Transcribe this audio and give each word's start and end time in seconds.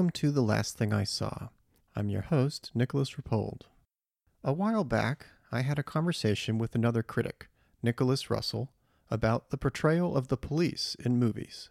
Welcome 0.00 0.12
to 0.12 0.30
The 0.30 0.40
Last 0.40 0.78
Thing 0.78 0.94
I 0.94 1.04
Saw. 1.04 1.48
I'm 1.94 2.08
your 2.08 2.22
host, 2.22 2.70
Nicolas 2.74 3.16
Rapold. 3.16 3.64
A 4.42 4.50
while 4.50 4.82
back, 4.82 5.26
I 5.52 5.60
had 5.60 5.78
a 5.78 5.82
conversation 5.82 6.56
with 6.56 6.74
another 6.74 7.02
critic, 7.02 7.48
Nicholas 7.82 8.30
Russell, 8.30 8.72
about 9.10 9.50
the 9.50 9.58
portrayal 9.58 10.16
of 10.16 10.28
the 10.28 10.38
police 10.38 10.96
in 11.04 11.18
movies. 11.18 11.68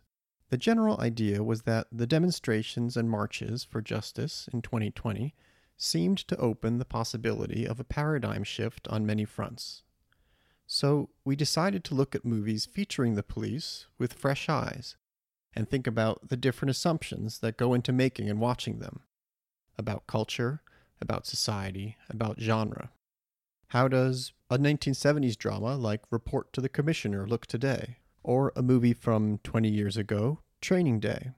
The 0.52 0.60
general 0.60 1.02
idea 1.02 1.42
was 1.44 1.64
that 1.64 1.88
the 1.92 2.06
demonstrations 2.06 2.96
and 2.96 3.10
marches 3.10 3.64
for 3.64 3.82
justice 3.82 4.48
in 4.54 4.62
2020 4.62 5.34
seemed 5.76 6.20
to 6.20 6.38
open 6.38 6.78
the 6.78 6.86
possibility 6.86 7.66
of 7.66 7.80
a 7.80 7.84
paradigm 7.84 8.44
shift 8.44 8.88
on 8.90 9.08
many 9.08 9.26
fronts. 9.26 9.82
So 10.68 11.10
we 11.26 11.36
decided 11.36 11.84
to 11.86 11.96
look 11.96 12.14
at 12.14 12.26
movies 12.26 12.68
featuring 12.68 13.16
the 13.16 13.24
police 13.24 13.88
with 13.98 14.14
fresh 14.14 14.50
eyes 14.50 14.98
and 15.56 15.70
think 15.70 15.88
about 15.88 16.30
the 16.30 16.38
different 16.38 16.70
assumptions 16.70 17.40
that 17.40 17.58
go 17.58 17.74
into 17.74 17.92
making 17.92 18.30
and 18.30 18.40
watching 18.40 18.80
them 18.80 19.02
about 19.78 20.08
culture, 20.08 20.62
about 21.02 21.26
society, 21.26 21.98
about 22.10 22.40
genre. 22.40 22.92
How 23.70 23.88
does 23.88 24.34
a 24.50 24.58
1970s 24.58 25.38
drama 25.38 25.76
like 25.76 26.02
Report 26.10 26.52
to 26.54 26.62
the 26.62 26.70
Commissioner 26.70 27.28
look 27.28 27.46
today? 27.46 27.98
Or 28.24 28.52
a 28.56 28.62
movie 28.62 28.94
from 28.94 29.40
20 29.40 29.70
years 29.70 29.96
ago, 29.96 30.40
Training 30.62 31.00
Day? 31.00 31.32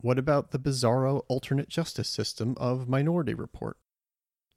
What 0.00 0.18
about 0.18 0.50
the 0.50 0.58
bizarro 0.58 1.22
alternate 1.28 1.68
justice 1.68 2.08
system 2.08 2.54
of 2.56 2.88
Minority 2.88 3.34
Report? 3.34 3.76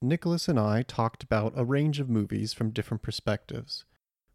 Nicholas 0.02 0.48
and 0.48 0.60
I 0.60 0.84
talked 0.84 1.24
about 1.24 1.54
a 1.56 1.66
range 1.66 2.00
of 2.00 2.10
movies 2.10 2.54
from 2.54 2.72
different 2.72 3.02
perspectives, 3.02 3.86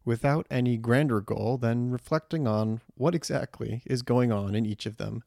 without 0.05 0.47
any 0.49 0.77
grander 0.77 1.21
goal 1.21 1.57
than 1.57 1.91
reflecting 1.91 2.47
on 2.47 2.81
what 2.95 3.15
exactly 3.15 3.81
is 3.85 4.01
going 4.01 4.31
on 4.31 4.55
in 4.55 4.65
each 4.65 4.85
of 4.85 4.97
them. 4.97 5.23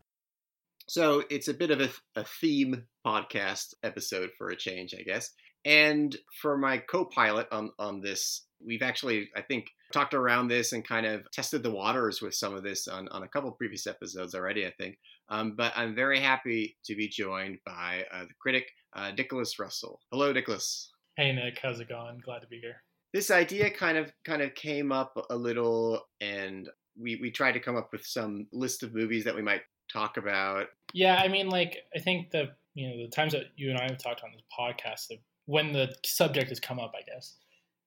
So 0.86 1.24
it's 1.30 1.48
a 1.48 1.54
bit 1.54 1.70
of 1.70 1.80
a, 1.80 1.90
a 2.16 2.24
theme 2.24 2.84
podcast 3.06 3.74
episode 3.82 4.30
for 4.36 4.50
a 4.50 4.56
change, 4.56 4.94
I 4.98 5.02
guess. 5.02 5.30
And 5.64 6.14
for 6.42 6.58
my 6.58 6.78
co-pilot 6.78 7.46
on 7.50 7.70
on 7.78 8.02
this, 8.02 8.44
we've 8.64 8.82
actually, 8.82 9.30
I 9.34 9.40
think, 9.40 9.66
talked 9.92 10.12
around 10.12 10.48
this 10.48 10.72
and 10.72 10.86
kind 10.86 11.06
of 11.06 11.30
tested 11.32 11.62
the 11.62 11.70
waters 11.70 12.20
with 12.20 12.34
some 12.34 12.54
of 12.54 12.62
this 12.62 12.86
on, 12.86 13.08
on 13.08 13.22
a 13.22 13.28
couple 13.28 13.50
previous 13.52 13.86
episodes 13.86 14.34
already, 14.34 14.66
I 14.66 14.72
think. 14.78 14.98
Um, 15.30 15.54
but 15.56 15.72
I'm 15.74 15.94
very 15.94 16.20
happy 16.20 16.76
to 16.84 16.94
be 16.94 17.08
joined 17.08 17.58
by 17.64 18.04
uh, 18.12 18.24
the 18.24 18.34
critic, 18.38 18.66
uh, 18.94 19.12
Nicholas 19.16 19.58
Russell. 19.58 20.00
Hello, 20.12 20.32
Nicholas. 20.32 20.90
Hey, 21.16 21.32
Nick. 21.32 21.58
How's 21.62 21.80
it 21.80 21.88
going? 21.88 22.20
Glad 22.22 22.40
to 22.40 22.46
be 22.48 22.58
here. 22.60 22.82
This 23.14 23.30
idea 23.30 23.70
kind 23.70 23.96
of 23.96 24.12
kind 24.24 24.42
of 24.42 24.54
came 24.56 24.90
up 24.92 25.26
a 25.30 25.36
little, 25.36 26.02
and 26.20 26.68
we 27.00 27.16
we 27.22 27.30
tried 27.30 27.52
to 27.52 27.60
come 27.60 27.76
up 27.76 27.92
with 27.92 28.04
some 28.04 28.48
list 28.52 28.82
of 28.82 28.92
movies 28.92 29.24
that 29.24 29.34
we 29.34 29.40
might 29.40 29.62
talk 29.90 30.16
about. 30.16 30.66
Yeah, 30.92 31.16
I 31.16 31.28
mean, 31.28 31.48
like 31.48 31.84
I 31.96 32.00
think 32.00 32.32
the 32.32 32.50
you 32.74 32.88
know 32.88 33.04
the 33.04 33.08
times 33.08 33.32
that 33.32 33.44
you 33.56 33.70
and 33.70 33.78
I 33.78 33.84
have 33.84 33.98
talked 33.98 34.22
on 34.24 34.30
this 34.32 34.42
podcast, 34.58 35.16
when 35.46 35.72
the 35.72 35.94
subject 36.04 36.48
has 36.48 36.58
come 36.58 36.80
up, 36.80 36.92
I 36.94 37.02
guess 37.08 37.36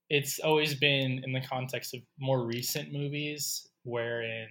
it's 0.10 0.40
always 0.40 0.76
been 0.76 1.22
in 1.24 1.34
the 1.34 1.42
context 1.42 1.94
of 1.94 2.00
more 2.18 2.46
recent 2.46 2.94
movies, 2.94 3.68
wherein 3.84 4.48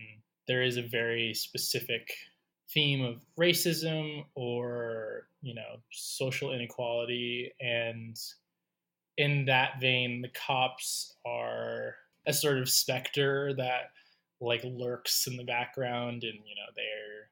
there 0.46 0.62
is 0.62 0.76
a 0.76 0.82
very 0.82 1.32
specific 1.34 2.08
theme 2.68 3.04
of 3.04 3.24
racism 3.38 4.24
or 4.34 5.28
you 5.40 5.54
know 5.54 5.76
social 5.90 6.52
inequality 6.52 7.50
and 7.60 8.18
in 9.16 9.44
that 9.46 9.80
vein 9.80 10.20
the 10.22 10.28
cops 10.28 11.16
are 11.26 11.94
a 12.26 12.32
sort 12.32 12.58
of 12.58 12.68
specter 12.68 13.54
that 13.56 13.90
like 14.40 14.62
lurks 14.64 15.26
in 15.26 15.36
the 15.36 15.44
background 15.44 16.22
and 16.24 16.34
you 16.44 16.54
know 16.54 16.70
they're 16.74 17.30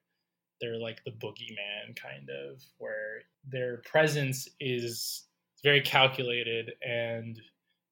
they're 0.60 0.80
like 0.80 1.02
the 1.04 1.10
boogeyman 1.10 1.94
kind 2.00 2.28
of 2.30 2.62
where 2.78 3.22
their 3.46 3.82
presence 3.84 4.48
is 4.60 5.24
very 5.62 5.80
calculated 5.80 6.72
and 6.86 7.40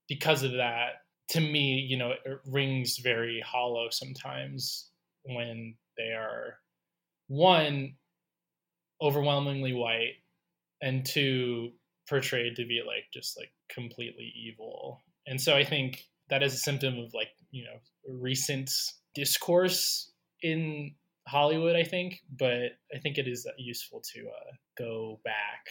because 0.08 0.42
of 0.42 0.52
that 0.52 1.02
to 1.28 1.40
me 1.40 1.74
you 1.74 1.96
know 1.96 2.12
it 2.12 2.40
rings 2.46 2.98
very 2.98 3.42
hollow 3.44 3.88
sometimes 3.90 4.90
when 5.24 5.74
they 5.98 6.12
are 6.12 6.58
one 7.28 7.94
overwhelmingly 9.00 9.72
white 9.72 10.14
and 10.80 11.04
two 11.04 11.70
portrayed 12.08 12.56
to 12.56 12.66
be 12.66 12.82
like 12.86 13.04
just 13.12 13.38
like 13.38 13.50
completely 13.72 14.32
evil 14.36 15.00
and 15.26 15.40
so 15.40 15.54
i 15.56 15.64
think 15.64 16.04
that 16.28 16.42
is 16.42 16.54
a 16.54 16.58
symptom 16.58 16.98
of 16.98 17.12
like 17.14 17.28
you 17.50 17.64
know 17.64 17.78
recent 18.18 18.70
discourse 19.14 20.12
in 20.42 20.92
hollywood 21.28 21.76
i 21.76 21.82
think 21.84 22.20
but 22.38 22.72
i 22.94 22.98
think 23.02 23.18
it 23.18 23.28
is 23.28 23.46
useful 23.58 24.00
to 24.00 24.20
uh, 24.20 24.52
go 24.76 25.20
back 25.24 25.66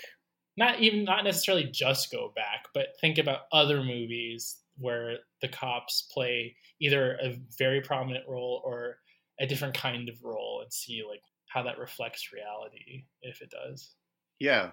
not 0.57 0.79
even 0.79 1.03
not 1.03 1.23
necessarily 1.23 1.65
just 1.71 2.11
go 2.11 2.31
back 2.35 2.65
but 2.73 2.87
think 2.99 3.17
about 3.17 3.41
other 3.51 3.83
movies 3.83 4.57
where 4.77 5.17
the 5.41 5.47
cops 5.47 6.09
play 6.13 6.55
either 6.79 7.13
a 7.21 7.37
very 7.57 7.81
prominent 7.81 8.23
role 8.27 8.61
or 8.65 8.97
a 9.39 9.45
different 9.45 9.73
kind 9.73 10.09
of 10.09 10.23
role 10.23 10.61
and 10.63 10.71
see 10.71 11.03
like 11.07 11.21
how 11.47 11.63
that 11.63 11.79
reflects 11.79 12.31
reality 12.33 13.05
if 13.21 13.41
it 13.41 13.51
does. 13.51 13.95
Yeah. 14.39 14.71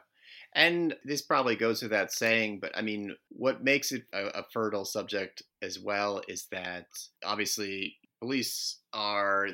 And 0.55 0.95
this 1.05 1.23
probably 1.23 1.57
goes 1.57 1.83
without 1.83 2.11
saying, 2.13 2.61
but 2.61 2.77
I 2.77 2.83
mean, 2.83 3.15
what 3.31 3.63
makes 3.63 3.93
it 3.93 4.05
a, 4.13 4.41
a 4.41 4.45
fertile 4.53 4.85
subject 4.85 5.43
as 5.63 5.79
well 5.79 6.23
is 6.29 6.47
that 6.53 6.87
obviously 7.25 7.97
police 8.21 8.79
are 8.93 9.49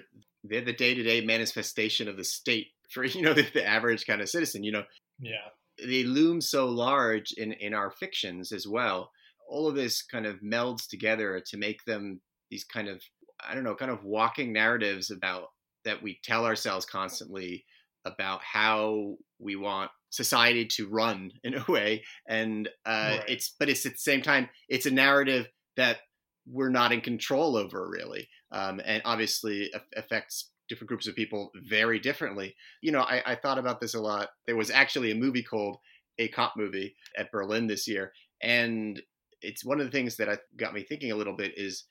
they're 0.44 0.60
the 0.60 0.72
day-to-day 0.72 1.24
manifestation 1.24 2.08
of 2.08 2.16
the 2.16 2.24
state 2.24 2.68
for 2.90 3.04
you 3.04 3.22
know 3.22 3.34
the, 3.34 3.46
the 3.54 3.66
average 3.66 4.06
kind 4.06 4.20
of 4.20 4.28
citizen. 4.28 4.62
You 4.62 4.72
know, 4.72 4.84
yeah, 5.18 5.48
they 5.78 6.04
loom 6.04 6.40
so 6.40 6.66
large 6.66 7.32
in 7.32 7.52
in 7.52 7.74
our 7.74 7.90
fictions 7.90 8.52
as 8.52 8.66
well. 8.66 9.10
All 9.48 9.68
of 9.68 9.74
this 9.74 10.02
kind 10.02 10.26
of 10.26 10.40
melds 10.40 10.88
together 10.88 11.42
to 11.50 11.56
make 11.56 11.84
them 11.84 12.20
these 12.50 12.64
kind 12.64 12.88
of 12.88 13.02
I 13.46 13.54
don't 13.54 13.64
know, 13.64 13.74
kind 13.74 13.90
of 13.90 14.04
walking 14.04 14.52
narratives 14.52 15.10
about 15.10 15.48
that 15.84 16.02
we 16.02 16.18
tell 16.22 16.46
ourselves 16.46 16.86
constantly 16.86 17.64
about 18.04 18.40
how 18.42 19.16
we 19.38 19.56
want 19.56 19.90
society 20.14 20.64
to 20.64 20.88
run 20.88 21.30
in 21.42 21.54
a 21.54 21.64
way. 21.68 22.02
And 22.28 22.68
uh, 22.86 23.18
right. 23.18 23.24
it's 23.28 23.54
but 23.58 23.68
it's 23.68 23.84
at 23.86 23.92
the 23.92 23.98
same 23.98 24.22
time 24.22 24.48
it's 24.68 24.86
a 24.86 24.90
narrative 24.90 25.48
that 25.76 25.98
we're 26.46 26.70
not 26.70 26.92
in 26.92 27.00
control 27.00 27.56
over 27.56 27.88
really. 27.88 28.28
Um, 28.52 28.80
and 28.84 29.02
obviously 29.04 29.72
affects 29.96 30.50
different 30.68 30.88
groups 30.88 31.08
of 31.08 31.16
people 31.16 31.50
very 31.66 31.98
differently. 31.98 32.54
You 32.82 32.92
know 32.92 33.00
I, 33.02 33.22
I 33.26 33.34
thought 33.34 33.58
about 33.58 33.80
this 33.80 33.94
a 33.94 34.00
lot. 34.00 34.28
There 34.46 34.56
was 34.56 34.70
actually 34.70 35.10
a 35.10 35.16
movie 35.16 35.42
called 35.42 35.78
a 36.18 36.28
cop 36.28 36.54
movie 36.56 36.94
at 37.18 37.32
berlin 37.32 37.66
this 37.66 37.88
year. 37.88 38.12
And 38.40 39.02
it's 39.42 39.64
one 39.64 39.80
of 39.80 39.86
the 39.86 39.92
things 39.92 40.16
that 40.16 40.28
I 40.28 40.38
got 40.56 40.74
me 40.74 40.82
thinking 40.82 41.10
a 41.10 41.16
little 41.16 41.36
bit 41.36 41.52
is 41.56 41.84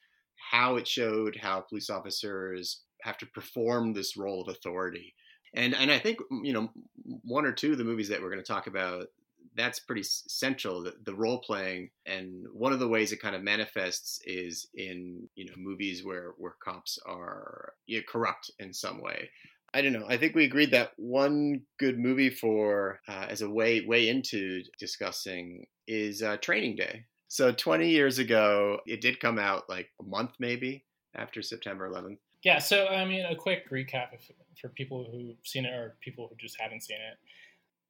how 0.51 0.77
it 0.77 0.88
showed 0.88 1.38
how 1.42 1.62
police 1.62 1.89
officers 1.89 2.81
have 3.01 3.18
to 3.18 3.25
perform 3.27 3.94
this 3.94 4.15
role 4.18 4.42
of 4.42 4.48
authority. 4.48 5.13
And 5.53 5.75
and 5.75 5.91
I 5.91 6.00
think 6.00 6.19
you 6.44 6.53
know 6.53 6.71
one 7.23 7.45
or 7.45 7.51
two 7.51 7.73
of 7.73 7.77
the 7.77 7.83
movies 7.83 8.09
that 8.09 8.21
we're 8.21 8.31
going 8.31 8.44
to 8.44 8.51
talk 8.51 8.67
about 8.67 9.07
that's 9.55 9.79
pretty 9.79 10.01
central 10.03 10.81
the, 10.81 10.95
the 11.05 11.13
role 11.13 11.39
playing 11.39 11.91
and 12.07 12.44
one 12.53 12.73
of 12.73 12.79
the 12.79 12.88
ways 12.88 13.11
it 13.11 13.21
kind 13.21 13.35
of 13.35 13.44
manifests 13.44 14.19
is 14.25 14.67
in 14.73 15.29
you 15.35 15.45
know 15.45 15.53
movies 15.57 16.03
where 16.03 16.33
where 16.38 16.55
cops 16.63 16.97
are 17.05 17.73
you 17.85 17.97
know, 18.00 18.03
corrupt 18.09 18.50
in 18.57 18.73
some 18.73 19.00
way 19.00 19.29
I 19.73 19.81
don't 19.81 19.94
know. 19.94 20.05
I 20.07 20.17
think 20.17 20.35
we 20.35 20.45
agreed 20.45 20.71
that 20.71 20.91
one 20.97 21.61
good 21.79 21.97
movie 21.97 22.29
for 22.29 23.00
uh, 23.07 23.25
as 23.27 23.41
a 23.41 23.50
way 23.50 23.83
way 23.83 24.07
into 24.07 24.61
discussing 24.77 25.65
is 25.88 26.21
uh, 26.21 26.38
Training 26.38 26.75
Day. 26.75 27.05
So 27.27 27.51
20 27.51 27.89
years 27.89 28.19
ago, 28.19 28.79
it 28.85 29.01
did 29.01 29.19
come 29.19 29.39
out 29.39 29.67
like 29.67 29.89
a 30.00 30.03
month 30.03 30.31
maybe 30.38 30.85
after 31.15 31.41
September 31.41 31.89
11th. 31.89 32.19
Yeah, 32.44 32.60
so 32.60 32.88
I 32.88 33.06
mean, 33.06 33.25
a 33.25 33.36
quick 33.36 33.69
recap 33.69 34.13
if, 34.13 34.30
for 34.60 34.69
people 34.69 35.07
who've 35.10 35.38
seen 35.44 35.66
it 35.66 35.74
or 35.74 35.95
people 36.01 36.28
who 36.30 36.36
just 36.36 36.60
haven't 36.60 36.84
seen 36.84 36.98
it. 36.98 37.18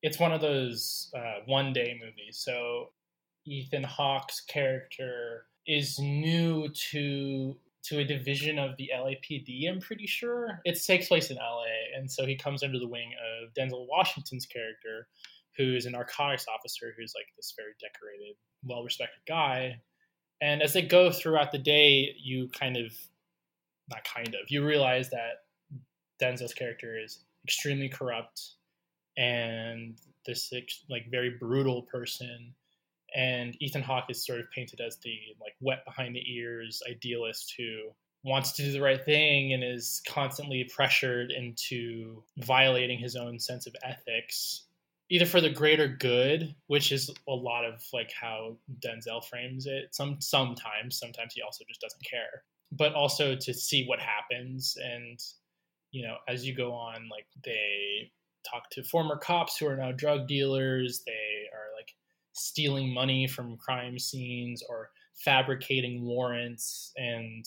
It's 0.03 0.19
one 0.19 0.31
of 0.31 0.41
those 0.41 1.11
uh, 1.15 1.41
one 1.45 1.73
day 1.73 1.97
movies. 1.99 2.37
So 2.37 2.89
Ethan 3.45 3.83
Hawke's 3.83 4.41
character 4.41 5.45
is 5.65 5.97
new 5.99 6.69
to 6.91 7.57
to 7.85 7.99
a 7.99 8.05
division 8.05 8.59
of 8.59 8.77
the 8.77 8.91
LAPD. 8.95 9.69
I'm 9.69 9.81
pretty 9.81 10.07
sure 10.07 10.61
it 10.63 10.81
takes 10.81 11.07
place 11.07 11.31
in 11.31 11.37
LA, 11.37 11.65
and 11.97 12.09
so 12.09 12.25
he 12.25 12.35
comes 12.35 12.63
under 12.63 12.79
the 12.79 12.87
wing 12.87 13.11
of 13.43 13.53
Denzel 13.53 13.87
Washington's 13.89 14.45
character, 14.45 15.07
who's 15.57 15.85
a 15.85 15.89
narcotics 15.89 16.45
officer 16.47 16.93
who's 16.97 17.13
like 17.15 17.27
this 17.35 17.53
very 17.57 17.73
decorated, 17.81 18.35
well 18.63 18.83
respected 18.83 19.21
guy. 19.27 19.81
And 20.41 20.61
as 20.61 20.73
they 20.73 20.81
go 20.81 21.11
throughout 21.11 21.51
the 21.51 21.57
day, 21.57 22.15
you 22.21 22.49
kind 22.49 22.77
of 22.77 22.93
not 23.89 24.03
kind 24.03 24.29
of 24.29 24.49
you 24.49 24.65
realize 24.65 25.09
that 25.09 25.43
Denzel's 26.21 26.53
character 26.53 26.97
is 26.97 27.19
extremely 27.43 27.89
corrupt 27.89 28.53
and 29.17 29.97
this 30.25 30.51
like 30.89 31.11
very 31.11 31.31
brutal 31.39 31.83
person. 31.83 32.53
And 33.15 33.55
Ethan 33.61 33.83
Hawke 33.83 34.09
is 34.09 34.25
sort 34.25 34.39
of 34.39 34.49
painted 34.51 34.81
as 34.81 34.97
the 35.03 35.15
like 35.39 35.53
wet 35.59 35.85
behind 35.85 36.15
the 36.15 36.33
ears 36.33 36.81
idealist 36.89 37.53
who 37.57 37.91
wants 38.23 38.53
to 38.53 38.63
do 38.63 38.71
the 38.71 38.81
right 38.81 39.03
thing 39.03 39.53
and 39.53 39.63
is 39.63 40.01
constantly 40.07 40.69
pressured 40.73 41.31
into 41.31 42.23
violating 42.37 42.97
his 42.97 43.15
own 43.15 43.37
sense 43.37 43.67
of 43.67 43.75
ethics 43.83 44.63
either 45.09 45.25
for 45.25 45.41
the 45.41 45.49
greater 45.49 45.89
good 45.89 46.55
which 46.67 46.93
is 46.93 47.11
a 47.27 47.33
lot 47.33 47.65
of 47.65 47.83
like 47.91 48.11
how 48.19 48.55
denzel 48.79 49.23
frames 49.25 49.65
it. 49.65 49.93
Some 49.93 50.21
sometimes 50.21 50.97
sometimes 50.97 51.33
he 51.33 51.41
also 51.41 51.65
just 51.67 51.81
doesn't 51.81 52.03
care 52.09 52.43
but 52.77 52.93
also 52.93 53.35
to 53.35 53.53
see 53.53 53.85
what 53.85 53.99
happens. 53.99 54.77
And 54.81 55.19
you 55.91 56.07
know 56.07 56.15
as 56.27 56.45
you 56.45 56.55
go 56.55 56.73
on 56.73 57.07
like 57.09 57.27
they 57.43 58.11
talk 58.49 58.69
to 58.71 58.83
former 58.83 59.17
cops 59.17 59.57
who 59.57 59.67
are 59.67 59.77
now 59.77 59.91
drug 59.91 60.27
dealers. 60.27 61.03
They 61.05 61.47
are 61.53 61.75
like 61.77 61.93
stealing 62.33 62.93
money 62.93 63.27
from 63.27 63.57
crime 63.57 63.99
scenes 63.99 64.63
or 64.67 64.89
fabricating 65.15 66.03
warrants. 66.03 66.91
And 66.97 67.45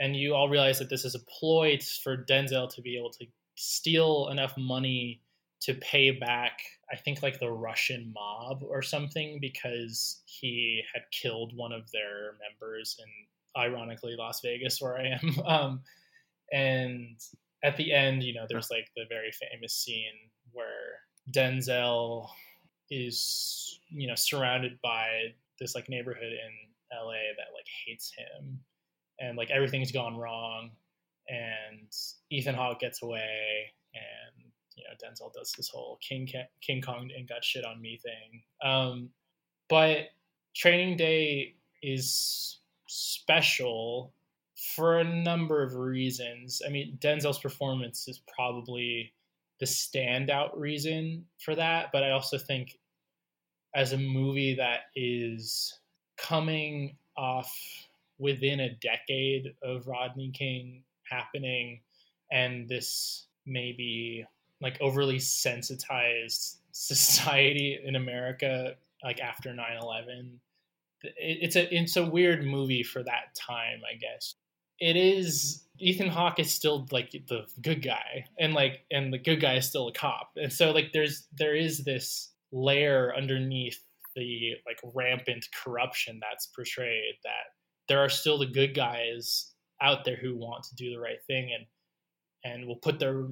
and 0.00 0.16
you 0.16 0.34
all 0.34 0.48
realize 0.48 0.78
that 0.78 0.90
this 0.90 1.04
is 1.04 1.14
a 1.14 1.24
ploy 1.38 1.78
for 2.02 2.16
Denzel 2.16 2.72
to 2.74 2.82
be 2.82 2.96
able 2.96 3.10
to 3.10 3.26
steal 3.56 4.28
enough 4.30 4.56
money 4.56 5.20
to 5.60 5.74
pay 5.74 6.12
back 6.12 6.60
I 6.90 6.96
think 6.96 7.22
like 7.22 7.38
the 7.38 7.50
Russian 7.50 8.12
mob 8.14 8.62
or 8.62 8.82
something 8.82 9.38
because 9.40 10.22
he 10.24 10.82
had 10.94 11.02
killed 11.10 11.54
one 11.54 11.72
of 11.72 11.90
their 11.90 12.32
members 12.40 12.98
in 12.98 13.10
ironically 13.56 14.16
Las 14.18 14.40
Vegas 14.42 14.80
where 14.80 14.98
I 14.98 15.18
am. 15.20 15.36
Um, 15.46 15.80
and 16.52 17.18
at 17.62 17.76
the 17.76 17.92
end 17.92 18.22
you 18.22 18.32
know 18.32 18.46
there's 18.48 18.70
like 18.70 18.88
the 18.96 19.04
very 19.08 19.30
famous 19.32 19.74
scene 19.74 20.30
where 20.52 21.00
Denzel 21.30 22.28
is 22.90 23.80
you 23.90 24.08
know 24.08 24.14
surrounded 24.14 24.78
by 24.82 25.34
this 25.58 25.74
like 25.74 25.88
neighborhood 25.88 26.32
in 26.32 26.68
LA 26.92 27.34
that 27.36 27.54
like 27.54 27.66
hates 27.86 28.12
him. 28.16 28.60
And 29.20 29.36
like 29.36 29.50
everything's 29.50 29.92
gone 29.92 30.16
wrong. 30.16 30.70
And 31.28 31.92
Ethan 32.30 32.54
Hawke 32.54 32.80
gets 32.80 33.02
away. 33.02 33.72
And 33.94 34.50
you 34.76 34.84
know 34.84 34.94
Denzel 35.02 35.32
does 35.32 35.52
this 35.56 35.68
whole 35.68 35.98
King 36.06 36.28
King 36.62 36.80
Kong 36.80 37.10
and 37.16 37.28
got 37.28 37.44
shit 37.44 37.64
on 37.64 37.80
me 37.80 37.98
thing. 38.02 38.42
Um, 38.62 39.10
but 39.68 40.08
training 40.54 40.96
day 40.96 41.56
is 41.82 42.60
special 42.88 44.12
for 44.74 44.98
a 44.98 45.04
number 45.04 45.62
of 45.62 45.74
reasons. 45.74 46.60
I 46.66 46.70
mean 46.70 46.98
Denzel's 47.00 47.38
performance 47.38 48.08
is 48.08 48.20
probably 48.34 49.12
the 49.60 49.66
standout 49.66 50.50
reason 50.56 51.24
for 51.38 51.54
that 51.54 51.90
but 51.92 52.02
I 52.02 52.10
also 52.10 52.38
think 52.38 52.78
as 53.74 53.92
a 53.92 53.98
movie 53.98 54.54
that 54.54 54.82
is 54.96 55.78
coming 56.16 56.96
off 57.16 57.52
within 58.18 58.60
a 58.60 58.74
decade 58.76 59.54
of 59.62 59.86
Rodney 59.86 60.30
King 60.30 60.82
happening 61.08 61.80
and 62.32 62.68
this 62.68 63.26
maybe 63.46 64.24
like 64.60 64.80
overly 64.80 65.18
sensitized 65.18 66.58
society 66.72 67.78
in 67.84 67.96
America 67.96 68.74
like 69.02 69.20
after 69.20 69.50
9/11 69.50 70.38
it's 71.02 71.56
a 71.56 71.74
it's 71.74 71.96
a 71.96 72.04
weird 72.04 72.44
movie 72.44 72.82
for 72.82 73.02
that 73.02 73.34
time 73.34 73.80
I 73.90 73.96
guess. 73.96 74.34
It 74.80 74.96
is 74.96 75.64
Ethan 75.80 76.08
Hawke 76.08 76.38
is 76.38 76.52
still 76.52 76.86
like 76.90 77.10
the 77.10 77.46
good 77.62 77.82
guy 77.82 78.24
and 78.38 78.54
like 78.54 78.84
and 78.90 79.12
the 79.12 79.18
good 79.18 79.40
guy 79.40 79.54
is 79.54 79.68
still 79.68 79.88
a 79.88 79.92
cop 79.92 80.30
and 80.36 80.52
so 80.52 80.70
like 80.70 80.92
there's 80.92 81.26
there 81.36 81.54
is 81.54 81.84
this 81.84 82.32
layer 82.52 83.14
underneath 83.16 83.80
the 84.16 84.54
like 84.66 84.78
rampant 84.94 85.46
corruption 85.62 86.18
that's 86.20 86.46
portrayed 86.46 87.14
that 87.24 87.54
there 87.88 88.00
are 88.00 88.08
still 88.08 88.38
the 88.38 88.46
good 88.46 88.74
guys 88.74 89.52
out 89.80 90.04
there 90.04 90.16
who 90.16 90.36
want 90.36 90.64
to 90.64 90.74
do 90.74 90.90
the 90.90 90.98
right 90.98 91.22
thing 91.26 91.50
and 91.52 91.66
and 92.44 92.66
will 92.66 92.76
put 92.76 92.98
their 92.98 93.26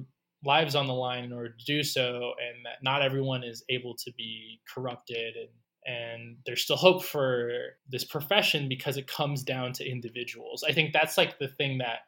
lives 0.45 0.75
on 0.75 0.87
the 0.87 0.93
line 0.93 1.23
in 1.23 1.33
order 1.33 1.49
to 1.49 1.65
do 1.65 1.83
so 1.83 2.33
and 2.45 2.65
that 2.65 2.83
not 2.83 3.01
everyone 3.01 3.43
is 3.43 3.63
able 3.69 3.95
to 3.95 4.11
be 4.17 4.59
corrupted 4.73 5.35
and 5.35 5.49
and 5.87 6.35
there's 6.45 6.61
still 6.61 6.75
hope 6.75 7.03
for 7.03 7.49
this 7.89 8.03
profession 8.03 8.67
because 8.67 8.97
it 8.97 9.07
comes 9.07 9.41
down 9.41 9.71
to 9.71 9.89
individuals. 9.89 10.63
I 10.67 10.73
think 10.73 10.91
that's 10.91 11.17
like 11.17 11.39
the 11.39 11.47
thing 11.47 11.77
that 11.77 11.99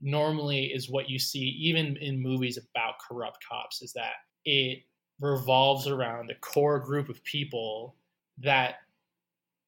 normally 0.00 0.66
is 0.66 0.88
what 0.88 1.10
you 1.10 1.18
see 1.18 1.56
even 1.60 1.96
in 1.96 2.22
movies 2.22 2.56
about 2.56 2.94
corrupt 3.06 3.38
cops 3.46 3.82
is 3.82 3.92
that 3.94 4.12
it 4.44 4.84
revolves 5.20 5.88
around 5.88 6.30
a 6.30 6.34
core 6.36 6.78
group 6.78 7.08
of 7.08 7.24
people 7.24 7.96
that 8.38 8.76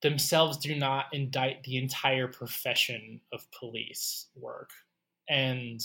themselves 0.03 0.57
do 0.59 0.77
not 0.77 1.07
indict 1.13 1.65
the 1.65 1.79
entire 1.79 2.29
profession 2.29 3.21
of 3.33 3.51
police 3.59 4.27
work. 4.37 4.71
And 5.29 5.81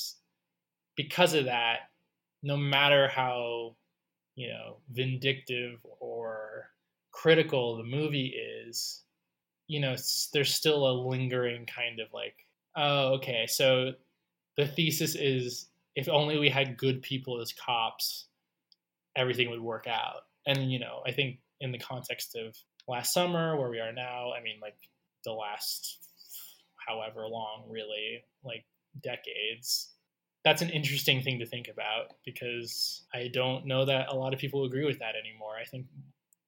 because 0.96 1.34
of 1.34 1.46
that, 1.46 1.90
no 2.44 2.56
matter 2.56 3.08
how, 3.08 3.78
you 4.36 4.50
know, 4.50 4.78
vindictive 4.92 5.80
or 6.00 6.68
critical 7.14 7.78
the 7.78 7.84
movie 7.84 8.36
is, 8.68 9.04
you 9.68 9.80
know, 9.80 9.96
there's 10.34 10.54
still 10.54 10.86
a 10.88 11.00
lingering 11.08 11.66
kind 11.66 12.02
of 12.02 12.08
like, 12.14 12.36
oh, 12.76 13.14
okay, 13.14 13.46
so 13.48 13.92
the 14.58 14.68
thesis 14.68 15.16
is 15.16 15.70
if 15.96 16.10
only 16.10 16.38
we 16.38 16.50
had 16.50 16.78
good 16.78 17.02
people 17.02 17.40
as 17.40 17.54
cops, 17.54 18.28
everything 19.16 19.50
would 19.50 19.62
work 19.62 19.88
out. 19.88 20.24
And, 20.46 20.72
you 20.72 20.80
know, 20.80 21.02
I 21.08 21.12
think 21.12 21.38
in 21.62 21.72
the 21.72 21.80
context 21.80 22.36
of 22.36 22.58
last 22.88 23.14
summer, 23.14 23.58
where 23.58 23.70
we 23.70 23.80
are 23.80 23.94
now. 23.94 24.32
I 24.38 24.42
mean, 24.42 24.58
like 24.62 24.76
the 25.24 25.32
last 25.32 26.00
however 26.88 27.28
long, 27.28 27.64
really, 27.70 28.24
like 28.44 28.66
decades. 29.02 29.90
That's 30.44 30.62
an 30.62 30.70
interesting 30.70 31.22
thing 31.22 31.40
to 31.40 31.46
think 31.46 31.70
about 31.70 32.16
because 32.26 33.06
I 33.14 33.30
don't 33.32 33.66
know 33.66 33.86
that 33.86 34.12
a 34.12 34.16
lot 34.16 34.34
of 34.34 34.40
people 34.40 34.66
agree 34.66 34.86
with 34.86 35.00
that 35.00 35.16
anymore. 35.16 35.54
I 35.60 35.64
think 35.64 35.86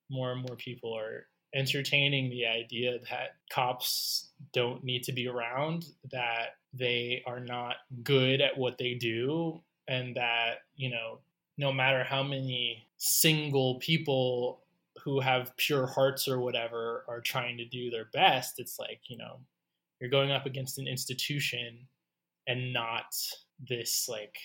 more 0.09 0.31
and 0.31 0.41
more 0.41 0.55
people 0.55 0.97
are 0.97 1.27
entertaining 1.53 2.29
the 2.29 2.45
idea 2.45 2.99
that 3.09 3.35
cops 3.49 4.29
don't 4.53 4.83
need 4.83 5.03
to 5.03 5.13
be 5.13 5.27
around, 5.27 5.85
that 6.11 6.57
they 6.73 7.23
are 7.25 7.39
not 7.39 7.75
good 8.03 8.41
at 8.41 8.57
what 8.57 8.77
they 8.77 8.93
do, 8.93 9.61
and 9.87 10.15
that, 10.15 10.63
you 10.75 10.89
know, 10.89 11.19
no 11.57 11.71
matter 11.71 12.03
how 12.03 12.21
many 12.23 12.85
single 12.97 13.75
people 13.75 14.61
who 15.03 15.19
have 15.19 15.55
pure 15.57 15.85
hearts 15.85 16.27
or 16.27 16.39
whatever 16.39 17.05
are 17.07 17.21
trying 17.21 17.57
to 17.57 17.65
do 17.65 17.89
their 17.89 18.05
best 18.05 18.59
it's 18.59 18.79
like 18.79 19.01
you 19.07 19.17
know 19.17 19.39
you're 19.99 20.09
going 20.09 20.31
up 20.31 20.45
against 20.45 20.77
an 20.79 20.87
institution 20.87 21.77
and 22.47 22.73
not 22.73 23.15
this 23.69 24.07
like 24.09 24.37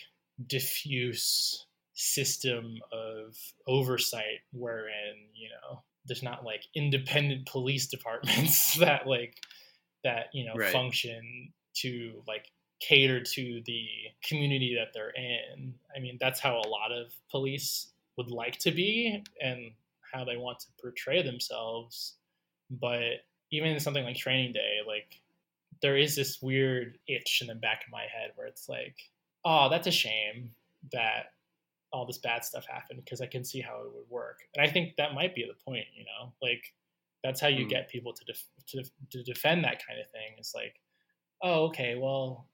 diffuse 0.46 1.66
system 2.00 2.78
of 2.92 3.36
oversight 3.66 4.40
wherein 4.52 5.14
you 5.34 5.48
know 5.48 5.82
there's 6.06 6.22
not 6.22 6.44
like 6.44 6.62
independent 6.74 7.46
police 7.46 7.86
departments 7.86 8.74
that 8.78 9.06
like 9.06 9.36
that 10.02 10.26
you 10.32 10.44
know 10.44 10.54
right. 10.54 10.72
function 10.72 11.52
to 11.74 12.22
like 12.26 12.50
cater 12.80 13.22
to 13.22 13.60
the 13.66 13.86
community 14.26 14.74
that 14.74 14.88
they're 14.94 15.10
in 15.10 15.74
i 15.94 16.00
mean 16.00 16.16
that's 16.18 16.40
how 16.40 16.56
a 16.56 16.68
lot 16.68 16.90
of 16.90 17.12
police 17.30 17.92
would 18.16 18.30
like 18.30 18.58
to 18.58 18.70
be 18.70 19.22
and 19.40 19.72
how 20.12 20.24
they 20.24 20.36
want 20.36 20.58
to 20.60 20.66
portray 20.80 21.22
themselves. 21.22 22.16
But 22.70 23.24
even 23.50 23.70
in 23.70 23.80
something 23.80 24.04
like 24.04 24.16
Training 24.16 24.52
Day, 24.52 24.78
like 24.86 25.20
there 25.82 25.96
is 25.96 26.14
this 26.16 26.42
weird 26.42 26.98
itch 27.08 27.40
in 27.40 27.48
the 27.48 27.54
back 27.54 27.82
of 27.86 27.92
my 27.92 28.02
head 28.02 28.32
where 28.34 28.46
it's 28.46 28.68
like, 28.68 28.96
oh, 29.44 29.68
that's 29.70 29.86
a 29.86 29.92
shame 29.92 30.50
that 30.92 31.32
all 31.92 32.06
this 32.06 32.18
bad 32.18 32.44
stuff 32.44 32.66
happened 32.66 33.00
because 33.04 33.20
I 33.20 33.26
can 33.26 33.44
see 33.44 33.60
how 33.60 33.82
it 33.82 33.92
would 33.92 34.08
work. 34.08 34.38
And 34.54 34.64
I 34.64 34.70
think 34.70 34.96
that 34.96 35.14
might 35.14 35.34
be 35.34 35.44
the 35.44 35.58
point, 35.64 35.86
you 35.94 36.04
know, 36.04 36.32
like 36.40 36.62
that's 37.22 37.40
how 37.40 37.48
you 37.48 37.66
mm. 37.66 37.70
get 37.70 37.88
people 37.88 38.12
to, 38.12 38.24
def- 38.24 38.46
to 38.68 38.82
to 39.10 39.22
defend 39.24 39.64
that 39.64 39.82
kind 39.86 40.00
of 40.00 40.10
thing. 40.10 40.36
It's 40.38 40.54
like, 40.54 40.74
oh, 41.42 41.64
okay, 41.66 41.96
well, 41.96 42.48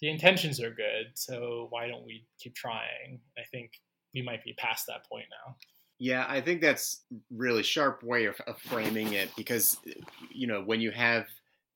the 0.00 0.10
intentions 0.10 0.60
are 0.60 0.70
good, 0.70 1.12
so 1.14 1.68
why 1.70 1.88
don't 1.88 2.04
we 2.04 2.26
keep 2.38 2.54
trying? 2.54 3.20
I 3.38 3.42
think 3.50 3.72
we 4.14 4.22
might 4.22 4.44
be 4.44 4.54
past 4.54 4.86
that 4.86 5.06
point 5.10 5.26
now. 5.30 5.56
Yeah, 5.98 6.26
I 6.28 6.40
think 6.40 6.60
that's 6.60 7.02
really 7.30 7.62
sharp 7.62 8.02
way 8.02 8.26
of, 8.26 8.40
of 8.46 8.58
framing 8.58 9.12
it 9.12 9.30
because 9.36 9.78
you 10.30 10.46
know 10.46 10.62
when 10.62 10.80
you 10.80 10.90
have 10.90 11.26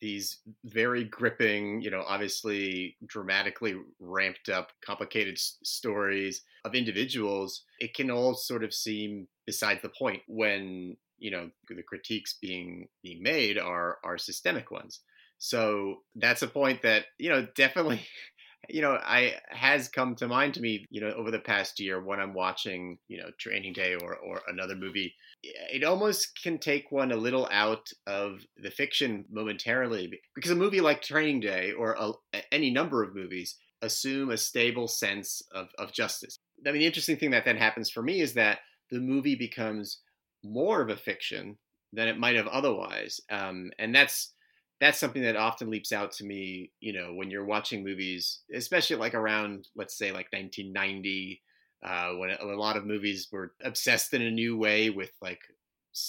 these 0.01 0.41
very 0.65 1.05
gripping, 1.05 1.81
you 1.81 1.91
know, 1.91 2.03
obviously 2.07 2.97
dramatically 3.07 3.75
ramped 3.99 4.49
up, 4.49 4.73
complicated 4.81 5.35
s- 5.35 5.59
stories 5.63 6.45
of 6.65 6.75
individuals, 6.75 7.65
it 7.81 7.95
can 7.95 8.11
all 8.11 8.35
sort 8.35 8.65
of 8.65 8.73
seem 8.75 9.29
beside 9.47 9.81
the 9.83 9.89
point 9.89 10.23
when 10.29 10.97
you 11.19 11.31
know 11.33 11.51
the 11.69 11.83
critiques 11.83 12.35
being 12.41 12.89
being 13.03 13.23
made 13.23 13.59
are 13.59 13.99
are 14.05 14.19
systemic 14.19 14.71
ones. 14.71 15.01
So 15.39 16.03
that's 16.15 16.43
a 16.43 16.49
point 16.49 16.83
that 16.83 17.07
you 17.19 17.29
know 17.31 17.47
definitely 17.57 18.01
you 18.69 18.83
know, 18.83 18.99
I 19.03 19.35
has 19.49 19.89
come 19.89 20.15
to 20.17 20.29
mind 20.29 20.55
to 20.55 20.61
me, 20.61 20.87
you 20.91 21.01
know, 21.01 21.11
over 21.11 21.31
the 21.31 21.39
past 21.39 21.81
year 21.81 22.03
when 22.03 22.21
I'm 22.21 22.35
watching, 22.35 22.99
you 23.09 23.19
know, 23.19 23.31
Training 23.39 23.73
Day 23.73 23.95
or 23.95 24.17
or 24.17 24.43
another 24.47 24.77
movie, 24.77 25.15
it 25.43 25.85
almost 25.85 26.39
can 26.43 26.59
take 26.59 26.93
one 26.93 27.13
a 27.13 27.17
little 27.17 27.49
out 27.51 27.89
of 28.07 28.41
the 28.57 28.71
fiction 28.71 29.25
momentarily 29.31 30.11
because 30.35 30.51
a 30.51 30.57
movie 30.57 30.81
like 30.81 31.01
Training 31.01 31.41
Day 31.41 31.73
or 31.73 31.97
a, 31.99 32.43
any 32.53 32.71
number 32.71 33.03
of 33.03 33.15
movies 33.15 33.57
assume 33.81 34.31
a 34.31 34.37
stable 34.37 34.89
sense 34.89 35.41
of, 35.53 35.69
of 35.79 35.93
justice. 35.93 36.37
I 36.67 36.73
mean, 36.73 36.81
the 36.81 36.87
interesting 36.87 37.17
thing 37.17 37.31
that 37.31 37.45
then 37.45 37.57
happens 37.57 37.91
for 37.91 38.03
me 38.03 38.21
is 38.21 38.35
that 38.35 38.59
the 38.91 38.99
movie 38.99 39.37
becomes 39.37 40.01
more 40.43 40.83
of 40.83 40.91
a 40.91 40.97
fiction 40.97 41.57
than 41.93 42.09
it 42.09 42.19
might 42.19 42.37
have 42.37 42.49
otherwise, 42.49 43.21
um, 43.31 43.71
and 43.79 43.95
that's 43.95 44.35
that's 44.81 44.99
something 44.99 45.23
that 45.23 45.37
often 45.37 45.71
leaps 45.71 45.93
out 45.93 46.13
to 46.13 46.25
me. 46.25 46.71
You 46.81 46.93
know, 46.93 47.15
when 47.15 47.31
you're 47.31 47.45
watching 47.45 47.85
movies, 47.85 48.41
especially 48.55 48.97
like 48.97 49.15
around, 49.15 49.69
let's 49.77 49.97
say, 49.97 50.13
like 50.13 50.33
1990, 50.33 51.43
uh, 51.85 52.13
when 52.15 52.31
a 52.31 52.45
lot 52.57 52.77
of 52.77 52.87
movies 52.87 53.29
were 53.31 53.53
obsessed 53.63 54.15
in 54.15 54.23
a 54.23 54.31
new 54.31 54.57
way 54.57 54.91
with 54.91 55.11
like 55.21 55.41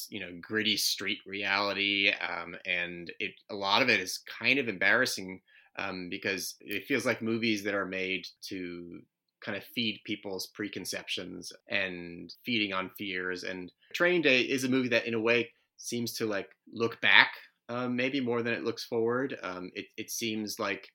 you 0.10 0.20
know 0.20 0.30
gritty 0.42 0.78
street 0.78 1.20
reality, 1.26 2.12
um, 2.12 2.56
and 2.66 3.12
it 3.20 3.32
a 3.50 3.56
lot 3.56 3.82
of 3.82 3.90
it 3.90 4.00
is 4.00 4.20
kind 4.40 4.60
of 4.60 4.68
embarrassing 4.68 5.42
um, 5.78 6.10
because 6.10 6.56
it 6.60 6.86
feels 6.86 7.06
like 7.06 7.22
movies 7.22 7.64
that 7.64 7.74
are 7.74 7.86
made 7.86 8.28
to 8.42 9.00
kind 9.44 9.58
of 9.58 9.64
feed 9.64 10.02
people's 10.04 10.48
preconceptions 10.48 11.54
and 11.70 12.34
feeding 12.46 12.74
on 12.74 12.92
fears. 12.98 13.44
And 13.44 13.72
Training 13.94 14.22
Day 14.22 14.42
is 14.42 14.64
a 14.64 14.70
movie 14.70 14.90
that, 14.90 15.06
in 15.06 15.14
a 15.14 15.20
way, 15.20 15.50
seems 15.78 16.14
to 16.14 16.26
like 16.26 16.50
look 16.74 17.00
back 17.02 17.32
um, 17.70 17.96
maybe 17.96 18.20
more 18.20 18.42
than 18.42 18.54
it 18.54 18.64
looks 18.64 18.84
forward. 18.84 19.38
Um, 19.42 19.72
it, 19.76 19.86
it 19.98 20.12
seems 20.12 20.60
like 20.60 20.90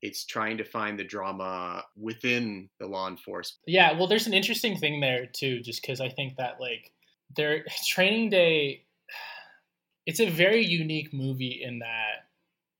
it's 0.00 0.24
trying 0.24 0.58
to 0.58 0.64
find 0.64 0.98
the 0.98 1.04
drama 1.04 1.84
within 1.96 2.68
the 2.78 2.86
law 2.86 3.08
enforcement. 3.08 3.64
Yeah, 3.66 3.92
well, 3.92 4.06
there's 4.06 4.26
an 4.26 4.34
interesting 4.34 4.76
thing 4.76 5.00
there 5.00 5.26
too, 5.26 5.60
just 5.60 5.82
because 5.82 6.00
I 6.00 6.08
think 6.08 6.36
that 6.36 6.60
like 6.60 6.92
their 7.36 7.64
Training 7.86 8.30
Day, 8.30 8.84
it's 10.06 10.20
a 10.20 10.30
very 10.30 10.64
unique 10.64 11.12
movie 11.12 11.62
in 11.62 11.80
that 11.80 12.24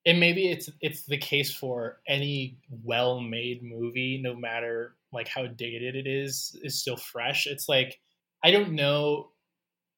and 0.06 0.20
maybe 0.20 0.50
it's 0.50 0.68
it's 0.80 1.04
the 1.04 1.16
case 1.16 1.52
for 1.52 2.00
any 2.06 2.58
well-made 2.82 3.62
movie 3.62 4.20
no 4.22 4.34
matter 4.34 4.96
like 5.12 5.28
how 5.28 5.46
dated 5.46 5.94
it 5.94 6.06
is 6.06 6.56
is 6.62 6.80
still 6.80 6.96
fresh 6.96 7.46
it's 7.46 7.68
like 7.68 7.98
i 8.42 8.50
don't 8.50 8.72
know 8.72 9.30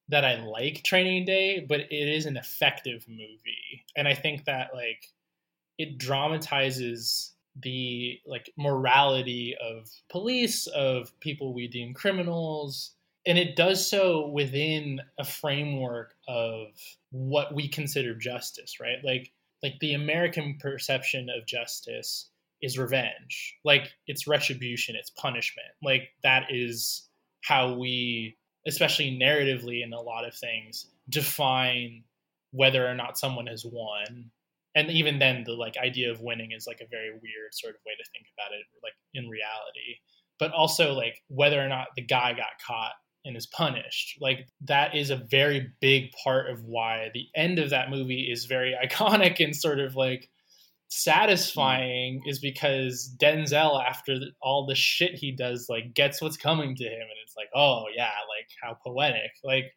that 0.09 0.25
i 0.25 0.35
like 0.43 0.83
training 0.83 1.25
day 1.25 1.65
but 1.67 1.81
it 1.81 1.91
is 1.91 2.25
an 2.25 2.37
effective 2.37 3.05
movie 3.07 3.85
and 3.95 4.07
i 4.07 4.13
think 4.13 4.45
that 4.45 4.69
like 4.73 5.11
it 5.77 5.97
dramatizes 5.97 7.33
the 7.61 8.19
like 8.25 8.51
morality 8.57 9.55
of 9.61 9.89
police 10.09 10.67
of 10.67 11.17
people 11.19 11.53
we 11.53 11.67
deem 11.67 11.93
criminals 11.93 12.91
and 13.25 13.37
it 13.37 13.55
does 13.55 13.89
so 13.89 14.27
within 14.27 15.01
a 15.19 15.25
framework 15.25 16.15
of 16.27 16.67
what 17.11 17.53
we 17.53 17.67
consider 17.67 18.13
justice 18.15 18.79
right 18.79 18.99
like 19.03 19.31
like 19.63 19.79
the 19.79 19.93
American 19.93 20.57
perception 20.59 21.29
of 21.29 21.45
justice 21.45 22.29
is 22.61 22.77
revenge. 22.77 23.55
Like 23.63 23.91
it's 24.07 24.27
retribution, 24.27 24.95
it's 24.95 25.09
punishment. 25.11 25.67
Like 25.83 26.09
that 26.23 26.47
is 26.49 27.07
how 27.43 27.73
we, 27.73 28.37
especially 28.65 29.17
narratively 29.21 29.83
in 29.83 29.93
a 29.93 30.01
lot 30.01 30.25
of 30.25 30.35
things, 30.35 30.87
define 31.09 32.03
whether 32.51 32.87
or 32.87 32.95
not 32.95 33.17
someone 33.17 33.47
has 33.47 33.65
won. 33.65 34.31
And 34.75 34.89
even 34.91 35.19
then 35.19 35.43
the 35.45 35.53
like 35.53 35.75
idea 35.77 36.11
of 36.11 36.21
winning 36.21 36.51
is 36.51 36.67
like 36.67 36.81
a 36.81 36.89
very 36.89 37.09
weird 37.09 37.53
sort 37.53 37.75
of 37.75 37.81
way 37.85 37.93
to 37.97 38.09
think 38.11 38.27
about 38.37 38.53
it, 38.53 38.65
like 38.83 38.93
in 39.13 39.29
reality. 39.29 39.99
But 40.39 40.51
also 40.51 40.93
like 40.93 41.21
whether 41.27 41.63
or 41.63 41.67
not 41.67 41.87
the 41.95 42.03
guy 42.03 42.33
got 42.33 42.61
caught 42.65 42.93
and 43.25 43.35
is 43.35 43.47
punished. 43.47 44.17
Like 44.21 44.47
that 44.61 44.95
is 44.95 45.09
a 45.09 45.17
very 45.29 45.69
big 45.81 46.11
part 46.23 46.49
of 46.49 46.63
why 46.63 47.09
the 47.13 47.27
end 47.35 47.59
of 47.59 47.71
that 47.71 47.89
movie 47.89 48.29
is 48.31 48.45
very 48.45 48.75
iconic 48.85 49.43
and 49.43 49.55
sort 49.55 49.79
of 49.79 49.95
like 49.95 50.29
satisfying 50.89 52.21
mm. 52.21 52.29
is 52.29 52.39
because 52.39 53.13
Denzel 53.17 53.83
after 53.83 54.19
all 54.41 54.65
the 54.65 54.75
shit 54.75 55.15
he 55.15 55.31
does 55.31 55.67
like 55.69 55.93
gets 55.93 56.21
what's 56.21 56.37
coming 56.37 56.75
to 56.75 56.83
him 56.83 57.01
and 57.01 57.19
it's 57.25 57.35
like 57.35 57.49
oh 57.53 57.85
yeah 57.95 58.05
like 58.05 58.47
how 58.61 58.77
poetic 58.85 59.31
like 59.43 59.73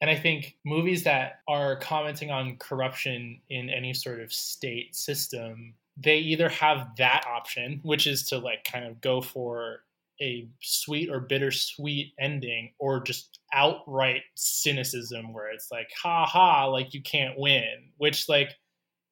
and 0.00 0.10
I 0.10 0.16
think 0.16 0.56
movies 0.64 1.04
that 1.04 1.40
are 1.48 1.76
commenting 1.76 2.30
on 2.30 2.56
corruption 2.58 3.40
in 3.48 3.70
any 3.70 3.94
sort 3.94 4.20
of 4.20 4.32
state 4.32 4.94
system 4.94 5.74
they 5.96 6.18
either 6.18 6.48
have 6.48 6.88
that 6.96 7.24
option 7.28 7.80
which 7.82 8.06
is 8.06 8.26
to 8.28 8.38
like 8.38 8.64
kind 8.64 8.86
of 8.86 9.00
go 9.00 9.20
for 9.20 9.80
a 10.22 10.48
sweet 10.60 11.10
or 11.10 11.20
bittersweet 11.20 12.12
ending 12.18 12.72
or 12.78 13.02
just 13.02 13.40
outright 13.52 14.22
cynicism 14.36 15.32
where 15.32 15.50
it's 15.50 15.70
like 15.70 15.88
ha 16.02 16.24
ha 16.24 16.64
like 16.66 16.94
you 16.94 17.02
can't 17.02 17.38
win 17.38 17.90
which 17.98 18.28
like 18.28 18.50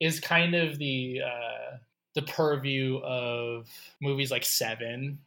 is 0.03 0.21
kind 0.21 0.55
of 0.55 0.79
the 0.79 1.21
uh 1.25 1.77
the 2.15 2.23
purview 2.23 2.99
of 2.99 3.69
movies 4.01 4.31
like 4.31 4.45
seven 4.45 5.19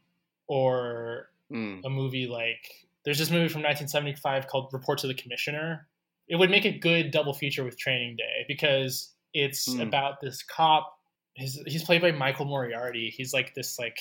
or 0.47 1.29
mm. 1.51 1.81
a 1.83 1.89
movie 1.89 2.27
like 2.27 2.87
there's 3.05 3.17
this 3.17 3.31
movie 3.31 3.47
from 3.47 3.61
1975 3.61 4.47
called 4.47 4.69
Report 4.73 4.99
to 4.99 5.07
the 5.07 5.13
Commissioner 5.13 5.87
it 6.27 6.35
would 6.35 6.49
make 6.49 6.65
a 6.65 6.77
good 6.77 7.11
double 7.11 7.33
feature 7.33 7.63
with 7.63 7.77
training 7.77 8.17
day 8.17 8.45
because 8.47 9.13
it's 9.33 9.69
mm. 9.69 9.81
about 9.81 10.21
this 10.21 10.43
cop 10.43 10.95
he's 11.35 11.59
he's 11.65 11.83
played 11.83 12.01
by 12.01 12.11
Michael 12.11 12.45
Moriarty. 12.45 13.13
He's 13.15 13.33
like 13.33 13.53
this 13.53 13.77
like 13.77 13.97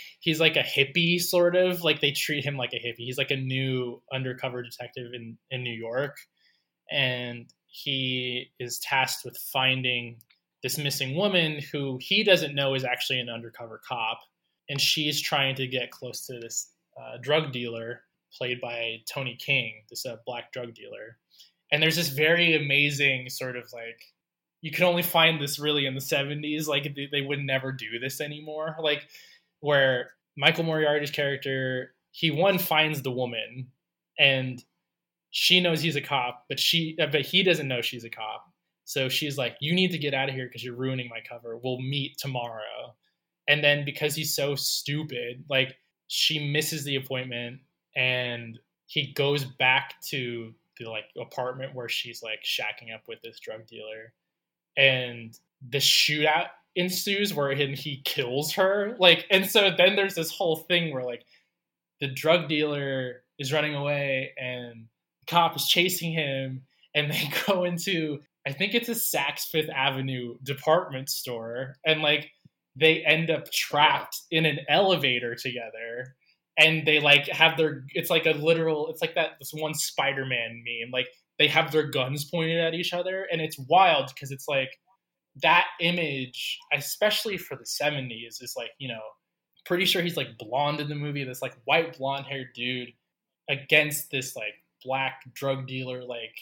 he's 0.20 0.40
like 0.40 0.56
a 0.56 0.62
hippie 0.62 1.20
sort 1.20 1.56
of 1.56 1.82
like 1.82 2.00
they 2.00 2.12
treat 2.12 2.44
him 2.44 2.56
like 2.56 2.72
a 2.72 2.76
hippie. 2.76 3.04
He's 3.06 3.18
like 3.18 3.30
a 3.30 3.36
new 3.36 4.02
undercover 4.12 4.62
detective 4.62 5.12
in 5.14 5.38
in 5.50 5.62
New 5.62 5.72
York, 5.72 6.16
and 6.90 7.46
he 7.84 8.50
is 8.58 8.78
tasked 8.78 9.24
with 9.24 9.36
finding 9.52 10.16
this 10.62 10.78
missing 10.78 11.14
woman 11.14 11.60
who 11.70 11.98
he 12.00 12.24
doesn't 12.24 12.54
know 12.54 12.74
is 12.74 12.84
actually 12.84 13.20
an 13.20 13.28
undercover 13.28 13.80
cop, 13.86 14.20
and 14.68 14.80
she's 14.80 15.20
trying 15.20 15.54
to 15.56 15.66
get 15.66 15.90
close 15.90 16.24
to 16.26 16.40
this 16.40 16.70
uh, 16.98 17.18
drug 17.20 17.52
dealer 17.52 18.00
played 18.36 18.60
by 18.60 18.96
Tony 19.12 19.36
King, 19.38 19.74
this 19.90 20.06
uh, 20.06 20.16
black 20.24 20.52
drug 20.52 20.74
dealer. 20.74 21.18
And 21.70 21.82
there's 21.82 21.96
this 21.96 22.08
very 22.08 22.56
amazing 22.56 23.28
sort 23.28 23.56
of 23.56 23.64
like 23.72 24.00
you 24.62 24.70
can 24.70 24.84
only 24.84 25.02
find 25.02 25.40
this 25.40 25.58
really 25.58 25.86
in 25.86 25.94
the 25.94 26.00
70s 26.00 26.66
like 26.66 26.94
they, 26.94 27.08
they 27.12 27.20
would 27.20 27.40
never 27.40 27.72
do 27.72 27.98
this 28.00 28.20
anymore 28.20 28.74
like 28.80 29.06
where 29.60 30.10
michael 30.36 30.64
moriarty's 30.64 31.10
character 31.10 31.94
he 32.10 32.30
one 32.30 32.58
finds 32.58 33.02
the 33.02 33.10
woman 33.10 33.68
and 34.18 34.64
she 35.30 35.60
knows 35.60 35.80
he's 35.80 35.96
a 35.96 36.00
cop 36.00 36.44
but 36.48 36.58
she 36.58 36.96
uh, 37.00 37.06
but 37.06 37.22
he 37.22 37.42
doesn't 37.42 37.68
know 37.68 37.82
she's 37.82 38.04
a 38.04 38.10
cop. 38.10 38.52
So 38.84 39.08
she's 39.08 39.36
like 39.36 39.56
you 39.60 39.74
need 39.74 39.90
to 39.92 39.98
get 39.98 40.14
out 40.14 40.28
of 40.28 40.34
here 40.34 40.46
because 40.46 40.64
you're 40.64 40.76
ruining 40.76 41.08
my 41.08 41.20
cover. 41.28 41.56
We'll 41.56 41.80
meet 41.80 42.18
tomorrow. 42.18 42.94
And 43.48 43.62
then 43.62 43.84
because 43.84 44.14
he's 44.14 44.34
so 44.34 44.54
stupid 44.54 45.44
like 45.48 45.76
she 46.08 46.50
misses 46.50 46.84
the 46.84 46.96
appointment 46.96 47.60
and 47.94 48.58
he 48.86 49.12
goes 49.12 49.44
back 49.44 49.94
to 50.08 50.54
the 50.78 50.88
like 50.88 51.04
apartment 51.20 51.74
where 51.74 51.88
she's 51.88 52.22
like 52.22 52.40
shacking 52.44 52.94
up 52.94 53.02
with 53.08 53.20
this 53.22 53.40
drug 53.40 53.66
dealer. 53.66 54.12
And 54.76 55.36
the 55.68 55.78
shootout 55.78 56.48
ensues 56.76 57.32
where 57.32 57.54
he, 57.54 58.02
kills 58.04 58.52
her. 58.52 58.96
Like 58.98 59.26
and 59.30 59.46
so 59.46 59.70
then 59.76 59.96
there's 59.96 60.14
this 60.14 60.30
whole 60.30 60.56
thing 60.56 60.92
where 60.92 61.04
like 61.04 61.24
the 62.00 62.08
drug 62.08 62.48
dealer 62.48 63.22
is 63.38 63.52
running 63.52 63.74
away 63.74 64.32
and 64.38 64.86
cop 65.26 65.56
is 65.56 65.66
chasing 65.66 66.12
him 66.12 66.62
and 66.94 67.10
they 67.10 67.30
go 67.46 67.64
into 67.64 68.18
i 68.46 68.52
think 68.52 68.74
it's 68.74 68.88
a 68.88 68.92
saks 68.92 69.42
fifth 69.50 69.70
avenue 69.70 70.36
department 70.42 71.08
store 71.08 71.76
and 71.84 72.02
like 72.02 72.30
they 72.74 73.02
end 73.04 73.30
up 73.30 73.50
trapped 73.50 74.22
in 74.30 74.44
an 74.44 74.58
elevator 74.68 75.34
together 75.34 76.14
and 76.58 76.86
they 76.86 77.00
like 77.00 77.26
have 77.28 77.56
their 77.56 77.84
it's 77.90 78.10
like 78.10 78.26
a 78.26 78.32
literal 78.32 78.88
it's 78.88 79.00
like 79.00 79.14
that 79.14 79.30
this 79.38 79.52
one 79.52 79.74
spider-man 79.74 80.62
meme 80.64 80.90
like 80.92 81.08
they 81.38 81.48
have 81.48 81.70
their 81.70 81.88
guns 81.88 82.24
pointed 82.24 82.58
at 82.58 82.74
each 82.74 82.92
other 82.92 83.26
and 83.30 83.40
it's 83.40 83.58
wild 83.68 84.10
because 84.14 84.30
it's 84.30 84.48
like 84.48 84.70
that 85.42 85.66
image 85.80 86.58
especially 86.72 87.36
for 87.36 87.56
the 87.56 87.64
70s 87.64 88.42
is 88.42 88.54
like 88.56 88.70
you 88.78 88.88
know 88.88 89.00
pretty 89.64 89.84
sure 89.84 90.00
he's 90.00 90.16
like 90.16 90.38
blonde 90.38 90.80
in 90.80 90.88
the 90.88 90.94
movie 90.94 91.24
this 91.24 91.42
like 91.42 91.56
white 91.64 91.98
blonde 91.98 92.26
haired 92.26 92.48
dude 92.54 92.88
against 93.48 94.10
this 94.10 94.34
like 94.36 94.54
black 94.84 95.22
drug 95.34 95.66
dealer 95.66 96.04
like 96.04 96.36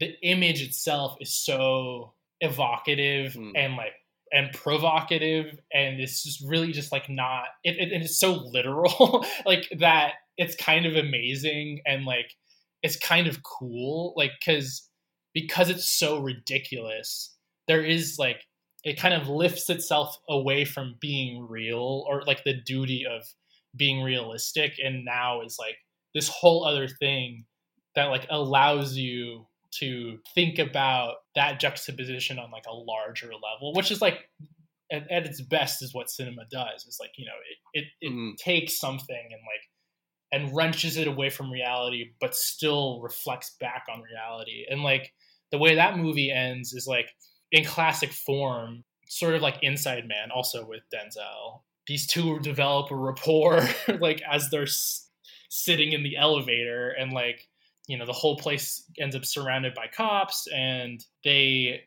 the 0.00 0.14
image 0.22 0.62
itself 0.62 1.16
is 1.20 1.32
so 1.32 2.14
evocative 2.40 3.34
mm. 3.34 3.52
and 3.56 3.76
like 3.76 3.92
and 4.32 4.52
provocative 4.52 5.58
and 5.72 6.00
it's 6.00 6.22
just 6.22 6.44
really 6.46 6.70
just 6.72 6.92
like 6.92 7.08
not 7.08 7.44
it, 7.64 7.76
it, 7.78 7.92
it's 7.92 8.18
so 8.18 8.32
literal 8.32 9.24
like 9.46 9.68
that 9.78 10.14
it's 10.36 10.54
kind 10.56 10.86
of 10.86 10.96
amazing 10.96 11.80
and 11.86 12.04
like 12.04 12.34
it's 12.82 12.96
kind 12.96 13.26
of 13.26 13.42
cool 13.42 14.12
like 14.16 14.32
because 14.38 14.88
because 15.34 15.70
it's 15.70 15.90
so 15.90 16.20
ridiculous 16.20 17.34
there 17.66 17.82
is 17.82 18.16
like 18.18 18.42
it 18.84 18.98
kind 18.98 19.14
of 19.14 19.28
lifts 19.28 19.68
itself 19.68 20.16
away 20.28 20.64
from 20.64 20.96
being 21.00 21.46
real 21.48 22.04
or 22.08 22.22
like 22.26 22.44
the 22.44 22.54
duty 22.54 23.04
of 23.06 23.22
being 23.76 24.02
realistic 24.02 24.74
and 24.82 25.04
now 25.04 25.42
is 25.42 25.56
like 25.58 25.76
this 26.14 26.28
whole 26.28 26.64
other 26.64 26.88
thing 26.88 27.44
that 27.94 28.06
like 28.06 28.26
allows 28.30 28.96
you 28.96 29.46
to 29.70 30.18
think 30.34 30.58
about 30.58 31.16
that 31.34 31.60
juxtaposition 31.60 32.38
on 32.38 32.50
like 32.50 32.64
a 32.66 32.74
larger 32.74 33.26
level 33.26 33.72
which 33.74 33.90
is 33.90 34.00
like 34.00 34.28
at, 34.90 35.10
at 35.10 35.26
its 35.26 35.40
best 35.40 35.82
is 35.82 35.94
what 35.94 36.10
cinema 36.10 36.42
does 36.50 36.86
is 36.86 36.98
like 37.00 37.10
you 37.16 37.26
know 37.26 37.32
it 37.74 37.80
it, 37.80 38.06
it 38.06 38.12
mm. 38.12 38.36
takes 38.36 38.78
something 38.78 39.28
and 39.30 39.40
like 39.42 39.62
and 40.30 40.54
wrenches 40.54 40.96
it 40.96 41.06
away 41.08 41.30
from 41.30 41.50
reality 41.50 42.12
but 42.20 42.34
still 42.34 43.00
reflects 43.00 43.56
back 43.60 43.84
on 43.92 44.02
reality 44.02 44.64
and 44.70 44.82
like 44.82 45.12
the 45.50 45.58
way 45.58 45.74
that 45.74 45.98
movie 45.98 46.30
ends 46.30 46.72
is 46.72 46.86
like 46.86 47.10
in 47.52 47.64
classic 47.64 48.12
form 48.12 48.84
sort 49.08 49.34
of 49.34 49.42
like 49.42 49.58
inside 49.62 50.06
man 50.06 50.30
also 50.34 50.66
with 50.66 50.82
denzel 50.92 51.62
these 51.86 52.06
two 52.06 52.38
develop 52.40 52.90
a 52.90 52.96
rapport 52.96 53.66
like 54.00 54.22
as 54.30 54.48
they're 54.50 54.62
s- 54.62 55.08
sitting 55.48 55.92
in 55.92 56.02
the 56.02 56.16
elevator 56.16 56.90
and 56.90 57.12
like 57.12 57.47
you 57.88 57.98
know 57.98 58.06
the 58.06 58.12
whole 58.12 58.36
place 58.36 58.84
ends 58.98 59.16
up 59.16 59.24
surrounded 59.24 59.74
by 59.74 59.86
cops 59.88 60.46
and 60.54 61.04
they 61.24 61.80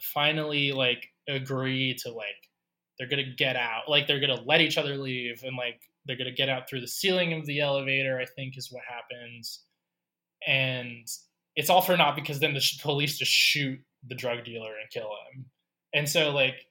finally 0.00 0.72
like 0.72 1.08
agree 1.28 1.94
to 1.94 2.10
like 2.10 2.26
they're 2.98 3.08
gonna 3.08 3.34
get 3.36 3.54
out 3.54 3.82
like 3.88 4.06
they're 4.06 4.20
gonna 4.20 4.42
let 4.44 4.60
each 4.60 4.78
other 4.78 4.96
leave 4.96 5.42
and 5.44 5.56
like 5.56 5.80
they're 6.04 6.16
gonna 6.16 6.32
get 6.32 6.48
out 6.48 6.68
through 6.68 6.80
the 6.80 6.88
ceiling 6.88 7.32
of 7.32 7.46
the 7.46 7.60
elevator 7.60 8.18
i 8.18 8.24
think 8.24 8.58
is 8.58 8.72
what 8.72 8.82
happens. 8.88 9.60
And 10.46 11.06
it's 11.54 11.70
all 11.70 11.82
for 11.82 11.96
naught 11.96 12.16
because 12.16 12.40
then 12.40 12.54
the 12.54 12.64
police 12.80 13.18
just 13.18 13.30
shoot 13.30 13.78
the 14.06 14.14
drug 14.14 14.44
dealer 14.44 14.72
and 14.80 14.90
kill 14.90 15.10
him. 15.32 15.44
And 15.94 16.08
so 16.08 16.30
like 16.30 16.66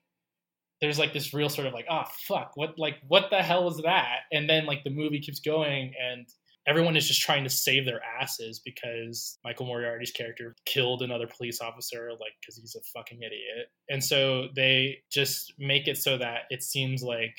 there's 0.82 1.00
like 1.00 1.14
this 1.14 1.34
real 1.34 1.48
sort 1.48 1.68
of 1.68 1.74
like 1.74 1.86
oh 1.90 2.04
fuck 2.28 2.52
what 2.56 2.78
like 2.78 2.96
what 3.08 3.30
the 3.30 3.42
hell 3.42 3.64
was 3.64 3.78
that? 3.84 4.22
And 4.32 4.50
then 4.50 4.66
like 4.66 4.84
the 4.84 4.90
movie 4.90 5.22
keeps 5.22 5.40
going 5.40 5.94
and 6.02 6.28
everyone 6.68 6.96
is 6.96 7.08
just 7.08 7.22
trying 7.22 7.44
to 7.44 7.50
save 7.50 7.86
their 7.86 8.02
asses 8.04 8.60
because 8.60 9.40
Michael 9.44 9.66
Moriarty's 9.66 10.12
character 10.12 10.56
killed 10.66 11.02
another 11.02 11.28
police 11.28 11.60
officer, 11.60 12.12
like, 12.20 12.34
because 12.40 12.58
he's 12.58 12.76
a 12.76 12.82
fucking 12.94 13.20
idiot. 13.22 13.68
And 13.90 14.04
so 14.04 14.48
they 14.56 15.00
just 15.12 15.54
make 15.58 15.88
it 15.88 15.98
so 15.98 16.18
that 16.18 16.42
it 16.50 16.62
seems 16.62 17.02
like 17.02 17.36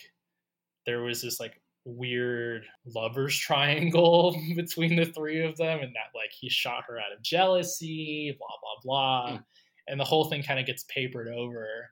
there 0.87 1.03
was 1.03 1.23
this, 1.23 1.39
like, 1.39 1.61
weird 1.85 2.65
lovers 2.85 3.37
triangle 3.37 4.37
between 4.57 4.97
the 4.97 5.07
three 5.07 5.45
of 5.45 5.57
them 5.57 5.81
and 5.81 5.95
that, 5.95 6.17
like, 6.17 6.33
he 6.33 6.49
shot 6.49 6.85
her 6.89 6.99
out 6.99 7.13
of 7.17 7.23
jealousy, 7.23 8.37
blah, 8.39 8.49
blah, 8.61 8.83
blah. 8.83 9.37
Mm. 9.37 9.45
And 9.87 10.01
the 10.01 10.05
whole 10.05 10.25
thing 10.25 10.43
kind 10.43 10.59
of 10.59 10.67
gets 10.67 10.85
papered 10.85 11.29
over. 11.29 11.91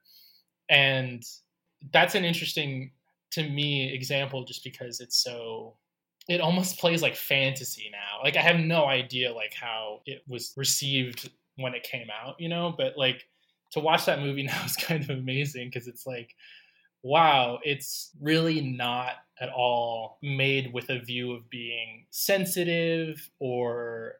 And 0.69 1.23
that's 1.93 2.15
an 2.17 2.25
interesting, 2.25 2.91
to 3.33 3.49
me, 3.49 3.93
example 3.93 4.45
just 4.45 4.65
because 4.65 5.01
it's 5.01 5.23
so 5.23 5.77
it 6.31 6.41
almost 6.41 6.79
plays 6.79 7.03
like 7.03 7.17
fantasy 7.17 7.91
now. 7.91 8.23
Like 8.23 8.37
I 8.37 8.41
have 8.41 8.61
no 8.61 8.85
idea 8.85 9.33
like 9.33 9.53
how 9.53 10.01
it 10.07 10.23
was 10.29 10.55
received 10.57 11.29
when 11.57 11.75
it 11.75 11.83
came 11.83 12.07
out, 12.09 12.41
you 12.41 12.49
know, 12.49 12.73
but 12.77 12.97
like 12.97 13.27
to 13.73 13.81
watch 13.81 14.07
that 14.07 14.21
movie 14.21 14.43
now 14.45 14.65
is 14.65 14.77
kind 14.77 15.03
of 15.03 15.11
amazing 15.11 15.69
because 15.69 15.89
it's 15.89 16.07
like 16.07 16.37
wow, 17.03 17.59
it's 17.65 18.11
really 18.21 18.61
not 18.61 19.13
at 19.41 19.49
all 19.49 20.19
made 20.23 20.71
with 20.73 20.91
a 20.91 21.00
view 21.00 21.33
of 21.33 21.49
being 21.49 22.04
sensitive 22.11 23.31
or 23.39 24.17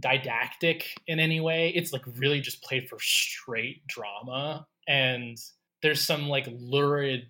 didactic 0.00 0.86
in 1.06 1.20
any 1.20 1.38
way. 1.38 1.68
It's 1.68 1.92
like 1.92 2.02
really 2.16 2.40
just 2.40 2.62
played 2.62 2.88
for 2.88 2.98
straight 2.98 3.86
drama 3.86 4.66
and 4.88 5.38
there's 5.82 6.00
some 6.00 6.28
like 6.28 6.48
lurid 6.50 7.26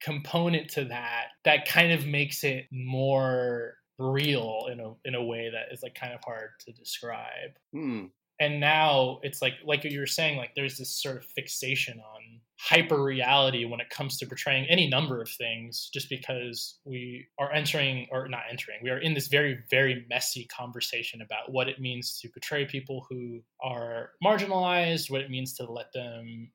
component 0.00 0.70
to 0.70 0.84
that 0.86 1.26
that 1.44 1.66
kind 1.66 1.92
of 1.92 2.06
makes 2.06 2.44
it 2.44 2.66
more 2.72 3.74
real 3.98 4.66
in 4.72 4.80
a 4.80 4.92
in 5.04 5.14
a 5.14 5.22
way 5.22 5.50
that 5.50 5.72
is 5.72 5.82
like 5.82 5.94
kind 5.94 6.12
of 6.12 6.20
hard 6.24 6.50
to 6.60 6.72
describe. 6.72 7.52
Hmm. 7.72 8.06
And 8.40 8.58
now 8.58 9.20
it's 9.22 9.42
like 9.42 9.54
like 9.64 9.84
you 9.84 10.00
were 10.00 10.06
saying, 10.06 10.38
like 10.38 10.52
there's 10.56 10.78
this 10.78 11.02
sort 11.02 11.18
of 11.18 11.24
fixation 11.24 11.98
on 11.98 12.40
hyper 12.58 13.02
reality 13.02 13.64
when 13.64 13.80
it 13.80 13.88
comes 13.90 14.18
to 14.18 14.26
portraying 14.26 14.66
any 14.68 14.88
number 14.88 15.20
of 15.20 15.28
things, 15.28 15.90
just 15.92 16.08
because 16.08 16.78
we 16.84 17.26
are 17.38 17.52
entering 17.52 18.06
or 18.10 18.28
not 18.28 18.42
entering, 18.50 18.78
we 18.82 18.90
are 18.90 18.98
in 18.98 19.14
this 19.14 19.28
very, 19.28 19.58
very 19.70 20.04
messy 20.10 20.46
conversation 20.46 21.22
about 21.22 21.52
what 21.52 21.68
it 21.68 21.80
means 21.80 22.18
to 22.20 22.28
portray 22.28 22.66
people 22.66 23.06
who 23.08 23.40
are 23.62 24.10
marginalized, 24.24 25.10
what 25.10 25.22
it 25.22 25.30
means 25.30 25.54
to 25.54 25.70
let 25.70 25.92
them 25.92 26.50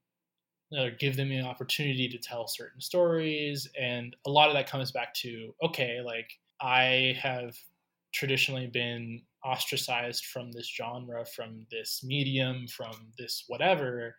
or 0.72 0.92
give 0.92 1.16
them 1.16 1.32
an 1.32 1.46
opportunity 1.46 2.08
to 2.10 2.18
tell 2.18 2.48
certain 2.48 2.82
stories 2.82 3.68
and 3.80 4.16
a 4.26 4.30
lot 4.30 4.50
of 4.50 4.56
that 4.56 4.70
comes 4.70 4.92
back 4.92 5.14
to 5.14 5.54
okay 5.64 6.02
like 6.04 6.32
i 6.62 7.16
have 7.22 7.56
traditionally 8.14 8.68
been 8.68 9.22
ostracized 9.44 10.26
from 10.26 10.52
this 10.52 10.68
genre 10.68 11.26
from 11.26 11.66
this 11.70 12.02
medium 12.04 12.66
from 12.68 12.94
this 13.18 13.44
whatever 13.48 14.16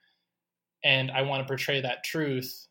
and 0.85 1.11
i 1.11 1.23
want 1.23 1.43
to 1.43 1.47
portray 1.47 1.81
that 1.81 2.05
truth 2.05 2.69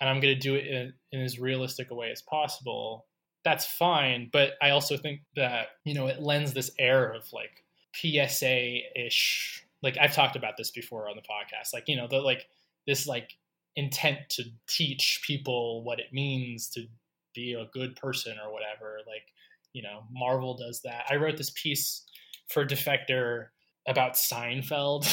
and 0.00 0.08
i'm 0.08 0.20
going 0.20 0.34
to 0.34 0.40
do 0.40 0.54
it 0.54 0.66
in, 0.66 0.92
in 1.12 1.20
as 1.20 1.38
realistic 1.38 1.90
a 1.90 1.94
way 1.94 2.10
as 2.10 2.22
possible. 2.22 3.06
That's 3.44 3.64
fine 3.64 4.28
but 4.32 4.54
i 4.60 4.70
also 4.70 4.96
think 4.96 5.20
that 5.36 5.68
you 5.84 5.94
know 5.94 6.08
it 6.08 6.20
lends 6.20 6.52
this 6.52 6.70
air 6.78 7.12
of 7.12 7.24
like 7.32 7.64
psa-ish 7.94 9.64
like 9.82 9.96
i've 9.98 10.12
talked 10.12 10.36
about 10.36 10.56
this 10.58 10.70
before 10.70 11.08
on 11.08 11.16
the 11.16 11.22
podcast 11.22 11.72
like 11.72 11.84
you 11.86 11.96
know 11.96 12.06
the 12.08 12.18
like 12.18 12.46
this 12.88 13.06
like 13.06 13.36
intent 13.76 14.18
to 14.30 14.42
teach 14.66 15.22
people 15.24 15.84
what 15.84 16.00
it 16.00 16.12
means 16.12 16.68
to 16.70 16.86
be 17.34 17.52
a 17.52 17.70
good 17.72 17.94
person 17.94 18.36
or 18.44 18.52
whatever. 18.52 18.98
Like, 19.06 19.32
you 19.72 19.82
know, 19.82 20.02
Marvel 20.10 20.56
does 20.56 20.80
that. 20.82 21.04
I 21.08 21.16
wrote 21.16 21.36
this 21.36 21.50
piece 21.50 22.04
for 22.48 22.66
Defector 22.66 23.48
about 23.86 24.14
Seinfeld, 24.14 25.06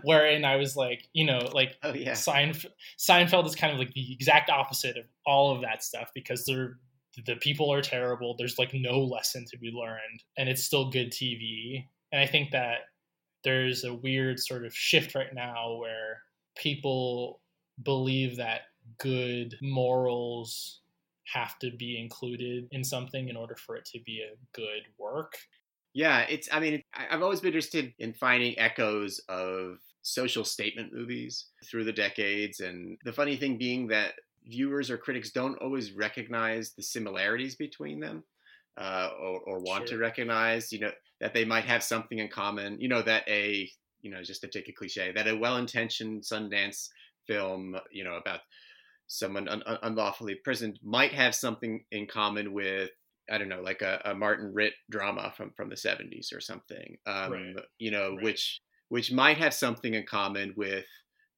wherein 0.04 0.44
I 0.44 0.56
was 0.56 0.76
like, 0.76 1.08
you 1.12 1.26
know, 1.26 1.50
like 1.52 1.76
oh, 1.82 1.92
yeah. 1.92 2.12
Seinf- 2.12 2.66
Seinfeld 2.98 3.46
is 3.46 3.54
kind 3.54 3.72
of 3.72 3.78
like 3.78 3.92
the 3.92 4.12
exact 4.12 4.48
opposite 4.48 4.96
of 4.96 5.04
all 5.26 5.54
of 5.54 5.62
that 5.62 5.84
stuff 5.84 6.10
because 6.14 6.46
they're 6.46 6.78
the 7.26 7.34
people 7.34 7.72
are 7.72 7.82
terrible. 7.82 8.36
There's 8.36 8.60
like 8.60 8.72
no 8.72 9.00
lesson 9.00 9.44
to 9.50 9.58
be 9.58 9.72
learned, 9.72 10.22
and 10.36 10.48
it's 10.48 10.62
still 10.62 10.90
good 10.90 11.10
TV. 11.10 11.86
And 12.12 12.20
I 12.20 12.26
think 12.26 12.52
that 12.52 12.78
there's 13.42 13.84
a 13.84 13.92
weird 13.92 14.38
sort 14.38 14.64
of 14.64 14.74
shift 14.74 15.14
right 15.14 15.34
now 15.34 15.76
where 15.76 16.22
people 16.58 17.40
believe 17.82 18.36
that 18.36 18.62
good 18.98 19.56
morals 19.62 20.80
have 21.24 21.58
to 21.58 21.70
be 21.70 22.00
included 22.00 22.68
in 22.70 22.82
something 22.82 23.28
in 23.28 23.36
order 23.36 23.54
for 23.54 23.76
it 23.76 23.84
to 23.84 24.00
be 24.00 24.22
a 24.22 24.36
good 24.52 24.82
work. 24.98 25.34
Yeah, 25.94 26.20
it's, 26.20 26.48
I 26.52 26.60
mean, 26.60 26.82
I've 26.94 27.22
always 27.22 27.40
been 27.40 27.48
interested 27.48 27.92
in 27.98 28.12
finding 28.12 28.58
echoes 28.58 29.20
of 29.28 29.78
social 30.02 30.44
statement 30.44 30.92
movies 30.92 31.46
through 31.64 31.84
the 31.84 31.92
decades. 31.92 32.60
And 32.60 32.98
the 33.04 33.12
funny 33.12 33.36
thing 33.36 33.58
being 33.58 33.88
that 33.88 34.14
viewers 34.46 34.90
or 34.90 34.96
critics 34.96 35.30
don't 35.30 35.58
always 35.58 35.92
recognize 35.92 36.72
the 36.72 36.82
similarities 36.82 37.54
between 37.56 38.00
them. 38.00 38.24
Uh, 38.76 39.10
or, 39.20 39.40
or, 39.40 39.58
want 39.58 39.88
sure. 39.88 39.98
to 39.98 40.00
recognize, 40.00 40.72
you 40.72 40.78
know, 40.78 40.92
that 41.20 41.34
they 41.34 41.44
might 41.44 41.64
have 41.64 41.82
something 41.82 42.20
in 42.20 42.28
common. 42.28 42.80
You 42.80 42.86
know, 42.86 43.02
that 43.02 43.24
a 43.26 43.68
you 44.08 44.14
know, 44.14 44.22
just 44.22 44.40
to 44.40 44.48
take 44.48 44.68
a 44.68 44.72
cliche, 44.72 45.12
that 45.12 45.28
a 45.28 45.36
well-intentioned 45.36 46.22
Sundance 46.22 46.88
film, 47.26 47.76
you 47.92 48.04
know, 48.04 48.14
about 48.16 48.40
someone 49.06 49.48
un- 49.48 49.62
un- 49.66 49.78
unlawfully 49.82 50.32
imprisoned 50.32 50.78
might 50.82 51.12
have 51.12 51.34
something 51.34 51.84
in 51.92 52.06
common 52.06 52.52
with 52.52 52.90
I 53.30 53.36
don't 53.36 53.50
know, 53.50 53.60
like 53.60 53.82
a, 53.82 54.00
a 54.06 54.14
Martin 54.14 54.54
Ritt 54.54 54.72
drama 54.90 55.34
from 55.36 55.52
from 55.54 55.68
the 55.68 55.74
'70s 55.74 56.34
or 56.34 56.40
something, 56.40 56.96
um, 57.06 57.32
right. 57.32 57.56
you 57.78 57.90
know, 57.90 58.14
right. 58.14 58.24
which 58.24 58.62
which 58.88 59.12
might 59.12 59.36
have 59.36 59.52
something 59.52 59.92
in 59.92 60.06
common 60.06 60.54
with 60.56 60.86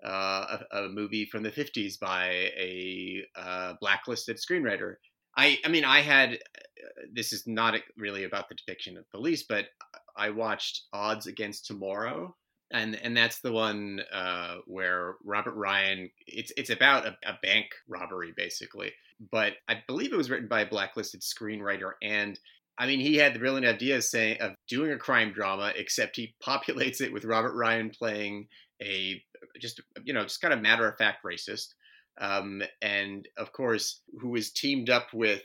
uh, 0.04 0.58
a, 0.70 0.84
a, 0.84 0.88
movie 0.88 1.24
from 1.24 1.42
the 1.42 1.50
'50s 1.50 1.98
by 1.98 2.28
a 2.56 3.24
uh, 3.34 3.72
blacklisted 3.80 4.36
screenwriter. 4.36 4.94
I 5.36 5.58
I 5.64 5.68
mean, 5.68 5.84
I 5.84 6.02
had 6.02 6.34
uh, 6.34 7.06
this 7.12 7.32
is 7.32 7.48
not 7.48 7.74
really 7.96 8.22
about 8.22 8.48
the 8.48 8.54
depiction 8.54 8.96
of 8.96 9.10
police, 9.10 9.42
but 9.48 9.64
I 10.16 10.30
watched 10.30 10.84
Odds 10.92 11.26
Against 11.26 11.66
Tomorrow 11.66 12.36
and 12.72 12.94
and 12.96 13.16
that's 13.16 13.40
the 13.40 13.52
one 13.52 14.00
uh, 14.12 14.56
where 14.66 15.16
Robert 15.24 15.54
Ryan. 15.54 16.10
It's 16.26 16.52
it's 16.56 16.70
about 16.70 17.06
a, 17.06 17.16
a, 17.26 17.38
bank 17.42 17.66
robbery 17.88 18.32
basically, 18.36 18.92
but 19.30 19.54
I 19.68 19.82
believe 19.86 20.12
it 20.12 20.16
was 20.16 20.30
written 20.30 20.48
by 20.48 20.62
a 20.62 20.68
blacklisted 20.68 21.22
screenwriter, 21.22 21.92
and 22.02 22.38
I 22.78 22.86
mean 22.86 23.00
he 23.00 23.16
had 23.16 23.34
the 23.34 23.38
brilliant 23.38 23.66
idea 23.66 23.96
of 23.96 24.04
saying 24.04 24.40
of 24.40 24.54
doing 24.68 24.92
a 24.92 24.98
crime 24.98 25.32
drama, 25.32 25.72
except 25.76 26.16
he 26.16 26.34
populates 26.44 27.00
it 27.00 27.12
with 27.12 27.24
Robert 27.24 27.54
Ryan 27.54 27.90
playing 27.90 28.46
a 28.82 29.22
just 29.60 29.80
you 30.04 30.12
know 30.12 30.22
just 30.22 30.40
kind 30.40 30.54
of 30.54 30.60
matter 30.60 30.88
of 30.88 30.96
fact 30.96 31.24
racist, 31.24 31.74
um, 32.20 32.62
and 32.82 33.26
of 33.36 33.52
course 33.52 34.00
who 34.20 34.36
is 34.36 34.52
teamed 34.52 34.90
up 34.90 35.08
with 35.12 35.42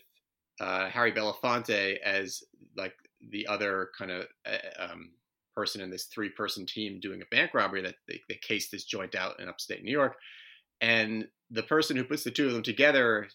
uh, 0.59 0.89
Harry 0.89 1.11
Belafonte 1.11 1.97
as 1.99 2.43
like 2.77 2.93
the 3.29 3.47
other 3.47 3.89
kind 3.97 4.11
of 4.11 4.27
uh, 4.45 4.91
um, 4.91 5.09
person 5.55 5.81
in 5.81 5.89
this 5.89 6.05
three 6.05 6.29
person 6.29 6.65
team 6.65 6.99
doing 6.99 7.21
a 7.21 7.35
bank 7.35 7.53
robbery 7.53 7.81
that 7.81 7.95
they, 8.07 8.19
they 8.29 8.39
cased 8.41 8.71
this 8.71 8.83
joint 8.83 9.15
out 9.15 9.39
in 9.39 9.49
upstate 9.49 9.83
New 9.83 9.91
York. 9.91 10.15
and 10.81 11.27
the 11.51 11.63
person 11.63 11.95
who 11.95 12.03
puts 12.03 12.23
the 12.23 12.31
two 12.31 12.47
of 12.47 12.53
them 12.53 12.63
together 12.63 13.27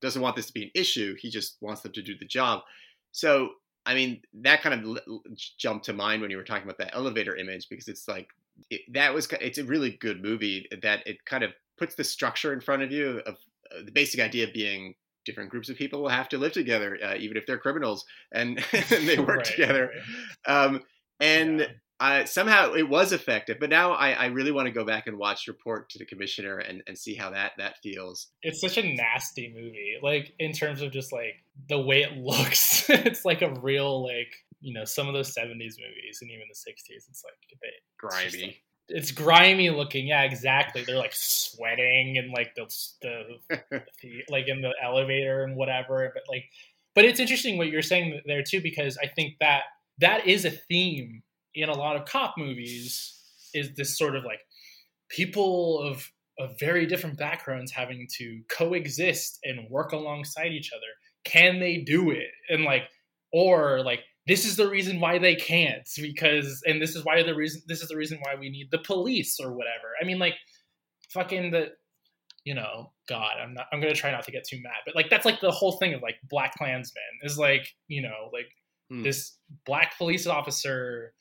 doesn't 0.00 0.22
want 0.22 0.36
this 0.36 0.46
to 0.46 0.52
be 0.52 0.64
an 0.64 0.70
issue. 0.74 1.14
He 1.18 1.30
just 1.30 1.56
wants 1.60 1.82
them 1.82 1.92
to 1.92 2.02
do 2.02 2.16
the 2.16 2.24
job. 2.24 2.62
So, 3.12 3.50
I 3.84 3.94
mean, 3.94 4.22
that 4.42 4.62
kind 4.62 4.86
of 4.86 4.98
jumped 5.58 5.84
to 5.86 5.92
mind 5.92 6.22
when 6.22 6.30
you 6.30 6.36
were 6.36 6.44
talking 6.44 6.64
about 6.64 6.78
that 6.78 6.94
elevator 6.94 7.36
image 7.36 7.68
because 7.68 7.88
it's 7.88 8.08
like 8.08 8.28
it, 8.70 8.82
that 8.92 9.12
was 9.12 9.28
it's 9.40 9.58
a 9.58 9.64
really 9.64 9.92
good 9.92 10.22
movie 10.22 10.66
that 10.82 11.06
it 11.06 11.24
kind 11.24 11.44
of 11.44 11.52
puts 11.76 11.94
the 11.94 12.04
structure 12.04 12.52
in 12.52 12.60
front 12.60 12.82
of 12.82 12.90
you 12.90 13.20
of 13.26 13.36
uh, 13.70 13.82
the 13.84 13.92
basic 13.92 14.20
idea 14.20 14.46
being 14.52 14.94
different 15.24 15.50
groups 15.50 15.68
of 15.68 15.76
people 15.76 16.02
will 16.02 16.08
have 16.08 16.28
to 16.30 16.38
live 16.38 16.52
together, 16.52 16.98
uh, 17.04 17.14
even 17.16 17.36
if 17.36 17.46
they're 17.46 17.58
criminals, 17.58 18.04
and, 18.32 18.64
and 18.72 19.08
they 19.08 19.18
work 19.18 19.38
right, 19.38 19.44
together. 19.44 19.92
Um, 20.46 20.82
and 21.20 21.60
yeah. 21.60 21.66
uh, 22.00 22.24
somehow 22.24 22.72
it 22.72 22.88
was 22.88 23.12
effective. 23.12 23.58
But 23.60 23.70
now 23.70 23.92
I, 23.92 24.10
I, 24.10 24.26
really 24.26 24.52
want 24.52 24.66
to 24.66 24.72
go 24.72 24.84
back 24.84 25.06
and 25.06 25.18
watch 25.18 25.48
Report 25.48 25.88
to 25.90 25.98
the 25.98 26.04
Commissioner 26.04 26.58
and, 26.58 26.82
and 26.86 26.96
see 26.96 27.14
how 27.14 27.30
that 27.30 27.52
that 27.58 27.76
feels. 27.82 28.28
It's 28.42 28.60
such 28.60 28.78
a 28.78 28.94
nasty 28.94 29.52
movie, 29.54 29.98
like 30.02 30.32
in 30.38 30.52
terms 30.52 30.82
of 30.82 30.92
just 30.92 31.12
like 31.12 31.42
the 31.68 31.80
way 31.80 32.02
it 32.02 32.16
looks. 32.16 32.88
it's 32.88 33.24
like 33.24 33.42
a 33.42 33.54
real 33.60 34.04
like 34.04 34.32
you 34.60 34.74
know 34.74 34.84
some 34.84 35.06
of 35.06 35.14
those 35.14 35.34
70s 35.34 35.54
movies 35.54 36.18
and 36.20 36.30
even 36.30 36.42
the 36.48 36.70
60s 36.70 37.08
it's 37.08 37.22
like 37.24 37.34
they, 37.62 37.68
grimy 37.96 38.60
it's 38.88 39.12
grimy 39.12 39.70
looking. 39.70 40.06
Yeah, 40.06 40.22
exactly. 40.22 40.82
They're 40.84 40.96
like 40.96 41.14
sweating 41.14 42.16
and 42.18 42.32
like 42.32 42.54
the, 42.54 42.64
the, 43.02 43.38
the, 44.02 44.22
like 44.30 44.48
in 44.48 44.62
the 44.62 44.72
elevator 44.82 45.44
and 45.44 45.56
whatever. 45.56 46.10
But 46.14 46.22
like, 46.28 46.44
but 46.94 47.04
it's 47.04 47.20
interesting 47.20 47.58
what 47.58 47.68
you're 47.68 47.82
saying 47.82 48.22
there 48.26 48.42
too 48.42 48.60
because 48.60 48.98
I 49.02 49.06
think 49.06 49.34
that 49.40 49.62
that 49.98 50.26
is 50.26 50.44
a 50.44 50.50
theme 50.50 51.22
in 51.54 51.68
a 51.68 51.76
lot 51.76 51.96
of 51.96 52.04
cop 52.04 52.34
movies. 52.36 53.14
Is 53.54 53.74
this 53.74 53.96
sort 53.96 54.16
of 54.16 54.24
like 54.24 54.40
people 55.08 55.80
of 55.80 56.10
of 56.38 56.58
very 56.60 56.86
different 56.86 57.18
backgrounds 57.18 57.72
having 57.72 58.06
to 58.16 58.40
coexist 58.48 59.40
and 59.42 59.68
work 59.70 59.92
alongside 59.92 60.52
each 60.52 60.70
other? 60.72 60.86
Can 61.24 61.58
they 61.58 61.78
do 61.78 62.10
it? 62.10 62.28
And 62.48 62.64
like, 62.64 62.84
or 63.32 63.82
like 63.82 64.00
this 64.28 64.44
is 64.44 64.56
the 64.56 64.68
reason 64.68 65.00
why 65.00 65.18
they 65.18 65.34
can't 65.34 65.88
because 66.00 66.62
and 66.66 66.80
this 66.80 66.94
is 66.94 67.04
why 67.04 67.22
the 67.22 67.34
reason 67.34 67.62
this 67.66 67.82
is 67.82 67.88
the 67.88 67.96
reason 67.96 68.18
why 68.22 68.34
we 68.38 68.50
need 68.50 68.68
the 68.70 68.78
police 68.78 69.40
or 69.40 69.52
whatever 69.52 69.88
i 70.00 70.04
mean 70.04 70.18
like 70.18 70.34
fucking 71.10 71.50
the 71.50 71.68
you 72.44 72.54
know 72.54 72.92
god 73.08 73.32
i'm 73.42 73.54
not 73.54 73.66
i'm 73.72 73.80
gonna 73.80 73.94
try 73.94 74.10
not 74.10 74.22
to 74.22 74.30
get 74.30 74.46
too 74.46 74.60
mad 74.62 74.76
but 74.86 74.94
like 74.94 75.10
that's 75.10 75.24
like 75.24 75.40
the 75.40 75.50
whole 75.50 75.72
thing 75.72 75.94
of 75.94 76.02
like 76.02 76.16
BlacKkKlansman 76.32 77.22
is 77.22 77.38
like 77.38 77.68
you 77.88 78.02
know 78.02 78.30
like 78.32 78.48
hmm. 78.90 79.02
this 79.02 79.36
black 79.64 79.96
police 79.98 80.26
officer 80.26 81.12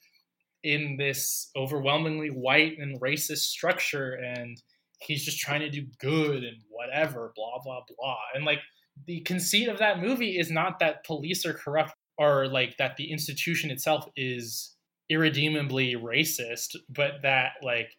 in 0.63 0.97
this 0.97 1.49
overwhelmingly 1.55 2.29
white 2.29 2.77
and 2.79 2.99
racist 2.99 3.45
structure 3.47 4.13
and 4.13 4.61
he's 4.99 5.23
just 5.23 5.39
trying 5.39 5.61
to 5.61 5.69
do 5.69 5.85
good 5.99 6.43
and 6.43 6.57
whatever 6.69 7.31
blah 7.35 7.59
blah 7.63 7.81
blah. 7.87 8.17
And 8.33 8.45
like 8.45 8.59
the 9.05 9.21
conceit 9.21 9.69
of 9.69 9.77
that 9.79 9.99
movie 9.99 10.37
is 10.37 10.49
not 10.49 10.79
that 10.79 11.05
police 11.05 11.45
are 11.45 11.53
corrupt 11.53 11.93
or 12.17 12.47
like 12.47 12.77
that 12.77 12.97
the 12.97 13.11
institution 13.11 13.69
itself 13.69 14.07
is 14.15 14.75
irredeemably 15.09 15.95
racist, 15.95 16.75
but 16.89 17.21
that 17.23 17.51
like 17.61 17.91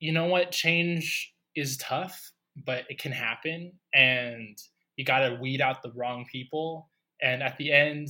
you 0.00 0.12
know 0.12 0.26
what? 0.26 0.52
Change 0.52 1.32
is 1.54 1.76
tough, 1.78 2.32
but 2.64 2.84
it 2.90 2.98
can 2.98 3.12
happen 3.12 3.72
and 3.94 4.58
you 4.96 5.04
got 5.04 5.20
to 5.20 5.38
weed 5.40 5.60
out 5.60 5.82
the 5.82 5.92
wrong 5.94 6.26
people. 6.30 6.90
And 7.22 7.42
at 7.42 7.56
the 7.56 7.72
end 7.72 8.08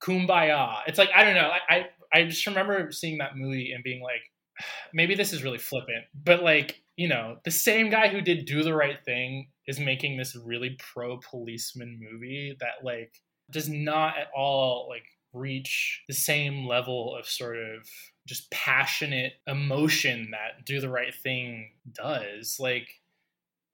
kumbaya. 0.00 0.80
It's 0.86 0.98
like 0.98 1.10
I 1.14 1.24
don't 1.24 1.34
know, 1.34 1.50
I, 1.50 1.74
I 1.74 1.86
I 2.12 2.24
just 2.24 2.46
remember 2.46 2.90
seeing 2.92 3.18
that 3.18 3.36
movie 3.36 3.72
and 3.72 3.84
being 3.84 4.02
like 4.02 4.22
maybe 4.92 5.14
this 5.14 5.32
is 5.32 5.42
really 5.42 5.58
flippant, 5.58 6.04
but 6.24 6.42
like, 6.42 6.82
you 6.96 7.08
know, 7.08 7.36
the 7.44 7.50
same 7.50 7.90
guy 7.90 8.08
who 8.08 8.20
did 8.20 8.46
Do 8.46 8.62
the 8.62 8.74
Right 8.74 9.02
Thing 9.04 9.48
is 9.66 9.78
making 9.78 10.16
this 10.16 10.34
really 10.34 10.76
pro 10.78 11.18
policeman 11.18 12.00
movie 12.00 12.56
that 12.60 12.84
like 12.84 13.12
does 13.50 13.68
not 13.68 14.18
at 14.18 14.28
all 14.34 14.86
like 14.88 15.04
reach 15.32 16.02
the 16.08 16.14
same 16.14 16.66
level 16.66 17.14
of 17.16 17.26
sort 17.26 17.56
of 17.58 17.86
just 18.26 18.50
passionate 18.50 19.34
emotion 19.46 20.30
that 20.32 20.64
do 20.64 20.80
the 20.80 20.88
right 20.88 21.14
thing 21.14 21.70
does 21.92 22.58
like 22.58 22.88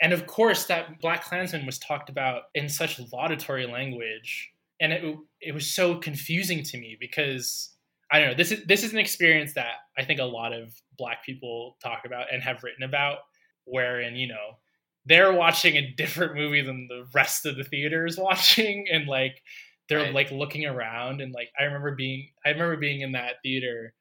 and 0.01 0.13
of 0.13 0.27
course 0.27 0.67
that 0.67 1.01
BlacKkKlansman 1.01 1.67
was 1.67 1.79
talked 1.79 2.09
about 2.09 2.45
in 2.55 2.69
such 2.69 3.01
laudatory 3.13 3.67
language 3.67 4.53
and 4.81 4.93
it, 4.93 5.17
it 5.41 5.55
was 5.55 5.73
so 5.73 5.97
confusing 5.97 6.63
to 6.63 6.79
me 6.79 6.97
because 6.99 7.71
i 8.13 8.19
don't 8.19 8.31
know 8.31 8.35
this 8.35 8.53
is 8.53 8.65
this 8.67 8.85
is 8.85 8.93
an 8.93 8.99
experience 8.99 9.55
that 9.55 9.77
i 9.99 10.05
think 10.05 10.21
a 10.21 10.25
lot 10.25 10.53
of 10.53 10.73
black 10.97 11.25
people 11.25 11.77
talk 11.83 12.03
about 12.05 12.27
and 12.33 12.43
have 12.43 12.63
written 12.63 12.83
about 12.83 13.19
wherein 13.65 14.17
you 14.17 14.29
know 14.29 14.59
they're 15.07 15.33
watching 15.33 15.77
a 15.77 15.91
different 15.97 16.35
movie 16.35 16.63
than 16.63 16.89
the 16.89 17.07
rest 17.15 17.45
of 17.45 17.57
the 17.57 17.65
theater 17.65 18.07
is 18.07 18.19
watching 18.19 18.87
and 18.93 19.07
like 19.07 19.43
they're 19.89 19.99
right. 19.99 20.15
like 20.15 20.31
looking 20.31 20.67
around 20.67 21.21
and 21.21 21.33
like 21.33 21.51
i 21.59 21.65
remember 21.65 21.95
being 21.95 22.29
i 22.45 22.51
remember 22.51 22.77
being 22.77 23.01
in 23.01 23.13
that 23.13 23.35
theater 23.43 23.95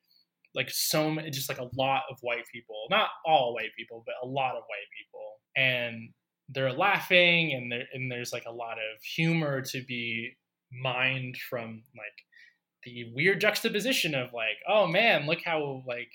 like 0.55 0.69
so 0.69 1.09
many 1.09 1.29
just 1.31 1.49
like 1.49 1.59
a 1.59 1.69
lot 1.75 2.03
of 2.09 2.17
white 2.21 2.45
people 2.51 2.86
not 2.89 3.09
all 3.25 3.53
white 3.53 3.71
people 3.77 4.03
but 4.05 4.15
a 4.21 4.27
lot 4.27 4.55
of 4.55 4.63
white 4.63 4.89
people 4.97 5.39
and 5.55 6.09
they're 6.49 6.73
laughing 6.73 7.53
and 7.53 7.71
there 7.71 7.83
and 7.93 8.12
there's 8.12 8.33
like 8.33 8.45
a 8.45 8.51
lot 8.51 8.73
of 8.73 9.01
humor 9.03 9.62
to 9.62 9.83
be 9.83 10.36
mined 10.81 11.38
from 11.49 11.83
like 11.95 12.83
the 12.83 13.05
weird 13.15 13.39
juxtaposition 13.39 14.13
of 14.13 14.33
like 14.33 14.57
oh 14.67 14.88
man 14.88 15.25
look 15.25 15.39
how 15.43 15.83
like 15.88 16.12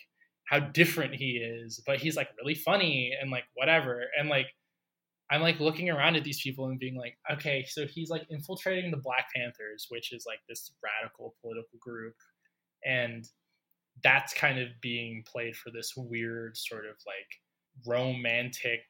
how 0.49 0.59
different 0.59 1.15
he 1.15 1.37
is 1.37 1.81
but 1.87 1.99
he's 1.99 2.17
like 2.17 2.29
really 2.41 2.55
funny 2.55 3.13
and 3.21 3.31
like 3.31 3.45
whatever 3.55 4.03
and 4.19 4.29
like 4.29 4.47
I'm 5.31 5.43
like 5.43 5.61
looking 5.61 5.91
around 5.91 6.17
at 6.17 6.25
these 6.25 6.41
people 6.41 6.67
and 6.67 6.79
being 6.79 6.97
like, 6.97 7.19
okay, 7.31 7.65
so 7.69 7.87
he's 7.87 8.09
like 8.09 8.27
infiltrating 8.31 8.91
the 8.91 8.97
Black 8.97 9.27
Panthers, 9.35 9.87
which 9.91 10.13
is 10.13 10.25
like 10.27 10.39
this 10.49 10.73
radical 10.83 11.35
political 11.43 11.79
group. 11.81 12.15
And 12.85 13.29
that's 14.03 14.33
kind 14.33 14.59
of 14.59 14.69
being 14.81 15.25
played 15.31 15.55
for 15.57 15.71
this 15.71 15.93
weird 15.97 16.57
sort 16.57 16.87
of 16.87 16.95
like 17.07 17.87
romantic 17.87 18.81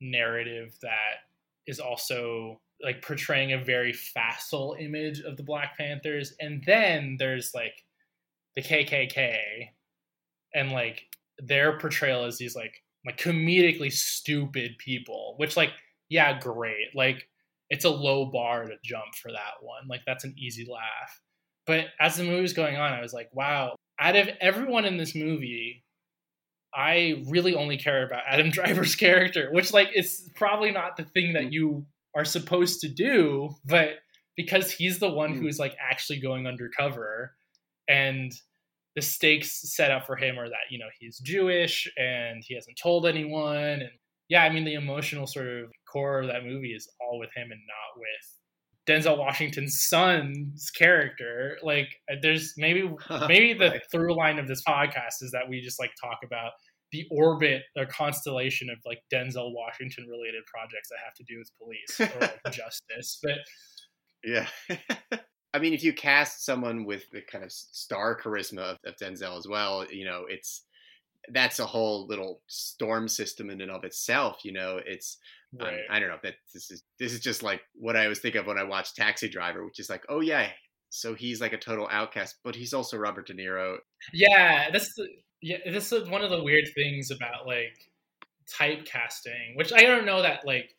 narrative 0.00 0.74
that 0.82 1.22
is 1.66 1.78
also 1.78 2.60
like 2.82 3.02
portraying 3.02 3.52
a 3.52 3.64
very 3.64 3.92
facile 3.92 4.76
image 4.78 5.20
of 5.20 5.36
the 5.36 5.42
Black 5.42 5.76
Panthers. 5.76 6.34
And 6.40 6.62
then 6.66 7.16
there's 7.18 7.52
like 7.54 7.84
the 8.54 8.62
KKK 8.62 9.38
and 10.54 10.72
like 10.72 11.02
their 11.38 11.78
portrayal 11.78 12.24
as 12.24 12.38
these 12.38 12.56
like 12.56 12.82
like 13.04 13.18
comedically 13.18 13.92
stupid 13.92 14.76
people, 14.78 15.34
which 15.38 15.56
like 15.56 15.70
yeah, 16.08 16.38
great. 16.38 16.94
Like 16.94 17.28
it's 17.70 17.84
a 17.84 17.90
low 17.90 18.26
bar 18.26 18.64
to 18.64 18.76
jump 18.84 19.14
for 19.14 19.32
that 19.32 19.62
one. 19.62 19.88
Like 19.88 20.02
that's 20.06 20.24
an 20.24 20.34
easy 20.38 20.66
laugh. 20.70 21.20
But 21.66 21.86
as 21.98 22.16
the 22.16 22.24
movie 22.24 22.42
was 22.42 22.52
going 22.52 22.76
on, 22.76 22.92
I 22.92 23.00
was 23.00 23.12
like, 23.12 23.28
wow, 23.32 23.74
out 23.98 24.16
of 24.16 24.28
everyone 24.40 24.84
in 24.84 24.98
this 24.98 25.14
movie, 25.14 25.82
I 26.72 27.24
really 27.26 27.54
only 27.54 27.78
care 27.78 28.06
about 28.06 28.22
Adam 28.26 28.50
Driver's 28.52 28.94
character, 28.94 29.48
which 29.50 29.72
like 29.72 29.88
is 29.94 30.30
probably 30.34 30.70
not 30.70 30.96
the 30.96 31.04
thing 31.04 31.32
that 31.32 31.44
mm. 31.44 31.52
you 31.52 31.86
are 32.16 32.24
supposed 32.24 32.80
to 32.80 32.88
do, 32.88 33.50
but 33.64 33.90
because 34.36 34.72
he's 34.72 34.98
the 34.98 35.10
one 35.10 35.34
mm. 35.34 35.40
who's 35.40 35.58
like 35.58 35.76
actually 35.80 36.18
going 36.18 36.46
undercover 36.46 37.32
and 37.88 38.32
the 38.96 39.02
stakes 39.02 39.74
set 39.74 39.90
up 39.90 40.06
for 40.06 40.16
him 40.16 40.38
are 40.38 40.48
that 40.48 40.70
you 40.70 40.78
know 40.78 40.88
he's 40.98 41.18
Jewish 41.18 41.86
and 41.98 42.42
he 42.44 42.54
hasn't 42.54 42.78
told 42.82 43.06
anyone, 43.06 43.56
and 43.56 43.90
yeah, 44.28 44.42
I 44.42 44.50
mean 44.50 44.64
the 44.64 44.74
emotional 44.74 45.26
sort 45.26 45.46
of 45.46 45.70
core 45.90 46.22
of 46.22 46.28
that 46.28 46.44
movie 46.44 46.72
is 46.72 46.88
all 47.00 47.18
with 47.18 47.30
him 47.36 47.50
and 47.52 47.60
not 47.68 48.00
with 48.00 48.36
Denzel 48.88 49.18
Washington's 49.18 49.82
son's 49.82 50.70
character. 50.70 51.58
Like, 51.62 51.88
there's 52.22 52.54
maybe 52.56 52.90
maybe 53.28 53.52
the 53.52 53.70
right. 53.70 53.82
through 53.92 54.16
line 54.16 54.38
of 54.38 54.48
this 54.48 54.62
podcast 54.66 55.22
is 55.22 55.30
that 55.32 55.48
we 55.48 55.60
just 55.60 55.78
like 55.78 55.90
talk 56.02 56.20
about 56.24 56.52
the 56.96 57.06
orbit 57.10 57.62
or 57.76 57.84
constellation 57.86 58.70
of 58.70 58.78
like 58.86 59.02
Denzel 59.12 59.52
Washington 59.52 60.06
related 60.08 60.44
projects 60.46 60.88
that 60.88 60.98
have 61.04 61.14
to 61.14 61.24
do 61.24 61.38
with 61.38 61.50
police 61.58 62.00
or 62.00 62.20
like 62.20 62.40
justice. 62.52 63.18
But 63.22 63.38
yeah. 64.24 64.46
I 65.54 65.58
mean, 65.58 65.72
if 65.72 65.84
you 65.84 65.92
cast 65.92 66.44
someone 66.44 66.84
with 66.84 67.10
the 67.10 67.22
kind 67.22 67.44
of 67.44 67.52
star 67.52 68.18
charisma 68.18 68.60
of, 68.60 68.78
of, 68.84 68.96
Denzel 68.96 69.38
as 69.38 69.46
well, 69.46 69.86
you 69.90 70.04
know, 70.04 70.24
it's 70.28 70.64
that's 71.32 71.58
a 71.58 71.66
whole 71.66 72.06
little 72.06 72.40
storm 72.46 73.08
system 73.08 73.50
in 73.50 73.60
and 73.60 73.70
of 73.70 73.84
itself. 73.84 74.40
You 74.44 74.52
know, 74.52 74.80
it's 74.84 75.18
right. 75.58 75.74
um, 75.74 75.80
I 75.90 75.98
don't 75.98 76.08
know 76.08 76.18
that 76.22 76.34
this 76.52 76.70
is 76.70 76.82
this 76.98 77.12
is 77.12 77.20
just 77.20 77.42
like 77.42 77.62
what 77.74 77.96
I 77.96 78.04
always 78.04 78.18
think 78.18 78.34
of 78.34 78.46
when 78.46 78.58
I 78.58 78.64
watch 78.64 78.94
Taxi 78.94 79.28
Driver, 79.28 79.64
which 79.64 79.80
is 79.80 79.88
like, 79.88 80.04
oh 80.08 80.20
yeah, 80.20 80.48
so 80.90 81.14
he's 81.14 81.40
like 81.40 81.52
a 81.52 81.58
total 81.58 81.88
outcast, 81.90 82.36
but 82.44 82.54
he's 82.54 82.74
also 82.74 82.96
Robert 82.96 83.26
De 83.26 83.34
Niro. 83.34 83.76
Yeah, 84.12 84.70
that's 84.70 84.94
the, 84.94 85.08
yeah, 85.42 85.58
this 85.66 85.92
is 85.92 86.08
one 86.08 86.22
of 86.22 86.30
the 86.30 86.42
weird 86.42 86.64
things 86.74 87.10
about 87.10 87.46
like 87.46 87.76
typecasting, 88.48 89.56
which 89.56 89.72
I 89.72 89.82
don't 89.82 90.06
know 90.06 90.22
that 90.22 90.46
like 90.46 90.70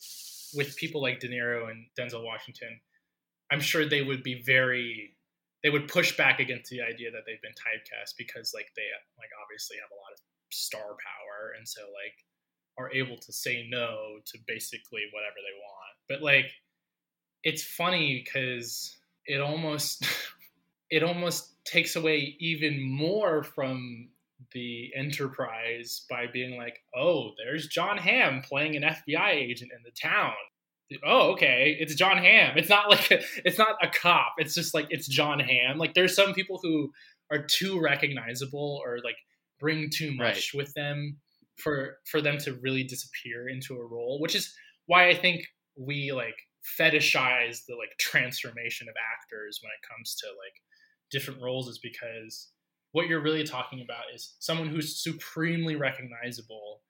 with 0.56 0.76
people 0.78 1.02
like 1.02 1.20
De 1.20 1.28
Niro 1.28 1.70
and 1.70 1.86
Denzel 1.98 2.24
Washington 2.24 2.80
I'm 3.52 3.62
sure 3.62 3.86
they 3.86 4.02
would 4.02 4.24
be 4.24 4.42
very 4.46 5.14
they 5.64 5.70
would 5.70 5.88
push 5.88 6.16
back 6.16 6.40
against 6.40 6.70
the 6.70 6.82
idea 6.82 7.12
that 7.12 7.24
they've 7.26 7.42
been 7.42 7.52
typecast 7.52 8.14
because 8.18 8.52
like 8.54 8.68
they 8.76 8.84
like 9.18 9.30
obviously 9.44 9.78
have 9.82 9.90
a 9.92 9.96
lot 9.96 10.14
of 10.14 10.20
star 10.52 10.82
power 10.82 11.54
and 11.58 11.68
so 11.68 11.82
like 11.82 12.14
are 12.78 12.92
able 12.94 13.18
to 13.18 13.34
say 13.34 13.68
no 13.70 14.20
to 14.26 14.38
basically 14.48 15.02
whatever 15.12 15.36
they 15.38 15.58
want. 15.58 15.96
But 16.08 16.22
like 16.22 16.52
it's 17.44 17.64
funny 17.64 18.24
because 18.24 18.98
it 19.26 19.42
almost 19.42 20.06
it 20.90 21.04
almost 21.04 21.64
takes 21.66 21.96
away 21.96 22.36
even 22.40 22.82
more 22.82 23.44
from 23.44 24.10
the 24.54 24.92
enterprise 24.96 26.06
by 26.10 26.26
being 26.32 26.58
like, 26.58 26.80
oh, 26.96 27.32
there's 27.38 27.68
Jon 27.68 27.98
Hamm 27.98 28.42
playing 28.42 28.76
an 28.76 28.84
FBI 28.84 29.34
agent 29.34 29.72
in 29.76 29.84
the 29.84 29.92
town. 29.92 30.34
Oh, 31.06 31.32
okay, 31.34 31.76
it's 31.80 31.96
Jon 31.96 32.18
Hamm. 32.18 32.58
It's 32.58 32.70
not 32.70 32.90
like 32.90 33.12
a, 33.12 33.20
it's 33.44 33.58
not 33.58 33.76
a 33.82 33.90
cop. 33.90 34.36
It's 34.38 34.56
just 34.56 34.74
like 34.74 34.88
it's 34.90 35.08
Jon 35.08 35.40
Hamm. 35.40 35.78
Like 35.78 35.94
there's 35.94 36.16
some 36.16 36.34
people 36.34 36.60
who 36.62 36.92
are 37.32 37.46
too 37.46 37.80
recognizable 37.80 38.82
or 38.86 39.00
like 39.04 39.18
bring 39.60 39.90
too 39.90 40.14
much 40.16 40.54
right. 40.54 40.58
with 40.58 40.74
them 40.76 41.18
for 41.58 41.98
for 42.10 42.22
them 42.22 42.38
to 42.40 42.54
really 42.62 42.84
disappear 42.84 43.50
into 43.50 43.76
a 43.76 43.86
role, 43.86 44.20
which 44.22 44.36
is 44.36 44.54
why 44.86 45.10
I 45.10 45.16
think 45.16 45.46
we 45.76 46.12
like 46.14 46.36
fetishize 46.80 47.66
the 47.68 47.76
like 47.76 47.98
transformation 48.00 48.88
of 48.90 48.96
actors 49.14 49.60
when 49.62 49.72
it 49.72 49.88
comes 49.88 50.16
to 50.16 50.28
like 50.28 50.62
different 51.12 51.42
roles 51.42 51.68
is 51.68 51.80
because 51.80 52.50
what 52.92 53.08
you're 53.08 53.22
really 53.22 53.44
talking 53.44 53.82
about 53.82 54.04
is 54.14 54.36
someone 54.40 54.68
who's 54.68 55.02
supremely 55.02 55.76
recognizable 55.76 56.82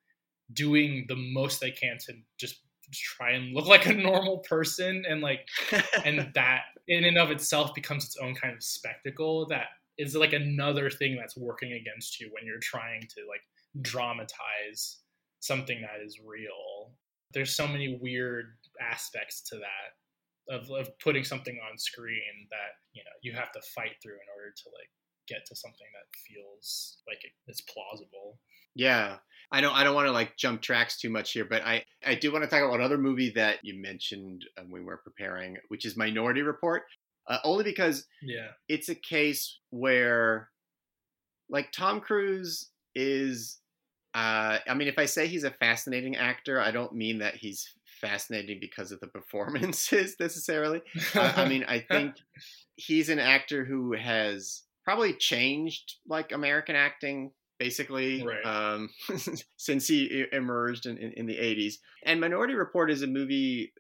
doing 0.54 1.06
the 1.08 1.16
most 1.16 1.60
they 1.60 1.72
can 1.72 1.98
to 2.06 2.14
just 2.38 2.62
try 2.94 3.32
and 3.32 3.54
look 3.54 3.68
like 3.68 3.86
a 3.86 3.94
normal 3.94 4.40
person 4.40 5.04
and 5.08 5.22
like 5.22 5.48
and 6.06 6.32
that 6.34 6.62
in 6.88 7.04
and 7.04 7.18
of 7.18 7.32
itself 7.32 7.74
becomes 7.76 8.06
its 8.06 8.18
own 8.18 8.34
kind 8.34 8.56
of 8.56 8.64
spectacle 8.64 9.46
that 9.48 9.68
is 9.98 10.16
like 10.16 10.34
another 10.34 10.90
thing 10.90 11.16
that's 11.16 11.36
working 11.36 11.74
against 11.74 12.20
you 12.20 12.30
when 12.32 12.46
you're 12.46 12.60
trying 12.60 13.02
to 13.02 13.22
like 13.28 13.42
dramatize 13.82 15.00
something 15.40 15.82
that 15.82 16.06
is 16.06 16.20
real. 16.26 16.92
There's 17.34 17.56
so 17.56 17.68
many 17.68 18.00
weird 18.02 18.58
aspects 18.80 19.42
to 19.50 19.58
that 19.58 20.54
of, 20.54 20.70
of 20.72 20.98
putting 21.00 21.24
something 21.24 21.60
on 21.70 21.78
screen 21.78 22.48
that 22.52 22.78
you 22.94 23.04
know 23.04 23.12
you 23.22 23.34
have 23.34 23.52
to 23.52 23.62
fight 23.76 23.96
through 24.02 24.14
in 24.14 24.30
order 24.36 24.54
to 24.56 24.64
like 24.70 24.90
get 25.28 25.46
to 25.48 25.56
something 25.56 25.88
that 25.94 26.18
feels 26.28 26.98
like 27.08 27.20
it's 27.48 27.62
plausible. 27.62 28.40
Yeah. 28.76 29.18
I 29.50 29.62
don't 29.62 29.74
i 29.74 29.86
don't 29.86 29.96
want 29.96 30.08
to 30.08 30.12
like 30.12 30.36
jump 30.36 30.62
tracks 30.62 31.00
too 31.00 31.10
much 31.10 31.32
here 31.32 31.46
but 31.46 31.62
i 31.62 31.82
i 32.06 32.16
do 32.16 32.34
want 32.34 32.44
to 32.44 32.50
talk 32.50 32.62
about 32.62 32.82
another 32.82 32.98
movie 32.98 33.30
that 33.30 33.60
you 33.64 33.82
mentioned 33.82 34.44
um, 34.60 34.70
when 34.70 34.82
we 34.82 34.88
were 34.88 34.98
preparing 34.98 35.56
which 35.70 35.86
is 35.86 35.96
minority 35.96 36.42
report 36.42 36.84
uh, 37.30 37.38
only 37.46 37.64
because 37.64 38.06
yeah. 38.22 38.48
it's 38.68 38.90
a 38.90 38.96
case 38.96 39.60
where 39.70 40.50
like 41.50 41.72
tom 41.72 42.02
cruise 42.02 42.72
is 42.94 43.62
uh, 44.18 44.58
I 44.68 44.74
mean, 44.74 44.88
if 44.88 44.98
I 44.98 45.06
say 45.06 45.28
he's 45.28 45.44
a 45.44 45.52
fascinating 45.52 46.16
actor, 46.16 46.60
I 46.60 46.72
don't 46.72 46.94
mean 46.94 47.20
that 47.20 47.36
he's 47.36 47.72
fascinating 48.02 48.58
because 48.60 48.92
of 48.92 49.00
the 49.00 49.08
performances 49.20 50.16
necessarily. 50.20 50.82
uh, 51.14 51.34
I 51.36 51.48
mean, 51.48 51.64
I 51.68 51.80
think 51.92 52.16
he's 52.76 53.10
an 53.10 53.20
actor 53.20 53.64
who 53.64 53.94
has 53.94 54.64
probably 54.88 55.12
changed 55.12 55.96
like 56.08 56.32
American 56.32 56.74
acting 56.74 57.30
basically 57.60 58.24
right. 58.24 58.46
um, 58.46 58.90
since 59.58 59.86
he 59.86 60.24
emerged 60.32 60.86
in, 60.86 60.98
in, 60.98 61.12
in, 61.12 61.26
the 61.26 61.36
80s. 61.36 61.74
And 62.06 62.22
Minority 62.22 62.54
Report 62.54 62.90
is 62.90 63.02
a 63.02 63.08
movie. 63.08 63.74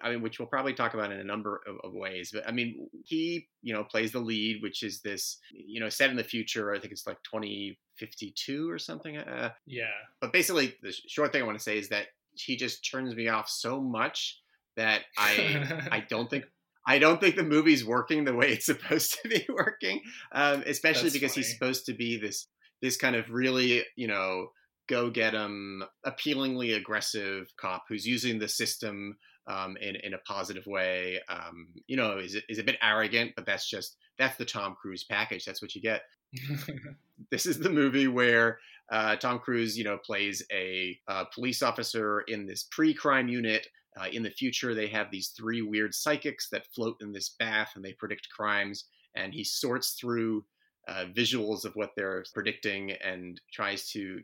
I 0.00 0.08
mean, 0.08 0.22
which 0.22 0.38
we'll 0.38 0.48
probably 0.48 0.72
talk 0.72 0.94
about 0.94 1.12
in 1.12 1.20
a 1.20 1.24
number 1.24 1.60
of, 1.68 1.76
of, 1.84 1.92
ways, 1.92 2.30
but 2.32 2.48
I 2.48 2.52
mean, 2.52 2.88
he, 3.04 3.46
you 3.62 3.74
know, 3.74 3.84
plays 3.84 4.10
the 4.10 4.20
lead, 4.20 4.62
which 4.62 4.82
is 4.82 5.02
this, 5.02 5.38
you 5.52 5.80
know, 5.80 5.90
set 5.90 6.08
in 6.08 6.16
the 6.16 6.24
future. 6.24 6.72
I 6.72 6.78
think 6.78 6.92
it's 6.92 7.06
like 7.06 7.22
2052 7.24 8.70
or 8.70 8.78
something. 8.78 9.18
Uh, 9.18 9.50
yeah. 9.66 9.84
But 10.20 10.32
basically, 10.32 10.74
the 10.82 10.94
short 11.08 11.30
thing 11.30 11.42
I 11.42 11.46
want 11.46 11.58
to 11.58 11.62
say 11.62 11.78
is 11.78 11.90
that 11.90 12.06
he 12.32 12.56
just 12.56 12.88
turns 12.90 13.14
me 13.14 13.28
off 13.28 13.50
so 13.50 13.80
much 13.80 14.40
that 14.76 15.02
I 15.18 15.88
I 15.92 16.00
don't 16.08 16.30
think 16.30 16.46
I 16.88 16.98
don't 16.98 17.20
think 17.20 17.36
the 17.36 17.44
movie's 17.44 17.84
working 17.84 18.24
the 18.24 18.34
way 18.34 18.50
it's 18.52 18.66
supposed 18.66 19.18
to 19.22 19.28
be 19.28 19.46
working. 19.52 20.00
Um, 20.32 20.64
especially 20.66 21.10
That's 21.10 21.12
because 21.12 21.34
funny. 21.34 21.44
he's 21.44 21.52
supposed 21.52 21.86
to 21.86 21.92
be 21.92 22.18
this 22.18 22.46
this 22.80 22.96
kind 22.96 23.14
of 23.14 23.30
really 23.30 23.84
you 23.96 24.08
know 24.08 24.48
go 24.88 25.10
get 25.10 25.34
him 25.34 25.84
appealingly 26.04 26.72
aggressive 26.72 27.52
cop 27.60 27.84
who's 27.88 28.06
using 28.06 28.38
the 28.38 28.48
system 28.48 29.16
um, 29.46 29.76
in 29.76 29.96
in 29.96 30.14
a 30.14 30.18
positive 30.18 30.66
way. 30.66 31.20
Um, 31.28 31.68
you 31.86 31.96
know, 31.96 32.18
is 32.18 32.36
is 32.48 32.58
a 32.58 32.64
bit 32.64 32.78
arrogant, 32.82 33.32
but 33.36 33.44
that's 33.44 33.68
just 33.68 33.96
that's 34.18 34.36
the 34.36 34.46
Tom 34.46 34.74
Cruise 34.80 35.04
package. 35.04 35.44
That's 35.44 35.60
what 35.60 35.74
you 35.74 35.82
get. 35.82 36.02
this 37.30 37.46
is 37.46 37.58
the 37.58 37.70
movie 37.70 38.08
where 38.08 38.58
uh, 38.90 39.16
Tom 39.16 39.38
Cruise, 39.38 39.76
you 39.76 39.84
know, 39.84 39.98
plays 39.98 40.42
a, 40.52 40.98
a 41.06 41.26
police 41.34 41.62
officer 41.62 42.20
in 42.22 42.46
this 42.46 42.66
pre-crime 42.70 43.28
unit. 43.28 43.66
Uh, 43.98 44.06
in 44.12 44.22
the 44.22 44.30
future, 44.30 44.74
they 44.74 44.86
have 44.86 45.10
these 45.10 45.28
three 45.28 45.62
weird 45.62 45.94
psychics 45.94 46.48
that 46.50 46.66
float 46.74 46.96
in 47.00 47.12
this 47.12 47.34
bath 47.38 47.72
and 47.74 47.84
they 47.84 47.92
predict 47.94 48.28
crimes. 48.30 48.84
And 49.16 49.32
he 49.32 49.44
sorts 49.44 49.92
through 49.92 50.44
uh, 50.86 51.06
visuals 51.14 51.64
of 51.64 51.74
what 51.74 51.90
they're 51.96 52.24
predicting 52.32 52.92
and 52.92 53.40
tries 53.52 53.90
to 53.90 54.20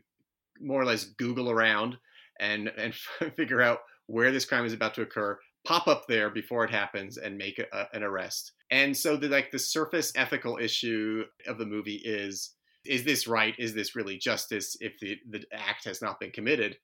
more 0.59 0.81
or 0.81 0.85
less 0.85 1.05
Google 1.05 1.49
around 1.49 1.97
and 2.39 2.69
and 2.77 2.93
figure 3.35 3.61
out 3.61 3.79
where 4.07 4.31
this 4.31 4.45
crime 4.45 4.65
is 4.65 4.73
about 4.73 4.93
to 4.95 5.01
occur, 5.01 5.37
pop 5.65 5.87
up 5.87 6.05
there 6.07 6.29
before 6.29 6.63
it 6.63 6.71
happens, 6.71 7.17
and 7.17 7.37
make 7.37 7.59
a, 7.59 7.87
an 7.93 8.03
arrest. 8.03 8.53
And 8.71 8.95
so, 8.95 9.15
the 9.17 9.27
like 9.27 9.51
the 9.51 9.59
surface 9.59 10.11
ethical 10.15 10.57
issue 10.57 11.23
of 11.47 11.57
the 11.57 11.65
movie 11.65 12.01
is 12.03 12.55
is 12.85 13.03
this 13.03 13.27
right? 13.27 13.55
Is 13.57 13.73
this 13.73 13.95
really 13.95 14.17
justice 14.17 14.77
if 14.79 14.93
the, 14.99 15.17
the 15.29 15.43
act 15.51 15.85
has 15.85 16.01
not 16.01 16.19
been 16.19 16.31
committed? 16.31 16.77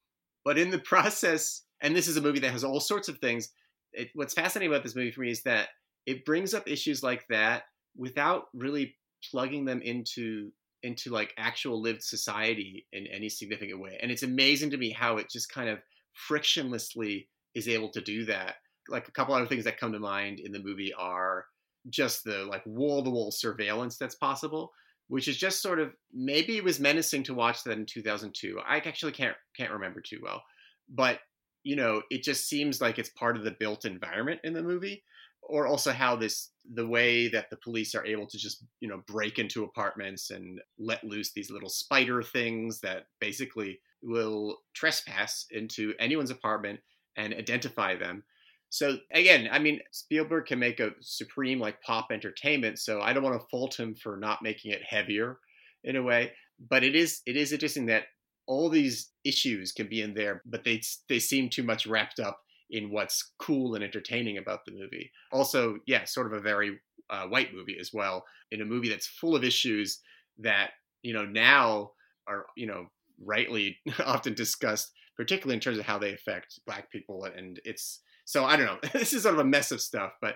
But 0.44 0.58
in 0.58 0.72
the 0.72 0.80
process, 0.94 1.64
and 1.82 1.96
this 1.96 2.08
is 2.08 2.18
a 2.18 2.22
movie 2.22 2.40
that 2.40 2.52
has 2.52 2.64
all 2.64 2.80
sorts 2.80 3.08
of 3.08 3.18
things. 3.20 3.50
It, 3.94 4.10
what's 4.14 4.34
fascinating 4.34 4.72
about 4.72 4.84
this 4.84 4.96
movie 4.96 5.12
for 5.12 5.22
me 5.22 5.32
is 5.32 5.44
that 5.44 5.70
it 6.06 6.26
brings 6.26 6.54
up 6.54 6.68
issues 6.68 7.04
like 7.04 7.26
that 7.30 7.64
without 7.96 8.46
really 8.54 8.96
plugging 9.32 9.66
them 9.66 9.82
into 9.82 10.52
into 10.84 11.12
like 11.12 11.34
actual 11.38 11.80
lived 11.80 12.02
society 12.02 12.88
in 12.92 13.06
any 13.08 13.30
significant 13.30 13.80
way. 13.80 14.00
And 14.02 14.12
it's 14.12 14.24
amazing 14.24 14.72
to 14.72 14.78
me 14.78 14.90
how 14.90 15.18
it 15.18 15.30
just 15.30 15.52
kind 15.52 15.70
of 15.70 15.80
frictionlessly 16.28 17.28
is 17.54 17.68
able 17.68 17.90
to 17.90 18.02
do 18.02 18.26
that. 18.26 18.56
Like 18.90 19.08
a 19.08 19.12
couple 19.12 19.36
other 19.36 19.46
things 19.46 19.66
that 19.66 19.80
come 19.80 19.92
to 19.92 20.00
mind 20.00 20.40
in 20.40 20.52
the 20.52 20.64
movie 20.64 20.92
are 20.98 21.46
just 21.90 22.24
the 22.24 22.46
like 22.46 22.64
wall 22.66 23.04
to 23.04 23.12
wall 23.12 23.32
surveillance 23.32 23.98
that's 23.98 24.16
possible 24.16 24.72
which 25.12 25.28
is 25.28 25.36
just 25.36 25.62
sort 25.62 25.78
of 25.78 25.92
maybe 26.14 26.56
it 26.56 26.64
was 26.64 26.80
menacing 26.80 27.22
to 27.22 27.34
watch 27.34 27.66
that 27.66 27.78
in 27.78 27.86
2002. 27.86 28.58
I 28.66 28.78
actually 28.78 29.12
can't 29.12 29.36
can't 29.58 29.74
remember 29.74 30.00
too 30.00 30.20
well, 30.24 30.42
but 30.88 31.20
you 31.64 31.76
know, 31.76 32.02
it 32.10 32.24
just 32.24 32.48
seems 32.48 32.82
like 32.82 33.00
it's 33.00 33.10
part 33.10 33.38
of 33.38 33.44
the 33.44 33.56
built 33.60 33.86
environment 33.86 34.42
in 34.44 34.54
the 34.54 34.64
movie, 34.64 35.04
or 35.42 35.68
also 35.68 35.92
how 35.92 36.16
this 36.16 36.50
the 36.74 36.88
way 36.88 37.28
that 37.28 37.50
the 37.50 37.58
police 37.58 37.96
are 37.96 38.06
able 38.06 38.28
to 38.28 38.38
just 38.38 38.64
you 38.80 38.88
know 38.88 39.02
break 39.08 39.40
into 39.40 39.64
apartments 39.64 40.30
and 40.30 40.62
let 40.78 41.04
loose 41.04 41.32
these 41.34 41.52
little 41.52 41.70
spider 41.70 42.22
things 42.22 42.80
that 42.82 43.08
basically 43.20 43.80
will 44.04 44.60
trespass 44.74 45.46
into 45.52 45.94
anyone's 46.00 46.32
apartment 46.32 46.80
and 47.18 47.34
identify 47.34 47.96
them 47.96 48.24
so 48.72 48.98
again, 49.12 49.50
I 49.52 49.60
mean, 49.60 49.82
Spielberg 49.92 50.46
can 50.46 50.58
make 50.58 50.80
a 50.80 50.92
supreme 51.02 51.60
like 51.60 51.82
pop 51.82 52.08
entertainment. 52.10 52.80
So 52.80 53.02
I 53.02 53.12
don't 53.12 53.22
want 53.22 53.40
to 53.40 53.48
fault 53.50 53.78
him 53.78 53.96
for 53.96 54.16
not 54.16 54.42
making 54.42 54.72
it 54.72 54.82
heavier 54.82 55.40
in 55.84 55.98
a 55.98 56.02
way. 56.02 56.32
But 56.70 56.84
it 56.86 56.96
is 56.96 57.22
it 57.26 57.36
is 57.36 57.52
interesting 57.52 57.88
that 57.88 58.06
all 58.52 58.68
these 58.68 59.12
issues 59.24 59.72
can 59.72 59.88
be 59.88 60.02
in 60.02 60.14
there, 60.14 60.42
but 60.46 60.66
they 60.66 60.82
they 61.08 61.20
seem 61.20 61.50
too 61.50 61.64
much 61.64 61.88
wrapped 61.88 62.20
up 62.20 62.38
in 62.70 62.92
what's 62.92 63.32
cool 63.40 63.76
and 63.76 63.84
entertaining 63.84 64.38
about 64.38 64.66
the 64.66 64.74
movie. 64.74 65.10
Also, 65.32 65.78
yeah, 65.88 66.04
sort 66.04 66.28
of 66.28 66.34
a 66.34 66.42
very 66.42 66.78
uh, 67.10 67.28
white 67.28 67.54
movie 67.54 67.78
as 67.80 67.92
well. 67.94 68.26
In 68.52 68.60
a 68.60 68.66
movie 68.66 68.90
that's 68.90 69.08
full 69.08 69.38
of 69.38 69.46
issues 69.46 70.00
that 70.40 70.72
you 71.02 71.14
know 71.14 71.26
now 71.26 71.92
are 72.28 72.46
you 72.58 72.68
know 72.68 72.88
rightly 73.24 73.78
often 74.06 74.34
discussed, 74.34 74.92
particularly 75.16 75.56
in 75.56 75.62
terms 75.62 75.78
of 75.78 75.86
how 75.86 75.98
they 75.98 76.14
affect 76.14 76.60
black 76.66 76.92
people, 76.92 77.24
and 77.24 77.58
it's 77.64 78.02
so 78.26 78.44
I 78.44 78.58
don't 78.58 78.66
know. 78.66 78.90
this 78.94 79.14
is 79.14 79.24
sort 79.24 79.36
of 79.36 79.40
a 79.40 79.46
mess 79.46 79.72
of 79.72 79.80
stuff, 79.80 80.12
but 80.22 80.36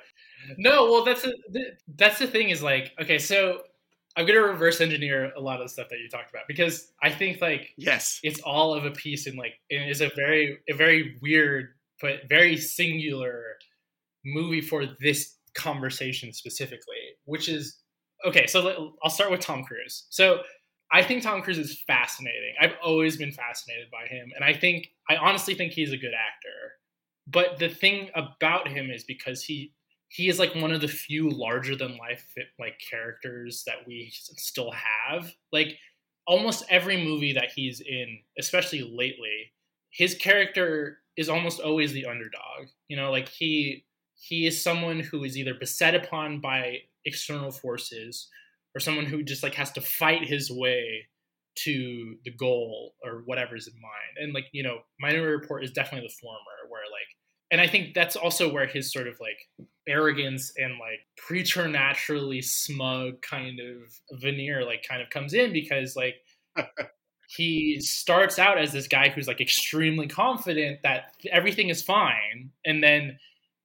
no. 0.57 0.89
Well, 0.89 1.03
that's 1.03 1.25
a, 1.25 1.33
that's 1.97 2.19
the 2.19 2.27
thing 2.27 2.49
is 2.49 2.63
like 2.63 2.93
okay, 3.01 3.19
so 3.19 3.63
I'm 4.17 4.25
gonna 4.25 4.41
reverse 4.41 4.79
engineer 4.81 5.31
a 5.35 5.41
lot 5.41 5.59
of 5.59 5.65
the 5.65 5.69
stuff 5.69 5.89
that 5.89 5.99
you 5.99 6.09
talked 6.09 6.29
about 6.29 6.43
because 6.47 6.91
I 7.01 7.09
think 7.11 7.41
like 7.41 7.69
yes, 7.77 8.19
it's 8.23 8.39
all 8.41 8.73
of 8.73 8.85
a 8.85 8.91
piece 8.91 9.27
and 9.27 9.37
like 9.37 9.53
it 9.69 9.89
is 9.89 10.01
a 10.01 10.09
very 10.15 10.59
a 10.69 10.73
very 10.73 11.17
weird 11.21 11.69
but 12.01 12.21
very 12.29 12.57
singular 12.57 13.57
movie 14.25 14.61
for 14.61 14.85
this 15.01 15.37
conversation 15.53 16.33
specifically, 16.33 16.95
which 17.25 17.49
is 17.49 17.77
okay. 18.25 18.47
So 18.47 18.93
I'll 19.03 19.09
start 19.09 19.31
with 19.31 19.39
Tom 19.39 19.63
Cruise. 19.63 20.07
So 20.09 20.41
I 20.91 21.03
think 21.03 21.23
Tom 21.23 21.41
Cruise 21.41 21.57
is 21.57 21.81
fascinating. 21.87 22.53
I've 22.61 22.75
always 22.83 23.17
been 23.17 23.31
fascinated 23.31 23.87
by 23.91 24.07
him, 24.07 24.31
and 24.35 24.45
I 24.45 24.53
think 24.53 24.87
I 25.09 25.17
honestly 25.17 25.55
think 25.55 25.73
he's 25.73 25.91
a 25.91 25.97
good 25.97 26.13
actor. 26.13 26.49
But 27.27 27.57
the 27.57 27.69
thing 27.69 28.09
about 28.13 28.67
him 28.67 28.91
is 28.91 29.03
because 29.03 29.43
he 29.43 29.73
he 30.15 30.29
is 30.29 30.39
like 30.39 30.55
one 30.55 30.71
of 30.71 30.79
the 30.79 30.87
few 30.87 31.29
larger 31.29 31.75
than 31.75 31.97
life 31.97 32.33
like 32.57 32.79
characters 32.89 33.63
that 33.67 33.85
we 33.85 34.09
still 34.13 34.71
have. 34.71 35.29
Like 35.51 35.77
almost 36.25 36.63
every 36.69 37.03
movie 37.03 37.33
that 37.33 37.51
he's 37.53 37.81
in, 37.81 38.19
especially 38.39 38.81
lately, 38.81 39.51
his 39.89 40.15
character 40.15 40.99
is 41.17 41.27
almost 41.27 41.59
always 41.59 41.91
the 41.91 42.05
underdog. 42.05 42.69
You 42.87 42.95
know, 42.95 43.11
like 43.11 43.27
he 43.27 43.83
he 44.15 44.47
is 44.47 44.63
someone 44.63 45.01
who 45.01 45.25
is 45.25 45.37
either 45.37 45.53
beset 45.53 45.95
upon 45.95 46.39
by 46.39 46.77
external 47.03 47.51
forces 47.51 48.29
or 48.73 48.79
someone 48.79 49.05
who 49.05 49.21
just 49.21 49.43
like 49.43 49.55
has 49.55 49.73
to 49.73 49.81
fight 49.81 50.23
his 50.23 50.49
way 50.49 51.07
to 51.55 52.15
the 52.23 52.31
goal 52.31 52.95
or 53.03 53.23
whatever's 53.25 53.67
in 53.67 53.73
mind. 53.73 54.23
And 54.23 54.33
like, 54.33 54.45
you 54.53 54.63
know, 54.63 54.79
Minority 54.97 55.33
Report 55.33 55.65
is 55.65 55.71
definitely 55.71 56.07
the 56.07 56.13
former 56.21 56.69
where 56.69 56.83
like 56.89 57.07
and 57.55 57.61
I 57.61 57.67
think 57.67 57.93
that's 57.93 58.17
also 58.17 58.51
where 58.51 58.67
his 58.67 58.91
sort 58.91 59.07
of 59.07 59.17
like 59.21 59.37
arrogance 59.87 60.51
and 60.57 60.73
like 60.73 60.99
preternaturally 61.15 62.41
smug 62.41 63.21
kind 63.21 63.61
of 63.61 64.19
veneer 64.19 64.65
like 64.65 64.85
kind 64.85 65.01
of 65.01 65.09
comes 65.09 65.33
in 65.33 65.53
because 65.53 65.95
like 65.95 66.15
he 67.29 67.79
starts 67.79 68.39
out 68.39 68.57
as 68.57 68.73
this 68.73 68.89
guy 68.89 69.07
who's 69.07 69.25
like 69.25 69.39
extremely 69.39 70.05
confident 70.05 70.79
that 70.83 71.13
everything 71.31 71.69
is 71.69 71.81
fine 71.81 72.49
and 72.65 72.83
then 72.83 73.17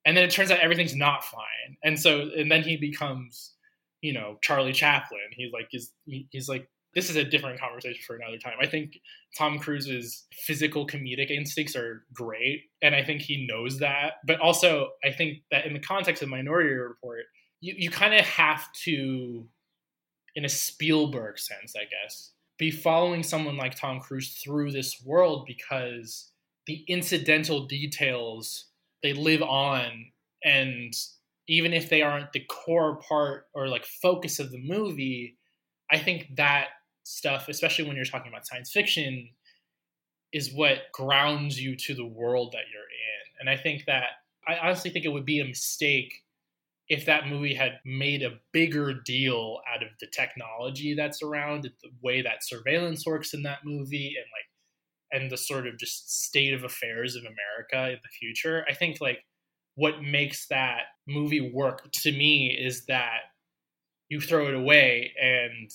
and 0.05 0.17
then 0.17 0.23
it 0.23 0.31
turns 0.31 0.53
out 0.53 0.61
everything's 0.61 0.95
not 0.95 1.25
fine. 1.25 1.77
And 1.83 1.99
so 1.99 2.31
and 2.37 2.49
then 2.49 2.63
he 2.63 2.77
becomes 2.77 3.55
you 4.03 4.13
know 4.13 4.39
charlie 4.41 4.73
chaplin. 4.73 5.19
He's 5.33 5.53
like 5.53 5.67
is 5.73 5.91
he's 6.07 6.49
like 6.49 6.69
this 6.95 7.09
is 7.09 7.17
a 7.17 7.25
different 7.25 7.61
conversation 7.61 8.03
for 8.07 8.17
another 8.17 8.39
time. 8.39 8.55
I 8.61 8.67
think 8.67 9.01
tom 9.37 9.59
cruise's 9.59 10.27
physical 10.33 10.87
comedic 10.87 11.31
instincts 11.31 11.77
are 11.77 12.05
great 12.13 12.65
and 12.83 12.97
i 12.97 13.03
think 13.05 13.21
he 13.21 13.47
knows 13.47 13.79
that. 13.79 14.15
But 14.27 14.41
also 14.41 14.91
i 15.05 15.11
think 15.11 15.43
that 15.51 15.67
in 15.67 15.73
the 15.73 15.81
context 15.81 16.23
of 16.23 16.29
minority 16.29 16.71
report 16.71 17.25
you, 17.61 17.75
you 17.77 17.91
kind 17.91 18.15
of 18.15 18.25
have 18.27 18.73
to 18.85 19.47
in 20.35 20.45
a 20.45 20.49
spielberg 20.49 21.39
sense 21.39 21.75
i 21.77 21.85
guess 21.85 22.33
be 22.61 22.71
following 22.71 23.23
someone 23.23 23.57
like 23.57 23.75
Tom 23.75 24.01
Cruise 24.01 24.39
through 24.45 24.71
this 24.71 25.03
world 25.03 25.47
because 25.47 26.31
the 26.67 26.85
incidental 26.89 27.67
details 27.67 28.67
they 29.03 29.15
live 29.15 29.41
on 29.43 30.13
and 30.45 30.93
even 31.49 31.73
if 31.73 31.89
they 31.89 32.03
aren't 32.03 32.33
the 32.33 32.45
core 32.51 33.01
part 33.01 33.47
or 33.55 33.67
like 33.67 33.85
focus 33.87 34.39
of 34.39 34.53
the 34.53 34.63
movie 34.63 35.39
i 35.91 35.99
think 35.99 36.37
that 36.37 36.69
stuff 37.11 37.49
especially 37.49 37.87
when 37.87 37.97
you're 37.97 38.05
talking 38.05 38.31
about 38.31 38.47
science 38.47 38.71
fiction 38.71 39.29
is 40.33 40.53
what 40.53 40.93
grounds 40.93 41.61
you 41.61 41.75
to 41.75 41.95
the 41.95 42.07
world 42.07 42.53
that 42.53 42.65
you're 42.73 42.83
in. 42.83 43.41
And 43.41 43.51
i 43.51 43.61
think 43.61 43.85
that 43.87 44.05
i 44.47 44.57
honestly 44.57 44.91
think 44.91 45.05
it 45.05 45.13
would 45.13 45.27
be 45.27 45.41
a 45.41 45.45
mistake 45.45 46.13
if 46.89 47.07
that 47.07 47.29
movie 47.29 47.55
had 47.55 47.79
made 47.85 48.23
a 48.23 48.41
bigger 48.53 48.93
deal 48.93 49.61
out 49.73 49.83
of 49.83 49.91
the 50.01 50.09
technology 50.09 50.95
that's 50.95 51.23
around 51.23 51.63
the 51.63 51.91
way 52.03 52.21
that 52.21 52.45
surveillance 52.45 53.07
works 53.07 53.33
in 53.33 53.43
that 53.43 53.59
movie 53.65 54.15
and 54.17 54.27
like 54.33 55.23
and 55.23 55.31
the 55.31 55.37
sort 55.37 55.67
of 55.67 55.79
just 55.79 56.25
state 56.25 56.53
of 56.53 56.65
affairs 56.65 57.17
of 57.17 57.23
america 57.23 57.93
in 57.93 57.99
the 58.03 58.09
future. 58.09 58.65
I 58.69 58.75
think 58.75 59.01
like 59.01 59.25
what 59.75 60.03
makes 60.03 60.47
that 60.49 60.83
movie 61.07 61.53
work 61.53 61.91
to 61.93 62.13
me 62.13 62.49
is 62.49 62.85
that 62.87 63.21
you 64.09 64.21
throw 64.21 64.49
it 64.49 64.55
away 64.55 65.13
and 65.21 65.71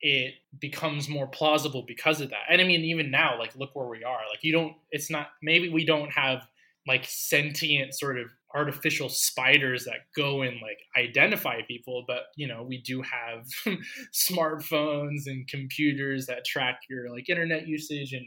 it 0.00 0.34
becomes 0.60 1.08
more 1.08 1.26
plausible 1.26 1.84
because 1.86 2.20
of 2.20 2.30
that. 2.30 2.44
And 2.50 2.60
i 2.60 2.64
mean 2.64 2.82
even 2.82 3.10
now 3.10 3.38
like 3.38 3.54
look 3.56 3.74
where 3.74 3.88
we 3.88 4.04
are. 4.04 4.20
Like 4.30 4.42
you 4.42 4.52
don't 4.52 4.74
it's 4.90 5.10
not 5.10 5.28
maybe 5.42 5.68
we 5.68 5.84
don't 5.84 6.12
have 6.12 6.46
like 6.86 7.04
sentient 7.06 7.94
sort 7.94 8.18
of 8.18 8.28
artificial 8.54 9.10
spiders 9.10 9.84
that 9.84 10.06
go 10.16 10.40
and 10.40 10.56
like 10.62 10.78
identify 10.96 11.60
people 11.68 12.02
but 12.06 12.28
you 12.34 12.48
know 12.48 12.62
we 12.62 12.80
do 12.80 13.02
have 13.02 13.44
smartphones 14.14 15.26
and 15.26 15.46
computers 15.48 16.24
that 16.24 16.46
track 16.46 16.80
your 16.88 17.10
like 17.10 17.28
internet 17.28 17.68
usage 17.68 18.14
and 18.14 18.24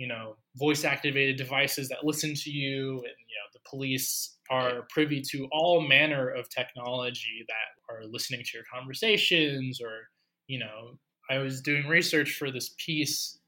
you 0.00 0.08
know 0.08 0.34
voice 0.56 0.84
activated 0.84 1.36
devices 1.36 1.88
that 1.90 2.04
listen 2.04 2.34
to 2.34 2.50
you. 2.50 2.92
And 2.92 3.14
you 3.28 3.36
know 3.36 3.48
the 3.52 3.60
police 3.68 4.38
are 4.48 4.86
privy 4.88 5.22
to 5.30 5.46
all 5.52 5.86
manner 5.86 6.30
of 6.30 6.48
technology 6.48 7.44
that 7.46 7.94
are 7.94 8.06
listening 8.06 8.40
to 8.42 8.50
your 8.54 8.64
conversations 8.72 9.78
or 9.80 10.08
you 10.46 10.58
know 10.58 10.98
i 11.30 11.38
was 11.38 11.60
doing 11.60 11.86
research 11.86 12.36
for 12.36 12.50
this 12.50 12.74
piece 12.84 13.38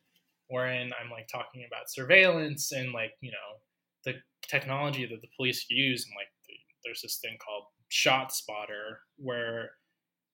wherein 0.49 0.93
i'm 1.03 1.11
like 1.11 1.29
talking 1.29 1.65
about 1.67 1.91
surveillance 1.91 2.73
and 2.73 2.93
like 2.93 3.13
you 3.21 3.31
know 3.31 3.59
the 4.05 4.15
technology 4.49 5.07
that 5.07 5.21
the 5.21 5.29
police 5.37 5.67
use 5.69 6.05
and 6.05 6.15
like 6.17 6.29
the, 6.47 6.55
there's 6.85 7.03
this 7.03 7.19
thing 7.19 7.37
called 7.45 7.65
ShotSpotter 7.93 8.97
where 9.17 9.73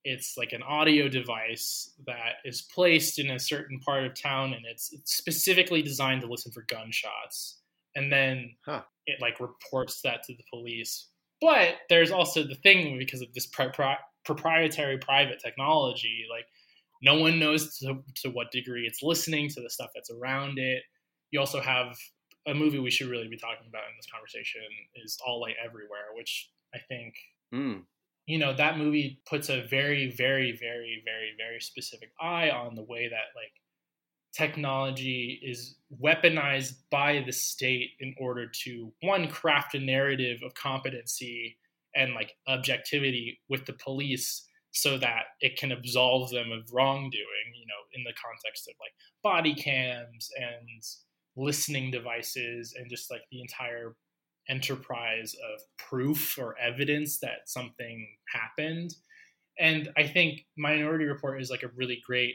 it's 0.04 0.34
like 0.36 0.52
an 0.52 0.62
audio 0.62 1.08
device 1.08 1.92
that 2.06 2.34
is 2.44 2.62
placed 2.74 3.18
in 3.18 3.30
a 3.30 3.38
certain 3.38 3.80
part 3.80 4.04
of 4.04 4.14
town 4.14 4.52
and 4.54 4.64
it's, 4.64 4.92
it's 4.92 5.16
specifically 5.16 5.82
designed 5.82 6.20
to 6.22 6.28
listen 6.28 6.52
for 6.52 6.64
gunshots 6.68 7.58
and 7.96 8.12
then 8.12 8.54
huh. 8.64 8.82
it 9.06 9.20
like 9.20 9.40
reports 9.40 10.00
that 10.02 10.22
to 10.22 10.34
the 10.34 10.44
police 10.50 11.08
but 11.40 11.74
there's 11.88 12.10
also 12.10 12.42
the 12.42 12.54
thing 12.54 12.96
because 12.98 13.20
of 13.20 13.32
this 13.34 13.46
pri- 13.46 13.70
pri- 13.70 13.98
proprietary 14.24 14.98
private 14.98 15.40
technology 15.44 16.24
like 16.30 16.46
no 17.02 17.14
one 17.14 17.38
knows 17.38 17.78
to, 17.78 18.02
to 18.14 18.30
what 18.30 18.50
degree 18.50 18.86
it's 18.86 19.02
listening 19.02 19.48
to 19.48 19.60
the 19.60 19.70
stuff 19.70 19.90
that's 19.94 20.10
around 20.10 20.58
it 20.58 20.82
you 21.30 21.40
also 21.40 21.60
have 21.60 21.96
a 22.48 22.54
movie 22.54 22.78
we 22.78 22.90
should 22.90 23.08
really 23.08 23.28
be 23.28 23.36
talking 23.36 23.66
about 23.68 23.82
in 23.90 23.96
this 23.96 24.10
conversation 24.10 24.62
is 24.96 25.18
All 25.26 25.40
Light 25.40 25.56
Everywhere, 25.62 26.14
which 26.14 26.50
I 26.74 26.78
think 26.88 27.14
mm. 27.54 27.82
you 28.26 28.38
know 28.38 28.54
that 28.54 28.78
movie 28.78 29.20
puts 29.28 29.48
a 29.48 29.66
very, 29.66 30.10
very, 30.10 30.52
very, 30.58 31.02
very, 31.04 31.34
very 31.36 31.60
specific 31.60 32.10
eye 32.20 32.50
on 32.50 32.74
the 32.74 32.82
way 32.82 33.08
that 33.08 33.36
like 33.36 33.52
technology 34.32 35.40
is 35.42 35.76
weaponized 36.02 36.74
by 36.90 37.22
the 37.24 37.32
state 37.32 37.90
in 38.00 38.14
order 38.18 38.46
to 38.64 38.92
one 39.02 39.28
craft 39.28 39.74
a 39.74 39.80
narrative 39.80 40.40
of 40.44 40.54
competency 40.54 41.58
and 41.94 42.14
like 42.14 42.32
objectivity 42.46 43.40
with 43.48 43.66
the 43.66 43.72
police 43.72 44.47
so 44.80 44.98
that 44.98 45.24
it 45.40 45.56
can 45.56 45.72
absolve 45.72 46.30
them 46.30 46.52
of 46.52 46.72
wrongdoing 46.72 47.48
you 47.54 47.66
know 47.66 47.82
in 47.94 48.04
the 48.04 48.12
context 48.12 48.68
of 48.68 48.74
like 48.80 48.92
body 49.22 49.54
cams 49.54 50.30
and 50.38 50.82
listening 51.36 51.90
devices 51.90 52.74
and 52.76 52.90
just 52.90 53.10
like 53.10 53.22
the 53.30 53.40
entire 53.40 53.94
enterprise 54.48 55.34
of 55.34 55.60
proof 55.78 56.38
or 56.38 56.56
evidence 56.58 57.18
that 57.18 57.46
something 57.46 58.06
happened. 58.32 58.94
And 59.58 59.90
I 59.96 60.06
think 60.06 60.46
Minority 60.56 61.04
Report 61.04 61.40
is 61.40 61.50
like 61.50 61.62
a 61.62 61.70
really 61.76 62.00
great 62.06 62.34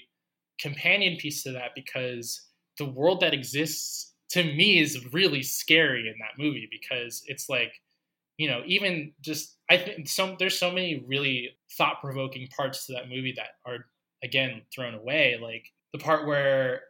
companion 0.59 1.17
piece 1.17 1.43
to 1.43 1.51
that 1.53 1.71
because 1.75 2.47
the 2.77 2.85
world 2.85 3.21
that 3.21 3.33
exists 3.33 4.13
to 4.29 4.43
me 4.43 4.79
is 4.79 5.13
really 5.13 5.43
scary 5.43 6.07
in 6.07 6.15
that 6.19 6.41
movie 6.41 6.67
because 6.71 7.23
it's 7.27 7.49
like 7.49 7.73
you 8.43 8.49
know 8.49 8.61
even 8.65 9.13
just 9.21 9.55
i 9.69 9.77
think 9.77 10.07
some 10.07 10.35
there's 10.37 10.59
so 10.59 10.69
many 10.69 11.03
really 11.07 11.49
thought-provoking 11.77 12.47
parts 12.47 12.85
to 12.85 12.93
that 12.93 13.09
movie 13.09 13.33
that 13.35 13.55
are 13.65 13.85
again 14.23 14.61
thrown 14.73 14.93
away 14.93 15.37
like 15.41 15.71
the 15.93 15.99
part 15.99 16.27
where 16.27 16.81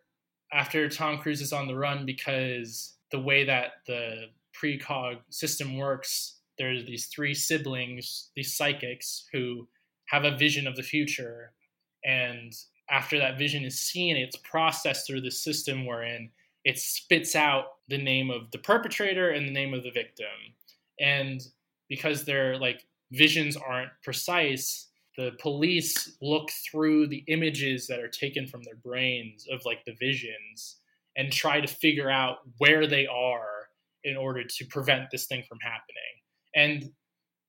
after 0.53 0.87
Tom 0.87 1.17
Cruise 1.17 1.41
is 1.41 1.51
on 1.51 1.67
the 1.67 1.75
run 1.75 2.05
because 2.05 2.95
the 3.11 3.19
way 3.19 3.43
that 3.43 3.71
the 3.87 4.25
precog 4.55 5.17
system 5.29 5.77
works, 5.77 6.39
there's 6.57 6.85
these 6.85 7.07
three 7.07 7.33
siblings, 7.33 8.29
these 8.35 8.55
psychics 8.55 9.25
who 9.33 9.67
have 10.05 10.23
a 10.23 10.37
vision 10.37 10.67
of 10.67 10.75
the 10.75 10.83
future. 10.83 11.51
And 12.05 12.53
after 12.89 13.17
that 13.17 13.39
vision 13.39 13.65
is 13.65 13.79
seen, 13.79 14.15
it's 14.15 14.35
processed 14.37 15.07
through 15.07 15.21
the 15.21 15.31
system 15.31 15.85
wherein 15.85 16.29
it 16.63 16.77
spits 16.77 17.35
out 17.35 17.65
the 17.89 17.97
name 17.97 18.29
of 18.29 18.51
the 18.51 18.59
perpetrator 18.59 19.31
and 19.31 19.47
the 19.47 19.51
name 19.51 19.73
of 19.73 19.83
the 19.83 19.91
victim. 19.91 20.27
And 20.99 21.41
because 21.89 22.23
their 22.23 22.57
like 22.57 22.85
visions 23.11 23.57
aren't 23.57 23.91
precise, 24.03 24.89
the 25.17 25.31
police 25.39 26.17
look 26.21 26.49
through 26.69 27.07
the 27.07 27.23
images 27.27 27.87
that 27.87 27.99
are 27.99 28.07
taken 28.07 28.47
from 28.47 28.63
their 28.63 28.75
brains 28.75 29.45
of 29.51 29.61
like 29.65 29.83
the 29.85 29.95
visions 29.99 30.77
and 31.15 31.31
try 31.31 31.61
to 31.61 31.67
figure 31.67 32.09
out 32.09 32.37
where 32.57 32.87
they 32.87 33.05
are 33.05 33.67
in 34.03 34.17
order 34.17 34.43
to 34.43 34.65
prevent 34.65 35.11
this 35.11 35.27
thing 35.27 35.43
from 35.47 35.59
happening. 35.61 36.13
And 36.55 36.91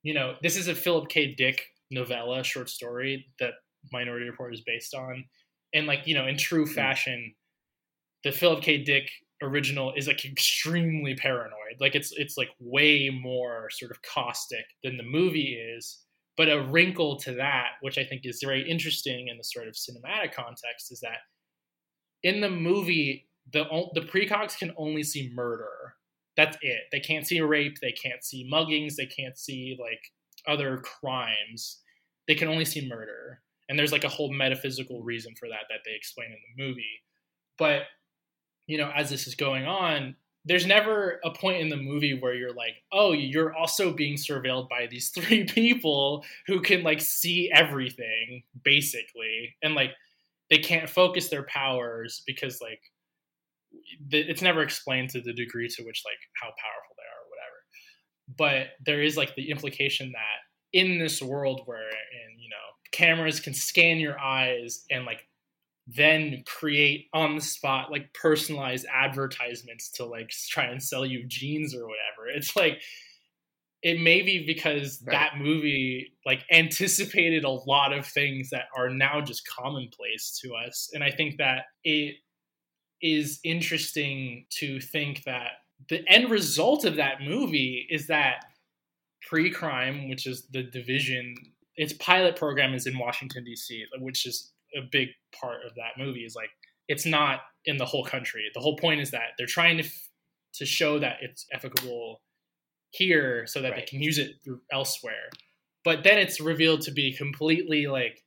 you 0.02 0.12
know, 0.12 0.34
this 0.42 0.56
is 0.56 0.68
a 0.68 0.74
Philip 0.74 1.08
K. 1.08 1.34
Dick 1.34 1.66
novella, 1.90 2.44
short 2.44 2.68
story 2.68 3.26
that 3.40 3.54
Minority 3.92 4.26
Report 4.26 4.54
is 4.54 4.60
based 4.60 4.94
on. 4.94 5.24
And 5.72 5.86
like, 5.86 6.06
you 6.06 6.14
know, 6.14 6.26
in 6.26 6.36
true 6.36 6.66
hmm. 6.66 6.72
fashion, 6.72 7.34
the 8.22 8.30
Philip 8.30 8.62
K. 8.62 8.84
Dick 8.84 9.10
original 9.42 9.92
is 9.96 10.06
like 10.06 10.24
extremely 10.24 11.14
paranoid. 11.14 11.80
Like 11.80 11.94
it's 11.94 12.12
it's 12.12 12.36
like 12.36 12.50
way 12.60 13.10
more 13.10 13.68
sort 13.70 13.90
of 13.90 13.98
caustic 14.02 14.64
than 14.82 14.96
the 14.96 15.02
movie 15.02 15.54
is 15.76 16.04
but 16.36 16.50
a 16.50 16.62
wrinkle 16.62 17.16
to 17.20 17.32
that, 17.34 17.72
which 17.80 17.98
I 17.98 18.04
think 18.04 18.22
is 18.24 18.40
very 18.42 18.68
interesting 18.68 19.28
in 19.28 19.38
the 19.38 19.44
sort 19.44 19.68
of 19.68 19.74
cinematic 19.74 20.34
context, 20.34 20.90
is 20.90 21.00
that 21.00 21.18
in 22.22 22.40
the 22.40 22.50
movie, 22.50 23.28
the 23.52 23.64
the 23.94 24.00
precogs 24.00 24.58
can 24.58 24.72
only 24.76 25.02
see 25.02 25.30
murder. 25.34 25.94
That's 26.36 26.56
it. 26.62 26.82
They 26.90 27.00
can't 27.00 27.26
see 27.26 27.40
rape. 27.40 27.76
They 27.80 27.92
can't 27.92 28.24
see 28.24 28.50
muggings. 28.52 28.96
They 28.96 29.06
can't 29.06 29.38
see 29.38 29.76
like 29.80 30.00
other 30.48 30.78
crimes. 30.78 31.80
They 32.26 32.34
can 32.34 32.48
only 32.48 32.64
see 32.64 32.88
murder. 32.88 33.40
And 33.68 33.78
there's 33.78 33.92
like 33.92 34.04
a 34.04 34.08
whole 34.08 34.32
metaphysical 34.32 35.02
reason 35.02 35.34
for 35.38 35.48
that 35.48 35.66
that 35.70 35.80
they 35.84 35.94
explain 35.94 36.28
in 36.28 36.38
the 36.56 36.64
movie. 36.64 37.02
But 37.58 37.82
you 38.66 38.78
know, 38.78 38.90
as 38.94 39.10
this 39.10 39.26
is 39.26 39.34
going 39.34 39.66
on, 39.66 40.16
there's 40.46 40.66
never 40.66 41.20
a 41.24 41.30
point 41.30 41.60
in 41.60 41.70
the 41.70 41.76
movie 41.76 42.18
where 42.18 42.34
you're 42.34 42.52
like, 42.52 42.74
oh, 42.92 43.12
you're 43.12 43.54
also 43.54 43.92
being 43.92 44.16
surveilled 44.16 44.68
by 44.68 44.86
these 44.86 45.08
three 45.14 45.44
people 45.44 46.24
who 46.46 46.60
can 46.60 46.82
like 46.82 47.00
see 47.00 47.50
everything 47.52 48.42
basically, 48.62 49.56
and 49.62 49.74
like 49.74 49.92
they 50.50 50.58
can't 50.58 50.90
focus 50.90 51.28
their 51.28 51.44
powers 51.44 52.22
because 52.26 52.60
like 52.60 52.80
it's 54.10 54.42
never 54.42 54.62
explained 54.62 55.10
to 55.10 55.20
the 55.20 55.32
degree 55.32 55.68
to 55.68 55.82
which 55.82 56.02
like 56.04 56.18
how 56.40 56.46
powerful 56.46 56.94
they 56.96 57.02
are 57.02 57.24
or 57.24 57.30
whatever. 57.30 58.68
But 58.78 58.84
there 58.84 59.02
is 59.02 59.16
like 59.16 59.34
the 59.34 59.50
implication 59.50 60.12
that 60.12 60.78
in 60.78 60.98
this 60.98 61.22
world 61.22 61.62
where 61.64 61.78
and 61.78 62.38
you 62.38 62.48
know 62.50 62.56
cameras 62.92 63.40
can 63.40 63.54
scan 63.54 63.98
your 63.98 64.18
eyes 64.20 64.84
and 64.90 65.04
like 65.04 65.26
then 65.86 66.42
create 66.46 67.08
on 67.12 67.34
the 67.34 67.40
spot 67.40 67.90
like 67.90 68.12
personalized 68.14 68.86
advertisements 68.92 69.90
to 69.90 70.04
like 70.04 70.30
try 70.48 70.64
and 70.64 70.82
sell 70.82 71.04
you 71.04 71.24
jeans 71.26 71.74
or 71.74 71.86
whatever. 71.86 72.28
It's 72.34 72.56
like 72.56 72.80
it 73.84 74.00
may 74.00 74.22
be 74.22 74.46
because 74.46 75.02
right. 75.06 75.12
that 75.12 75.38
movie 75.38 76.14
like 76.24 76.42
anticipated 76.50 77.44
a 77.44 77.50
lot 77.50 77.92
of 77.92 78.06
things 78.06 78.48
that 78.50 78.64
are 78.76 78.88
now 78.88 79.20
just 79.20 79.46
commonplace 79.46 80.40
to 80.42 80.54
us 80.54 80.90
and 80.94 81.04
i 81.04 81.10
think 81.10 81.36
that 81.36 81.66
it 81.84 82.16
is 83.00 83.38
interesting 83.44 84.46
to 84.50 84.80
think 84.80 85.22
that 85.24 85.52
the 85.90 86.02
end 86.08 86.30
result 86.30 86.84
of 86.84 86.96
that 86.96 87.20
movie 87.20 87.86
is 87.90 88.06
that 88.08 88.46
pre-crime 89.28 90.08
which 90.08 90.26
is 90.26 90.48
the 90.52 90.62
division 90.62 91.34
its 91.76 91.92
pilot 91.94 92.36
program 92.36 92.74
is 92.74 92.86
in 92.86 92.98
washington 92.98 93.44
d.c 93.44 93.84
which 94.00 94.26
is 94.26 94.53
a 94.76 94.80
big 94.90 95.08
part 95.38 95.64
of 95.66 95.74
that 95.74 96.02
movie 96.02 96.24
is 96.24 96.34
like 96.34 96.50
it's 96.88 97.06
not 97.06 97.40
in 97.64 97.76
the 97.76 97.86
whole 97.86 98.04
country 98.04 98.42
the 98.54 98.60
whole 98.60 98.76
point 98.76 99.00
is 99.00 99.10
that 99.10 99.32
they're 99.38 99.46
trying 99.46 99.78
to 99.78 99.88
to 100.54 100.64
show 100.64 100.98
that 100.98 101.16
it's 101.20 101.46
efficable 101.54 102.16
here 102.94 103.46
so 103.46 103.60
that 103.60 103.72
right. 103.72 103.80
they 103.80 103.86
can 103.86 104.00
use 104.00 104.18
it 104.18 104.36
elsewhere. 104.72 105.28
But 105.84 106.04
then 106.04 106.18
it's 106.18 106.40
revealed 106.40 106.82
to 106.82 106.92
be 106.92 107.12
completely 107.12 107.86
like 107.86 108.22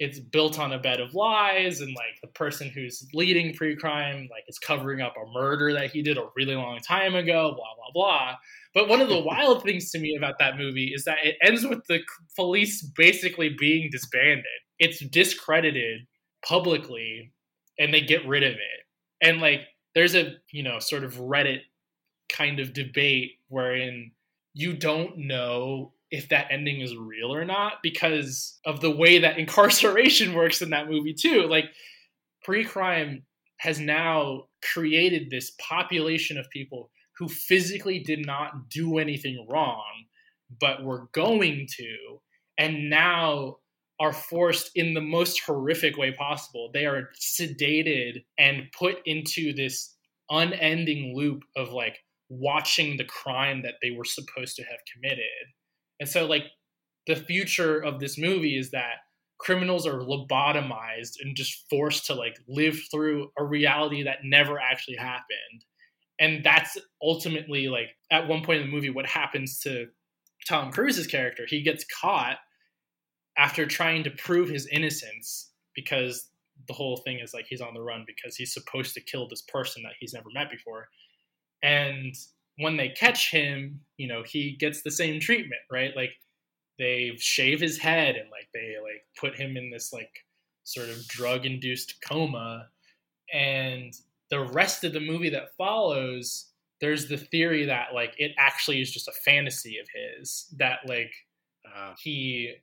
it's 0.00 0.18
built 0.18 0.58
on 0.58 0.72
a 0.72 0.78
bed 0.78 0.98
of 0.98 1.14
lies 1.14 1.80
and 1.80 1.94
like 1.94 2.20
the 2.20 2.28
person 2.28 2.68
who's 2.68 3.06
leading 3.14 3.54
pre-crime 3.54 4.26
like 4.28 4.42
is 4.48 4.58
covering 4.58 5.00
up 5.00 5.14
a 5.16 5.32
murder 5.32 5.72
that 5.72 5.92
he 5.92 6.02
did 6.02 6.18
a 6.18 6.26
really 6.34 6.56
long 6.56 6.80
time 6.80 7.14
ago 7.14 7.54
blah 7.54 7.74
blah 7.76 7.92
blah 7.94 8.34
but 8.74 8.88
one 8.88 9.00
of 9.00 9.08
the 9.08 9.20
wild 9.24 9.62
things 9.62 9.92
to 9.92 10.00
me 10.00 10.16
about 10.16 10.34
that 10.40 10.58
movie 10.58 10.90
is 10.92 11.04
that 11.04 11.18
it 11.22 11.36
ends 11.44 11.64
with 11.64 11.78
the 11.86 12.00
police 12.34 12.82
basically 12.96 13.54
being 13.56 13.88
disbanded 13.92 14.44
it's 14.78 15.00
discredited 15.00 16.06
publicly 16.46 17.32
and 17.78 17.92
they 17.92 18.00
get 18.00 18.26
rid 18.26 18.42
of 18.42 18.52
it. 18.52 18.58
And 19.22 19.40
like 19.40 19.60
there's 19.94 20.14
a 20.14 20.34
you 20.52 20.62
know 20.62 20.78
sort 20.78 21.04
of 21.04 21.16
reddit 21.16 21.60
kind 22.28 22.60
of 22.60 22.72
debate 22.72 23.32
wherein 23.48 24.12
you 24.54 24.74
don't 24.74 25.18
know 25.18 25.92
if 26.10 26.28
that 26.28 26.46
ending 26.50 26.80
is 26.80 26.96
real 26.96 27.34
or 27.34 27.44
not 27.44 27.74
because 27.82 28.58
of 28.64 28.80
the 28.80 28.90
way 28.90 29.18
that 29.18 29.38
incarceration 29.38 30.34
works 30.34 30.62
in 30.62 30.70
that 30.70 30.88
movie 30.88 31.14
too. 31.14 31.42
Like 31.42 31.66
pre-crime 32.44 33.24
has 33.58 33.80
now 33.80 34.44
created 34.72 35.30
this 35.30 35.52
population 35.58 36.38
of 36.38 36.50
people 36.50 36.90
who 37.18 37.28
physically 37.28 38.00
did 38.00 38.26
not 38.26 38.68
do 38.68 38.98
anything 38.98 39.46
wrong 39.48 40.04
but 40.60 40.84
were 40.84 41.08
going 41.12 41.66
to 41.76 42.20
and 42.58 42.90
now 42.90 43.56
are 44.00 44.12
forced 44.12 44.70
in 44.74 44.94
the 44.94 45.00
most 45.00 45.40
horrific 45.46 45.96
way 45.96 46.12
possible 46.12 46.70
they 46.74 46.84
are 46.84 47.10
sedated 47.20 48.24
and 48.38 48.64
put 48.76 48.96
into 49.06 49.52
this 49.52 49.94
unending 50.30 51.14
loop 51.16 51.42
of 51.56 51.70
like 51.70 51.98
watching 52.28 52.96
the 52.96 53.04
crime 53.04 53.62
that 53.62 53.74
they 53.82 53.90
were 53.90 54.04
supposed 54.04 54.56
to 54.56 54.62
have 54.62 54.78
committed. 54.92 55.52
And 56.00 56.08
so, 56.08 56.26
like, 56.26 56.44
the 57.06 57.16
future 57.16 57.78
of 57.78 58.00
this 58.00 58.18
movie 58.18 58.56
is 58.58 58.70
that 58.70 58.96
criminals 59.38 59.86
are 59.86 59.98
lobotomized 59.98 61.12
and 61.20 61.36
just 61.36 61.64
forced 61.68 62.06
to 62.06 62.14
like 62.14 62.36
live 62.48 62.78
through 62.90 63.30
a 63.38 63.44
reality 63.44 64.04
that 64.04 64.18
never 64.24 64.58
actually 64.58 64.96
happened. 64.96 65.64
And 66.18 66.44
that's 66.44 66.78
ultimately 67.02 67.68
like 67.68 67.88
at 68.10 68.28
one 68.28 68.42
point 68.42 68.60
in 68.60 68.66
the 68.66 68.72
movie 68.72 68.90
what 68.90 69.06
happens 69.06 69.60
to 69.60 69.86
Tom 70.48 70.72
Cruise's 70.72 71.06
character. 71.06 71.44
He 71.46 71.62
gets 71.62 71.84
caught 72.00 72.38
after 73.36 73.66
trying 73.66 74.04
to 74.04 74.10
prove 74.10 74.48
his 74.48 74.66
innocence 74.66 75.50
because 75.74 76.28
the 76.68 76.72
whole 76.72 76.98
thing 76.98 77.18
is 77.18 77.34
like 77.34 77.46
he's 77.48 77.60
on 77.60 77.74
the 77.74 77.82
run 77.82 78.04
because 78.06 78.36
he's 78.36 78.54
supposed 78.54 78.94
to 78.94 79.00
kill 79.00 79.28
this 79.28 79.42
person 79.42 79.82
that 79.82 79.94
he's 79.98 80.14
never 80.14 80.28
met 80.32 80.50
before. 80.50 80.88
And 81.62 82.14
when 82.58 82.76
they 82.76 82.90
catch 82.90 83.30
him, 83.30 83.80
you 83.96 84.06
know, 84.06 84.22
he 84.24 84.56
gets 84.58 84.82
the 84.82 84.90
same 84.90 85.20
treatment, 85.20 85.60
right? 85.70 85.92
Like 85.96 86.12
they 86.78 87.12
shave 87.18 87.60
his 87.60 87.78
head 87.78 88.16
and 88.16 88.30
like 88.30 88.48
they 88.52 88.76
like 88.82 89.04
put 89.18 89.34
him 89.36 89.56
in 89.56 89.70
this 89.70 89.92
like 89.92 90.24
sort 90.64 90.88
of 90.88 91.06
drug 91.08 91.46
induced 91.46 92.00
coma. 92.06 92.68
And 93.32 93.92
the 94.30 94.40
rest 94.40 94.84
of 94.84 94.92
the 94.92 95.00
movie 95.00 95.30
that 95.30 95.56
follows, 95.56 96.50
there's 96.80 97.08
the 97.08 97.16
theory 97.16 97.66
that 97.66 97.88
like 97.94 98.14
it 98.18 98.32
actually 98.38 98.80
is 98.80 98.92
just 98.92 99.08
a 99.08 99.12
fantasy 99.24 99.78
of 99.78 99.86
his 99.92 100.46
that 100.58 100.80
like 100.86 101.12
uh, 101.74 101.94
he 101.98 102.54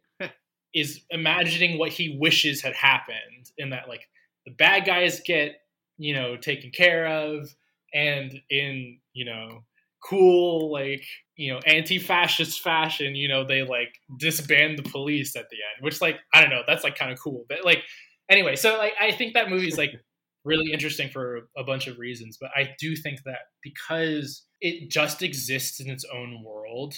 is 0.74 1.02
imagining 1.10 1.78
what 1.78 1.90
he 1.90 2.18
wishes 2.20 2.62
had 2.62 2.74
happened 2.74 3.52
in 3.58 3.70
that 3.72 3.88
like 3.90 4.08
the 4.46 4.52
bad 4.52 4.86
guys 4.86 5.22
get 5.26 5.62
you 5.98 6.14
know 6.14 6.38
taken 6.38 6.72
care 6.72 7.08
of 7.08 7.54
and 7.94 8.42
in 8.50 8.98
you 9.14 9.26
know 9.26 9.64
cool 10.04 10.72
like 10.72 11.04
you 11.36 11.54
know 11.54 11.60
anti-fascist 11.66 12.62
fashion 12.62 13.16
you 13.16 13.28
know 13.28 13.44
they 13.44 13.62
like 13.64 14.00
disband 14.18 14.78
the 14.78 14.90
police 14.90 15.36
at 15.36 15.50
the 15.50 15.58
end 15.58 15.84
which 15.84 16.02
like 16.02 16.18
i 16.34 16.42
don't 16.42 16.50
know 16.50 16.64
that's 16.68 16.84
like 16.84 16.98
kind 16.98 17.12
of 17.12 17.20
cool 17.20 17.46
but 17.50 17.64
like 17.64 17.84
anyway 18.30 18.56
so 18.56 18.78
like 18.78 18.94
i 19.00 19.12
think 19.12 19.34
that 19.34 19.50
movie 19.50 19.68
is 19.68 19.78
like 19.78 19.92
really 20.44 20.74
interesting 20.74 21.08
for 21.08 21.50
a 21.56 21.64
bunch 21.64 21.86
of 21.86 22.00
reasons 22.00 22.38
but 22.42 22.50
i 22.56 22.68
do 22.80 22.96
think 22.96 23.22
that 23.24 23.40
because 23.62 24.44
it 24.60 24.90
just 24.90 25.22
exists 25.22 25.80
in 25.80 25.88
its 25.88 26.04
own 26.12 26.44
world 26.44 26.96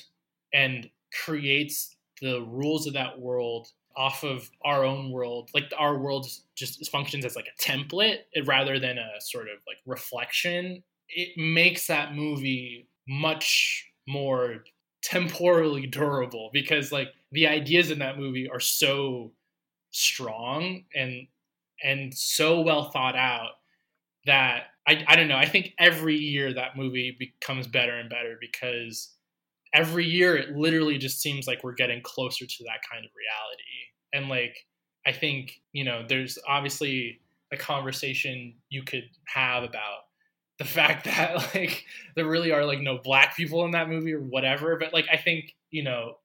and 0.54 0.90
creates 1.26 1.96
the 2.24 2.42
rules 2.44 2.88
of 2.88 2.94
that 2.94 3.20
world 3.20 3.68
off 3.96 4.24
of 4.24 4.50
our 4.64 4.84
own 4.84 5.12
world 5.12 5.52
like 5.54 5.72
our 5.78 6.00
world 6.00 6.26
just 6.56 6.90
functions 6.90 7.26
as 7.26 7.36
like 7.36 7.48
a 7.48 7.62
template 7.62 8.20
eh, 8.36 8.42
rather 8.46 8.80
than 8.80 8.98
a 8.98 9.10
sort 9.20 9.48
of 9.48 9.58
like 9.68 9.78
reflection. 9.86 10.82
It 11.10 11.38
makes 11.38 11.88
that 11.88 12.16
movie 12.16 12.88
much 13.08 13.92
more 14.08 14.64
temporally 15.04 15.86
durable 15.86 16.50
because 16.54 16.92
like 16.92 17.10
the 17.34 17.46
ideas 17.46 17.92
in 17.92 18.00
that 18.00 18.18
movie 18.18 18.50
are 18.50 18.60
so 18.60 19.34
strong 19.92 20.86
and 20.96 21.28
and 21.84 22.14
so 22.14 22.62
well 22.62 22.90
thought 22.90 23.18
out 23.18 23.52
that 24.26 24.68
I, 24.88 25.04
I 25.08 25.16
don't 25.18 25.28
know 25.28 25.38
i 25.38 25.46
think 25.46 25.74
every 25.78 26.16
year 26.16 26.54
that 26.54 26.78
movie 26.78 27.16
becomes 27.20 27.68
better 27.68 27.94
and 27.94 28.10
better 28.10 28.38
because 28.40 29.13
every 29.74 30.06
year 30.06 30.38
it 30.38 30.56
literally 30.56 30.98
just 30.98 31.22
seems 31.22 31.48
like 31.48 31.64
we're 31.64 31.74
getting 31.74 32.02
closer 32.02 32.46
to 32.46 32.64
that 32.66 32.82
kind 32.90 33.06
of 33.06 33.12
reality. 33.16 33.64
And 34.14 34.30
like 34.30 34.56
i 35.06 35.12
think 35.12 35.60
you 35.74 35.84
know 35.84 36.06
there's 36.08 36.38
obviously 36.48 37.20
a 37.52 37.58
conversation 37.58 38.54
you 38.70 38.84
could 38.84 39.04
have 39.26 39.64
about 39.64 40.04
the 40.60 40.66
fact 40.66 41.06
that 41.06 41.54
like 41.56 41.86
there 42.16 42.28
really 42.28 42.52
are 42.52 42.66
like 42.66 42.80
no 42.80 42.98
black 42.98 43.36
people 43.36 43.66
in 43.66 43.72
that 43.72 43.90
movie 43.90 44.14
or 44.14 44.22
whatever. 44.22 44.78
But 44.78 44.94
like 44.94 45.06
i 45.12 45.18
think 45.18 45.56
you 45.72 45.84
know 45.84 46.18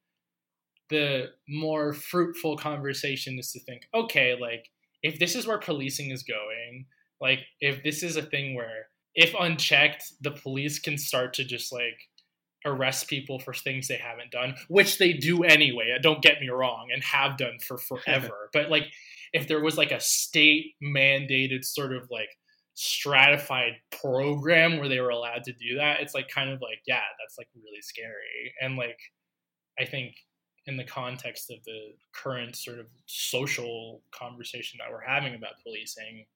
the 0.91 1.31
more 1.49 1.93
fruitful 1.93 2.57
conversation 2.57 3.39
is 3.39 3.53
to 3.53 3.61
think 3.61 3.83
okay 3.95 4.37
like 4.41 4.71
if 5.03 5.19
this 5.19 5.35
is 5.35 5.47
where 5.47 5.59
policing 5.59 6.11
is 6.11 6.23
going 6.23 6.87
like 7.21 7.41
if 7.61 7.83
this 7.83 8.03
is 8.03 8.17
a 8.17 8.23
thing 8.23 8.55
where 8.55 8.87
if 9.15 9.35
unchecked 9.39 10.05
the 10.23 10.31
police 10.31 10.79
can 10.79 10.97
start 10.97 11.35
to 11.35 11.45
just 11.45 11.73
like 11.73 11.99
arrest 12.65 13.09
people 13.09 13.39
for 13.39 13.55
things 13.55 13.89
they 13.89 13.97
haven't 13.97 14.31
done 14.31 14.55
which 14.69 14.99
they 14.99 15.13
do 15.13 15.45
anyway 15.45 15.95
uh, 15.95 16.01
don't 16.03 16.23
get 16.23 16.41
me 16.41 16.49
wrong 16.49 16.89
and 16.93 17.03
have 17.05 17.37
done 17.37 17.59
for 17.61 17.79
forever. 17.89 18.51
But 18.53 18.71
like 18.71 18.85
if 19.33 19.47
there 19.47 19.63
was 19.63 19.77
like 19.77 19.93
a 19.93 20.01
state 20.01 20.75
mandated 20.83 21.65
sort 21.65 21.93
of 21.93 22.09
like 22.11 22.31
stratified 22.75 23.73
program 23.91 24.79
where 24.79 24.89
they 24.89 25.01
were 25.01 25.11
allowed 25.11 25.43
to 25.43 25.53
do 25.53 25.77
that 25.77 26.01
it's 26.01 26.15
like 26.15 26.29
kind 26.29 26.49
of 26.51 26.61
like 26.61 26.81
yeah 26.87 27.03
that's 27.21 27.39
like 27.39 27.49
really 27.55 27.83
scary. 27.83 28.55
And 28.61 28.77
like 28.77 28.99
i 29.79 29.85
think 29.85 30.15
in 30.67 30.77
the 30.77 30.85
context 30.85 31.51
of 31.51 31.65
the 31.65 31.95
current 32.13 32.55
sort 32.55 32.79
of 32.79 32.87
social 33.07 34.03
conversation 34.13 34.79
that 34.79 34.93
we're 34.93 35.01
having 35.01 35.35
about 35.35 35.55
policing 35.63 36.27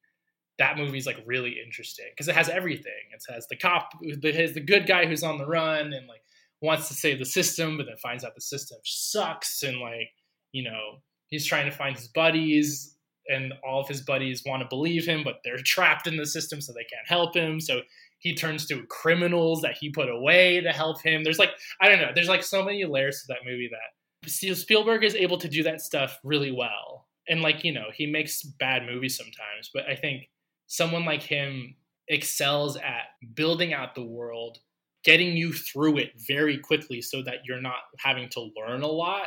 that 0.63 0.79
movie's 0.79 1.07
like 1.07 1.19
really 1.27 1.57
interesting 1.65 2.07
because 2.13 2.29
it 2.29 2.37
has 2.37 2.49
everything 2.49 2.93
it 3.13 3.23
has 3.33 3.47
the 3.49 3.57
cop 3.57 3.91
it 4.01 4.35
has 4.35 4.55
the 4.55 4.61
good 4.61 4.87
guy 4.87 5.07
who's 5.07 5.25
on 5.25 5.39
the 5.39 5.47
run 5.47 5.93
and 5.93 6.07
like 6.07 6.23
wants 6.63 6.87
to 6.87 6.95
save 6.95 7.19
the 7.19 7.25
system 7.25 7.77
but 7.77 7.87
then 7.87 7.97
finds 7.97 8.25
out 8.25 8.35
the 8.37 8.41
system 8.41 8.79
sucks 8.85 9.63
and 9.65 9.79
like 9.79 10.11
you 10.53 10.63
know 10.63 10.99
he's 11.29 11.45
trying 11.45 11.65
to 11.69 11.77
find 11.77 11.97
his 11.97 12.09
buddies 12.09 12.97
and 13.29 13.53
all 13.67 13.81
of 13.81 13.89
his 13.89 14.01
buddies 14.01 14.43
want 14.45 14.63
to 14.63 14.69
believe 14.69 15.07
him, 15.07 15.23
but 15.25 15.37
they're 15.45 15.57
trapped 15.65 16.07
in 16.07 16.17
the 16.17 16.27
system, 16.27 16.61
so 16.61 16.73
they 16.73 16.85
can't 16.85 17.07
help 17.07 17.35
him. 17.35 17.61
So 17.61 17.81
he 18.19 18.35
turns 18.35 18.67
to 18.67 18.85
criminals 18.87 19.63
that 19.63 19.77
he 19.79 19.91
put 19.91 20.09
away 20.09 20.61
to 20.61 20.71
help 20.71 21.03
him. 21.03 21.25
There's 21.25 21.39
like 21.39 21.51
I 21.81 21.89
don't 21.89 22.01
know. 22.01 22.13
There's 22.15 22.29
like 22.29 22.45
so 22.45 22.65
many 22.65 22.85
layers 22.85 23.23
to 23.23 23.27
that 23.29 23.45
movie 23.45 23.71
that 23.71 24.31
Spielberg 24.57 25.05
is 25.05 25.15
able 25.15 25.39
to 25.39 25.49
do 25.49 25.63
that 25.65 25.81
stuff 25.81 26.19
really 26.23 26.53
well. 26.53 27.09
And 27.29 27.43
like 27.43 27.65
you 27.65 27.73
know, 27.73 27.87
he 27.95 28.07
makes 28.07 28.43
bad 28.43 28.87
movies 28.87 29.17
sometimes, 29.17 29.71
but 29.73 29.89
I 29.89 29.97
think 29.97 30.29
someone 30.73 31.05
like 31.05 31.23
him 31.23 31.75
excels 32.09 32.79
at 32.79 33.35
building 33.35 33.75
out 33.75 33.95
the 33.95 34.03
world, 34.03 34.57
getting 35.05 35.37
you 35.37 35.53
through 35.53 35.99
it 35.99 36.13
very 36.27 36.57
quickly 36.57 37.03
so 37.03 37.23
that 37.23 37.41
you're 37.45 37.61
not 37.61 37.81
having 37.99 38.27
to 38.31 38.49
learn 38.57 38.81
a 38.81 38.89
lot 38.89 39.27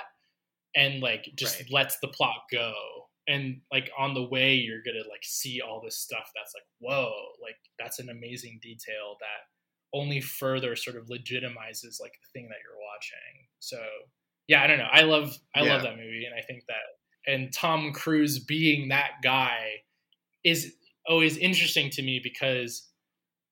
and 0.75 1.01
like 1.01 1.29
just 1.35 1.59
right. 1.59 1.71
lets 1.71 1.99
the 1.99 2.07
plot 2.07 2.37
go 2.51 2.73
and 3.27 3.61
like 3.71 3.91
on 3.95 4.15
the 4.15 4.23
way 4.23 4.55
you're 4.55 4.81
gonna 4.83 5.07
like 5.07 5.23
see 5.23 5.61
all 5.61 5.79
this 5.83 5.99
stuff 5.99 6.31
that's 6.35 6.53
like 6.55 6.65
whoa 6.79 7.13
like 7.43 7.55
that's 7.77 7.99
an 7.99 8.09
amazing 8.09 8.59
detail 8.61 9.15
that 9.19 9.97
only 9.97 10.21
further 10.21 10.75
sort 10.75 10.97
of 10.97 11.05
legitimizes 11.07 12.01
like 12.01 12.13
the 12.13 12.29
thing 12.33 12.47
that 12.49 12.57
you're 12.63 12.81
watching 12.91 13.45
so 13.59 13.77
yeah 14.47 14.63
i 14.63 14.67
don't 14.67 14.79
know 14.79 14.89
i 14.91 15.01
love 15.01 15.37
i 15.55 15.61
yeah. 15.61 15.73
love 15.73 15.83
that 15.83 15.95
movie 15.95 16.25
and 16.25 16.35
i 16.37 16.41
think 16.41 16.63
that 16.67 17.31
and 17.31 17.53
tom 17.53 17.93
cruise 17.93 18.39
being 18.39 18.89
that 18.89 19.11
guy 19.23 19.59
is 20.43 20.75
always 21.07 21.37
interesting 21.37 21.89
to 21.91 22.01
me 22.01 22.19
because 22.23 22.89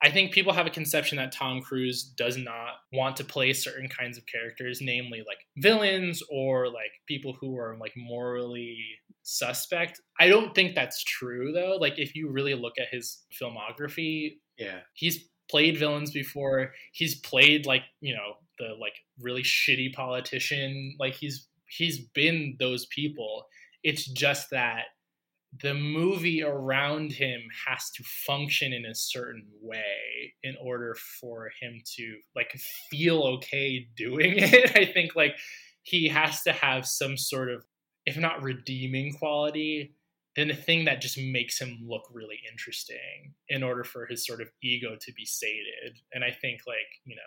I 0.02 0.12
think 0.12 0.34
people 0.34 0.52
have 0.52 0.68
a 0.68 0.72
conception 0.72 1.18
that 1.18 1.32
Tom 1.32 1.62
Cruise 1.62 2.04
does 2.04 2.36
not 2.36 2.74
want 2.92 3.16
to 3.18 3.24
play 3.24 3.54
certain 3.54 3.88
kinds 3.88 4.18
of 4.18 4.26
characters, 4.26 4.80
namely 4.82 5.24
like 5.26 5.38
villains 5.58 6.22
or 6.30 6.68
like 6.68 6.92
people 7.08 7.38
who 7.40 7.58
are 7.58 7.78
like 7.80 7.94
morally 7.96 8.78
suspect. 9.22 10.02
I 10.20 10.28
don't 10.28 10.54
think 10.54 10.76
that's 10.76 11.02
true 11.04 11.54
though. 11.54 11.78
Like 11.80 11.98
if 11.98 12.16
you 12.16 12.30
really 12.30 12.54
look 12.54 12.74
at 12.78 12.90
his 12.92 13.24
filmography, 13.42 14.34
yeah. 14.58 14.80
He's 14.94 15.30
played 15.50 15.78
villains 15.78 16.12
before. 16.12 16.74
He's 16.92 17.20
played 17.20 17.66
like, 17.66 17.84
you 18.02 18.14
know, 18.14 18.34
the 18.60 18.76
like 18.80 18.94
really 19.22 19.44
shitty 19.44 19.94
politician. 19.94 20.96
Like 21.00 21.16
he's 21.16 21.48
he's 21.70 22.00
been 22.14 22.56
those 22.60 22.86
people. 22.88 23.46
It's 23.84 24.06
just 24.06 24.50
that 24.52 24.84
the 25.62 25.74
movie 25.74 26.44
around 26.44 27.12
him 27.12 27.42
has 27.68 27.92
to 27.92 28.04
function 28.04 28.74
in 28.74 28.86
a 28.86 28.96
certain 28.96 29.46
way 29.62 30.34
in 30.42 30.56
order 30.62 30.96
for 31.20 31.52
him 31.62 31.82
to 31.96 32.18
like 32.36 32.52
feel 32.90 33.22
okay 33.22 33.88
doing 33.96 34.34
it. 34.38 34.76
I 34.76 34.86
think 34.86 35.16
like 35.16 35.36
he 35.84 36.08
has 36.08 36.42
to 36.44 36.52
have 36.52 36.88
some 36.88 37.18
sort 37.18 37.50
of 37.50 37.64
if 38.06 38.18
not 38.18 38.44
redeeming 38.44 39.14
quality 39.14 39.94
then 40.36 40.50
a 40.50 40.56
thing 40.56 40.86
that 40.86 41.00
just 41.00 41.20
makes 41.20 41.62
him 41.62 41.78
look 41.88 42.08
really 42.12 42.40
interesting 42.52 43.36
in 43.50 43.62
order 43.62 43.84
for 43.84 44.08
his 44.08 44.26
sort 44.26 44.42
of 44.42 44.50
ego 44.64 44.98
to 45.00 45.14
be 45.14 45.26
sated. 45.26 46.00
And 46.14 46.24
i 46.24 46.32
think 46.32 46.62
like 46.66 47.02
you 47.06 47.16
know 47.16 47.22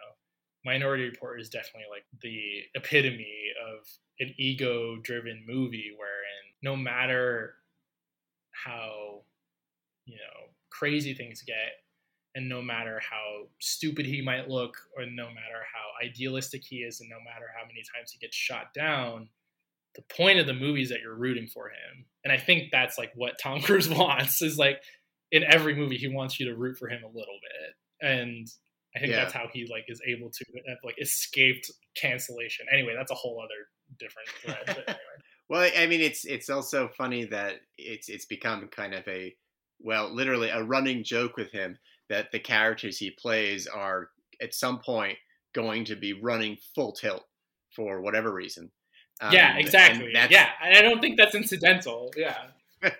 minority 0.64 1.04
report 1.04 1.40
is 1.40 1.48
definitely 1.48 1.86
like 1.90 2.04
the 2.22 2.62
epitome 2.74 3.52
of 3.70 3.86
an 4.18 4.34
ego 4.36 4.96
driven 5.02 5.44
movie 5.46 5.92
wherein 5.96 6.52
no 6.62 6.74
matter 6.74 7.54
how 8.64 9.22
you 10.04 10.16
know 10.16 10.48
crazy 10.70 11.14
things 11.14 11.42
get 11.42 11.72
and 12.34 12.48
no 12.48 12.60
matter 12.60 13.00
how 13.08 13.46
stupid 13.60 14.04
he 14.04 14.20
might 14.20 14.48
look 14.48 14.76
or 14.96 15.06
no 15.06 15.26
matter 15.26 15.62
how 15.72 16.06
idealistic 16.06 16.62
he 16.64 16.76
is 16.76 17.00
and 17.00 17.08
no 17.08 17.16
matter 17.18 17.46
how 17.56 17.66
many 17.66 17.82
times 17.94 18.12
he 18.12 18.18
gets 18.18 18.36
shot 18.36 18.72
down 18.74 19.28
the 19.94 20.02
point 20.14 20.38
of 20.38 20.46
the 20.46 20.52
movie 20.52 20.82
is 20.82 20.90
that 20.90 21.00
you're 21.00 21.16
rooting 21.16 21.46
for 21.46 21.68
him 21.68 22.04
and 22.24 22.32
i 22.32 22.36
think 22.36 22.70
that's 22.70 22.98
like 22.98 23.10
what 23.14 23.38
tom 23.42 23.60
cruise 23.62 23.88
wants 23.88 24.42
is 24.42 24.58
like 24.58 24.80
in 25.32 25.42
every 25.44 25.74
movie 25.74 25.96
he 25.96 26.08
wants 26.08 26.38
you 26.38 26.46
to 26.46 26.54
root 26.54 26.76
for 26.76 26.88
him 26.88 27.02
a 27.02 27.06
little 27.06 27.38
bit 27.42 28.08
and 28.08 28.46
i 28.94 28.98
think 28.98 29.10
yeah. 29.10 29.22
that's 29.22 29.32
how 29.32 29.48
he 29.52 29.66
like 29.70 29.84
is 29.88 30.00
able 30.06 30.30
to 30.30 30.44
have 30.68 30.78
like 30.84 31.00
escaped 31.00 31.70
cancellation 31.96 32.66
anyway 32.72 32.94
that's 32.94 33.10
a 33.10 33.14
whole 33.14 33.40
other 33.40 33.68
different 33.98 34.28
thread 34.42 34.58
anyway. 34.68 34.98
Well, 35.48 35.70
I 35.76 35.86
mean, 35.86 36.00
it's 36.00 36.24
it's 36.24 36.50
also 36.50 36.88
funny 36.96 37.24
that 37.26 37.60
it's 37.78 38.08
it's 38.08 38.24
become 38.24 38.68
kind 38.68 38.94
of 38.94 39.06
a 39.06 39.34
well, 39.80 40.12
literally 40.12 40.48
a 40.48 40.62
running 40.62 41.04
joke 41.04 41.36
with 41.36 41.52
him 41.52 41.78
that 42.08 42.32
the 42.32 42.38
characters 42.38 42.98
he 42.98 43.10
plays 43.10 43.66
are 43.66 44.10
at 44.40 44.54
some 44.54 44.78
point 44.78 45.18
going 45.54 45.84
to 45.84 45.96
be 45.96 46.12
running 46.12 46.56
full 46.74 46.92
tilt 46.92 47.24
for 47.74 48.00
whatever 48.00 48.32
reason. 48.32 48.70
Um, 49.20 49.32
yeah, 49.32 49.56
exactly. 49.56 50.12
Yeah, 50.12 50.48
and 50.62 50.76
I 50.76 50.82
don't 50.82 51.00
think 51.00 51.16
that's 51.16 51.34
incidental. 51.34 52.12
Yeah. 52.16 52.36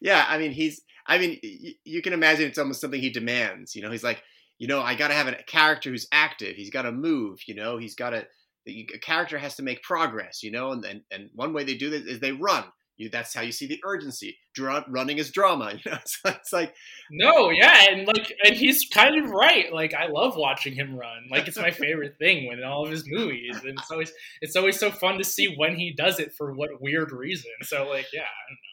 yeah, 0.00 0.24
I 0.28 0.38
mean, 0.38 0.52
he's. 0.52 0.82
I 1.06 1.18
mean, 1.18 1.38
y- 1.42 1.74
you 1.84 2.02
can 2.02 2.12
imagine 2.12 2.46
it's 2.46 2.58
almost 2.58 2.80
something 2.80 3.00
he 3.00 3.10
demands. 3.10 3.74
You 3.74 3.82
know, 3.82 3.90
he's 3.90 4.04
like, 4.04 4.22
you 4.58 4.68
know, 4.68 4.80
I 4.80 4.94
got 4.94 5.08
to 5.08 5.14
have 5.14 5.26
a 5.26 5.42
character 5.44 5.90
who's 5.90 6.06
active. 6.12 6.54
He's 6.56 6.70
got 6.70 6.82
to 6.82 6.92
move. 6.92 7.40
You 7.46 7.54
know, 7.54 7.78
he's 7.78 7.94
got 7.94 8.10
to 8.10 8.26
a 8.68 8.98
character 8.98 9.38
has 9.38 9.56
to 9.56 9.62
make 9.62 9.82
progress, 9.82 10.42
you 10.42 10.50
know, 10.50 10.72
and 10.72 10.84
and, 10.84 11.02
and 11.10 11.30
one 11.34 11.52
way 11.52 11.64
they 11.64 11.76
do 11.76 11.90
this 11.90 12.02
is 12.02 12.20
they 12.20 12.32
run. 12.32 12.64
You, 12.98 13.08
that's 13.08 13.32
how 13.32 13.42
you 13.42 13.52
see 13.52 13.66
the 13.66 13.80
urgency. 13.84 14.38
Dra- 14.54 14.84
running 14.88 15.18
is 15.18 15.30
drama, 15.30 15.72
you 15.84 15.90
know. 15.90 15.98
So 16.04 16.30
it's 16.30 16.52
like 16.52 16.74
no, 17.10 17.50
yeah, 17.50 17.86
and 17.90 18.06
like, 18.06 18.32
and 18.44 18.54
he's 18.54 18.86
kind 18.92 19.24
of 19.24 19.30
right. 19.30 19.72
Like, 19.72 19.94
I 19.94 20.08
love 20.08 20.36
watching 20.36 20.74
him 20.74 20.96
run. 20.96 21.28
Like, 21.30 21.46
it's 21.46 21.56
my 21.56 21.70
favorite 21.70 22.16
thing 22.18 22.46
when 22.46 22.58
in 22.58 22.64
all 22.64 22.84
of 22.84 22.90
his 22.90 23.04
movies, 23.06 23.56
and 23.62 23.78
it's 23.78 23.90
always 23.90 24.12
it's 24.42 24.56
always 24.56 24.78
so 24.78 24.90
fun 24.90 25.16
to 25.18 25.24
see 25.24 25.54
when 25.56 25.76
he 25.76 25.92
does 25.92 26.18
it 26.18 26.32
for 26.32 26.52
what 26.52 26.70
weird 26.80 27.12
reason. 27.12 27.52
So, 27.62 27.88
like, 27.88 28.06
yeah, 28.12 28.22
I 28.22 28.48
don't 28.48 28.56
know. 28.56 28.68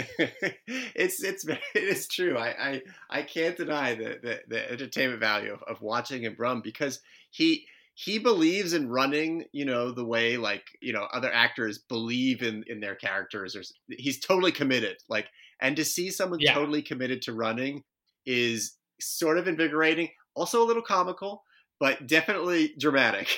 it's 0.94 1.22
it's 1.22 1.44
it 1.48 1.60
is 1.74 2.08
true. 2.08 2.36
I 2.36 2.48
I, 2.48 2.82
I 3.10 3.22
can't 3.22 3.56
deny 3.56 3.94
the, 3.94 4.18
the, 4.22 4.40
the 4.48 4.72
entertainment 4.72 5.20
value 5.20 5.52
of, 5.52 5.62
of 5.62 5.82
watching 5.82 6.22
him 6.22 6.34
run 6.36 6.62
because 6.62 7.00
he 7.30 7.66
he 7.98 8.18
believes 8.18 8.74
in 8.74 8.90
running, 8.90 9.46
you 9.52 9.64
know, 9.64 9.90
the 9.90 10.04
way 10.04 10.36
like, 10.36 10.64
you 10.82 10.92
know, 10.92 11.08
other 11.14 11.32
actors 11.32 11.78
believe 11.78 12.42
in 12.42 12.62
in 12.66 12.78
their 12.78 12.94
characters 12.94 13.56
or 13.56 13.62
he's 13.88 14.20
totally 14.20 14.52
committed. 14.52 14.98
Like 15.08 15.28
and 15.62 15.74
to 15.76 15.84
see 15.84 16.10
someone 16.10 16.40
yeah. 16.40 16.52
totally 16.52 16.82
committed 16.82 17.22
to 17.22 17.32
running 17.32 17.84
is 18.26 18.76
sort 19.00 19.38
of 19.38 19.48
invigorating, 19.48 20.10
also 20.34 20.62
a 20.62 20.66
little 20.66 20.82
comical, 20.82 21.42
but 21.80 22.06
definitely 22.06 22.74
dramatic. 22.78 23.28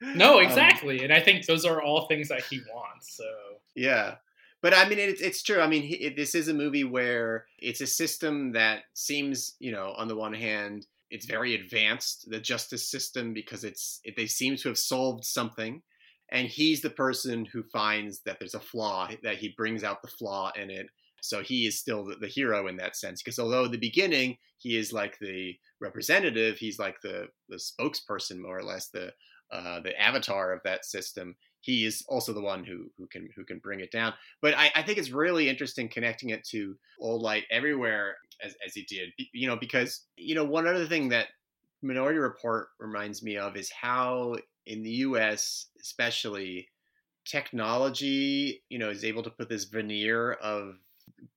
no, 0.00 0.34
um, 0.38 0.44
exactly. 0.44 1.00
Um, 1.00 1.04
and 1.06 1.12
I 1.12 1.20
think 1.20 1.46
those 1.46 1.64
are 1.64 1.82
all 1.82 2.06
things 2.06 2.28
that 2.28 2.44
he 2.44 2.60
wants. 2.72 3.16
So 3.16 3.24
Yeah. 3.74 4.16
But 4.62 4.72
I 4.72 4.88
mean, 4.88 5.00
it's, 5.00 5.20
it's 5.20 5.42
true. 5.42 5.60
I 5.60 5.66
mean, 5.66 5.96
it, 5.98 6.14
this 6.14 6.36
is 6.36 6.46
a 6.46 6.54
movie 6.54 6.84
where 6.84 7.46
it's 7.58 7.80
a 7.80 7.88
system 7.88 8.52
that 8.52 8.82
seems, 8.94 9.56
you 9.58 9.72
know, 9.72 9.94
on 9.96 10.06
the 10.06 10.14
one 10.14 10.34
hand, 10.34 10.86
it's 11.10 11.26
very 11.26 11.54
advanced 11.54 12.26
the 12.30 12.40
justice 12.40 12.90
system 12.90 13.32
because 13.32 13.64
it's 13.64 14.00
it, 14.04 14.14
they 14.16 14.26
seem 14.26 14.56
to 14.56 14.68
have 14.68 14.78
solved 14.78 15.24
something 15.24 15.82
and 16.32 16.46
he's 16.46 16.80
the 16.80 16.90
person 16.90 17.44
who 17.44 17.62
finds 17.72 18.20
that 18.20 18.38
there's 18.38 18.54
a 18.54 18.60
flaw 18.60 19.08
that 19.22 19.38
he 19.38 19.54
brings 19.56 19.82
out 19.84 20.02
the 20.02 20.08
flaw 20.08 20.50
in 20.60 20.70
it 20.70 20.86
so 21.22 21.42
he 21.42 21.66
is 21.66 21.78
still 21.78 22.04
the, 22.04 22.16
the 22.16 22.26
hero 22.26 22.66
in 22.68 22.76
that 22.76 22.96
sense 22.96 23.22
because 23.22 23.38
although 23.38 23.68
the 23.68 23.78
beginning 23.78 24.36
he 24.58 24.76
is 24.76 24.92
like 24.92 25.18
the 25.20 25.54
representative 25.80 26.56
he's 26.56 26.78
like 26.78 26.96
the 27.02 27.26
the 27.48 27.56
spokesperson 27.56 28.40
more 28.40 28.58
or 28.58 28.64
less 28.64 28.88
the 28.88 29.12
uh, 29.52 29.80
the 29.80 30.00
avatar 30.00 30.52
of 30.52 30.60
that 30.62 30.84
system 30.84 31.34
he 31.60 31.84
is 31.84 32.04
also 32.08 32.32
the 32.32 32.40
one 32.40 32.64
who 32.64 32.90
who 32.98 33.06
can 33.06 33.28
who 33.36 33.44
can 33.44 33.58
bring 33.58 33.80
it 33.80 33.92
down. 33.92 34.14
But 34.40 34.54
I, 34.54 34.70
I 34.74 34.82
think 34.82 34.98
it's 34.98 35.10
really 35.10 35.48
interesting 35.48 35.88
connecting 35.88 36.30
it 36.30 36.44
to 36.48 36.76
All 36.98 37.20
Light 37.20 37.44
Everywhere 37.50 38.16
as 38.42 38.54
as 38.66 38.74
he 38.74 38.82
did, 38.82 39.10
you 39.32 39.46
know, 39.46 39.56
because 39.56 40.06
you 40.16 40.34
know 40.34 40.44
one 40.44 40.66
other 40.66 40.86
thing 40.86 41.10
that 41.10 41.28
Minority 41.82 42.18
Report 42.18 42.68
reminds 42.78 43.22
me 43.22 43.36
of 43.36 43.56
is 43.56 43.70
how 43.70 44.36
in 44.66 44.82
the 44.82 44.90
U.S. 44.90 45.66
especially 45.80 46.68
technology, 47.24 48.62
you 48.68 48.78
know, 48.78 48.90
is 48.90 49.04
able 49.04 49.22
to 49.22 49.30
put 49.30 49.48
this 49.48 49.64
veneer 49.64 50.32
of 50.32 50.76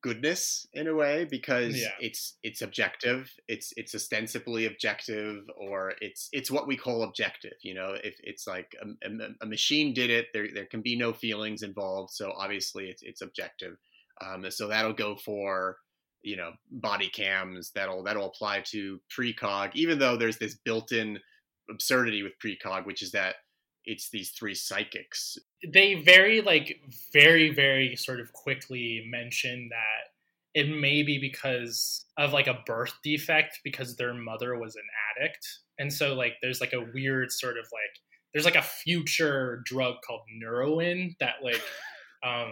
goodness 0.01 0.67
in 0.73 0.87
a 0.87 0.93
way 0.93 1.25
because 1.25 1.75
yeah. 1.75 1.89
it's 1.99 2.37
it's 2.43 2.61
objective 2.61 3.31
it's 3.47 3.73
it's 3.75 3.95
ostensibly 3.95 4.65
objective 4.65 5.43
or 5.57 5.93
it's 6.01 6.29
it's 6.31 6.51
what 6.51 6.67
we 6.67 6.77
call 6.77 7.03
objective 7.03 7.53
you 7.61 7.73
know 7.73 7.95
if 8.03 8.15
it's 8.23 8.47
like 8.47 8.75
a, 8.81 9.07
a, 9.07 9.27
a 9.41 9.45
machine 9.45 9.93
did 9.93 10.09
it 10.09 10.27
there 10.33 10.47
there 10.53 10.65
can 10.65 10.81
be 10.81 10.97
no 10.97 11.13
feelings 11.13 11.63
involved 11.63 12.11
so 12.11 12.33
obviously 12.37 12.89
it's 12.89 13.01
it's 13.03 13.21
objective 13.21 13.75
um, 14.25 14.49
so 14.49 14.67
that'll 14.67 14.93
go 14.93 15.15
for 15.15 15.77
you 16.23 16.37
know 16.37 16.51
body 16.71 17.09
cams 17.09 17.71
that'll 17.75 18.03
that'll 18.03 18.27
apply 18.27 18.61
to 18.65 18.99
precog 19.15 19.71
even 19.73 19.99
though 19.99 20.15
there's 20.15 20.37
this 20.37 20.57
built-in 20.63 21.19
absurdity 21.69 22.23
with 22.23 22.33
precog 22.43 22.85
which 22.85 23.01
is 23.01 23.11
that 23.11 23.35
it's 23.85 24.09
these 24.09 24.31
three 24.31 24.55
psychics. 24.55 25.37
They 25.67 25.95
very 25.95 26.41
like 26.41 26.81
very 27.11 27.53
very 27.53 27.95
sort 27.95 28.19
of 28.19 28.33
quickly 28.33 29.05
mention 29.09 29.69
that 29.69 30.13
it 30.53 30.69
may 30.69 31.03
be 31.03 31.17
because 31.17 32.05
of 32.17 32.31
like 32.31 32.47
a 32.47 32.59
birth 32.65 32.93
defect 33.03 33.59
because 33.63 33.95
their 33.95 34.13
mother 34.13 34.57
was 34.57 34.75
an 34.75 34.83
addict. 35.17 35.47
And 35.79 35.91
so 35.91 36.13
like 36.13 36.33
there's 36.41 36.61
like 36.61 36.73
a 36.73 36.85
weird 36.93 37.31
sort 37.31 37.57
of 37.57 37.65
like 37.65 37.99
there's 38.33 38.45
like 38.45 38.55
a 38.55 38.61
future 38.61 39.61
drug 39.65 39.95
called 40.05 40.21
Neuroin 40.41 41.15
that 41.19 41.35
like 41.43 41.61
um 42.23 42.51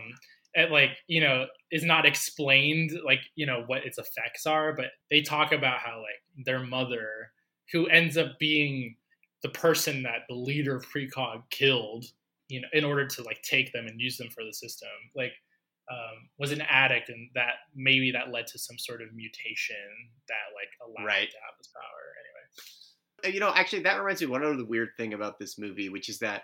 and 0.56 0.72
like 0.72 0.92
you 1.08 1.22
know 1.22 1.46
is 1.72 1.84
not 1.84 2.06
explained 2.06 2.92
like 3.06 3.22
you 3.36 3.46
know 3.46 3.64
what 3.68 3.86
its 3.86 3.98
effects 3.98 4.46
are 4.46 4.74
but 4.74 4.88
they 5.10 5.22
talk 5.22 5.52
about 5.52 5.80
how 5.80 5.98
like 6.00 6.46
their 6.46 6.60
mother 6.60 7.32
who 7.72 7.88
ends 7.88 8.18
up 8.18 8.38
being 8.40 8.96
the 9.44 9.50
person 9.50 10.04
that 10.04 10.22
the 10.30 10.36
leader 10.36 10.76
of 10.76 10.86
precog 10.89 11.44
killed 11.50 12.06
you 12.50 12.62
know 12.62 12.68
in 12.74 12.84
order 12.84 13.08
to 13.08 13.24
like 13.24 13.42
take 13.44 13.72
them 13.74 13.88
and 13.88 14.00
use 14.00 14.18
them 14.18 14.30
for 14.30 14.44
the 14.44 14.54
system 14.54 14.89
like 15.16 15.34
um, 15.92 16.30
was 16.38 16.52
an 16.52 16.62
addict 16.62 17.10
and 17.10 17.30
that 17.36 17.56
maybe 17.76 18.12
that 18.12 18.32
led 18.32 18.48
to 18.48 18.60
some 18.60 18.78
sort 18.78 19.02
of 19.02 19.14
mutation 19.14 19.76
that 20.30 20.54
like 20.56 20.70
allowed 20.82 21.04
Right. 21.06 21.24
him 21.24 21.32
to 21.32 21.38
have 21.46 21.56
this 21.58 21.68
power 21.68 22.16
anyway 22.20 22.46
Uh, 23.26 23.30
you 23.30 23.39
know, 23.39 23.54
actually, 23.54 23.84
that 23.84 23.98
reminds 23.98 24.22
me 24.22 24.28
One 24.28 24.42
of 24.44 24.50
one 24.50 24.56
other 24.60 24.66
weird 24.66 24.89
thing 24.98 25.14
about 25.14 25.39
this 25.39 25.58
movie, 25.58 25.89
which 25.89 26.10
is 26.10 26.20
that 26.20 26.44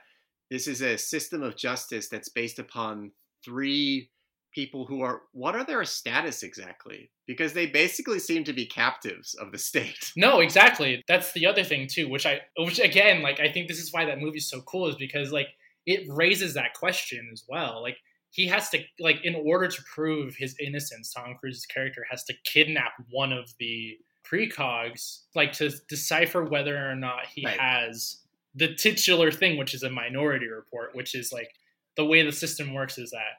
this 0.50 0.68
is 0.68 0.82
a 0.82 0.98
system 0.98 1.44
of 1.44 1.56
justice 1.56 2.08
that's 2.08 2.30
based 2.30 2.60
upon 2.60 3.12
three 3.44 4.12
people 4.58 4.86
who 4.88 5.02
are 5.02 5.22
what 5.34 5.56
are 5.56 5.64
their 5.64 5.86
status 5.86 6.42
exactly? 6.42 7.12
Because 7.28 7.54
they 7.54 7.68
basically 7.68 8.18
seem 8.18 8.44
to 8.46 8.54
be 8.54 8.66
captives 8.66 9.36
of 9.36 9.52
the 9.52 9.58
state. 9.70 10.12
No, 10.16 10.40
exactly. 10.40 11.04
That's 11.08 11.32
the 11.34 11.46
other 11.46 11.64
thing 11.64 11.88
too, 11.88 12.10
which 12.10 12.26
I 12.26 12.42
which 12.58 12.80
again, 12.80 13.22
like 13.22 13.40
I 13.40 13.52
think 13.52 13.68
this 13.68 13.80
is 13.80 13.94
why 13.94 14.06
that 14.06 14.20
movie's 14.20 14.50
so 14.50 14.62
cool 14.62 14.88
is 14.88 14.96
because 14.96 15.32
like 15.32 15.50
it 15.86 16.08
raises 16.10 16.56
that 16.56 16.74
question 16.74 17.30
as 17.32 17.44
well. 17.48 17.84
Like 17.84 17.98
he 18.32 18.48
has 18.48 18.70
to 18.72 18.80
like 19.00 19.20
in 19.24 19.36
order 19.36 19.68
to 19.68 19.82
prove 19.94 20.36
his 20.36 20.56
innocence, 20.60 21.14
Tom 21.14 21.36
Cruise's 21.40 21.68
character 21.68 22.04
has 22.10 22.24
to 22.24 22.34
kidnap 22.44 22.94
one 23.12 23.32
of 23.32 23.54
the 23.60 23.96
precogs 24.26 25.22
like 25.36 25.52
to 25.54 25.70
decipher 25.88 26.44
whether 26.44 26.76
or 26.90 26.96
not 26.96 27.28
he 27.34 27.46
Right. 27.46 27.60
has 27.60 28.18
the 28.56 28.74
titular 28.76 29.32
thing 29.32 29.56
which 29.58 29.74
is 29.76 29.84
a 29.84 29.90
minority 29.90 30.48
report, 30.48 30.96
which 30.96 31.14
is 31.14 31.32
like 31.32 31.52
the 31.96 32.06
way 32.06 32.24
the 32.24 32.32
system 32.32 32.74
works 32.74 32.98
is 32.98 33.12
that 33.12 33.38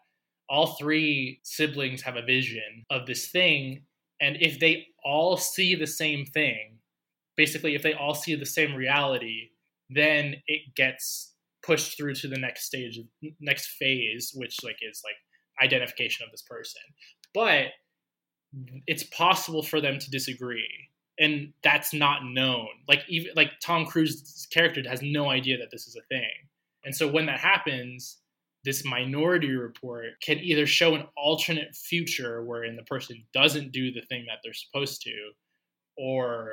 all 0.49 0.77
three 0.79 1.41
siblings 1.43 2.03
have 2.03 2.17
a 2.17 2.23
vision 2.23 2.85
of 2.91 3.07
this 3.07 3.29
thing 3.29 3.83
and 4.21 4.37
if 4.41 4.59
they 4.59 4.87
all 5.05 5.37
see 5.37 5.75
the 5.75 5.87
same 5.87 6.25
thing 6.25 6.79
basically 7.37 7.75
if 7.75 7.83
they 7.83 7.95
all 7.95 8.15
see 8.15 8.35
the 8.35 8.47
same 8.47 8.75
reality 8.75 9.51
then 9.91 10.37
it 10.47 10.75
gets 10.75 11.35
pushed 11.63 11.97
through 11.97 12.15
to 12.15 12.29
the 12.29 12.39
next 12.39 12.65
stage 12.65 13.01
next 13.41 13.69
phase 13.79 14.33
which 14.35 14.57
like 14.63 14.79
is 14.83 15.03
like 15.05 15.17
identification 15.63 16.25
of 16.25 16.31
this 16.31 16.43
person. 16.43 16.83
But 17.35 17.67
it's 18.87 19.03
possible 19.05 19.63
for 19.63 19.81
them 19.81 19.99
to 19.99 20.11
disagree 20.11 20.89
and 21.19 21.53
that's 21.63 21.93
not 21.93 22.25
known. 22.25 22.69
Like 22.89 23.01
even 23.09 23.33
like 23.37 23.53
tom 23.63 23.87
cruise's 23.87 24.47
character 24.51 24.83
has 24.89 25.03
no 25.03 25.29
idea 25.29 25.59
that 25.59 25.71
this 25.71 25.87
is 25.87 25.97
a 25.97 26.07
thing. 26.09 26.31
And 26.85 26.95
so 26.95 27.09
when 27.09 27.27
that 27.27 27.41
happens 27.41 28.19
this 28.65 28.85
minority 28.85 29.51
report 29.51 30.07
can 30.23 30.39
either 30.39 30.67
show 30.67 30.95
an 30.95 31.07
alternate 31.17 31.75
future 31.75 32.43
wherein 32.45 32.77
the 32.77 32.83
person 32.83 33.25
doesn't 33.33 33.73
do 33.73 33.93
the 33.93 34.03
thing 34.03 34.25
that 34.27 34.39
they're 34.43 34.53
supposed 34.53 35.03
to 35.03 35.13
or 35.97 36.53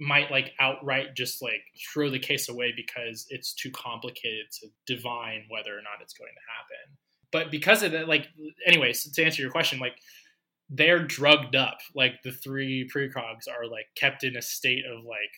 might 0.00 0.30
like 0.30 0.52
outright 0.60 1.14
just 1.16 1.40
like 1.40 1.62
throw 1.92 2.10
the 2.10 2.18
case 2.18 2.48
away 2.48 2.72
because 2.76 3.26
it's 3.30 3.54
too 3.54 3.70
complicated 3.70 4.46
to 4.50 4.68
divine 4.86 5.44
whether 5.48 5.72
or 5.72 5.82
not 5.82 6.02
it's 6.02 6.14
going 6.14 6.32
to 6.32 6.52
happen. 6.52 6.96
But 7.32 7.50
because 7.50 7.82
of 7.82 7.92
that 7.92 8.08
like 8.08 8.28
anyways 8.66 9.10
to 9.12 9.24
answer 9.24 9.40
your 9.40 9.50
question 9.50 9.78
like 9.78 9.96
they're 10.70 11.04
drugged 11.04 11.56
up. 11.56 11.78
Like 11.94 12.22
the 12.22 12.32
three 12.32 12.88
precogs 12.94 13.48
are 13.48 13.66
like 13.70 13.86
kept 13.96 14.24
in 14.24 14.36
a 14.36 14.42
state 14.42 14.84
of 14.84 15.04
like 15.04 15.30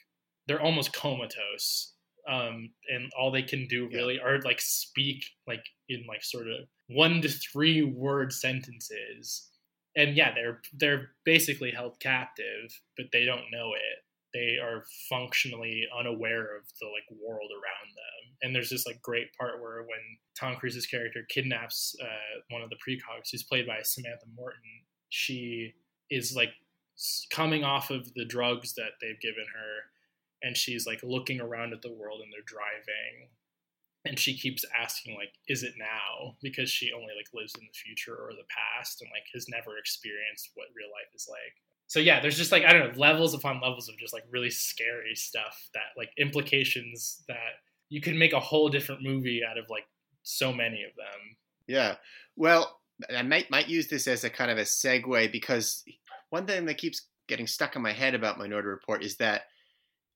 they're 0.47 0.63
almost 0.63 0.93
comatose 0.93 1.95
um 2.29 2.71
and 2.89 3.11
all 3.19 3.31
they 3.31 3.43
can 3.43 3.67
do 3.69 3.89
Yeah. 3.91 3.97
really 3.99 4.21
are 4.21 4.41
like 4.43 4.61
speak 4.61 5.25
like 5.47 5.65
in 5.89 6.05
like 6.09 6.23
sort 6.25 6.49
of 6.49 6.67
one 6.89 7.21
to 7.23 7.29
three 7.29 7.83
word 7.83 8.33
sentences. 8.33 9.51
And 9.97 10.17
yeah 10.17 10.35
they're 10.35 10.61
they're 10.75 11.11
basically 11.25 11.71
held 11.71 11.99
captive 12.01 12.71
but 12.97 13.07
they 13.13 13.25
don't 13.25 13.51
know 13.53 13.73
it. 13.75 14.03
They 14.35 14.59
are 14.59 14.85
functionally 15.09 15.87
unaware 15.99 16.57
of 16.57 16.65
the 16.81 16.87
like 16.87 17.09
world 17.25 17.51
around 17.53 17.89
them. 17.95 18.37
And 18.43 18.55
there's 18.55 18.69
this 18.71 18.87
like 18.87 19.01
great 19.01 19.29
part 19.39 19.61
where 19.63 19.83
when 19.83 20.19
tom 20.39 20.57
cruise's 20.57 20.87
character 20.87 21.25
kidnaps 21.29 21.95
uh, 22.03 22.41
one 22.51 22.63
of 22.63 22.71
the 22.71 22.77
precogs 22.77 23.31
who's 23.33 23.43
played 23.45 23.67
by 23.67 23.81
samantha 23.83 24.27
morton 24.37 24.61
she 25.09 25.73
is 26.11 26.35
like 26.37 26.51
coming 27.31 27.65
off 27.65 27.91
of 27.91 28.13
the 28.15 28.25
drugs 28.25 28.75
that 28.75 28.93
they've 29.01 29.21
given 29.21 29.45
her 29.55 29.73
and 30.43 30.57
she's 30.57 30.87
like 30.87 31.01
looking 31.03 31.41
around 31.41 31.73
at 31.73 31.83
the 31.83 31.93
world 31.93 32.21
and 32.23 32.33
they're 32.33 32.45
driving 32.45 33.29
and 34.05 34.19
she 34.19 34.37
keeps 34.37 34.65
asking 34.79 35.17
like 35.17 35.33
is 35.49 35.63
it 35.63 35.75
now? 35.79 36.37
because 36.43 36.71
she 36.71 36.93
only 36.93 37.13
like 37.17 37.29
lives 37.35 37.55
in 37.59 37.67
the 37.67 37.79
future 37.79 38.15
or 38.15 38.33
the 38.33 38.47
past 38.49 39.01
and 39.01 39.11
like 39.13 39.25
has 39.35 39.47
never 39.49 39.79
experienced 39.79 40.51
what 40.55 40.69
real 40.77 40.89
life 40.89 41.13
is 41.15 41.27
like. 41.29 41.55
So 41.89 42.01
yeah 42.01 42.21
there's 42.21 42.37
just 42.37 42.53
like 42.53 42.65
i 42.65 42.73
don't 42.73 42.93
know 42.93 43.01
levels 43.01 43.35
upon 43.35 43.61
levels 43.61 43.89
of 43.89 43.99
just 43.99 44.13
like 44.13 44.25
really 44.31 44.51
scary 44.51 45.15
stuff 45.15 45.69
that 45.75 45.97
like 45.97 46.11
implications 46.19 47.23
that 47.29 47.63
you 47.89 48.01
could 48.01 48.17
make 48.17 48.33
a 48.33 48.41
whole 48.41 48.69
different 48.69 49.03
movie 49.03 49.43
out 49.49 49.59
of 49.59 49.67
like 49.71 49.87
so 50.23 50.53
many 50.53 50.83
of 50.83 50.95
them. 50.97 51.37
Yeah. 51.67 51.97
Well, 52.37 52.81
I 53.15 53.23
might 53.23 53.51
might 53.51 53.69
use 53.69 53.89
this 53.89 54.09
as 54.09 54.25
a 54.25 54.31
kind 54.31 54.51
of 54.51 54.59
a 54.59 54.63
segue 54.63 55.31
because 55.33 55.85
one 56.31 56.47
thing 56.47 56.67
that 56.67 56.79
keeps 56.79 57.07
getting 57.29 57.47
stuck 57.47 57.77
in 57.77 57.83
my 57.83 57.93
head 57.93 58.15
about 58.15 58.39
Minority 58.39 58.69
Report 58.69 59.05
is 59.05 59.17
that, 59.17 59.43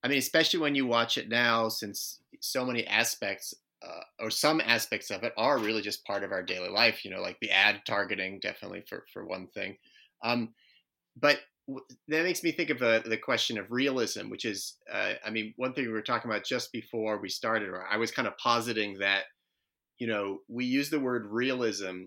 I 0.03 0.09
mean, 0.09 0.19
especially 0.19 0.61
when 0.61 0.75
you 0.75 0.87
watch 0.87 1.19
it 1.19 1.29
now, 1.29 1.69
since 1.69 2.21
so 2.41 2.65
many 2.65 2.87
aspects 2.87 3.55
uh, 3.83 4.03
or 4.19 4.31
some 4.31 4.61
aspects 4.61 5.11
of 5.11 5.23
it 5.23 5.33
are 5.37 5.59
really 5.59 5.83
just 5.83 6.05
part 6.05 6.25
of 6.25 6.33
our 6.33 6.43
daily 6.43 6.69
life. 6.69 7.05
You 7.05 7.11
know, 7.11 7.21
like 7.21 7.39
the 7.41 7.51
ad 7.51 7.83
targeting, 7.87 8.41
definitely 8.41 8.83
for 8.89 9.05
for 9.13 9.27
one 9.27 9.49
thing. 9.49 9.77
Um, 10.23 10.55
but 11.17 11.41
w- 11.69 11.87
that 12.09 12.25
makes 12.25 12.43
me 12.43 12.53
think 12.53 12.71
of 12.71 12.79
the 12.79 13.03
the 13.07 13.19
question 13.19 13.59
of 13.59 13.71
realism, 13.73 14.31
which 14.31 14.45
is, 14.45 14.77
uh, 14.93 15.15
I 15.25 15.31
mean, 15.31 15.55
one 15.57 15.75
thing 15.75 15.87
we 15.87 15.93
were 15.93 16.03
talking 16.03 16.31
about 16.31 16.45
just 16.45 16.73
before 16.73 17.19
we 17.21 17.29
started, 17.29 17.71
or 17.71 17.87
I 17.87 17.97
was 17.99 18.11
kind 18.11 18.29
of 18.29 18.37
positing 18.39 18.99
that 19.01 19.25
you 19.99 20.07
know, 20.07 20.41
we 20.49 20.65
use 20.65 20.91
the 20.91 21.01
word 21.01 21.27
realism, 21.27 22.05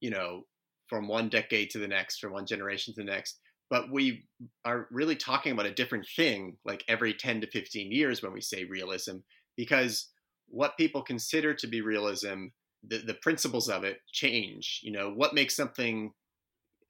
you 0.00 0.10
know, 0.10 0.44
from 0.88 1.08
one 1.08 1.28
decade 1.28 1.70
to 1.70 1.78
the 1.78 1.88
next, 1.88 2.18
from 2.18 2.32
one 2.32 2.46
generation 2.46 2.94
to 2.94 3.00
the 3.02 3.10
next, 3.10 3.40
but 3.70 3.90
we 3.90 4.24
are 4.64 4.86
really 4.90 5.16
talking 5.16 5.52
about 5.52 5.66
a 5.66 5.74
different 5.74 6.06
thing 6.16 6.56
like 6.64 6.84
every 6.88 7.12
10 7.12 7.42
to 7.42 7.46
15 7.46 7.92
years 7.92 8.22
when 8.22 8.32
we 8.32 8.40
say 8.40 8.64
realism, 8.64 9.16
because 9.56 10.08
what 10.48 10.76
people 10.76 11.02
consider 11.02 11.54
to 11.54 11.66
be 11.66 11.80
realism, 11.80 12.46
the, 12.86 12.98
the 12.98 13.14
principles 13.14 13.68
of 13.68 13.84
it 13.84 13.98
change. 14.12 14.80
You 14.82 14.92
know, 14.92 15.10
what 15.10 15.34
makes 15.34 15.54
something 15.54 16.12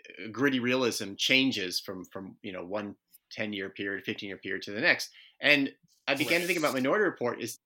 uh, 0.09 0.29
gritty 0.31 0.61
realism 0.61 1.15
changes 1.17 1.81
from, 1.81 2.05
from, 2.13 2.37
you 2.43 2.53
know, 2.53 2.65
one 2.65 2.95
10 3.33 3.53
year 3.53 3.71
period, 3.71 4.05
15 4.05 4.29
year 4.29 4.39
period 4.39 4.63
to 4.63 4.73
the 4.73 4.81
next. 4.81 5.11
And 5.41 5.71
I 6.07 6.15
began 6.15 6.41
to 6.41 6.47
think 6.47 6.59
about 6.59 6.75
Minority 6.75 7.05
Report 7.05 7.43
is 7.43 7.59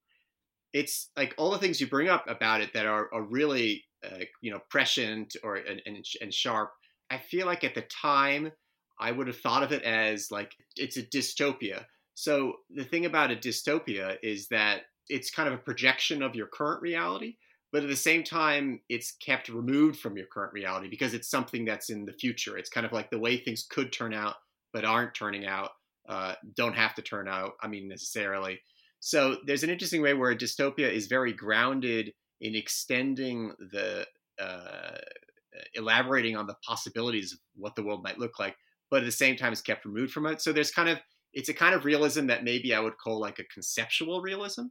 it's 0.72 1.10
like 1.16 1.34
all 1.36 1.50
the 1.50 1.58
things 1.58 1.80
you 1.80 1.86
bring 1.86 2.08
up 2.08 2.24
about 2.28 2.60
it 2.60 2.72
that 2.72 2.86
are, 2.86 3.12
are 3.12 3.22
really 3.22 3.84
uh, 4.04 4.24
you 4.40 4.50
know 4.50 4.60
prescient 4.70 5.36
or 5.44 5.56
and, 5.56 5.80
and, 5.86 6.04
and 6.20 6.34
sharp 6.34 6.72
i 7.10 7.18
feel 7.18 7.46
like 7.46 7.62
at 7.62 7.74
the 7.74 7.82
time 8.02 8.50
i 9.00 9.10
would 9.10 9.26
have 9.26 9.38
thought 9.38 9.62
of 9.62 9.72
it 9.72 9.82
as 9.82 10.30
like 10.30 10.56
it's 10.76 10.96
a 10.96 11.02
dystopia. 11.02 11.84
So 12.14 12.54
the 12.70 12.84
thing 12.84 13.06
about 13.06 13.30
a 13.30 13.36
dystopia 13.36 14.16
is 14.22 14.48
that 14.48 14.82
it's 15.08 15.30
kind 15.30 15.48
of 15.48 15.54
a 15.54 15.58
projection 15.58 16.22
of 16.22 16.34
your 16.34 16.46
current 16.46 16.82
reality 16.82 17.36
but 17.72 17.82
at 17.82 17.88
the 17.88 17.96
same 17.96 18.22
time 18.22 18.80
it's 18.88 19.12
kept 19.12 19.48
removed 19.48 19.98
from 19.98 20.16
your 20.16 20.26
current 20.26 20.52
reality 20.52 20.88
because 20.88 21.14
it's 21.14 21.30
something 21.30 21.64
that's 21.64 21.88
in 21.88 22.04
the 22.04 22.12
future. 22.12 22.58
It's 22.58 22.68
kind 22.68 22.84
of 22.84 22.92
like 22.92 23.10
the 23.10 23.18
way 23.18 23.38
things 23.38 23.66
could 23.68 23.92
turn 23.92 24.12
out 24.12 24.36
but 24.72 24.84
aren't 24.84 25.14
turning 25.14 25.46
out 25.46 25.70
uh, 26.08 26.34
don't 26.56 26.74
have 26.74 26.96
to 26.96 27.02
turn 27.02 27.28
out 27.28 27.52
i 27.62 27.68
mean 27.68 27.88
necessarily. 27.88 28.60
So 29.00 29.38
there's 29.46 29.64
an 29.64 29.70
interesting 29.70 30.02
way 30.02 30.14
where 30.14 30.30
a 30.30 30.36
dystopia 30.36 30.90
is 30.90 31.06
very 31.06 31.32
grounded 31.32 32.12
in 32.40 32.54
extending 32.54 33.52
the 33.72 34.06
uh, 34.40 34.98
elaborating 35.74 36.36
on 36.36 36.46
the 36.46 36.56
possibilities 36.66 37.32
of 37.32 37.38
what 37.56 37.74
the 37.74 37.82
world 37.82 38.02
might 38.02 38.18
look 38.18 38.38
like, 38.38 38.56
but 38.92 38.98
at 38.98 39.06
the 39.06 39.10
same 39.10 39.36
time 39.36 39.54
is 39.54 39.62
kept 39.62 39.86
removed 39.86 40.12
from 40.12 40.26
it. 40.26 40.42
So 40.42 40.52
there's 40.52 40.70
kind 40.70 40.90
of 40.90 40.98
it's 41.32 41.48
a 41.48 41.54
kind 41.54 41.74
of 41.74 41.86
realism 41.86 42.26
that 42.26 42.44
maybe 42.44 42.74
I 42.74 42.80
would 42.80 42.98
call 42.98 43.18
like 43.18 43.38
a 43.38 43.44
conceptual 43.44 44.20
realism. 44.20 44.66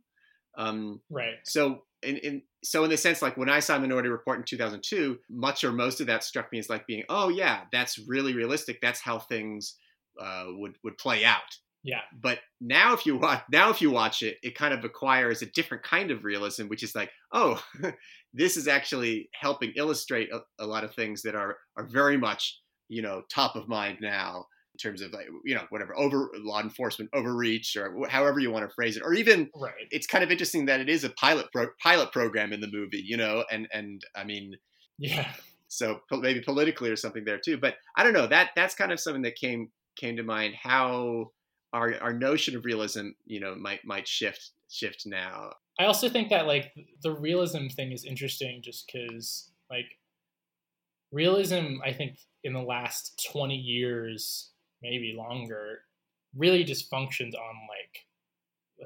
Um, 0.58 1.02
right 1.10 1.38
so 1.46 1.84
in, 2.04 2.18
in 2.18 2.42
so 2.64 2.84
in 2.84 2.90
the 2.90 2.98
sense 2.98 3.22
like 3.22 3.38
when 3.38 3.50
I 3.50 3.62
saw 3.62 3.80
Minority 3.80 4.10
Report 4.10 4.38
in 4.38 4.46
2002, 4.46 5.18
much 5.30 5.64
or 5.64 5.72
most 5.72 6.02
of 6.02 6.08
that 6.08 6.24
struck 6.24 6.52
me 6.52 6.60
as 6.60 6.70
like 6.70 6.86
being, 6.86 7.04
oh 7.10 7.30
yeah, 7.30 7.62
that's 7.72 7.98
really 8.08 8.36
realistic. 8.36 8.80
That's 8.80 9.02
how 9.02 9.18
things 9.18 9.76
uh, 10.22 10.46
would 10.50 10.76
would 10.84 10.98
play 11.00 11.26
out 11.26 11.58
yeah 11.84 12.02
but 12.22 12.40
now 12.60 12.94
if 12.94 13.06
you 13.06 13.18
watch 13.18 13.42
now 13.52 13.70
if 13.70 13.82
you 13.82 13.90
watch 13.90 14.22
it 14.22 14.38
it 14.44 14.56
kind 14.56 14.74
of 14.74 14.84
acquires 14.84 15.42
a 15.42 15.48
different 15.48 15.84
kind 15.84 16.12
of 16.12 16.24
realism 16.24 16.68
which 16.68 16.84
is 16.84 16.94
like 16.94 17.10
oh 17.34 17.62
this 18.34 18.56
is 18.56 18.68
actually 18.68 19.30
helping 19.34 19.74
illustrate 19.76 20.30
a, 20.32 20.42
a 20.64 20.66
lot 20.66 20.84
of 20.84 20.94
things 20.94 21.22
that 21.24 21.36
are 21.36 21.58
are 21.78 21.88
very 21.88 22.18
much 22.18 22.61
you 22.92 23.02
know 23.02 23.24
top 23.30 23.56
of 23.56 23.68
mind 23.68 23.98
now 24.02 24.46
in 24.74 24.78
terms 24.78 25.02
of 25.02 25.12
like 25.12 25.28
you 25.44 25.56
know 25.56 25.64
whatever 25.70 25.98
over 25.98 26.30
law 26.40 26.62
enforcement 26.62 27.10
overreach 27.14 27.76
or 27.76 28.08
however 28.10 28.40
you 28.40 28.52
want 28.52 28.68
to 28.68 28.74
phrase 28.74 28.98
it 28.98 29.04
or 29.04 29.14
even 29.14 29.50
right 29.56 29.88
it's 29.92 30.08
kind 30.08 30.24
of 30.24 30.32
interesting 30.32 30.66
that 30.66 30.80
it 30.80 30.90
is 30.90 31.04
a 31.04 31.10
pilot 31.12 31.48
pro- 31.52 31.68
pilot 31.82 32.12
program 32.12 32.54
in 32.54 32.62
the 32.62 32.72
movie 32.72 33.02
you 33.04 33.18
know 33.18 33.44
and 33.52 33.68
and 33.74 34.06
i 34.16 34.24
mean 34.24 34.56
yeah 34.98 35.32
so 35.72 36.02
maybe 36.12 36.42
politically 36.42 36.90
or 36.90 36.98
something 36.98 37.24
there 37.24 37.40
too. 37.40 37.58
But 37.58 37.76
I 37.96 38.04
don't 38.04 38.12
know. 38.12 38.28
That 38.28 38.50
that's 38.58 38.76
kind 38.76 38.92
of 38.92 39.00
something 39.00 39.22
that 39.22 39.36
came 39.36 39.72
came 39.96 40.18
to 40.18 40.24
mind. 40.24 40.54
How 40.62 41.32
our 41.72 41.96
our 42.02 42.12
notion 42.12 42.58
of 42.58 42.66
realism, 42.66 43.10
you 43.26 43.40
know, 43.40 43.56
might 43.56 43.80
might 43.86 44.06
shift 44.06 44.52
shift 44.70 45.04
now. 45.06 45.52
I 45.80 45.86
also 45.86 46.10
think 46.10 46.30
that 46.30 46.46
like 46.46 46.74
the 47.04 47.14
realism 47.14 47.68
thing 47.68 47.94
is 47.94 48.04
interesting, 48.04 48.62
just 48.62 48.86
because 48.92 49.50
like 49.70 49.86
realism, 51.12 51.78
I 51.84 51.94
think 51.94 52.18
in 52.44 52.54
the 52.54 52.62
last 52.62 53.28
twenty 53.32 53.58
years, 53.58 54.52
maybe 54.82 55.16
longer, 55.18 55.80
really 56.36 56.64
just 56.64 56.90
functions 56.90 57.36
on 57.36 57.56
like 57.70 58.06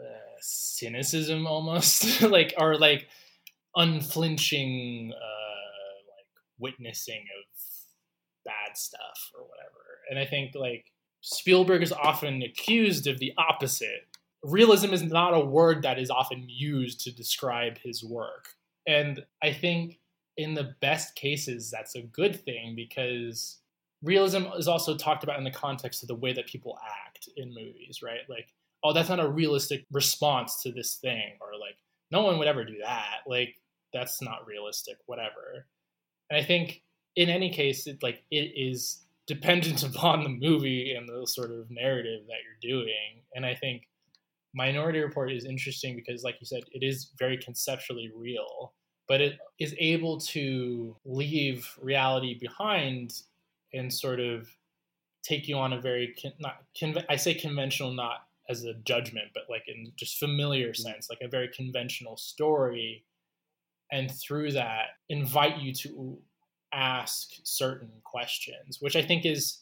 uh, 0.01 0.37
cynicism 0.41 1.47
almost, 1.47 2.21
like 2.21 2.53
or 2.57 2.77
like 2.77 3.07
unflinching 3.75 5.11
uh, 5.13 5.95
like 6.15 6.27
witnessing 6.59 7.23
of 7.39 7.45
bad 8.45 8.77
stuff 8.77 9.31
or 9.35 9.41
whatever. 9.41 9.75
And 10.09 10.19
I 10.19 10.25
think 10.25 10.55
like 10.55 10.91
Spielberg 11.21 11.81
is 11.81 11.91
often 11.91 12.43
accused 12.43 13.07
of 13.07 13.19
the 13.19 13.33
opposite. 13.37 14.07
Realism 14.43 14.93
is 14.93 15.03
not 15.03 15.33
a 15.33 15.39
word 15.39 15.81
that 15.81 15.97
is 15.97 16.11
often 16.11 16.45
used 16.47 17.01
to 17.01 17.11
describe 17.11 17.79
his 17.79 18.03
work. 18.03 18.49
And 18.87 19.25
I 19.41 19.51
think 19.51 19.99
in 20.37 20.53
the 20.53 20.75
best 20.81 21.15
cases, 21.15 21.71
that's 21.71 21.95
a 21.95 22.01
good 22.01 22.43
thing 22.43 22.75
because 22.75 23.59
realism 24.03 24.43
is 24.57 24.67
also 24.67 24.95
talked 24.95 25.23
about 25.23 25.37
in 25.37 25.43
the 25.43 25.51
context 25.51 26.03
of 26.03 26.07
the 26.07 26.15
way 26.15 26.33
that 26.33 26.47
people 26.47 26.77
act 27.05 27.29
in 27.37 27.53
movies, 27.53 28.01
right? 28.03 28.21
Like, 28.29 28.53
oh, 28.83 28.93
that's 28.93 29.09
not 29.09 29.19
a 29.19 29.27
realistic 29.27 29.85
response 29.91 30.61
to 30.63 30.71
this 30.71 30.95
thing, 30.95 31.37
or 31.41 31.59
like, 31.59 31.77
no 32.11 32.21
one 32.21 32.37
would 32.37 32.47
ever 32.47 32.63
do 32.63 32.77
that. 32.81 33.21
Like, 33.25 33.55
that's 33.93 34.21
not 34.21 34.45
realistic, 34.45 34.97
whatever. 35.05 35.65
And 36.29 36.39
I 36.39 36.43
think 36.43 36.83
in 37.15 37.29
any 37.29 37.49
case, 37.49 37.87
it 37.87 38.03
like 38.03 38.23
it 38.31 38.51
is 38.55 39.05
dependent 39.27 39.83
upon 39.95 40.23
the 40.23 40.29
movie 40.29 40.93
and 40.93 41.07
the 41.07 41.25
sort 41.25 41.51
of 41.51 41.71
narrative 41.71 42.21
that 42.27 42.37
you're 42.43 42.79
doing. 42.79 43.23
And 43.33 43.45
I 43.45 43.55
think 43.55 43.87
Minority 44.53 44.99
Report 44.99 45.31
is 45.31 45.45
interesting 45.45 45.95
because, 45.95 46.23
like 46.23 46.35
you 46.39 46.45
said, 46.45 46.63
it 46.71 46.83
is 46.83 47.11
very 47.17 47.37
conceptually 47.37 48.11
real, 48.15 48.73
but 49.07 49.21
it 49.21 49.37
is 49.59 49.75
able 49.79 50.19
to 50.19 50.95
leave 51.05 51.69
reality 51.81 52.37
behind 52.39 53.21
and 53.73 53.93
sort 53.93 54.19
of 54.19 54.49
take 55.23 55.47
you 55.47 55.57
on 55.57 55.73
a 55.73 55.81
very 55.81 56.15
not 56.39 56.63
I 57.09 57.15
say 57.15 57.33
conventional 57.33 57.91
not 57.91 58.27
as 58.49 58.63
a 58.63 58.75
judgment, 58.75 59.29
but 59.33 59.43
like 59.49 59.63
in 59.67 59.91
just 59.95 60.19
familiar 60.19 60.69
mm-hmm. 60.69 60.81
sense, 60.81 61.09
like 61.09 61.21
a 61.21 61.27
very 61.27 61.49
conventional 61.49 62.17
story, 62.17 63.03
and 63.91 64.11
through 64.11 64.51
that 64.51 64.87
invite 65.09 65.57
you 65.57 65.73
to 65.73 66.17
ask 66.73 67.29
certain 67.43 67.91
questions, 68.03 68.77
which 68.81 68.95
I 68.95 69.01
think 69.01 69.25
is 69.25 69.59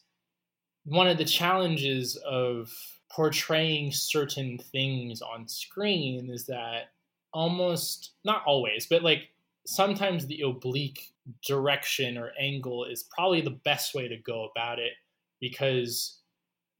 one 0.84 1.06
of 1.06 1.18
the 1.18 1.24
challenges 1.24 2.16
of 2.28 2.72
portraying 3.10 3.92
certain 3.92 4.58
things 4.58 5.22
on 5.22 5.46
screen 5.48 6.30
is 6.30 6.46
that 6.46 6.90
almost 7.32 8.12
not 8.24 8.42
always, 8.46 8.86
but 8.86 9.02
like 9.02 9.28
sometimes 9.66 10.26
the 10.26 10.42
oblique 10.42 11.12
direction 11.46 12.18
or 12.18 12.32
angle 12.38 12.84
is 12.84 13.04
probably 13.14 13.40
the 13.40 13.58
best 13.64 13.94
way 13.94 14.08
to 14.08 14.16
go 14.18 14.48
about 14.50 14.78
it 14.78 14.92
because 15.40 16.18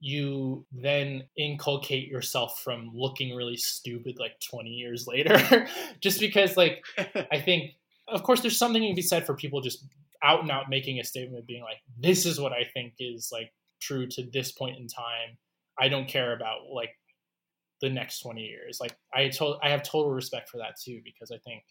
you 0.01 0.67
then 0.71 1.23
inculcate 1.39 2.09
yourself 2.09 2.61
from 2.63 2.91
looking 2.95 3.35
really 3.35 3.57
stupid 3.57 4.19
like 4.19 4.39
20 4.41 4.69
years 4.69 5.07
later 5.09 5.67
just 6.01 6.21
because 6.21 6.57
like 6.57 6.85
i 7.33 7.41
think 7.41 7.73
of 8.09 8.23
course 8.23 8.41
there's 8.41 8.59
something 8.59 8.83
to 8.83 8.95
be 8.95 9.01
said 9.01 9.25
for 9.25 9.35
people 9.35 9.63
just 9.63 9.87
out 10.23 10.43
and 10.43 10.51
out 10.51 10.69
making 10.69 11.01
a 11.01 11.05
statement 11.05 11.47
being 11.47 11.63
like 11.63 11.79
this 11.99 12.27
is 12.27 12.39
what 12.39 12.53
i 12.53 12.69
think 12.75 12.93
is 12.99 13.31
like 13.33 13.51
true 13.85 14.07
to 14.07 14.23
this 14.33 14.53
point 14.53 14.79
in 14.79 14.89
time. 14.89 15.37
I 15.79 15.89
don't 15.89 16.09
care 16.09 16.35
about 16.35 16.71
like 16.73 16.91
the 17.81 17.91
next 17.91 18.21
20 18.21 18.41
years. 18.41 18.79
Like 18.81 18.97
i 19.13 19.29
told 19.29 19.59
i 19.63 19.69
have 19.71 19.83
total 19.83 20.13
respect 20.13 20.49
for 20.49 20.59
that 20.59 20.79
too 20.81 21.01
because 21.05 21.31
i 21.31 21.39
think 21.39 21.63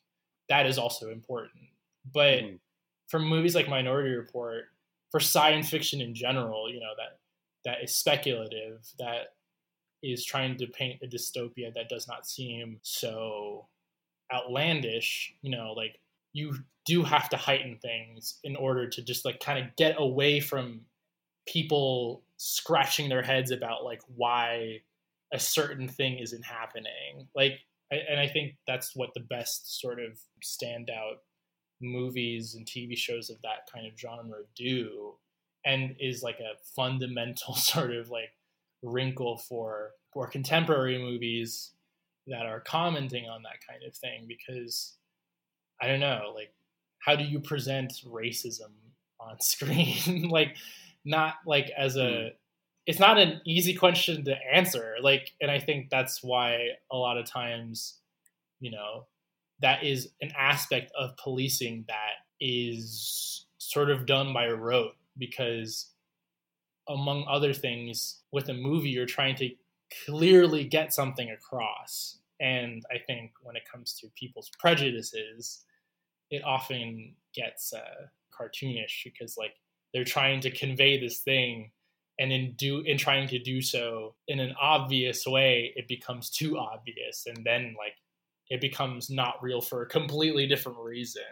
that 0.50 0.66
is 0.66 0.78
also 0.78 1.10
important 1.10 1.64
but 2.12 2.40
mm. 2.40 2.60
for 3.08 3.20
movies 3.20 3.56
like 3.56 3.68
minority 3.68 4.12
report 4.12 4.66
for 5.12 5.20
science 5.20 5.70
fiction 5.70 6.02
in 6.02 6.14
general 6.14 6.70
you 6.70 6.80
know 6.80 6.94
that 6.98 7.20
that 7.66 7.84
is 7.84 7.96
speculative 7.96 8.86
that 9.00 9.36
is 10.02 10.26
trying 10.26 10.58
to 10.58 10.68
paint 10.68 11.00
a 11.02 11.08
dystopia 11.08 11.74
that 11.74 11.90
does 11.90 12.08
not 12.08 12.28
seem 12.28 12.78
so 12.82 13.68
outlandish 14.34 15.34
you 15.42 15.52
know 15.56 15.74
like 15.74 16.00
you 16.34 16.56
do 16.86 17.04
have 17.04 17.30
to 17.30 17.38
heighten 17.38 17.78
things 17.82 18.40
in 18.44 18.56
order 18.56 18.90
to 18.90 19.02
just 19.02 19.24
like 19.24 19.40
kind 19.40 19.64
of 19.64 19.76
get 19.76 19.96
away 19.98 20.40
from 20.40 20.82
people 21.48 22.24
scratching 22.38 23.10
their 23.10 23.22
heads 23.22 23.52
about 23.52 23.84
like 23.84 24.02
why 24.16 24.82
a 25.34 25.40
certain 25.40 25.88
thing 25.88 26.18
isn't 26.18 26.44
happening 26.44 27.28
like 27.36 27.60
and 28.10 28.20
i 28.20 28.28
think 28.28 28.56
that's 28.68 28.96
what 28.96 29.10
the 29.14 29.26
best 29.30 29.80
sort 29.80 30.00
of 30.00 30.20
standout 30.44 31.18
movies 31.82 32.56
and 32.56 32.66
tv 32.66 32.98
shows 32.98 33.30
of 33.30 33.38
that 33.42 33.68
kind 33.74 33.86
of 33.86 34.00
genre 34.00 34.40
do 34.56 35.14
and 35.66 35.96
is 36.00 36.24
like 36.24 36.40
a 36.40 36.58
fundamental 36.76 37.54
sort 37.56 37.94
of 37.94 38.10
like 38.10 38.32
wrinkle 38.82 39.38
for 39.38 39.92
for 40.14 40.28
contemporary 40.28 40.98
movies 40.98 41.72
that 42.28 42.46
are 42.46 42.60
commenting 42.60 43.28
on 43.28 43.44
that 43.44 43.66
kind 43.68 43.84
of 43.84 43.96
thing 43.96 44.26
because 44.28 44.96
I 45.82 45.88
don't 45.88 46.00
know, 46.00 46.32
like 46.34 46.54
how 47.00 47.16
do 47.16 47.24
you 47.24 47.40
present 47.40 47.94
racism 48.08 48.72
on 49.20 49.38
screen? 49.42 50.30
like 50.30 50.56
not 51.06 51.36
like 51.46 51.72
as 51.78 51.98
a 51.98 52.10
hmm. 52.10 52.28
It's 52.86 53.00
not 53.00 53.18
an 53.18 53.42
easy 53.46 53.74
question 53.74 54.26
to 54.26 54.36
answer. 54.54 54.96
Like 55.02 55.32
and 55.42 55.50
I 55.50 55.60
think 55.60 55.90
that's 55.90 56.24
why 56.24 56.70
a 56.92 56.98
lot 56.98 57.18
of 57.18 57.26
times, 57.26 58.00
you 58.60 58.72
know, 58.72 59.06
that 59.62 59.84
is 59.84 60.10
an 60.22 60.32
aspect 60.38 60.92
of 60.98 61.16
policing 61.18 61.86
that 61.88 62.26
is 62.40 63.46
sort 63.58 63.90
of 63.90 64.06
done 64.06 64.34
by 64.34 64.48
rote 64.50 64.96
because 65.18 65.92
among 66.90 67.26
other 67.30 67.54
things 67.54 68.20
with 68.32 68.50
a 68.50 68.54
movie 68.54 68.90
you're 68.90 69.06
trying 69.06 69.36
to 69.36 69.50
clearly 70.06 70.66
get 70.66 70.94
something 70.94 71.30
across 71.30 72.18
and 72.42 72.84
i 72.92 72.98
think 72.98 73.32
when 73.42 73.56
it 73.56 73.64
comes 73.72 73.94
to 73.94 74.08
people's 74.16 74.52
prejudices 74.60 75.64
it 76.30 76.44
often 76.44 77.14
gets 77.34 77.74
uh, 77.74 78.08
cartoonish 78.38 79.06
because 79.06 79.38
like 79.38 79.54
they're 79.94 80.04
trying 80.04 80.42
to 80.42 80.52
convey 80.52 81.00
this 81.00 81.20
thing 81.20 81.72
and 82.20 82.32
in 82.32 82.54
do 82.54 82.80
in 82.82 82.98
trying 82.98 83.28
to 83.28 83.40
do 83.40 83.62
so 83.62 84.14
in 84.28 84.40
an 84.40 84.54
obvious 84.62 85.26
way 85.26 85.74
it 85.76 85.88
becomes 85.88 86.30
too 86.30 86.58
obvious 86.58 87.26
and 87.26 87.46
then 87.46 87.76
like 87.78 87.96
it 88.50 88.62
becomes 88.62 89.10
not 89.10 89.42
real 89.42 89.62
for 89.62 89.82
a 89.82 89.88
completely 89.88 90.46
different 90.48 90.78
reason 90.80 91.24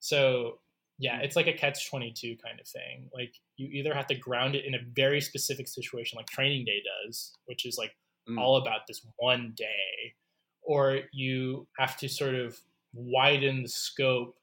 so 0.00 0.58
yeah, 1.00 1.20
it's 1.20 1.34
like 1.34 1.46
a 1.46 1.52
catch 1.54 1.88
22 1.88 2.36
kind 2.44 2.60
of 2.60 2.66
thing. 2.68 3.08
Like 3.12 3.34
you 3.56 3.68
either 3.68 3.94
have 3.94 4.06
to 4.08 4.14
ground 4.14 4.54
it 4.54 4.66
in 4.66 4.74
a 4.74 4.84
very 4.94 5.22
specific 5.22 5.66
situation 5.66 6.16
like 6.16 6.26
training 6.26 6.66
day 6.66 6.82
does, 7.06 7.32
which 7.46 7.64
is 7.64 7.78
like 7.78 7.92
mm. 8.28 8.38
all 8.38 8.58
about 8.58 8.86
this 8.86 9.00
one 9.16 9.54
day, 9.56 10.14
or 10.62 11.00
you 11.10 11.66
have 11.78 11.96
to 11.98 12.08
sort 12.08 12.34
of 12.34 12.60
widen 12.92 13.62
the 13.62 13.68
scope 13.68 14.36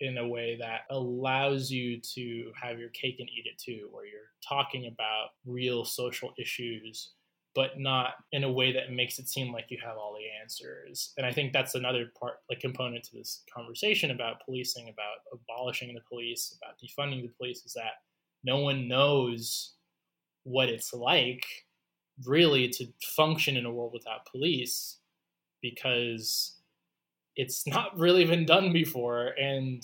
in 0.00 0.18
a 0.18 0.28
way 0.28 0.56
that 0.60 0.80
allows 0.90 1.70
you 1.70 2.00
to 2.14 2.52
have 2.60 2.78
your 2.78 2.90
cake 2.90 3.16
and 3.18 3.28
eat 3.28 3.46
it 3.46 3.58
too, 3.58 3.88
where 3.90 4.06
you're 4.06 4.32
talking 4.46 4.86
about 4.92 5.30
real 5.44 5.84
social 5.84 6.32
issues 6.38 7.12
but 7.56 7.80
not 7.80 8.16
in 8.32 8.44
a 8.44 8.52
way 8.52 8.70
that 8.70 8.92
makes 8.92 9.18
it 9.18 9.30
seem 9.30 9.50
like 9.50 9.70
you 9.70 9.78
have 9.82 9.96
all 9.96 10.14
the 10.14 10.26
answers. 10.42 11.14
And 11.16 11.26
I 11.26 11.32
think 11.32 11.54
that's 11.54 11.74
another 11.74 12.12
part, 12.20 12.40
like 12.50 12.60
component 12.60 13.02
to 13.04 13.14
this 13.14 13.42
conversation 13.52 14.10
about 14.10 14.44
policing, 14.44 14.90
about 14.90 15.24
abolishing 15.32 15.94
the 15.94 16.02
police, 16.06 16.54
about 16.60 16.76
defunding 16.78 17.22
the 17.22 17.32
police, 17.38 17.64
is 17.64 17.72
that 17.72 18.02
no 18.44 18.58
one 18.58 18.86
knows 18.86 19.72
what 20.44 20.68
it's 20.68 20.92
like 20.92 21.46
really 22.26 22.68
to 22.68 22.86
function 23.16 23.56
in 23.56 23.64
a 23.64 23.72
world 23.72 23.92
without 23.94 24.26
police 24.30 24.98
because 25.62 26.55
it's 27.36 27.66
not 27.66 27.96
really 27.98 28.24
been 28.24 28.46
done 28.46 28.72
before 28.72 29.28
and 29.40 29.82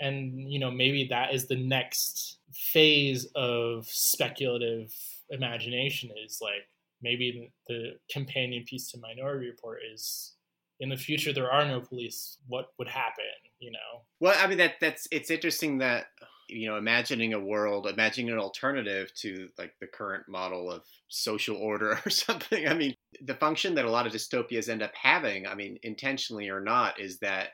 and 0.00 0.52
you 0.52 0.58
know 0.58 0.70
maybe 0.70 1.06
that 1.08 1.34
is 1.34 1.46
the 1.46 1.56
next 1.56 2.38
phase 2.52 3.26
of 3.34 3.86
speculative 3.86 4.94
imagination 5.30 6.10
is 6.24 6.38
like 6.40 6.68
maybe 7.02 7.52
the 7.68 7.96
companion 8.10 8.64
piece 8.64 8.90
to 8.90 8.98
Minority 8.98 9.46
Report 9.46 9.80
is 9.92 10.34
in 10.80 10.88
the 10.88 10.96
future 10.96 11.32
there 11.32 11.50
are 11.50 11.64
no 11.64 11.80
police. 11.80 12.38
What 12.46 12.72
would 12.78 12.88
happen? 12.88 13.24
You 13.58 13.72
know. 13.72 14.02
Well, 14.20 14.34
I 14.38 14.46
mean 14.46 14.58
that 14.58 14.74
that's 14.80 15.08
it's 15.10 15.30
interesting 15.30 15.78
that 15.78 16.06
you 16.48 16.68
know 16.68 16.76
imagining 16.76 17.34
a 17.34 17.40
world, 17.40 17.86
imagining 17.86 18.32
an 18.32 18.38
alternative 18.38 19.12
to 19.16 19.48
like 19.58 19.74
the 19.80 19.86
current 19.86 20.24
model 20.28 20.70
of 20.70 20.82
social 21.08 21.56
order 21.56 21.98
or 22.06 22.10
something. 22.10 22.66
I 22.66 22.74
mean, 22.74 22.94
the 23.22 23.34
function 23.34 23.74
that 23.74 23.84
a 23.84 23.90
lot 23.90 24.06
of 24.06 24.12
dystopias 24.12 24.68
end 24.68 24.82
up 24.82 24.92
having, 25.00 25.46
I 25.46 25.54
mean, 25.54 25.78
intentionally 25.82 26.48
or 26.48 26.60
not, 26.60 27.00
is 27.00 27.18
that 27.20 27.50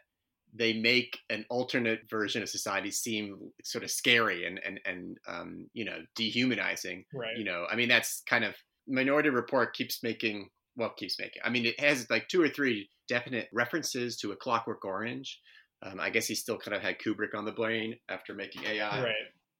they 0.57 0.73
make 0.73 1.19
an 1.31 1.45
alternate 1.51 2.09
version 2.09 2.43
of 2.43 2.49
society 2.49 2.91
seem 2.91 3.51
sort 3.65 3.83
of 3.83 3.91
scary 3.91 4.47
and 4.47 4.61
and 4.65 4.81
and 4.87 5.19
um, 5.27 5.69
you 5.75 5.85
know 5.85 5.99
dehumanizing. 6.15 7.05
Right. 7.13 7.37
You 7.37 7.45
know, 7.45 7.67
I 7.71 7.77
mean 7.77 7.89
that's 7.89 8.23
kind 8.29 8.45
of 8.45 8.55
Minority 8.87 9.31
Report 9.31 9.75
keeps 9.75 10.03
making 10.03 10.49
well 10.77 10.93
keeps 10.97 11.19
making. 11.19 11.43
I 11.45 11.51
mean 11.51 11.67
it 11.67 11.81
has 11.81 12.09
like 12.09 12.29
two 12.29 12.41
or 12.41 12.49
three 12.49 12.89
definite 13.09 13.49
references 13.53 14.17
to 14.19 14.33
a 14.33 14.37
Clockwork 14.37 14.85
Orange. 14.85 15.41
Um, 15.85 16.01
I 16.01 16.11
guess 16.11 16.27
he 16.27 16.35
still 16.35 16.57
kind 16.57 16.75
of 16.75 16.83
had 16.83 16.99
Kubrick 16.99 17.35
on 17.35 17.45
the 17.45 17.53
brain 17.53 17.97
after 18.09 18.35
making 18.35 18.65
AI. 18.65 19.03
Right. 19.03 19.15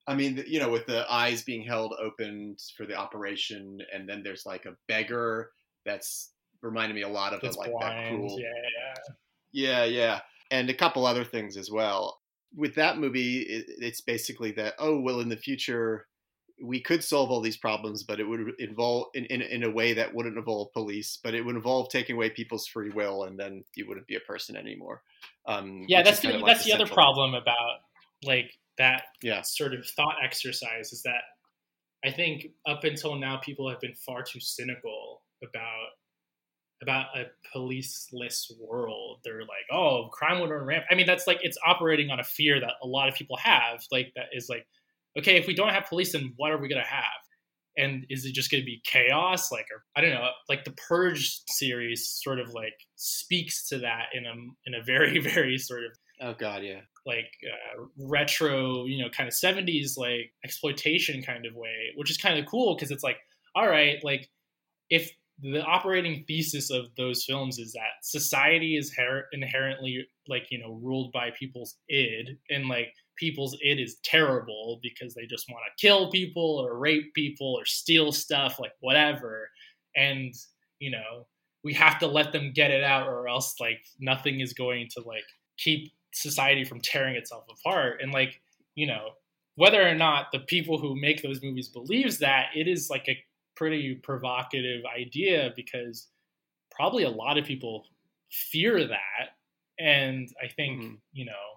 I 0.07 0.15
mean, 0.15 0.43
you 0.47 0.59
know, 0.59 0.71
with 0.71 0.87
the 0.87 1.11
eyes 1.11 1.43
being 1.43 1.63
held 1.63 1.95
open 2.03 2.57
for 2.77 2.87
the 2.87 2.95
operation, 2.95 3.79
and 3.93 4.09
then 4.09 4.23
there's 4.23 4.45
like 4.47 4.67
a 4.67 4.77
beggar 4.89 5.51
that's 5.85 6.31
reminded 6.63 6.95
me 6.95 7.03
a 7.03 7.09
lot 7.09 7.33
of 7.33 7.43
a, 7.43 7.59
like 7.59 7.71
blind. 7.71 7.83
that 7.83 8.09
cruel. 8.09 8.39
Yeah, 8.39 8.47
yeah. 8.79 9.15
Yeah, 9.57 9.85
yeah, 9.85 10.21
and 10.51 10.69
a 10.69 10.75
couple 10.75 11.07
other 11.07 11.25
things 11.25 11.57
as 11.57 11.71
well. 11.71 12.19
With 12.57 12.75
that 12.75 12.99
movie, 12.99 13.41
it, 13.41 13.67
it's 13.79 14.01
basically 14.01 14.53
that 14.53 14.75
oh 14.79 15.01
well, 15.01 15.21
in 15.21 15.29
the 15.29 15.37
future 15.37 16.07
we 16.63 16.81
could 16.81 17.03
solve 17.03 17.31
all 17.31 17.41
these 17.41 17.57
problems, 17.57 18.03
but 18.03 18.21
it 18.21 18.25
would 18.25 18.53
involve 18.59 19.09
in, 19.15 19.25
in 19.27 19.43
in 19.43 19.65
a 19.65 19.71
way 19.71 19.93
that 19.95 20.15
wouldn't 20.15 20.37
involve 20.39 20.73
police, 20.73 21.19
but 21.23 21.35
it 21.35 21.45
would 21.45 21.57
involve 21.57 21.89
taking 21.89 22.17
away 22.17 22.31
people's 22.31 22.67
free 22.67 22.91
will, 22.91 23.25
and 23.25 23.39
then 23.39 23.65
you 23.75 23.87
wouldn't 23.89 24.07
be 24.07 24.17
a 24.17 24.21
person 24.21 24.57
anymore. 24.57 25.03
Um, 25.47 25.87
Yeah, 25.89 26.03
that's 26.03 26.21
the 26.21 26.33
like 26.33 26.47
that's 26.47 26.65
the 26.65 26.73
other 26.73 26.87
problem 26.87 27.35
about 27.35 27.81
like 28.25 28.53
that 28.79 29.05
Yeah. 29.23 29.43
sort 29.43 29.75
of 29.75 29.87
thought 29.87 30.17
exercise 30.23 30.93
is 30.93 31.03
that 31.03 31.23
I 32.05 32.11
think 32.11 32.49
up 32.67 32.85
until 32.85 33.15
now 33.17 33.39
people 33.39 33.69
have 33.71 33.81
been 33.81 33.95
far 33.95 34.23
too 34.23 34.41
cynical 34.41 35.23
about 35.43 35.89
about 36.83 37.07
a 37.17 37.27
policeless 37.55 38.51
world. 38.61 39.21
They're 39.25 39.41
like, 39.41 39.67
oh, 39.73 40.09
crime 40.13 40.41
would 40.41 40.51
run 40.51 40.67
rampant. 40.67 40.89
I 40.91 40.95
mean, 40.97 41.07
that's 41.07 41.27
like 41.27 41.39
it's 41.43 41.57
operating 41.65 42.11
on 42.11 42.21
a 42.21 42.25
fear 42.25 42.61
that 42.61 42.75
a 42.83 42.87
lot 42.87 43.09
of 43.09 43.15
people 43.15 43.37
have. 43.39 43.85
Like 43.91 44.13
that 44.17 44.27
is 44.33 44.49
like, 44.49 44.67
okay, 45.19 45.37
if 45.37 45.47
we 45.47 45.55
don't 45.55 45.71
have 45.71 45.87
police, 45.89 46.13
then 46.13 46.33
what 46.37 46.51
are 46.51 46.59
we 46.59 46.69
gonna 46.69 46.85
have? 46.87 47.05
And 47.77 48.07
is 48.09 48.25
it 48.25 48.35
just 48.35 48.51
gonna 48.51 48.65
be 48.65 48.83
chaos? 48.85 49.51
Like, 49.51 49.67
or 49.73 49.83
I 49.97 50.01
don't 50.01 50.15
know. 50.15 50.29
Like 50.49 50.65
the 50.65 50.73
Purge 50.89 51.41
series 51.49 52.09
sort 52.09 52.39
of 52.39 52.55
like 52.55 52.75
speaks 52.97 53.69
to 53.69 53.79
that 53.79 54.07
in 54.13 54.27
a 54.27 54.33
in 54.67 54.75
a 54.75 54.85
very 54.85 55.19
very 55.35 55.59
sort 55.59 55.85
of 55.85 55.91
Oh 56.21 56.35
God, 56.39 56.63
yeah. 56.63 56.81
like 57.05 57.31
uh, 57.45 57.85
retro, 57.99 58.85
you 58.87 59.03
know, 59.03 59.11
kind 59.11 59.29
of 59.29 59.35
70s 59.35 59.97
like 59.97 60.33
exploitation 60.45 61.23
kind 61.23 61.45
of 61.47 61.55
way, 61.55 61.93
which 61.97 62.11
is 62.11 62.17
kind 62.17 62.39
of 62.39 62.47
cool 62.47 62.75
because 62.77 62.91
it's 62.91 63.03
like, 63.03 63.19
all 63.57 63.69
right, 63.69 63.99
like 64.05 64.31
if 64.91 65.11
the 65.41 65.63
operating 65.63 66.25
thesis 66.29 66.71
of 66.71 66.87
those 66.97 67.25
films 67.25 67.59
is 67.59 67.73
that 67.73 68.05
society 68.05 68.77
is 68.77 68.95
her- 68.97 69.27
inherently 69.33 70.07
like, 70.29 70.47
you 70.51 70.59
know, 70.59 70.79
ruled 70.83 71.13
by 71.13 71.31
people's 71.37 71.77
id 71.89 72.39
and 72.49 72.69
like 72.69 72.95
people's 73.17 73.57
id 73.63 73.81
is 73.81 73.97
terrible 74.05 74.79
because 74.83 75.15
they 75.15 75.27
just 75.27 75.49
want 75.51 75.63
to 75.67 75.81
kill 75.87 76.11
people 76.11 76.59
or 76.59 76.79
rape 76.79 77.15
people 77.15 77.55
or 77.55 77.65
steal 77.65 78.13
stuff, 78.13 78.59
like 78.59 78.73
whatever. 78.81 79.51
And, 79.97 80.35
you 80.79 80.91
know, 80.91 81.27
we 81.63 81.73
have 81.75 81.99
to 82.01 82.07
let 82.07 82.33
them 82.33 82.53
get 82.53 82.71
it 82.71 82.85
out 82.85 83.09
or 83.09 83.29
else 83.29 83.59
like 83.61 83.87
nothing 83.99 84.41
is 84.41 84.53
going 84.53 84.89
to 84.91 85.01
like 85.03 85.25
keep 85.57 85.93
society 86.13 86.65
from 86.65 86.81
tearing 86.81 87.17
itself 87.17 87.45
apart 87.51 88.01
and 88.01 88.13
like 88.13 88.41
you 88.77 88.87
know 88.87 89.11
whether 89.57 89.87
or 89.89 89.95
not 89.95 90.31
the 90.31 90.39
people 90.41 90.79
who 90.79 90.95
make 90.95 91.23
those 91.23 91.43
movies 91.43 91.69
believes 91.69 92.19
that 92.19 92.51
it 92.55 92.69
is 92.69 92.89
like 92.89 93.09
a 93.09 93.21
pretty 93.57 93.97
provocative 93.97 94.85
idea 94.85 95.53
because 95.57 96.09
probably 96.71 97.05
a 97.05 97.11
lot 97.11 97.39
of 97.39 97.45
people 97.45 97.87
fear 98.31 98.87
that 98.87 99.31
and 99.79 100.29
i 100.43 100.49
think 100.49 100.83
Mhm. 100.83 101.01
you 101.13 101.25
know 101.25 101.54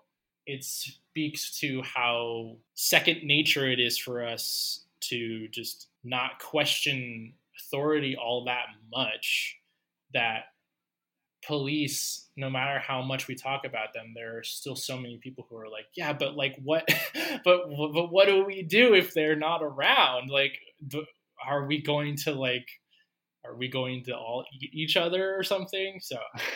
it 0.48 0.64
speaks 0.64 1.60
to 1.60 1.84
how 1.84 2.56
second 2.74 3.24
nature 3.24 3.70
it 3.70 3.80
is 3.80 3.98
for 3.98 4.26
us 4.26 4.86
to 5.02 5.48
just 5.50 5.88
not 6.04 6.40
question 6.40 7.34
authority 7.60 8.16
all 8.16 8.46
that 8.46 8.66
much 8.92 9.58
that 10.14 10.46
police 11.46 12.28
no 12.36 12.50
matter 12.50 12.80
how 12.80 13.02
much 13.02 13.28
we 13.28 13.36
talk 13.36 13.66
about 13.66 13.94
them 13.94 14.14
there 14.16 14.38
are 14.38 14.44
still 14.44 14.76
so 14.76 14.98
many 14.98 15.18
people 15.18 15.46
who 15.50 15.58
are 15.58 15.70
like 15.70 15.86
yeah 15.96 16.12
but 16.12 16.36
like 16.36 16.56
what 16.64 16.88
but 17.44 17.70
but 17.70 18.12
what 18.12 18.28
do 18.28 18.44
we 18.44 18.64
do 18.64 18.94
if 18.94 19.14
they're 19.14 19.36
not 19.36 19.64
around? 19.64 20.30
Like 20.30 20.60
are 21.46 21.66
we 21.66 21.82
going 21.82 22.16
to 22.18 22.34
like 22.34 22.68
are 23.46 23.56
we 23.56 23.70
going 23.70 24.04
to 24.06 24.16
all 24.16 24.44
eat 24.60 24.72
each 24.74 24.98
other 24.98 25.36
or 25.36 25.44
something? 25.44 26.00
So 26.02 26.18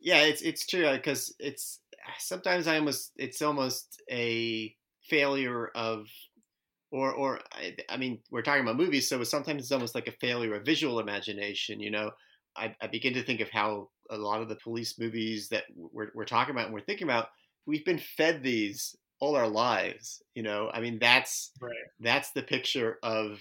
yeah, 0.00 0.22
it's 0.22 0.42
it's 0.42 0.66
true 0.66 0.90
because 0.92 1.34
it's 1.38 1.80
sometimes 2.18 2.66
I 2.66 2.78
almost 2.78 3.12
it's 3.16 3.42
almost 3.42 4.02
a 4.10 4.74
failure 5.08 5.68
of 5.74 6.06
or 6.90 7.12
or 7.12 7.40
I, 7.52 7.76
I 7.88 7.96
mean 7.96 8.20
we're 8.30 8.42
talking 8.42 8.62
about 8.62 8.76
movies 8.76 9.08
so 9.08 9.22
sometimes 9.24 9.62
it's 9.62 9.72
almost 9.72 9.94
like 9.94 10.08
a 10.08 10.12
failure 10.12 10.54
of 10.54 10.64
visual 10.64 11.00
imagination 11.00 11.80
you 11.80 11.90
know? 11.90 12.10
I, 12.58 12.74
I 12.80 12.86
begin 12.86 13.12
to 13.14 13.22
think 13.22 13.40
of 13.40 13.50
how 13.50 13.90
a 14.08 14.16
lot 14.16 14.40
of 14.40 14.48
the 14.48 14.56
police 14.56 14.98
movies 14.98 15.48
that 15.50 15.64
we're, 15.76 16.08
we're 16.14 16.24
talking 16.24 16.54
about 16.54 16.66
and 16.66 16.74
we're 16.74 16.80
thinking 16.80 17.06
about 17.06 17.28
we've 17.66 17.84
been 17.84 17.98
fed 17.98 18.42
these 18.42 18.96
all 19.20 19.36
our 19.36 19.48
lives 19.48 20.22
you 20.34 20.42
know? 20.42 20.70
I 20.72 20.80
mean 20.80 20.98
that's 20.98 21.52
right. 21.60 21.72
that's 22.00 22.30
the 22.32 22.42
picture 22.42 22.98
of 23.02 23.38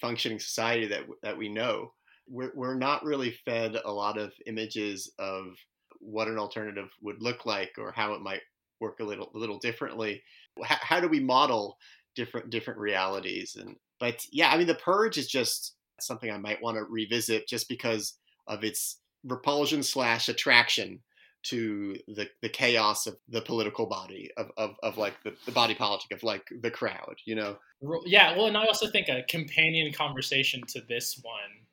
functioning 0.00 0.38
society 0.38 0.86
that 0.88 1.02
that 1.22 1.38
we 1.38 1.48
know. 1.48 1.92
We're 2.30 2.52
we're 2.54 2.74
not 2.74 3.04
really 3.04 3.30
fed 3.44 3.76
a 3.82 3.92
lot 3.92 4.18
of 4.18 4.32
images 4.46 5.10
of 5.18 5.54
what 6.00 6.28
an 6.28 6.38
alternative 6.38 6.90
would 7.02 7.22
look 7.22 7.46
like 7.46 7.72
or 7.78 7.92
how 7.92 8.14
it 8.14 8.20
might 8.20 8.42
work 8.80 9.00
a 9.00 9.04
little 9.04 9.30
a 9.34 9.38
little 9.38 9.58
differently. 9.58 10.22
How, 10.62 10.76
how 10.80 11.00
do 11.00 11.08
we 11.08 11.20
model 11.20 11.76
different 12.14 12.50
different 12.50 12.78
realities? 12.78 13.56
And 13.58 13.76
but 14.00 14.24
yeah, 14.32 14.50
I 14.50 14.58
mean, 14.58 14.66
the 14.66 14.74
purge 14.74 15.18
is 15.18 15.28
just 15.28 15.74
something 16.00 16.30
I 16.30 16.38
might 16.38 16.62
want 16.62 16.76
to 16.76 16.84
revisit 16.84 17.48
just 17.48 17.68
because 17.68 18.14
of 18.46 18.64
its 18.64 19.00
repulsion 19.24 19.82
slash 19.82 20.28
attraction 20.28 21.00
to 21.44 21.96
the, 22.08 22.28
the 22.42 22.48
chaos 22.48 23.06
of 23.06 23.16
the 23.28 23.40
political 23.40 23.86
body 23.86 24.28
of, 24.36 24.50
of, 24.56 24.74
of 24.82 24.98
like 24.98 25.14
the, 25.22 25.32
the 25.46 25.52
body 25.52 25.74
politic 25.74 26.10
of 26.10 26.22
like 26.24 26.42
the 26.62 26.70
crowd 26.70 27.14
you 27.26 27.34
know 27.34 27.56
Yeah, 28.04 28.36
well, 28.36 28.46
and 28.46 28.56
I 28.56 28.66
also 28.66 28.88
think 28.88 29.08
a 29.08 29.22
companion 29.28 29.92
conversation 29.92 30.62
to 30.68 30.80
this 30.88 31.20
one 31.22 31.66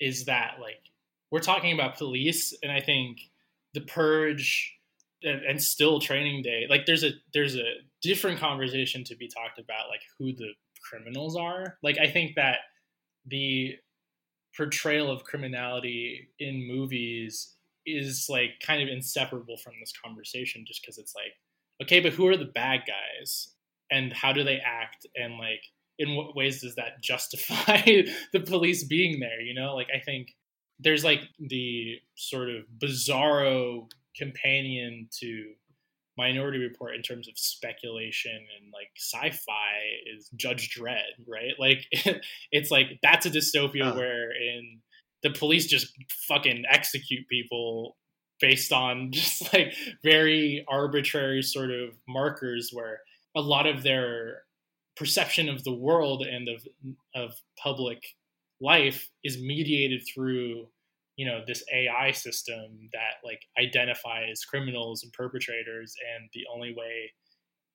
is 0.00 0.24
that 0.24 0.56
like 0.60 0.80
we're 1.30 1.40
talking 1.40 1.72
about 1.72 1.96
police, 1.96 2.54
and 2.62 2.70
I 2.70 2.80
think 2.80 3.18
the 3.76 3.82
purge 3.82 4.74
and, 5.22 5.42
and 5.42 5.62
still 5.62 6.00
training 6.00 6.42
day, 6.42 6.66
like 6.68 6.86
there's 6.86 7.04
a 7.04 7.10
there's 7.32 7.56
a 7.56 7.74
different 8.02 8.40
conversation 8.40 9.04
to 9.04 9.16
be 9.16 9.28
talked 9.28 9.58
about, 9.58 9.88
like 9.88 10.02
who 10.18 10.32
the 10.32 10.50
criminals 10.82 11.36
are. 11.36 11.78
Like 11.82 11.98
I 11.98 12.08
think 12.08 12.34
that 12.36 12.58
the 13.24 13.76
portrayal 14.56 15.10
of 15.10 15.24
criminality 15.24 16.28
in 16.38 16.66
movies 16.66 17.54
is 17.84 18.26
like 18.28 18.60
kind 18.64 18.82
of 18.82 18.88
inseparable 18.88 19.56
from 19.56 19.74
this 19.80 19.92
conversation, 20.04 20.64
just 20.66 20.82
because 20.82 20.98
it's 20.98 21.14
like, 21.14 21.34
okay, 21.82 22.00
but 22.00 22.14
who 22.14 22.26
are 22.26 22.36
the 22.36 22.44
bad 22.44 22.80
guys? 22.86 23.52
and 23.90 24.12
how 24.12 24.32
do 24.32 24.44
they 24.44 24.58
act 24.58 25.06
and 25.14 25.38
like 25.38 25.62
in 25.98 26.14
what 26.14 26.36
ways 26.36 26.60
does 26.60 26.74
that 26.74 27.02
justify 27.02 27.80
the 28.32 28.40
police 28.40 28.84
being 28.84 29.20
there 29.20 29.40
you 29.40 29.54
know 29.54 29.74
like 29.74 29.88
i 29.94 29.98
think 29.98 30.34
there's 30.80 31.04
like 31.04 31.20
the 31.38 31.96
sort 32.16 32.48
of 32.50 32.64
bizarro 32.78 33.88
companion 34.16 35.08
to 35.20 35.52
minority 36.18 36.58
report 36.58 36.94
in 36.94 37.02
terms 37.02 37.28
of 37.28 37.38
speculation 37.38 38.32
and 38.32 38.72
like 38.72 38.88
sci-fi 38.96 39.74
is 40.14 40.30
judge 40.36 40.74
dredd 40.74 41.02
right 41.28 41.52
like 41.58 41.84
it's 42.52 42.70
like 42.70 42.98
that's 43.02 43.26
a 43.26 43.30
dystopia 43.30 43.92
Oh. 43.92 43.96
where 43.96 44.30
in 44.32 44.80
the 45.22 45.30
police 45.30 45.66
just 45.66 45.92
fucking 46.28 46.64
execute 46.70 47.26
people 47.28 47.96
based 48.40 48.72
on 48.72 49.10
just 49.12 49.52
like 49.52 49.74
very 50.02 50.64
arbitrary 50.68 51.42
sort 51.42 51.70
of 51.70 51.90
markers 52.08 52.70
where 52.72 53.00
a 53.34 53.40
lot 53.40 53.66
of 53.66 53.82
their 53.82 54.42
perception 54.96 55.48
of 55.50 55.64
the 55.64 55.74
world 55.74 56.22
and 56.22 56.48
of 56.48 56.66
of 57.14 57.34
public 57.62 58.02
life 58.60 59.10
is 59.24 59.38
mediated 59.40 60.02
through 60.12 60.66
you 61.16 61.26
know 61.26 61.42
this 61.46 61.64
AI 61.72 62.12
system 62.12 62.88
that 62.92 63.24
like 63.24 63.40
identifies 63.58 64.44
criminals 64.44 65.02
and 65.02 65.12
perpetrators 65.12 65.94
and 66.14 66.28
the 66.34 66.44
only 66.54 66.74
way 66.74 67.10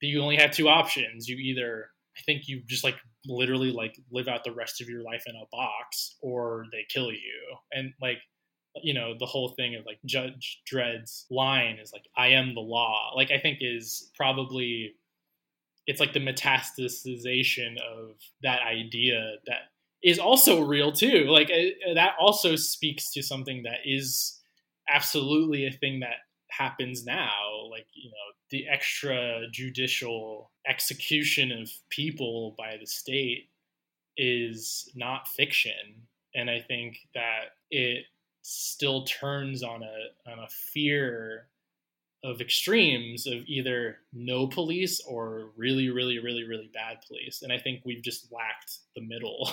you 0.01 0.21
only 0.21 0.35
have 0.35 0.51
two 0.51 0.67
options. 0.67 1.27
You 1.27 1.37
either 1.37 1.89
I 2.17 2.21
think 2.21 2.47
you 2.47 2.61
just 2.67 2.83
like 2.83 2.97
literally 3.25 3.71
like 3.71 3.97
live 4.11 4.27
out 4.27 4.43
the 4.43 4.51
rest 4.51 4.81
of 4.81 4.89
your 4.89 5.03
life 5.03 5.23
in 5.27 5.35
a 5.35 5.45
box 5.51 6.15
or 6.21 6.65
they 6.71 6.85
kill 6.89 7.11
you. 7.11 7.57
And 7.71 7.93
like 8.01 8.17
you 8.81 8.93
know 8.93 9.13
the 9.17 9.25
whole 9.25 9.49
thing 9.49 9.75
of 9.75 9.85
like 9.85 9.99
Judge 10.05 10.61
Dredd's 10.71 11.25
line 11.29 11.77
is 11.81 11.91
like 11.91 12.05
I 12.15 12.27
am 12.27 12.53
the 12.53 12.61
law 12.61 13.11
like 13.15 13.29
I 13.29 13.37
think 13.37 13.57
is 13.59 14.11
probably 14.15 14.95
it's 15.87 15.99
like 15.99 16.13
the 16.13 16.19
metastasization 16.19 17.75
of 17.81 18.15
that 18.43 18.61
idea 18.61 19.33
that 19.45 19.71
is 20.03 20.19
also 20.19 20.63
real 20.63 20.91
too. 20.91 21.25
Like 21.27 21.49
uh, 21.49 21.93
that 21.93 22.15
also 22.19 22.55
speaks 22.55 23.11
to 23.13 23.23
something 23.23 23.63
that 23.63 23.79
is 23.85 24.39
absolutely 24.89 25.67
a 25.67 25.71
thing 25.71 25.99
that 26.01 26.17
happens 26.49 27.05
now, 27.05 27.67
like, 27.69 27.87
you 27.93 28.09
know, 28.09 28.15
the 28.49 28.65
extrajudicial 28.71 30.47
execution 30.67 31.51
of 31.51 31.69
people 31.89 32.55
by 32.57 32.77
the 32.79 32.85
state 32.85 33.49
is 34.17 34.91
not 34.95 35.27
fiction. 35.27 36.07
And 36.35 36.49
I 36.49 36.59
think 36.59 36.97
that 37.13 37.55
it 37.69 38.05
still 38.41 39.05
turns 39.05 39.63
on 39.63 39.83
a 39.83 40.31
on 40.31 40.39
a 40.39 40.47
fear 40.49 41.47
of 42.23 42.39
extremes 42.39 43.25
of 43.25 43.43
either 43.47 43.97
no 44.13 44.47
police 44.47 45.01
or 45.07 45.51
really 45.57 45.89
really 45.89 46.19
really 46.19 46.43
really 46.43 46.69
bad 46.73 46.97
police 47.07 47.41
and 47.41 47.51
i 47.51 47.57
think 47.57 47.81
we've 47.85 48.03
just 48.03 48.31
lacked 48.31 48.79
the 48.95 49.01
middle 49.01 49.49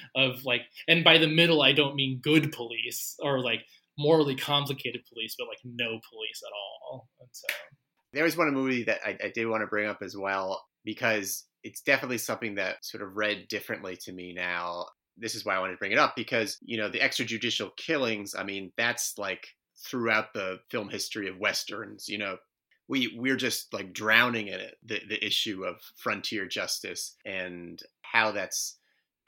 of 0.16 0.44
like 0.44 0.62
and 0.88 1.04
by 1.04 1.18
the 1.18 1.28
middle 1.28 1.62
i 1.62 1.72
don't 1.72 1.94
mean 1.94 2.18
good 2.22 2.50
police 2.52 3.16
or 3.22 3.40
like 3.40 3.64
morally 3.98 4.34
complicated 4.34 5.00
police 5.12 5.34
but 5.38 5.48
like 5.48 5.58
no 5.64 6.00
police 6.10 6.42
at 6.44 6.52
all 6.52 7.08
and 7.20 7.28
so 7.32 7.46
there 8.14 8.24
was 8.24 8.38
one 8.38 8.52
movie 8.54 8.84
that 8.84 9.00
I, 9.04 9.18
I 9.22 9.30
did 9.34 9.46
want 9.46 9.60
to 9.60 9.66
bring 9.66 9.86
up 9.86 9.98
as 10.02 10.16
well 10.16 10.64
because 10.82 11.44
it's 11.62 11.82
definitely 11.82 12.16
something 12.16 12.54
that 12.54 12.82
sort 12.82 13.02
of 13.02 13.16
read 13.16 13.48
differently 13.48 13.98
to 14.04 14.12
me 14.12 14.32
now 14.32 14.86
this 15.18 15.34
is 15.34 15.44
why 15.44 15.56
I 15.56 15.58
wanted 15.58 15.72
to 15.72 15.78
bring 15.78 15.92
it 15.92 15.98
up 15.98 16.14
because 16.16 16.58
you 16.62 16.78
know 16.78 16.88
the 16.88 17.00
extrajudicial 17.00 17.70
killings. 17.76 18.34
I 18.34 18.44
mean, 18.44 18.72
that's 18.76 19.18
like 19.18 19.48
throughout 19.84 20.32
the 20.34 20.60
film 20.70 20.88
history 20.88 21.28
of 21.28 21.38
westerns. 21.38 22.08
You 22.08 22.18
know, 22.18 22.36
we 22.88 23.14
we're 23.16 23.36
just 23.36 23.72
like 23.72 23.92
drowning 23.92 24.48
in 24.48 24.60
it. 24.60 24.76
The 24.84 25.00
the 25.08 25.24
issue 25.24 25.64
of 25.64 25.80
frontier 25.96 26.46
justice 26.46 27.16
and 27.24 27.80
how 28.02 28.32
that's 28.32 28.76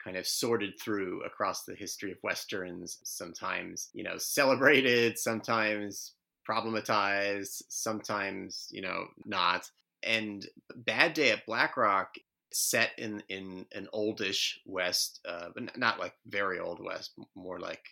kind 0.03 0.17
of 0.17 0.25
sorted 0.25 0.73
through 0.79 1.23
across 1.23 1.63
the 1.63 1.75
history 1.75 2.11
of 2.11 2.17
westerns. 2.23 2.99
Sometimes 3.03 3.89
you 3.93 4.03
know 4.03 4.17
celebrated, 4.17 5.17
sometimes 5.17 6.13
problematized, 6.49 7.61
sometimes 7.69 8.67
you 8.71 8.81
know 8.81 9.07
not. 9.25 9.69
And 10.03 10.45
Bad 10.75 11.13
Day 11.13 11.29
at 11.29 11.45
Black 11.45 11.77
Rock 11.77 12.15
set 12.51 12.91
in 12.97 13.23
in 13.29 13.65
an 13.73 13.87
oldish 13.93 14.59
west, 14.65 15.19
uh, 15.27 15.49
but 15.53 15.77
not 15.77 15.99
like 15.99 16.13
very 16.25 16.59
old 16.59 16.83
west, 16.83 17.11
more 17.35 17.59
like 17.59 17.83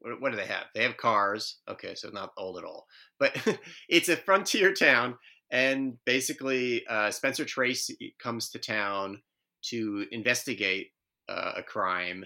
what 0.00 0.30
do 0.30 0.36
they 0.36 0.46
have? 0.46 0.64
They 0.74 0.82
have 0.82 0.96
cars. 0.96 1.58
Okay, 1.68 1.94
so 1.94 2.10
not 2.10 2.32
old 2.36 2.58
at 2.58 2.64
all, 2.64 2.86
but 3.18 3.36
it's 3.88 4.08
a 4.08 4.16
frontier 4.16 4.72
town, 4.72 5.16
and 5.50 5.98
basically 6.04 6.86
uh, 6.86 7.10
Spencer 7.10 7.44
Tracy 7.44 8.14
comes 8.22 8.50
to 8.50 8.58
town 8.58 9.22
to 9.70 10.06
investigate 10.12 10.88
uh, 11.28 11.52
a 11.56 11.62
crime, 11.62 12.24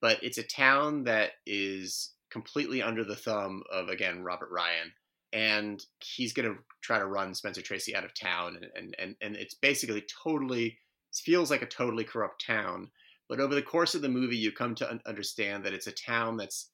but 0.00 0.22
it's 0.22 0.38
a 0.38 0.42
town 0.42 1.04
that 1.04 1.32
is 1.46 2.12
completely 2.30 2.82
under 2.82 3.04
the 3.04 3.16
thumb 3.16 3.62
of 3.72 3.88
again 3.88 4.22
Robert 4.22 4.50
Ryan, 4.50 4.92
and 5.32 5.84
he's 6.00 6.32
going 6.32 6.48
to 6.48 6.58
try 6.82 6.98
to 6.98 7.06
run 7.06 7.34
Spencer 7.34 7.62
Tracy 7.62 7.94
out 7.94 8.04
of 8.04 8.18
town, 8.18 8.56
and 8.56 8.66
and 8.76 8.96
and, 8.98 9.16
and 9.20 9.36
it's 9.36 9.54
basically 9.54 10.04
totally 10.22 10.78
feels 11.14 11.50
like 11.50 11.62
a 11.62 11.66
totally 11.66 12.04
corrupt 12.04 12.44
town. 12.44 12.90
But 13.28 13.40
over 13.40 13.54
the 13.54 13.62
course 13.62 13.94
of 13.94 14.02
the 14.02 14.08
movie, 14.08 14.36
you 14.36 14.52
come 14.52 14.74
to 14.76 15.00
understand 15.06 15.64
that 15.64 15.74
it's 15.74 15.86
a 15.86 15.92
town 15.92 16.36
that's, 16.36 16.70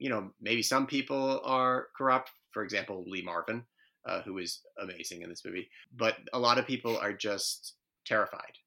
you 0.00 0.10
know, 0.10 0.30
maybe 0.40 0.62
some 0.62 0.86
people 0.86 1.40
are 1.44 1.88
corrupt. 1.96 2.30
For 2.52 2.64
example, 2.64 3.04
Lee 3.06 3.22
Marvin, 3.22 3.64
uh, 4.08 4.22
who 4.22 4.38
is 4.38 4.60
amazing 4.80 5.22
in 5.22 5.28
this 5.28 5.44
movie, 5.44 5.68
but 5.96 6.16
a 6.32 6.38
lot 6.38 6.58
of 6.58 6.66
people 6.66 6.98
are 6.98 7.12
just 7.12 7.74
terrified. 8.06 8.58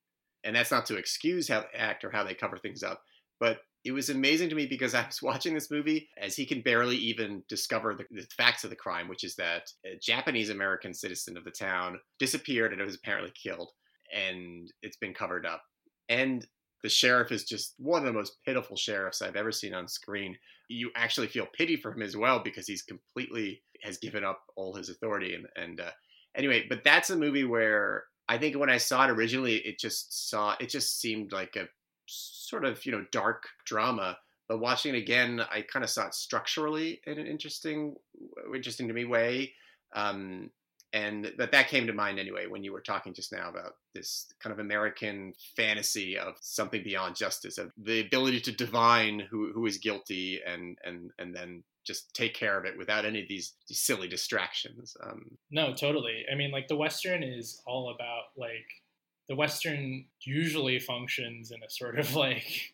And 0.45 0.55
that's 0.55 0.71
not 0.71 0.85
to 0.85 0.97
excuse 0.97 1.47
how 1.47 1.61
they 1.61 1.77
act 1.77 2.03
or 2.03 2.11
how 2.11 2.23
they 2.23 2.33
cover 2.33 2.57
things 2.57 2.83
up, 2.83 3.01
but 3.39 3.59
it 3.83 3.91
was 3.91 4.09
amazing 4.09 4.49
to 4.49 4.55
me 4.55 4.67
because 4.67 4.93
I 4.95 5.05
was 5.05 5.21
watching 5.21 5.53
this 5.53 5.71
movie 5.71 6.07
as 6.17 6.35
he 6.35 6.45
can 6.45 6.61
barely 6.61 6.95
even 6.97 7.43
discover 7.49 7.95
the, 7.95 8.05
the 8.11 8.27
facts 8.37 8.63
of 8.63 8.69
the 8.69 8.75
crime, 8.75 9.07
which 9.07 9.23
is 9.23 9.35
that 9.35 9.71
a 9.85 9.97
Japanese 10.01 10.49
American 10.49 10.93
citizen 10.93 11.35
of 11.35 11.43
the 11.43 11.51
town 11.51 11.99
disappeared 12.19 12.71
and 12.71 12.81
was 12.81 12.95
apparently 12.95 13.33
killed 13.41 13.71
and 14.13 14.71
it's 14.81 14.97
been 14.97 15.13
covered 15.13 15.45
up. 15.45 15.63
And 16.09 16.45
the 16.83 16.89
sheriff 16.89 17.31
is 17.31 17.45
just 17.45 17.73
one 17.77 18.01
of 18.01 18.05
the 18.05 18.13
most 18.13 18.37
pitiful 18.45 18.75
sheriffs 18.75 19.21
I've 19.21 19.37
ever 19.37 19.51
seen 19.51 19.73
on 19.73 19.87
screen. 19.87 20.37
You 20.67 20.91
actually 20.95 21.27
feel 21.27 21.47
pity 21.57 21.77
for 21.77 21.91
him 21.93 22.01
as 22.01 22.15
well 22.15 22.41
because 22.43 22.67
he's 22.67 22.81
completely 22.81 23.63
has 23.81 23.97
given 23.97 24.23
up 24.23 24.41
all 24.55 24.75
his 24.75 24.89
authority. 24.89 25.33
And, 25.33 25.47
and 25.55 25.79
uh, 25.79 25.91
anyway, 26.35 26.65
but 26.67 26.83
that's 26.83 27.09
a 27.09 27.15
movie 27.15 27.45
where 27.45 28.03
I 28.27 28.37
think 28.37 28.57
when 28.57 28.69
I 28.69 28.77
saw 28.77 29.05
it 29.05 29.11
originally, 29.11 29.55
it 29.57 29.79
just 29.79 30.29
saw 30.29 30.55
it 30.59 30.69
just 30.69 30.99
seemed 30.99 31.31
like 31.31 31.55
a 31.55 31.67
sort 32.05 32.65
of 32.65 32.85
you 32.85 32.91
know 32.91 33.05
dark 33.11 33.43
drama. 33.65 34.17
But 34.49 34.59
watching 34.59 34.93
it 34.93 34.97
again, 34.97 35.41
I 35.51 35.61
kind 35.61 35.83
of 35.83 35.89
saw 35.89 36.07
it 36.07 36.13
structurally 36.13 36.99
in 37.07 37.17
an 37.17 37.27
interesting, 37.27 37.95
interesting 38.53 38.89
to 38.89 38.93
me 38.93 39.05
way. 39.05 39.53
Um, 39.95 40.51
and 40.93 41.31
that 41.37 41.51
that 41.51 41.67
came 41.67 41.87
to 41.87 41.93
mind 41.93 42.19
anyway 42.19 42.45
when 42.47 42.63
you 42.63 42.71
were 42.71 42.81
talking 42.81 43.13
just 43.13 43.31
now 43.31 43.49
about 43.49 43.73
this 43.95 44.27
kind 44.39 44.53
of 44.53 44.59
American 44.59 45.33
fantasy 45.55 46.17
of 46.17 46.35
something 46.39 46.83
beyond 46.83 47.15
justice, 47.15 47.57
of 47.57 47.71
the 47.77 48.01
ability 48.01 48.39
to 48.41 48.51
divine 48.51 49.19
who 49.19 49.51
who 49.53 49.65
is 49.65 49.79
guilty 49.79 50.39
and 50.45 50.77
and 50.83 51.11
and 51.17 51.35
then 51.35 51.63
just 51.83 52.13
take 52.13 52.33
care 52.33 52.57
of 52.57 52.65
it 52.65 52.77
without 52.77 53.05
any 53.05 53.21
of 53.21 53.27
these, 53.27 53.53
these 53.67 53.79
silly 53.79 54.07
distractions. 54.07 54.95
Um, 55.03 55.37
no, 55.51 55.73
totally. 55.73 56.23
I 56.31 56.35
mean, 56.35 56.51
like 56.51 56.67
the 56.69 56.77
Western 56.77 57.23
is 57.23 57.61
all 57.65 57.93
about 57.93 58.25
like 58.37 58.67
the 59.27 59.35
Western 59.35 60.05
usually 60.21 60.79
functions 60.79 61.51
in 61.51 61.61
a 61.61 61.69
sort 61.69 61.99
of 61.99 62.15
like 62.15 62.73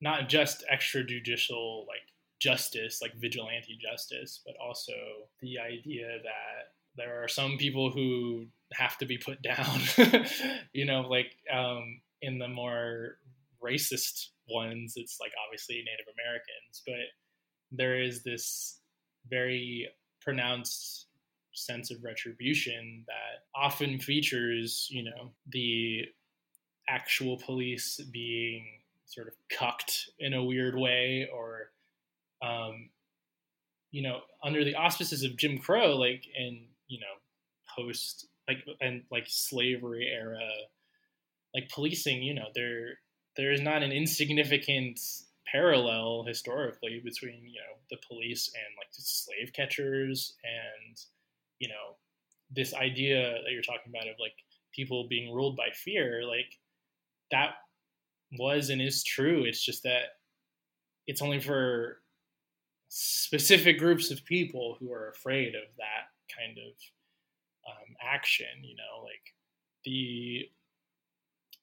not 0.00 0.28
just 0.28 0.64
extrajudicial 0.72 1.86
like 1.86 2.06
justice, 2.40 3.00
like 3.02 3.14
vigilante 3.16 3.78
justice, 3.80 4.40
but 4.44 4.54
also 4.64 4.92
the 5.40 5.58
idea 5.58 6.18
that 6.22 6.71
there 6.96 7.22
are 7.22 7.28
some 7.28 7.56
people 7.56 7.90
who 7.90 8.46
have 8.74 8.96
to 8.98 9.06
be 9.06 9.18
put 9.18 9.42
down 9.42 9.80
you 10.72 10.84
know 10.84 11.02
like 11.02 11.36
um, 11.52 12.00
in 12.20 12.38
the 12.38 12.48
more 12.48 13.18
racist 13.62 14.28
ones 14.48 14.94
it's 14.96 15.18
like 15.20 15.32
obviously 15.46 15.76
native 15.76 16.12
americans 16.14 16.82
but 16.86 16.94
there 17.70 18.00
is 18.00 18.22
this 18.22 18.78
very 19.30 19.88
pronounced 20.20 21.06
sense 21.54 21.90
of 21.90 22.02
retribution 22.02 23.04
that 23.06 23.44
often 23.54 23.98
features 23.98 24.88
you 24.90 25.04
know 25.04 25.30
the 25.50 26.02
actual 26.88 27.38
police 27.38 28.00
being 28.12 28.66
sort 29.06 29.28
of 29.28 29.34
cucked 29.50 30.10
in 30.18 30.34
a 30.34 30.42
weird 30.42 30.76
way 30.76 31.28
or 31.32 31.70
um, 32.42 32.88
you 33.90 34.02
know 34.02 34.20
under 34.42 34.64
the 34.64 34.74
auspices 34.74 35.22
of 35.22 35.36
jim 35.36 35.58
crow 35.58 35.96
like 35.96 36.24
in 36.36 36.64
you 36.92 37.00
know 37.00 37.16
post 37.76 38.26
like 38.48 38.58
and 38.80 39.02
like 39.10 39.24
slavery 39.26 40.08
era 40.12 40.48
like 41.54 41.68
policing 41.70 42.22
you 42.22 42.34
know 42.34 42.48
there 42.54 42.98
there 43.36 43.52
is 43.52 43.60
not 43.60 43.82
an 43.82 43.92
insignificant 43.92 45.00
parallel 45.50 46.24
historically 46.26 47.00
between 47.04 47.40
you 47.42 47.60
know 47.60 47.76
the 47.90 47.98
police 48.08 48.50
and 48.54 48.76
like 48.78 48.88
slave 48.90 49.52
catchers 49.54 50.34
and 50.44 50.96
you 51.58 51.68
know 51.68 51.96
this 52.54 52.74
idea 52.74 53.38
that 53.44 53.52
you're 53.52 53.62
talking 53.62 53.90
about 53.90 54.08
of 54.08 54.16
like 54.20 54.34
people 54.74 55.06
being 55.08 55.34
ruled 55.34 55.56
by 55.56 55.68
fear 55.72 56.22
like 56.26 56.58
that 57.30 57.54
was 58.38 58.70
and 58.70 58.80
is 58.80 59.02
true. 59.02 59.44
It's 59.44 59.64
just 59.64 59.82
that 59.82 60.18
it's 61.06 61.22
only 61.22 61.40
for 61.40 61.98
specific 62.88 63.78
groups 63.78 64.10
of 64.10 64.24
people 64.24 64.76
who 64.78 64.92
are 64.92 65.10
afraid 65.10 65.54
of 65.54 65.64
that 65.78 66.11
kind 66.36 66.58
of 66.58 66.72
um, 67.68 67.96
action. 68.02 68.62
You 68.62 68.76
know, 68.76 69.04
like 69.04 69.34
the 69.84 70.48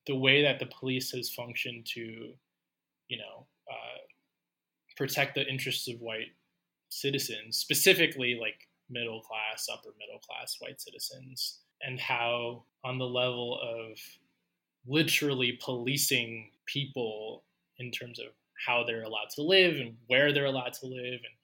the 0.08 0.16
way 0.16 0.42
that 0.42 0.60
the 0.60 0.66
police 0.80 1.12
has 1.12 1.30
functioned 1.30 1.86
to, 1.86 2.34
you 3.10 3.18
know, 3.18 3.46
uh, 3.70 4.00
protect 4.98 5.36
the 5.36 5.48
interests 5.48 5.88
of 5.88 6.00
white 6.00 6.34
citizens, 6.90 7.58
specifically 7.58 8.38
like 8.40 8.68
middle 8.90 9.22
class, 9.22 9.68
upper 9.72 9.94
middle 10.00 10.20
class 10.20 10.58
white 10.60 10.82
citizens, 10.82 11.60
and 11.82 12.00
how 12.00 12.64
on 12.84 12.98
the 12.98 13.06
level 13.06 13.60
of 13.62 13.98
literally 14.88 15.60
policing 15.64 16.50
people 16.66 17.44
in 17.78 17.92
terms 17.92 18.20
of 18.20 18.28
how 18.66 18.84
they're 18.84 19.04
allowed 19.04 19.30
to 19.36 19.42
live 19.42 19.76
and 19.76 19.96
where 20.08 20.34
they're 20.34 20.46
allowed 20.46 20.74
to 20.74 20.86
live 20.86 21.20
and 21.24 21.36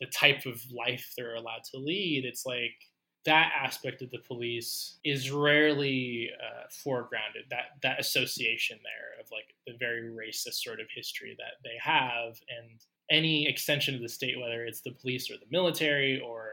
the 0.00 0.06
type 0.06 0.46
of 0.46 0.60
life 0.70 1.12
they're 1.16 1.36
allowed 1.36 1.64
to 1.64 1.78
lead 1.78 2.24
it's 2.24 2.46
like 2.46 2.74
that 3.24 3.52
aspect 3.58 4.02
of 4.02 4.10
the 4.10 4.18
police 4.18 4.98
is 5.02 5.30
rarely 5.30 6.30
uh, 6.42 6.64
foregrounded 6.86 7.48
that 7.50 7.70
that 7.82 7.98
association 7.98 8.78
there 8.82 9.20
of 9.20 9.30
like 9.30 9.54
the 9.66 9.74
very 9.78 10.10
racist 10.10 10.62
sort 10.62 10.80
of 10.80 10.86
history 10.94 11.34
that 11.38 11.54
they 11.62 11.76
have 11.80 12.38
and 12.58 12.80
any 13.10 13.48
extension 13.48 13.94
of 13.94 14.02
the 14.02 14.08
state 14.08 14.38
whether 14.38 14.64
it's 14.64 14.80
the 14.82 14.92
police 14.92 15.30
or 15.30 15.34
the 15.34 15.46
military 15.50 16.20
or 16.20 16.48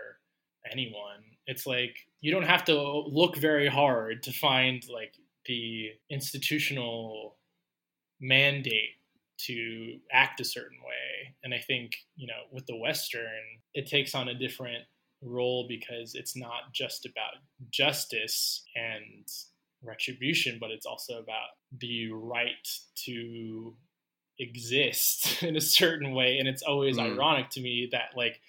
anyone 0.71 1.23
it's 1.47 1.65
like 1.65 1.97
you 2.21 2.31
don't 2.31 2.43
have 2.43 2.63
to 2.63 2.79
look 3.07 3.35
very 3.35 3.67
hard 3.67 4.21
to 4.23 4.31
find 4.31 4.87
like 4.89 5.15
the 5.45 5.89
institutional 6.09 7.35
mandate 8.19 8.95
to 9.45 9.97
act 10.11 10.39
a 10.39 10.45
certain 10.45 10.77
way. 10.77 11.35
And 11.43 11.53
I 11.53 11.59
think, 11.59 11.93
you 12.15 12.27
know, 12.27 12.43
with 12.51 12.65
the 12.65 12.75
Western, 12.75 13.23
it 13.73 13.87
takes 13.87 14.15
on 14.15 14.27
a 14.27 14.33
different 14.33 14.83
role 15.21 15.65
because 15.67 16.15
it's 16.15 16.35
not 16.35 16.73
just 16.73 17.05
about 17.05 17.35
justice 17.69 18.63
and 18.75 19.27
retribution, 19.83 20.57
but 20.59 20.71
it's 20.71 20.85
also 20.85 21.19
about 21.19 21.49
the 21.79 22.11
right 22.11 22.67
to 23.05 23.75
exist 24.39 25.43
in 25.43 25.55
a 25.55 25.61
certain 25.61 26.13
way. 26.13 26.37
And 26.37 26.47
it's 26.47 26.63
always 26.63 26.97
mm. 26.97 27.11
ironic 27.11 27.49
to 27.51 27.61
me 27.61 27.89
that 27.91 28.15
like 28.15 28.39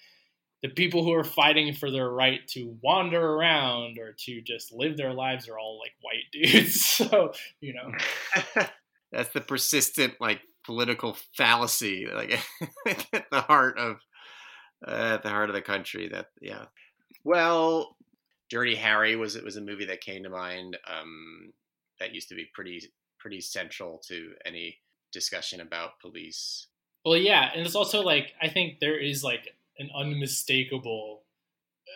the 0.61 0.69
people 0.69 1.03
who 1.03 1.13
are 1.13 1.25
fighting 1.25 1.73
for 1.73 1.91
their 1.91 2.09
right 2.09 2.47
to 2.49 2.77
wander 2.81 3.21
around 3.21 3.99
or 3.99 4.13
to 4.17 4.41
just 4.41 4.71
live 4.71 4.95
their 4.95 5.13
lives 5.13 5.47
are 5.49 5.59
all 5.59 5.79
like 5.79 5.93
white 6.01 6.23
dudes. 6.31 6.83
so, 6.85 7.33
you 7.59 7.73
know. 7.73 7.91
That's 9.11 9.29
the 9.29 9.41
persistent 9.41 10.15
like 10.19 10.41
political 10.63 11.17
fallacy 11.35 12.07
like 12.13 12.39
at 12.87 13.29
the 13.31 13.41
heart 13.41 13.77
of 13.77 13.97
uh, 14.87 15.15
at 15.15 15.23
the 15.23 15.29
heart 15.29 15.49
of 15.49 15.55
the 15.55 15.61
country 15.61 16.09
that 16.09 16.27
yeah. 16.41 16.65
Well, 17.23 17.95
Dirty 18.49 18.75
Harry 18.75 19.15
was 19.15 19.35
it 19.35 19.43
was 19.43 19.55
a 19.55 19.61
movie 19.61 19.85
that 19.85 20.01
came 20.01 20.23
to 20.23 20.29
mind 20.29 20.77
um, 20.87 21.53
that 21.99 22.13
used 22.13 22.29
to 22.29 22.35
be 22.35 22.49
pretty 22.53 22.81
pretty 23.19 23.39
central 23.39 24.01
to 24.07 24.33
any 24.45 24.79
discussion 25.11 25.61
about 25.61 25.99
police. 25.99 26.67
Well, 27.05 27.17
yeah, 27.17 27.49
and 27.53 27.65
it's 27.65 27.75
also 27.75 28.01
like 28.01 28.33
I 28.41 28.49
think 28.49 28.79
there 28.79 28.99
is 28.99 29.23
like 29.23 29.55
an 29.79 29.89
unmistakable, 29.95 31.23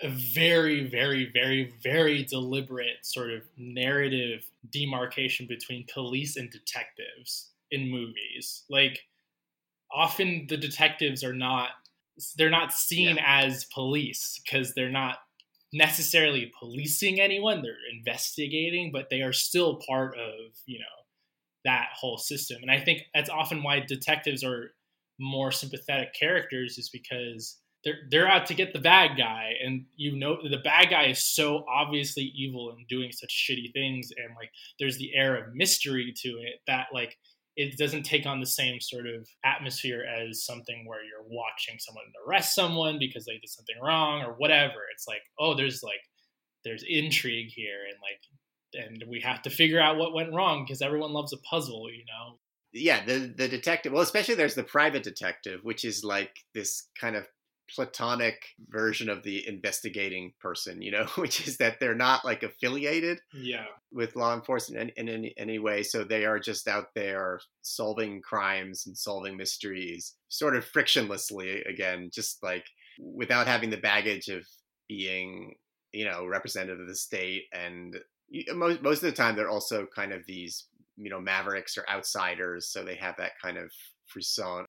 very, 0.05 0.88
very, 0.88 1.30
very, 1.32 1.74
very 1.84 2.24
deliberate 2.24 3.03
sort 3.05 3.32
of 3.32 3.43
narrative 3.57 4.49
demarcation 4.70 5.47
between 5.47 5.86
police 5.93 6.38
and 6.38 6.49
detectives 6.49 7.51
in 7.72 7.89
movies. 7.89 8.63
Like 8.70 8.99
often 9.91 10.47
the 10.49 10.57
detectives 10.57 11.24
are 11.24 11.34
not 11.34 11.70
they're 12.38 12.49
not 12.49 12.74
seen 12.74 13.15
yeah. 13.15 13.41
as 13.43 13.65
police 13.65 14.41
because 14.43 14.74
they're 14.74 14.89
not 14.89 15.18
necessarily 15.74 16.51
policing 16.59 17.20
anyone 17.20 17.61
they're 17.61 17.76
investigating 17.95 18.89
but 18.91 19.09
they 19.09 19.22
are 19.22 19.34
still 19.34 19.80
part 19.88 20.18
of 20.18 20.51
you 20.65 20.80
know 20.80 20.86
that 21.65 21.89
whole 21.93 22.18
system 22.18 22.57
and 22.61 22.72
i 22.72 22.80
think 22.80 23.01
that's 23.13 23.30
often 23.30 23.61
why 23.61 23.80
detectives 23.80 24.43
are 24.43 24.72
more 25.20 25.51
sympathetic 25.51 26.13
characters 26.13 26.78
is 26.78 26.89
because 26.89 27.57
they're 27.84 27.99
they're 28.09 28.28
out 28.28 28.45
to 28.45 28.53
get 28.53 28.74
the 28.74 28.80
bad 28.80 29.18
guy 29.18 29.51
and 29.63 29.86
you 29.95 30.18
know 30.18 30.38
the 30.49 30.57
bad 30.57 30.89
guy 30.89 31.07
is 31.07 31.20
so 31.20 31.65
obviously 31.70 32.24
evil 32.36 32.72
and 32.72 32.88
doing 32.88 33.11
such 33.11 33.47
shitty 33.49 33.72
things 33.74 34.09
and 34.18 34.36
like 34.36 34.49
there's 34.80 34.97
the 34.97 35.13
air 35.15 35.36
of 35.36 35.53
mystery 35.53 36.13
to 36.15 36.30
it 36.30 36.61
that 36.65 36.88
like 36.93 37.18
it 37.58 37.76
doesn't 37.76 38.03
take 38.03 38.28
on 38.28 38.39
the 38.39 38.45
same 38.45 38.80
sort 38.80 39.08
of 39.08 39.28
atmosphere 39.43 40.05
as 40.05 40.45
something 40.45 40.86
where 40.86 41.03
you're 41.03 41.28
watching 41.28 41.78
someone 41.80 42.05
arrest 42.26 42.53
someone 42.53 42.99
because 42.99 43.26
they 43.26 43.34
did 43.34 43.49
something 43.49 43.76
wrong 43.84 44.22
or 44.22 44.34
whatever. 44.34 44.86
It's 44.93 45.08
like, 45.08 45.24
oh, 45.39 45.55
there's 45.55 45.82
like 45.84 46.01
there's 46.64 46.84
intrigue 46.88 47.49
here 47.53 47.80
and 47.89 47.97
like 48.01 48.22
and 48.86 49.03
we 49.10 49.20
have 49.22 49.41
to 49.41 49.49
figure 49.49 49.80
out 49.80 49.97
what 49.97 50.14
went 50.14 50.34
wrong 50.34 50.64
because 50.64 50.84
everyone 50.84 51.14
loves 51.14 51.34
a 51.34 51.38
puzzle, 51.38 51.89
you 51.91 52.03
know. 52.05 52.38
Yeah, 52.74 53.03
the 53.03 53.34
the 53.36 53.47
detective. 53.47 53.91
Well, 53.91 54.03
especially 54.03 54.36
there's 54.36 54.55
the 54.55 54.64
private 54.64 55.01
detective, 55.01 55.62
which 55.64 55.84
is 55.84 56.03
like 56.03 56.36
this 56.53 56.89
kind 56.99 57.16
of 57.16 57.26
platonic 57.74 58.41
version 58.70 59.09
of 59.09 59.24
the 59.24 59.47
investigating 59.47 60.34
person, 60.39 60.82
you 60.82 60.91
know, 60.91 61.05
which 61.15 61.47
is 61.47 61.57
that 61.57 61.80
they're 61.80 61.95
not 61.95 62.26
like 62.26 62.43
affiliated 62.43 63.20
yeah. 63.34 63.65
with 63.91 64.15
law 64.15 64.34
enforcement 64.34 64.91
in, 64.95 65.07
in 65.07 65.13
any, 65.13 65.34
any 65.38 65.59
way. 65.59 65.84
So 65.84 66.03
they 66.03 66.26
are 66.26 66.39
just 66.39 66.68
out 66.68 66.88
there 66.95 67.39
solving 67.61 68.22
crimes 68.22 68.86
and 68.86 68.97
solving 68.97 69.38
mysteries 69.38 70.13
sort 70.30 70.55
of 70.55 70.65
frictionlessly 70.65 71.68
again, 71.70 72.09
just 72.13 72.41
like 72.43 72.65
without 72.99 73.47
having 73.47 73.70
the 73.70 73.78
baggage 73.78 74.28
of 74.30 74.45
being, 74.88 75.55
you 75.91 76.05
know, 76.05 76.26
representative 76.26 76.80
of 76.80 76.88
the 76.88 76.95
state. 76.95 77.43
And 77.53 77.95
most, 78.53 78.82
most 78.82 79.03
of 79.03 79.09
the 79.09 79.11
time, 79.11 79.36
they're 79.36 79.49
also 79.49 79.86
kind 79.93 80.13
of 80.13 80.26
these, 80.26 80.65
you 80.95 81.09
know, 81.09 81.20
mavericks 81.20 81.78
or 81.78 81.88
outsiders. 81.89 82.68
So 82.72 82.84
they 82.84 82.95
have 82.95 83.15
that 83.18 83.34
kind 83.41 83.57
of 83.57 83.72
frisson 84.05 84.65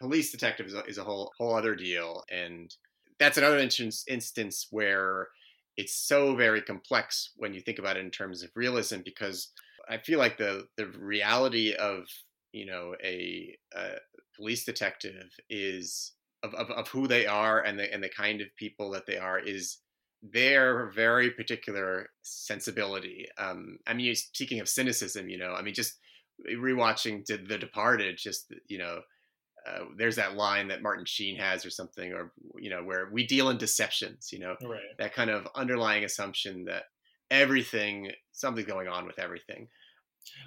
police 0.00 0.30
detective 0.30 0.66
is 0.66 0.74
a, 0.74 0.84
is 0.84 0.98
a 0.98 1.04
whole 1.04 1.32
whole 1.38 1.54
other 1.54 1.74
deal, 1.74 2.22
and 2.30 2.74
that's 3.18 3.38
another 3.38 3.58
instance 3.58 4.04
instance 4.08 4.68
where 4.70 5.28
it's 5.76 5.94
so 5.94 6.34
very 6.34 6.62
complex 6.62 7.32
when 7.36 7.52
you 7.52 7.60
think 7.60 7.78
about 7.78 7.96
it 7.96 8.04
in 8.04 8.10
terms 8.10 8.42
of 8.42 8.50
realism 8.54 8.98
because 9.04 9.50
I 9.88 9.98
feel 9.98 10.18
like 10.18 10.38
the 10.38 10.66
the 10.76 10.86
reality 10.86 11.74
of 11.74 12.04
you 12.52 12.66
know 12.66 12.94
a, 13.02 13.56
a 13.74 13.90
police 14.36 14.64
detective 14.64 15.30
is 15.48 16.12
of, 16.42 16.54
of, 16.54 16.70
of 16.70 16.88
who 16.88 17.06
they 17.06 17.26
are 17.26 17.60
and 17.60 17.78
the 17.78 17.92
and 17.92 18.02
the 18.02 18.08
kind 18.08 18.40
of 18.40 18.48
people 18.56 18.90
that 18.90 19.06
they 19.06 19.18
are 19.18 19.38
is 19.38 19.78
their 20.22 20.90
very 20.94 21.30
particular 21.30 22.08
sensibility. 22.22 23.26
Um, 23.38 23.78
I 23.86 23.94
mean, 23.94 24.14
speaking 24.14 24.60
of 24.60 24.68
cynicism, 24.68 25.28
you 25.28 25.38
know, 25.38 25.52
I 25.52 25.62
mean, 25.62 25.74
just 25.74 25.98
rewatching 26.50 27.24
The 27.26 27.58
Departed, 27.58 28.16
just 28.18 28.52
you 28.66 28.78
know, 28.78 29.00
uh, 29.66 29.84
there's 29.96 30.16
that 30.16 30.36
line 30.36 30.68
that 30.68 30.82
Martin 30.82 31.04
Sheen 31.04 31.36
has 31.36 31.64
or 31.66 31.70
something, 31.70 32.12
or 32.12 32.32
you 32.58 32.70
know, 32.70 32.82
where 32.82 33.08
we 33.12 33.26
deal 33.26 33.50
in 33.50 33.58
deceptions. 33.58 34.30
You 34.32 34.40
know, 34.40 34.56
right. 34.62 34.80
that 34.98 35.14
kind 35.14 35.30
of 35.30 35.48
underlying 35.54 36.04
assumption 36.04 36.64
that 36.66 36.84
everything, 37.30 38.10
something's 38.32 38.66
going 38.66 38.88
on 38.88 39.06
with 39.06 39.18
everything. 39.18 39.68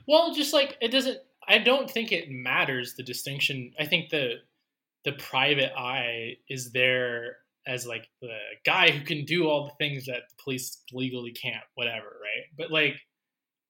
Well, 0.07 0.33
just 0.33 0.53
like 0.53 0.77
it 0.81 0.89
doesn't. 0.89 1.19
I 1.47 1.57
don't 1.57 1.89
think 1.89 2.11
it 2.11 2.29
matters 2.29 2.95
the 2.95 3.03
distinction. 3.03 3.73
I 3.79 3.85
think 3.85 4.09
the 4.09 4.35
the 5.05 5.13
private 5.13 5.71
eye 5.77 6.37
is 6.49 6.71
there 6.71 7.37
as 7.67 7.85
like 7.85 8.07
the 8.21 8.35
guy 8.65 8.91
who 8.91 9.03
can 9.05 9.25
do 9.25 9.47
all 9.47 9.65
the 9.65 9.85
things 9.85 10.05
that 10.05 10.23
the 10.29 10.43
police 10.43 10.81
legally 10.91 11.31
can't, 11.31 11.63
whatever, 11.75 12.07
right? 12.21 12.45
But 12.57 12.71
like, 12.71 12.95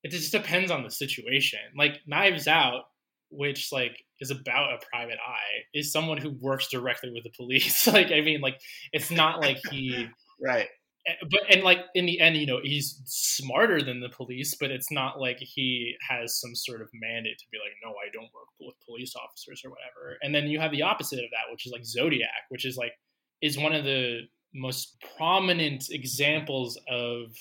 it 0.04 0.12
just 0.12 0.32
depends 0.32 0.72
on 0.72 0.84
the 0.84 0.92
situation. 0.92 1.60
Like 1.78 2.00
Knives 2.08 2.48
Out 2.48 2.86
which 3.30 3.72
like 3.72 4.04
is 4.20 4.32
about 4.32 4.74
a 4.74 4.86
private 4.92 5.18
eye 5.26 5.64
is 5.74 5.92
someone 5.92 6.18
who 6.18 6.32
works 6.32 6.68
directly 6.68 7.12
with 7.12 7.24
the 7.24 7.32
police. 7.36 7.88
Like 8.00 8.12
i 8.12 8.22
mean 8.22 8.42
like 8.42 8.60
it's 8.94 9.12
not 9.12 9.42
like 9.42 9.58
he 9.72 10.08
right. 10.42 10.68
Eh, 11.08 11.14
but 11.32 11.42
and 11.50 11.64
like 11.64 11.80
in 11.96 12.06
the 12.06 12.20
end 12.20 12.38
you 12.38 12.46
know 12.46 12.60
he's 12.62 13.02
smarter 13.06 13.82
than 13.82 14.00
the 14.00 14.10
police 14.10 14.56
but 14.60 14.70
it's 14.70 14.92
not 14.92 15.20
like 15.20 15.38
he 15.40 15.96
has 16.08 16.40
some 16.40 16.56
sort 16.56 16.82
of 16.82 16.90
mandate 16.94 17.38
to 17.40 17.46
be 17.52 17.58
like 17.58 17.74
no 17.84 17.92
i 17.92 18.10
don't 18.14 18.34
work 18.34 18.48
with 18.60 18.76
police 18.86 19.14
officers 19.16 19.62
or 19.66 19.72
whatever. 19.72 20.18
And 20.22 20.34
then 20.34 20.48
you 20.48 20.60
have 20.60 20.72
the 20.72 20.84
opposite 20.84 21.20
of 21.20 21.30
that 21.32 21.52
which 21.52 21.66
is 21.66 21.72
like 21.72 21.86
zodiac 21.86 22.46
which 22.50 22.66
is 22.66 22.78
like 22.78 22.94
is 23.42 23.58
one 23.58 23.74
of 23.74 23.84
the 23.84 24.22
most 24.54 24.98
prominent 25.18 25.90
examples 25.90 26.80
of 26.90 27.36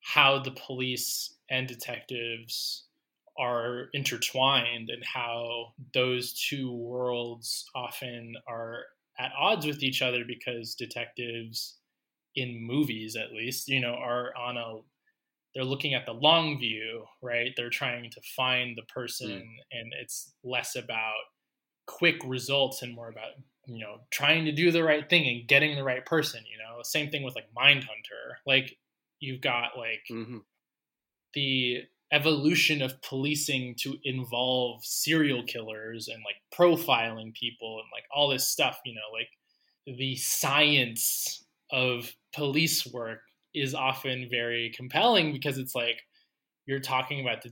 how 0.00 0.38
the 0.38 0.52
police 0.52 1.36
and 1.50 1.66
detectives 1.66 2.85
are 3.38 3.88
intertwined 3.92 4.90
and 4.90 5.04
how 5.04 5.72
those 5.94 6.32
two 6.32 6.72
worlds 6.72 7.66
often 7.74 8.34
are 8.48 8.84
at 9.18 9.32
odds 9.38 9.66
with 9.66 9.82
each 9.82 10.02
other 10.02 10.24
because 10.26 10.74
detectives 10.74 11.78
in 12.34 12.60
movies 12.60 13.16
at 13.16 13.32
least 13.32 13.68
you 13.68 13.80
know 13.80 13.94
are 13.94 14.30
on 14.36 14.56
a 14.56 14.76
they're 15.54 15.64
looking 15.64 15.94
at 15.94 16.04
the 16.04 16.12
long 16.12 16.58
view 16.58 17.04
right 17.22 17.52
they're 17.56 17.70
trying 17.70 18.10
to 18.10 18.20
find 18.36 18.76
the 18.76 18.82
person 18.82 19.30
mm. 19.30 19.78
and 19.78 19.92
it's 20.00 20.34
less 20.44 20.76
about 20.76 21.14
quick 21.86 22.16
results 22.26 22.82
and 22.82 22.94
more 22.94 23.08
about 23.08 23.30
you 23.66 23.78
know 23.78 24.00
trying 24.10 24.44
to 24.44 24.52
do 24.52 24.70
the 24.70 24.82
right 24.82 25.08
thing 25.08 25.26
and 25.26 25.48
getting 25.48 25.76
the 25.76 25.84
right 25.84 26.04
person 26.04 26.40
you 26.50 26.58
know 26.58 26.80
same 26.82 27.10
thing 27.10 27.22
with 27.22 27.34
like 27.34 27.48
mindhunter 27.56 28.36
like 28.46 28.76
you've 29.20 29.40
got 29.40 29.70
like 29.78 30.02
mm-hmm. 30.10 30.38
the 31.34 31.82
evolution 32.12 32.82
of 32.82 33.00
policing 33.02 33.74
to 33.74 33.96
involve 34.04 34.84
serial 34.84 35.42
killers 35.42 36.08
and 36.08 36.22
like 36.24 36.36
profiling 36.56 37.34
people 37.34 37.80
and 37.80 37.88
like 37.92 38.04
all 38.14 38.28
this 38.28 38.46
stuff 38.48 38.78
you 38.84 38.94
know 38.94 39.00
like 39.12 39.28
the 39.98 40.14
science 40.16 41.44
of 41.72 42.12
police 42.34 42.86
work 42.86 43.20
is 43.54 43.74
often 43.74 44.28
very 44.30 44.72
compelling 44.76 45.32
because 45.32 45.58
it's 45.58 45.74
like 45.74 46.00
you're 46.66 46.80
talking 46.80 47.20
about 47.20 47.42
the, 47.42 47.50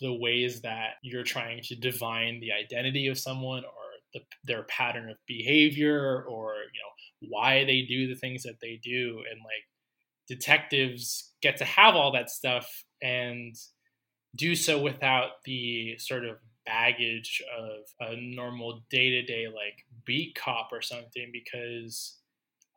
the 0.00 0.12
ways 0.12 0.60
that 0.60 0.94
you're 1.02 1.24
trying 1.24 1.62
to 1.62 1.74
divine 1.74 2.40
the 2.40 2.52
identity 2.52 3.06
of 3.06 3.18
someone 3.18 3.64
or 3.64 3.86
the, 4.12 4.20
their 4.44 4.64
pattern 4.64 5.08
of 5.08 5.16
behavior 5.26 6.24
or 6.28 6.54
you 6.54 6.80
know 6.80 7.28
why 7.28 7.64
they 7.64 7.82
do 7.82 8.06
the 8.06 8.14
things 8.14 8.42
that 8.42 8.60
they 8.60 8.78
do. 8.82 9.22
And 9.30 9.40
like 9.40 9.64
detectives 10.28 11.32
get 11.40 11.56
to 11.58 11.64
have 11.64 11.94
all 11.94 12.12
that 12.12 12.30
stuff 12.30 12.84
and 13.02 13.54
do 14.34 14.54
so 14.54 14.80
without 14.80 15.42
the 15.44 15.96
sort 15.98 16.24
of 16.24 16.36
baggage 16.64 17.42
of 17.56 18.08
a 18.08 18.16
normal 18.16 18.82
day 18.90 19.10
to 19.10 19.22
day 19.22 19.46
like 19.46 19.84
beat 20.04 20.34
cop 20.34 20.70
or 20.72 20.82
something 20.82 21.30
because 21.32 22.18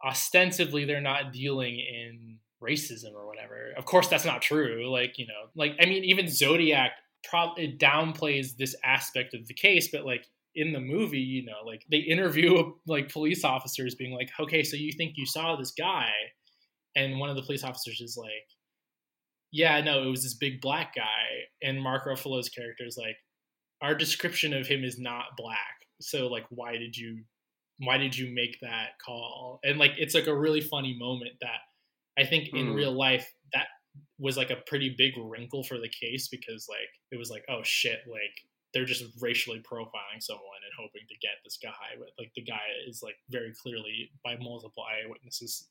ostensibly 0.05 0.85
they're 0.85 1.01
not 1.01 1.33
dealing 1.33 1.79
in 1.79 2.37
racism 2.61 3.13
or 3.15 3.25
whatever. 3.25 3.73
Of 3.77 3.85
course, 3.85 4.07
that's 4.07 4.25
not 4.25 4.41
true. 4.41 4.89
Like, 4.91 5.17
you 5.17 5.27
know, 5.27 5.49
like, 5.55 5.75
I 5.81 5.85
mean, 5.85 6.03
even 6.03 6.27
Zodiac 6.27 6.91
probably 7.23 7.75
downplays 7.77 8.55
this 8.57 8.75
aspect 8.83 9.33
of 9.33 9.47
the 9.47 9.53
case, 9.53 9.89
but 9.91 10.05
like, 10.05 10.25
in 10.55 10.73
the 10.73 10.79
movie, 10.79 11.19
you 11.19 11.45
know, 11.45 11.57
like 11.65 11.85
they 11.91 11.97
interview 11.97 12.73
like 12.87 13.11
police 13.11 13.43
officers 13.43 13.95
being 13.95 14.13
like, 14.13 14.29
okay, 14.39 14.63
so 14.63 14.75
you 14.75 14.91
think 14.91 15.13
you 15.15 15.25
saw 15.25 15.55
this 15.55 15.71
guy 15.71 16.09
and 16.95 17.19
one 17.19 17.29
of 17.29 17.35
the 17.35 17.43
police 17.43 17.63
officers 17.63 18.01
is 18.01 18.17
like, 18.17 18.47
"Yeah, 19.51 19.81
no, 19.81 20.03
it 20.03 20.09
was 20.09 20.23
this 20.23 20.35
big 20.35 20.61
black 20.61 20.95
guy," 20.95 21.47
and 21.61 21.81
Mark 21.81 22.05
Ruffalo's 22.05 22.49
character 22.49 22.85
is 22.85 22.97
like, 22.97 23.17
"Our 23.81 23.95
description 23.95 24.53
of 24.53 24.67
him 24.67 24.83
is 24.83 24.99
not 24.99 25.37
black, 25.37 25.85
so 26.01 26.27
like, 26.27 26.45
why 26.49 26.77
did 26.77 26.95
you, 26.97 27.23
why 27.79 27.97
did 27.97 28.17
you 28.17 28.33
make 28.33 28.59
that 28.61 28.99
call?" 29.03 29.59
And 29.63 29.79
like, 29.79 29.91
it's 29.97 30.13
like 30.15 30.27
a 30.27 30.37
really 30.37 30.61
funny 30.61 30.95
moment 30.97 31.33
that 31.41 31.61
I 32.17 32.25
think 32.25 32.49
in 32.53 32.67
Mm. 32.67 32.75
real 32.75 32.91
life 32.91 33.31
that 33.53 33.67
was 34.19 34.37
like 34.37 34.49
a 34.51 34.57
pretty 34.67 34.93
big 34.97 35.13
wrinkle 35.17 35.63
for 35.63 35.77
the 35.79 35.89
case 35.89 36.27
because 36.27 36.67
like 36.69 36.89
it 37.11 37.17
was 37.17 37.29
like, 37.29 37.43
oh 37.49 37.61
shit, 37.63 37.99
like 38.07 38.35
they're 38.73 38.85
just 38.85 39.03
racially 39.19 39.59
profiling 39.61 40.21
someone 40.21 40.61
and 40.63 40.73
hoping 40.77 41.01
to 41.09 41.15
get 41.21 41.41
this 41.43 41.57
guy 41.61 41.95
but 41.97 42.09
like 42.19 42.31
the 42.35 42.43
guy 42.43 42.61
is 42.87 43.01
like 43.01 43.15
very 43.29 43.51
clearly 43.63 44.11
by 44.23 44.35
multiple 44.37 44.83
eyewitnesses 44.83 45.67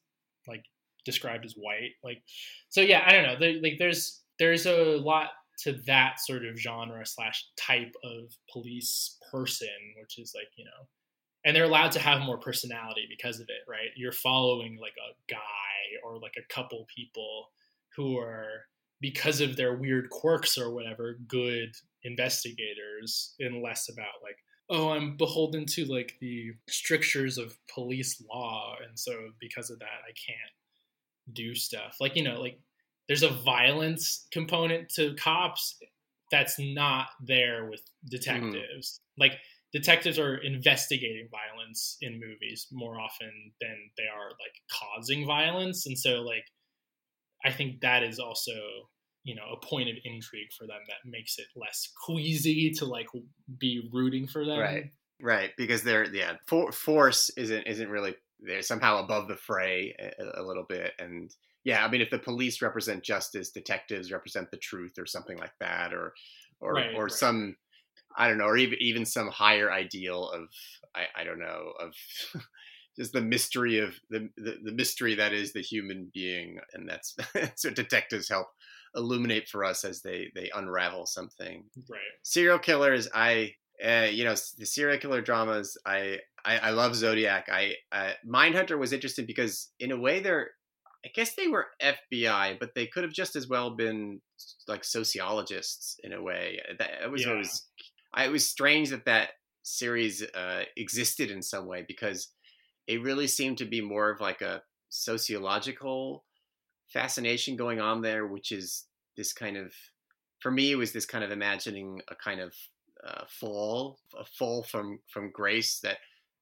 like 0.49 0.65
described 1.05 1.45
as 1.45 1.55
white. 1.55 1.93
Like 2.03 2.23
so 2.69 2.81
yeah 2.81 3.03
i 3.07 3.13
don't 3.13 3.25
know. 3.25 3.39
There, 3.39 3.61
like 3.63 3.79
there's 3.79 4.23
there's 4.39 4.67
a 4.67 4.99
lot 4.99 5.31
to 5.65 5.73
that 5.87 6.21
sort 6.21 6.45
of 6.45 6.59
genre 6.59 7.05
slash 7.05 7.45
type 7.57 7.93
of 8.05 8.33
police 8.53 9.17
person 9.33 9.69
which 10.01 10.19
is 10.19 10.33
like 10.35 10.49
you 10.57 10.65
know 10.65 10.87
and 11.45 11.55
they're 11.55 11.65
allowed 11.65 11.93
to 11.93 12.01
have 12.01 12.21
more 12.21 12.39
personality 12.39 13.07
because 13.09 13.41
of 13.41 13.49
it 13.49 13.69
right? 13.69 13.91
You're 13.97 14.13
following 14.13 14.79
like 14.81 14.95
a 14.99 15.33
guy 15.33 15.39
or 16.05 16.19
like 16.19 16.35
a 16.39 16.53
couple 16.53 16.87
people 16.95 17.49
who 17.97 18.19
are 18.19 18.65
because 19.01 19.41
of 19.41 19.57
their 19.57 19.75
weird 19.75 20.11
quirks 20.11 20.59
or 20.59 20.71
whatever 20.73 21.19
good 21.29 21.71
investigators 22.05 23.35
and 23.41 23.63
less 23.63 23.89
about 23.89 24.23
like 24.23 24.37
oh 24.71 24.91
i'm 24.91 25.17
beholden 25.17 25.67
to 25.67 25.85
like 25.87 26.15
the 26.21 26.53
strictures 26.69 27.39
of 27.39 27.57
police 27.73 28.23
law. 28.33 28.77
And 28.87 28.99
so 28.99 29.13
because 29.41 29.71
of 29.71 29.79
that 29.81 30.01
i 30.07 30.13
can't 30.13 30.53
do 31.33 31.55
stuff. 31.55 31.97
Like 32.01 32.17
you 32.17 32.23
know 32.23 32.41
like 32.41 32.59
there's 33.09 33.23
a 33.23 33.29
violence 33.29 34.27
component 34.33 34.91
to 34.91 35.15
cops 35.15 35.77
that's 36.31 36.57
not 36.59 37.07
there 37.25 37.69
with 37.71 37.81
mm-hmm. 37.81 38.11
detectives. 38.11 39.01
Like 39.19 39.33
detectives 39.73 40.19
are 40.19 40.37
investigating 40.37 41.29
violence 41.31 41.97
in 42.01 42.21
movies 42.21 42.67
more 42.73 43.01
often 43.01 43.31
than 43.61 43.77
they 43.97 44.05
are 44.05 44.29
like 44.31 44.55
causing 44.71 45.27
violence. 45.27 45.87
And 45.87 45.99
so 45.99 46.23
like 46.23 46.45
i 47.45 47.53
think 47.53 47.81
that 47.81 48.03
is 48.03 48.19
also 48.19 48.51
you 49.23 49.35
know 49.35 49.43
a 49.53 49.65
point 49.65 49.89
of 49.89 49.95
intrigue 50.05 50.49
for 50.59 50.67
them 50.67 50.81
that 50.89 51.09
makes 51.09 51.39
it 51.39 51.47
less 51.55 51.89
queasy 52.05 52.71
to 52.71 52.85
like 52.85 53.07
be 53.59 53.89
rooting 53.93 54.27
for 54.27 54.45
them. 54.45 54.59
Right. 54.59 54.85
Right, 55.21 55.51
because 55.57 55.83
they're 55.83 56.05
yeah, 56.15 56.35
for, 56.47 56.71
force 56.71 57.29
isn't 57.37 57.67
isn't 57.67 57.89
really 57.91 58.15
they're 58.41 58.63
somehow 58.63 59.03
above 59.03 59.29
the 59.29 59.37
fray 59.37 59.95
a, 59.99 60.41
a 60.41 60.43
little 60.43 60.65
bit, 60.69 60.93
and 60.99 61.35
yeah, 61.65 61.85
I 61.85 61.91
mean, 61.91 62.01
if 62.01 62.11
the 62.11 62.19
police 62.19 62.63
represent 62.63 63.03
justice, 63.03 63.51
detectives 63.51 64.13
represent 64.13 64.51
the 64.51 64.57
truth, 64.57 64.99
or 64.99 65.07
something 65.07 65.39
like 65.39 65.53
that, 65.61 65.93
or 65.93 66.15
or 66.61 66.75
Right, 66.75 66.95
or 66.95 67.05
right. 67.05 67.13
some 67.13 67.57
I 68.17 68.29
don't 68.29 68.39
know, 68.39 68.47
or 68.47 68.57
even 68.57 68.79
even 68.81 69.05
some 69.05 69.29
higher 69.29 69.71
ideal 69.71 70.29
of 70.31 70.49
I, 70.95 71.07
I 71.21 71.25
don't 71.25 71.39
know 71.39 71.73
of 71.81 71.95
just 72.97 73.13
the 73.13 73.21
mystery 73.21 73.79
of 73.79 73.95
the, 74.11 74.29
the 74.37 74.59
the 74.65 74.73
mystery 74.73 75.15
that 75.17 75.33
is 75.33 75.53
the 75.53 75.61
human 75.61 76.11
being, 76.15 76.59
and 76.75 76.89
that's 76.89 77.17
so 77.57 77.71
detectives 77.71 78.29
help 78.29 78.49
illuminate 78.97 79.49
for 79.49 79.65
us 79.65 79.85
as 79.85 80.01
they 80.01 80.31
they 80.35 80.51
unravel 80.55 81.05
something 81.07 81.65
right 81.91 82.01
serial 82.23 82.59
killers 82.59 83.07
i 83.15 83.53
uh, 83.85 84.09
you 84.11 84.25
know 84.25 84.35
the 84.59 84.67
serial 84.67 84.99
killer 84.99 85.21
dramas 85.23 85.77
i 85.87 86.19
i, 86.45 86.59
I 86.59 86.71
love 86.71 86.95
zodiac 86.97 87.49
i 87.51 87.75
uh, 87.93 88.13
mindhunter 88.27 88.79
was 88.79 88.93
interesting 88.93 89.27
because 89.27 89.73
in 89.79 89.93
a 89.93 89.99
way 89.99 90.21
they're 90.21 90.51
i 91.05 91.09
guess 91.15 91.35
they 91.35 91.49
were 91.49 91.67
fbi 91.81 92.59
but 92.59 92.75
they 92.75 92.87
could 92.87 93.05
have 93.05 93.13
just 93.13 93.37
as 93.37 93.49
well 93.49 93.77
been 93.77 94.21
like 94.67 94.85
sociologists 94.85 95.97
in 96.03 96.13
a 96.13 96.23
way 96.23 96.61
that 96.79 97.03
it 97.03 97.11
was 97.11 97.25
Yeah. 97.25 97.27
always 97.27 97.69
I, 98.15 98.25
it 98.27 98.33
was 98.33 98.49
strange 98.49 98.91
that 98.91 99.05
that 99.05 99.31
series 99.63 100.23
uh, 100.23 100.65
existed 100.77 101.31
in 101.31 101.43
some 101.43 101.67
way 101.67 101.85
because 101.87 102.33
it 102.87 103.03
really 103.03 103.27
seemed 103.27 103.59
to 103.59 103.65
be 103.67 103.81
more 103.81 104.11
of 104.11 104.21
like 104.21 104.41
a 104.41 104.63
sociological 104.89 106.25
fascination 106.93 107.57
going 107.57 107.81
on 107.81 108.03
there, 108.03 108.27
which 108.27 108.53
is 108.53 108.87
this 109.17 109.33
kind 109.33 109.57
of, 109.57 109.75
for 110.41 110.51
me, 110.51 110.73
it 110.73 110.77
was 110.77 110.93
this 110.93 111.07
kind 111.07 111.25
of 111.25 111.31
imagining 111.31 112.01
a 112.09 112.15
kind 112.15 112.41
of 112.41 112.55
uh, 113.07 113.25
fall, 113.29 113.99
a 114.19 114.25
fall 114.25 114.63
from 114.63 115.01
from 115.09 115.31
grace 115.31 115.81
that 115.81 115.99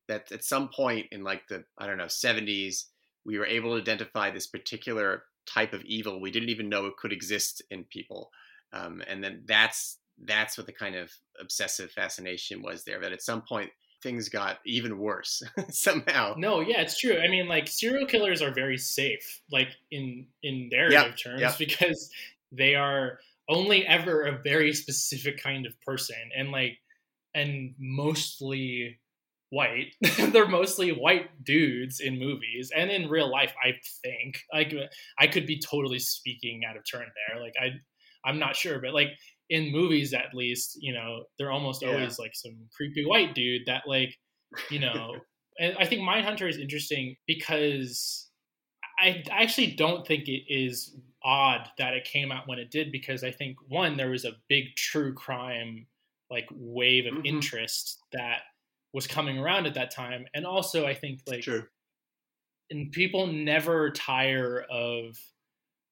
that 0.08 0.30
at 0.32 0.44
some 0.44 0.68
point 0.68 1.06
in 1.12 1.24
like 1.24 1.46
the 1.48 1.64
I 1.78 1.86
don't 1.86 1.98
know 1.98 2.08
seventies, 2.08 2.86
we 3.24 3.38
were 3.38 3.46
able 3.46 3.74
to 3.74 3.80
identify 3.80 4.30
this 4.30 4.46
particular 4.46 5.24
type 5.46 5.72
of 5.72 5.84
evil 5.84 6.20
we 6.20 6.30
didn't 6.30 6.48
even 6.48 6.68
know 6.68 6.86
it 6.86 6.96
could 6.96 7.12
exist 7.12 7.62
in 7.70 7.84
people, 7.84 8.30
um, 8.72 9.02
and 9.06 9.22
then 9.22 9.42
that's 9.46 9.98
that's 10.24 10.56
what 10.56 10.66
the 10.66 10.72
kind 10.72 10.96
of 10.96 11.10
obsessive 11.40 11.90
fascination 11.92 12.62
was 12.62 12.84
there. 12.84 13.00
That 13.00 13.12
at 13.12 13.22
some 13.22 13.42
point 13.42 13.70
things 14.02 14.28
got 14.28 14.58
even 14.64 14.98
worse 14.98 15.42
somehow. 15.70 16.34
No, 16.36 16.60
yeah, 16.60 16.80
it's 16.80 16.98
true. 16.98 17.18
I 17.18 17.28
mean, 17.28 17.48
like 17.48 17.68
serial 17.68 18.06
killers 18.06 18.42
are 18.42 18.52
very 18.52 18.78
safe, 18.78 19.42
like 19.50 19.68
in 19.90 20.26
in 20.42 20.68
narrative 20.70 21.16
terms, 21.22 21.40
yep. 21.40 21.58
because 21.58 22.10
they 22.52 22.74
are 22.74 23.18
only 23.48 23.86
ever 23.86 24.22
a 24.24 24.40
very 24.42 24.72
specific 24.72 25.42
kind 25.42 25.66
of 25.66 25.80
person, 25.82 26.16
and 26.36 26.50
like, 26.50 26.78
and 27.34 27.74
mostly 27.78 29.00
white. 29.50 29.94
They're 30.18 30.48
mostly 30.48 30.90
white 30.90 31.44
dudes 31.44 32.00
in 32.00 32.18
movies 32.18 32.72
and 32.74 32.90
in 32.90 33.08
real 33.08 33.30
life. 33.30 33.54
I 33.62 33.74
think 34.02 34.40
like 34.52 34.74
I 35.18 35.26
could 35.26 35.46
be 35.46 35.60
totally 35.60 35.98
speaking 35.98 36.62
out 36.68 36.76
of 36.76 36.82
turn 36.90 37.06
there. 37.28 37.40
Like 37.40 37.54
I, 37.60 37.70
I'm 38.28 38.38
not 38.38 38.56
sure, 38.56 38.80
but 38.80 38.94
like 38.94 39.10
in 39.48 39.70
movies 39.70 40.12
at 40.12 40.34
least, 40.34 40.76
you 40.80 40.92
know, 40.92 41.24
they're 41.38 41.52
almost 41.52 41.82
Yeah. 41.82 41.90
always 41.94 42.18
like 42.18 42.32
some 42.34 42.68
creepy 42.76 43.04
white 43.06 43.34
dude 43.34 43.62
that 43.66 43.84
like, 43.86 44.16
you 44.70 44.80
know, 44.80 45.14
and 45.60 45.76
I 45.78 45.86
think 45.86 46.02
Mindhunter 46.02 46.48
is 46.48 46.58
interesting 46.58 47.16
because 47.26 48.28
I 48.98 49.22
I 49.30 49.42
actually 49.42 49.72
don't 49.72 50.06
think 50.06 50.28
it 50.28 50.44
is 50.48 50.96
odd 51.26 51.68
that 51.76 51.92
it 51.92 52.04
came 52.04 52.30
out 52.30 52.46
when 52.46 52.58
it 52.60 52.70
did 52.70 52.92
because 52.92 53.24
I 53.24 53.32
think 53.32 53.56
one 53.68 53.96
there 53.96 54.10
was 54.10 54.24
a 54.24 54.36
big 54.48 54.76
true 54.76 55.12
crime 55.12 55.86
like 56.30 56.48
wave 56.52 57.06
of 57.06 57.14
Mhm. 57.14 57.26
interest 57.26 57.98
that 58.12 58.42
was 58.92 59.06
coming 59.08 59.36
around 59.38 59.66
at 59.66 59.74
that 59.74 59.90
time 59.90 60.26
and 60.34 60.46
also 60.46 60.86
I 60.86 60.94
think 60.94 61.20
like 61.26 61.42
True. 61.42 61.66
and 62.70 62.92
people 62.92 63.26
never 63.26 63.90
tire 63.90 64.60
of 64.70 65.18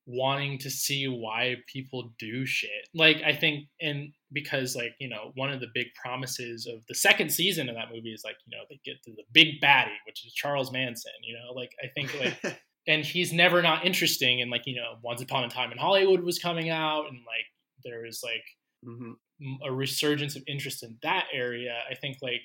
wanting 0.06 0.58
to 0.58 0.70
see 0.70 1.08
why 1.08 1.56
people 1.66 2.12
do 2.18 2.44
shit. 2.44 2.88
Like 2.94 3.22
I 3.24 3.34
think 3.34 3.68
and 3.80 4.12
because 4.32 4.76
like, 4.76 4.94
you 4.98 5.08
know, 5.08 5.32
one 5.34 5.50
of 5.52 5.60
the 5.60 5.68
big 5.74 5.86
promises 5.94 6.66
of 6.66 6.84
the 6.88 6.94
second 6.94 7.30
season 7.30 7.68
of 7.68 7.74
that 7.76 7.90
movie 7.90 8.12
is 8.12 8.22
like, 8.24 8.36
you 8.46 8.56
know, 8.56 8.64
they 8.68 8.78
get 8.84 9.02
to 9.04 9.12
the 9.12 9.22
big 9.32 9.60
baddie, 9.62 9.96
which 10.06 10.26
is 10.26 10.32
Charles 10.34 10.70
Manson, 10.72 11.12
you 11.22 11.34
know, 11.34 11.52
like 11.54 11.70
I 11.82 11.88
think 11.88 12.12
like 12.20 12.60
and 12.86 13.04
he's 13.04 13.32
never 13.32 13.62
not 13.62 13.84
interesting 13.86 14.40
and 14.42 14.50
like, 14.50 14.66
you 14.66 14.76
know, 14.76 14.96
Once 15.02 15.22
Upon 15.22 15.44
a 15.44 15.48
Time 15.48 15.72
in 15.72 15.78
Hollywood 15.78 16.20
was 16.22 16.38
coming 16.38 16.70
out 16.70 17.06
and 17.08 17.18
like 17.26 17.46
there 17.84 18.02
was 18.02 18.22
like 18.22 18.44
hmm 18.84 19.12
m- 19.40 19.58
a 19.64 19.72
resurgence 19.72 20.36
of 20.36 20.42
interest 20.46 20.82
in 20.82 20.96
that 21.02 21.24
area. 21.32 21.76
I 21.90 21.94
think 21.94 22.18
like 22.22 22.42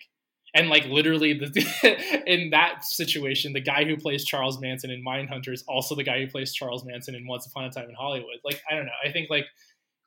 and 0.55 0.69
like 0.69 0.85
literally 0.85 1.33
the 1.33 2.23
in 2.25 2.49
that 2.51 2.83
situation, 2.83 3.53
the 3.53 3.61
guy 3.61 3.83
who 3.85 3.95
plays 3.97 4.25
Charles 4.25 4.59
Manson 4.59 4.89
in 4.89 5.03
Mindhunter 5.05 5.53
is 5.53 5.63
also 5.67 5.93
the 5.95 6.03
guy 6.03 6.19
who 6.19 6.27
plays 6.27 6.53
Charles 6.53 6.83
Manson 6.85 7.13
in 7.15 7.27
Once 7.27 7.45
Upon 7.45 7.65
a 7.65 7.69
Time 7.71 7.87
in 7.89 7.95
Hollywood. 7.95 8.37
Like 8.43 8.61
I 8.69 8.75
don't 8.75 8.85
know. 8.85 8.91
I 9.05 9.11
think 9.11 9.29
like 9.29 9.45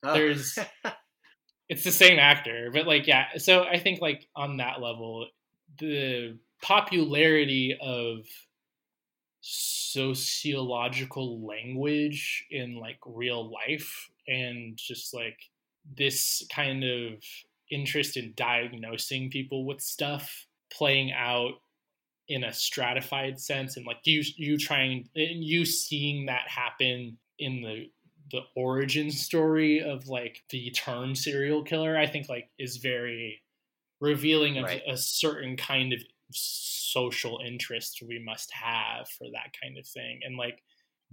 Oh. 0.04 0.14
There's- 0.14 0.58
it's 1.68 1.84
the 1.84 1.92
same 1.92 2.18
actor, 2.18 2.70
but 2.72 2.86
like 2.88 3.06
yeah. 3.06 3.26
So 3.38 3.62
I 3.62 3.78
think 3.78 4.00
like 4.00 4.26
on 4.34 4.56
that 4.56 4.80
level, 4.80 5.28
the 5.78 6.38
popularity 6.60 7.76
of 7.80 8.20
sociological 9.42 11.44
language 11.46 12.46
in 12.50 12.76
like 12.76 12.98
real 13.06 13.50
life 13.50 14.10
and 14.28 14.76
just 14.76 15.14
like 15.14 15.38
this 15.96 16.44
kind 16.50 16.84
of 16.84 17.22
interest 17.70 18.16
in 18.16 18.32
diagnosing 18.36 19.30
people 19.30 19.64
with 19.66 19.80
stuff 19.80 20.46
playing 20.72 21.12
out 21.12 21.54
in 22.28 22.44
a 22.44 22.52
stratified 22.52 23.40
sense 23.40 23.76
and 23.76 23.84
like 23.86 23.98
you 24.04 24.22
you 24.36 24.56
trying 24.56 25.08
and 25.16 25.44
you 25.44 25.64
seeing 25.64 26.26
that 26.26 26.48
happen 26.48 27.18
in 27.38 27.62
the 27.62 27.90
the 28.30 28.40
origin 28.56 29.10
story 29.10 29.80
of 29.82 30.06
like 30.08 30.42
the 30.50 30.70
term 30.70 31.14
serial 31.14 31.62
killer 31.64 31.96
i 31.98 32.06
think 32.06 32.28
like 32.28 32.48
is 32.58 32.76
very 32.78 33.42
revealing 34.00 34.56
of 34.58 34.64
Right. 34.64 34.82
a 34.86 34.96
certain 34.96 35.56
kind 35.56 35.92
of 35.92 36.02
social 36.34 37.40
interest 37.44 38.02
we 38.06 38.22
must 38.24 38.50
have 38.52 39.08
for 39.08 39.26
that 39.32 39.52
kind 39.62 39.78
of 39.78 39.86
thing 39.86 40.20
and 40.24 40.36
like 40.36 40.62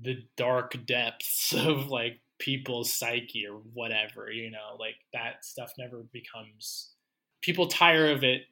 the 0.02 0.18
dark 0.38 0.76
depths 0.86 1.54
of 1.58 1.88
like 1.88 2.20
people's 2.40 2.94
psyche 2.94 3.46
or 3.46 3.58
whatever 3.74 4.32
you 4.32 4.50
know 4.50 4.78
like 4.80 4.96
that 5.14 5.44
stuff 5.44 5.72
never 5.78 6.04
becomes 6.14 6.92
people 7.42 7.68
tire 7.68 8.12
of 8.12 8.24
it 8.24 8.44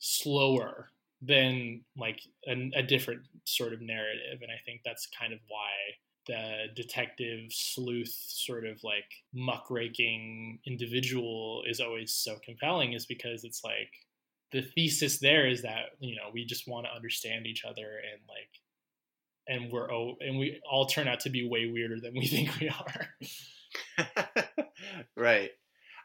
slower 0.00 0.88
than 1.22 1.82
like 1.96 2.20
a, 2.48 2.70
a 2.74 2.82
different 2.82 3.20
sort 3.44 3.72
of 3.72 3.80
narrative. 3.80 4.40
And 4.42 4.50
I 4.50 4.58
think 4.64 4.80
that's 4.84 5.06
kind 5.06 5.32
of 5.32 5.38
why 5.48 5.70
the 6.26 6.66
detective 6.74 7.50
sleuth 7.50 8.14
sort 8.28 8.66
of 8.66 8.82
like 8.82 9.04
muckraking 9.34 10.58
individual 10.66 11.62
is 11.68 11.80
always 11.80 12.14
so 12.14 12.36
compelling 12.44 12.92
is 12.92 13.06
because 13.06 13.44
it's 13.44 13.62
like 13.64 13.90
the 14.52 14.62
thesis 14.62 15.18
there 15.18 15.46
is 15.46 15.62
that 15.62 15.90
you 16.00 16.16
know 16.16 16.30
we 16.32 16.44
just 16.44 16.68
want 16.68 16.86
to 16.86 16.94
understand 16.94 17.46
each 17.46 17.64
other 17.64 18.00
and 18.12 18.20
like 18.28 18.50
and 19.48 19.72
we're 19.72 19.90
oh 19.92 20.16
and 20.20 20.38
we 20.38 20.60
all 20.70 20.86
turn 20.86 21.08
out 21.08 21.20
to 21.20 21.30
be 21.30 21.48
way 21.48 21.66
weirder 21.66 22.00
than 22.00 22.14
we 22.14 22.26
think 22.26 22.50
we 22.60 22.68
are. 22.68 24.06
Right. 25.16 25.50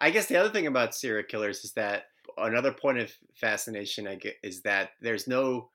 I 0.01 0.09
guess 0.09 0.27
the 0.27 0.35
other 0.35 0.49
thing 0.49 0.67
about 0.67 0.93
serial 0.93 1.23
killers 1.23 1.63
is 1.63 1.71
that 1.73 2.03
another 2.37 2.73
point 2.73 2.97
of 2.99 3.11
fascination 3.35 4.07
i 4.07 4.15
get 4.15 4.35
is 4.43 4.61
that 4.63 4.89
there's 5.01 5.27
no 5.27 5.69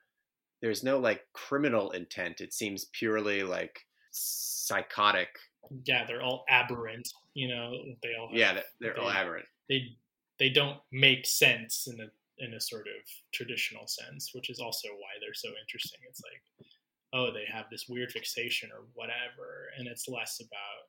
there's 0.61 0.85
no 0.85 0.99
like 0.99 1.23
criminal 1.33 1.91
intent. 1.93 2.41
It 2.41 2.53
seems 2.53 2.87
purely 2.93 3.43
like 3.43 3.81
psychotic. 4.11 5.29
Yeah 5.85 6.05
they're 6.07 6.23
all 6.23 6.45
aberrant 6.51 7.09
you 7.35 7.49
know 7.49 7.73
they 8.03 8.11
all 8.21 8.29
have, 8.29 8.37
yeah 8.37 8.61
they're 8.81 8.95
they, 8.95 9.01
all 9.01 9.11
aberrant. 9.11 9.47
they 9.69 9.83
they 10.39 10.49
don't 10.49 10.79
make 10.91 11.27
sense 11.27 11.87
in 11.87 12.01
a 12.01 12.09
in 12.41 12.55
a 12.55 12.61
sort 12.61 12.87
of 12.87 13.03
traditional 13.33 13.87
sense 13.87 14.31
which 14.35 14.51
is 14.51 14.61
also 14.61 14.89
why 14.89 15.13
they're 15.21 15.35
so 15.35 15.51
interesting. 15.63 16.01
It's 16.09 16.23
like 16.23 16.69
oh 17.13 17.33
they 17.33 17.45
have 17.53 17.67
this 17.71 17.87
weird 17.89 18.13
fixation 18.13 18.71
or 18.73 18.85
whatever 18.95 19.71
and 19.77 19.87
it's 19.87 20.09
less 20.09 20.41
about 20.41 20.89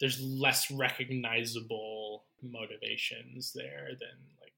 there's 0.00 0.20
less 0.20 0.70
recognizable 0.70 2.24
motivations 2.42 3.52
there 3.54 3.90
than 4.00 4.18
like 4.40 4.52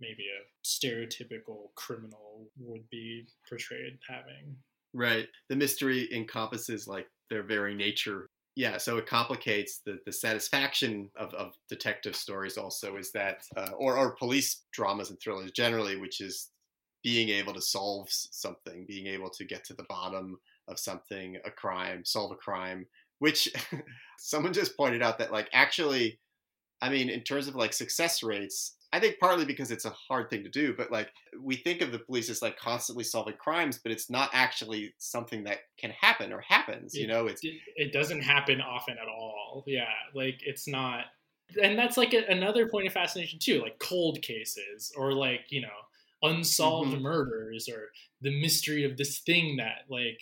maybe 0.00 0.24
a 0.26 0.66
stereotypical 0.66 1.74
criminal 1.76 2.48
would 2.58 2.88
be 2.90 3.26
portrayed 3.48 3.98
having. 4.08 4.56
Right. 4.92 5.28
The 5.48 5.56
mystery 5.56 6.08
encompasses 6.14 6.88
like 6.88 7.06
their 7.30 7.42
very 7.42 7.74
nature 7.74 8.28
yeah 8.58 8.76
so 8.76 8.96
it 8.96 9.06
complicates 9.06 9.82
the, 9.86 10.00
the 10.04 10.10
satisfaction 10.10 11.08
of, 11.16 11.32
of 11.34 11.54
detective 11.68 12.16
stories 12.16 12.58
also 12.58 12.96
is 12.96 13.12
that 13.12 13.44
uh, 13.56 13.70
or, 13.78 13.96
or 13.96 14.16
police 14.16 14.64
dramas 14.72 15.10
and 15.10 15.20
thrillers 15.20 15.52
generally 15.52 15.96
which 15.96 16.20
is 16.20 16.50
being 17.04 17.28
able 17.28 17.54
to 17.54 17.62
solve 17.62 18.08
something 18.10 18.84
being 18.88 19.06
able 19.06 19.30
to 19.30 19.44
get 19.44 19.64
to 19.64 19.74
the 19.74 19.86
bottom 19.88 20.36
of 20.66 20.76
something 20.76 21.36
a 21.44 21.50
crime 21.52 22.04
solve 22.04 22.32
a 22.32 22.34
crime 22.34 22.84
which 23.20 23.48
someone 24.18 24.52
just 24.52 24.76
pointed 24.76 25.02
out 25.02 25.18
that 25.18 25.30
like 25.30 25.48
actually 25.52 26.18
i 26.82 26.88
mean 26.88 27.08
in 27.08 27.20
terms 27.20 27.46
of 27.46 27.54
like 27.54 27.72
success 27.72 28.24
rates 28.24 28.74
I 28.92 29.00
think 29.00 29.18
partly 29.20 29.44
because 29.44 29.70
it's 29.70 29.84
a 29.84 29.90
hard 29.90 30.30
thing 30.30 30.44
to 30.44 30.48
do, 30.48 30.74
but 30.74 30.90
like 30.90 31.10
we 31.38 31.56
think 31.56 31.82
of 31.82 31.92
the 31.92 31.98
police 31.98 32.30
as 32.30 32.40
like 32.40 32.58
constantly 32.58 33.04
solving 33.04 33.34
crimes, 33.34 33.78
but 33.82 33.92
it's 33.92 34.08
not 34.08 34.30
actually 34.32 34.94
something 34.96 35.44
that 35.44 35.58
can 35.78 35.90
happen 35.90 36.32
or 36.32 36.40
happens. 36.40 36.94
It, 36.94 37.00
you 37.00 37.06
know, 37.06 37.26
it's 37.26 37.42
it 37.42 37.92
doesn't 37.92 38.22
happen 38.22 38.60
often 38.60 38.96
at 39.00 39.08
all. 39.08 39.64
Yeah, 39.66 39.92
like 40.14 40.40
it's 40.40 40.66
not, 40.66 41.04
and 41.62 41.78
that's 41.78 41.98
like 41.98 42.14
a, 42.14 42.24
another 42.30 42.68
point 42.68 42.86
of 42.86 42.94
fascination 42.94 43.38
too, 43.38 43.60
like 43.60 43.78
cold 43.78 44.22
cases 44.22 44.90
or 44.96 45.12
like 45.12 45.46
you 45.50 45.60
know 45.60 45.68
unsolved 46.22 46.92
mm-hmm. 46.92 47.02
murders 47.02 47.68
or 47.68 47.90
the 48.22 48.40
mystery 48.40 48.84
of 48.84 48.96
this 48.96 49.18
thing 49.18 49.58
that 49.58 49.84
like 49.90 50.20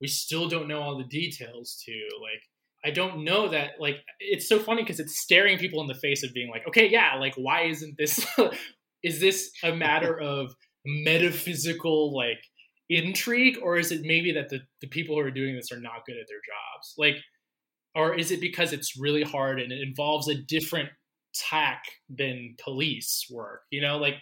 we 0.00 0.08
still 0.08 0.48
don't 0.48 0.68
know 0.68 0.80
all 0.80 0.96
the 0.96 1.04
details 1.04 1.82
to 1.84 1.92
like 2.22 2.42
I 2.86 2.90
don't 2.90 3.24
know 3.24 3.48
that 3.48 3.72
like 3.80 3.96
it's 4.20 4.48
so 4.48 4.60
funny 4.60 4.82
because 4.82 5.00
it's 5.00 5.18
staring 5.18 5.58
people 5.58 5.80
in 5.80 5.88
the 5.88 5.94
face 5.94 6.22
of 6.22 6.32
being 6.32 6.48
like, 6.48 6.62
okay, 6.68 6.88
yeah, 6.88 7.16
like 7.18 7.34
why 7.34 7.62
isn't 7.62 7.96
this 7.98 8.24
is 9.02 9.20
this 9.20 9.50
a 9.64 9.74
matter 9.74 10.16
of 10.20 10.54
metaphysical 10.86 12.16
like 12.16 12.38
intrigue 12.88 13.58
or 13.60 13.76
is 13.76 13.90
it 13.90 14.02
maybe 14.04 14.30
that 14.30 14.48
the, 14.50 14.60
the 14.80 14.86
people 14.86 15.16
who 15.16 15.20
are 15.20 15.32
doing 15.32 15.56
this 15.56 15.72
are 15.72 15.80
not 15.80 16.06
good 16.06 16.16
at 16.16 16.28
their 16.28 16.38
jobs? 16.38 16.94
Like 16.96 17.16
or 17.96 18.14
is 18.16 18.30
it 18.30 18.40
because 18.40 18.72
it's 18.72 18.96
really 18.96 19.24
hard 19.24 19.60
and 19.60 19.72
it 19.72 19.80
involves 19.80 20.28
a 20.28 20.40
different 20.40 20.90
tack 21.34 21.82
than 22.08 22.54
police 22.62 23.26
work? 23.28 23.62
You 23.70 23.80
know, 23.80 23.98
like 23.98 24.14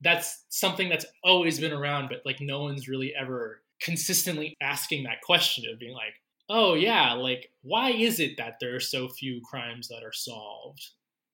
that's 0.00 0.44
something 0.48 0.88
that's 0.88 1.06
always 1.24 1.58
been 1.58 1.72
around, 1.72 2.08
but 2.08 2.20
like 2.24 2.36
no 2.40 2.62
one's 2.62 2.86
really 2.86 3.12
ever 3.20 3.62
consistently 3.80 4.54
asking 4.62 5.02
that 5.04 5.22
question 5.24 5.64
of 5.72 5.80
being 5.80 5.92
like, 5.92 6.14
oh 6.48 6.74
yeah, 6.74 7.12
like 7.14 7.50
why 7.62 7.90
is 7.90 8.20
it 8.20 8.36
that 8.38 8.56
there 8.60 8.76
are 8.76 8.80
so 8.80 9.08
few 9.08 9.40
crimes 9.48 9.88
that 9.88 10.04
are 10.04 10.12
solved? 10.12 10.90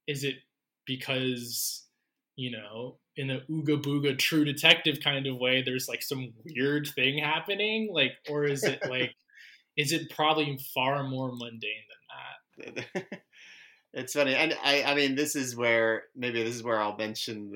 Is 0.07 0.23
it 0.23 0.35
because 0.85 1.83
you 2.35 2.51
know, 2.51 2.97
in 3.15 3.27
the 3.27 3.41
ooga 3.49 3.81
booga 3.81 4.17
true 4.17 4.43
detective 4.43 4.99
kind 5.03 5.27
of 5.27 5.37
way, 5.37 5.61
there's 5.61 5.87
like 5.87 6.01
some 6.01 6.33
weird 6.45 6.87
thing 6.95 7.19
happening, 7.19 7.89
like, 7.91 8.13
or 8.29 8.45
is 8.45 8.63
it 8.63 8.79
like, 8.89 9.13
is 9.77 9.91
it 9.91 10.09
probably 10.09 10.57
far 10.73 11.03
more 11.03 11.31
mundane 11.31 11.61
than 12.57 12.73
that? 12.75 13.21
it's 13.93 14.13
funny, 14.13 14.35
and 14.35 14.57
I, 14.63 14.83
I 14.83 14.95
mean, 14.95 15.15
this 15.15 15.35
is 15.35 15.55
where 15.55 16.03
maybe 16.15 16.43
this 16.43 16.55
is 16.55 16.63
where 16.63 16.81
I'll 16.81 16.97
mention, 16.97 17.53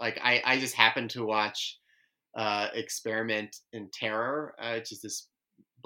like, 0.00 0.18
I, 0.22 0.42
I 0.44 0.58
just 0.58 0.74
happened 0.74 1.10
to 1.10 1.24
watch 1.24 1.78
uh, 2.36 2.68
Experiment 2.74 3.56
in 3.72 3.90
Terror, 3.92 4.54
uh, 4.60 4.74
which 4.74 4.90
is 4.90 5.00
this 5.00 5.28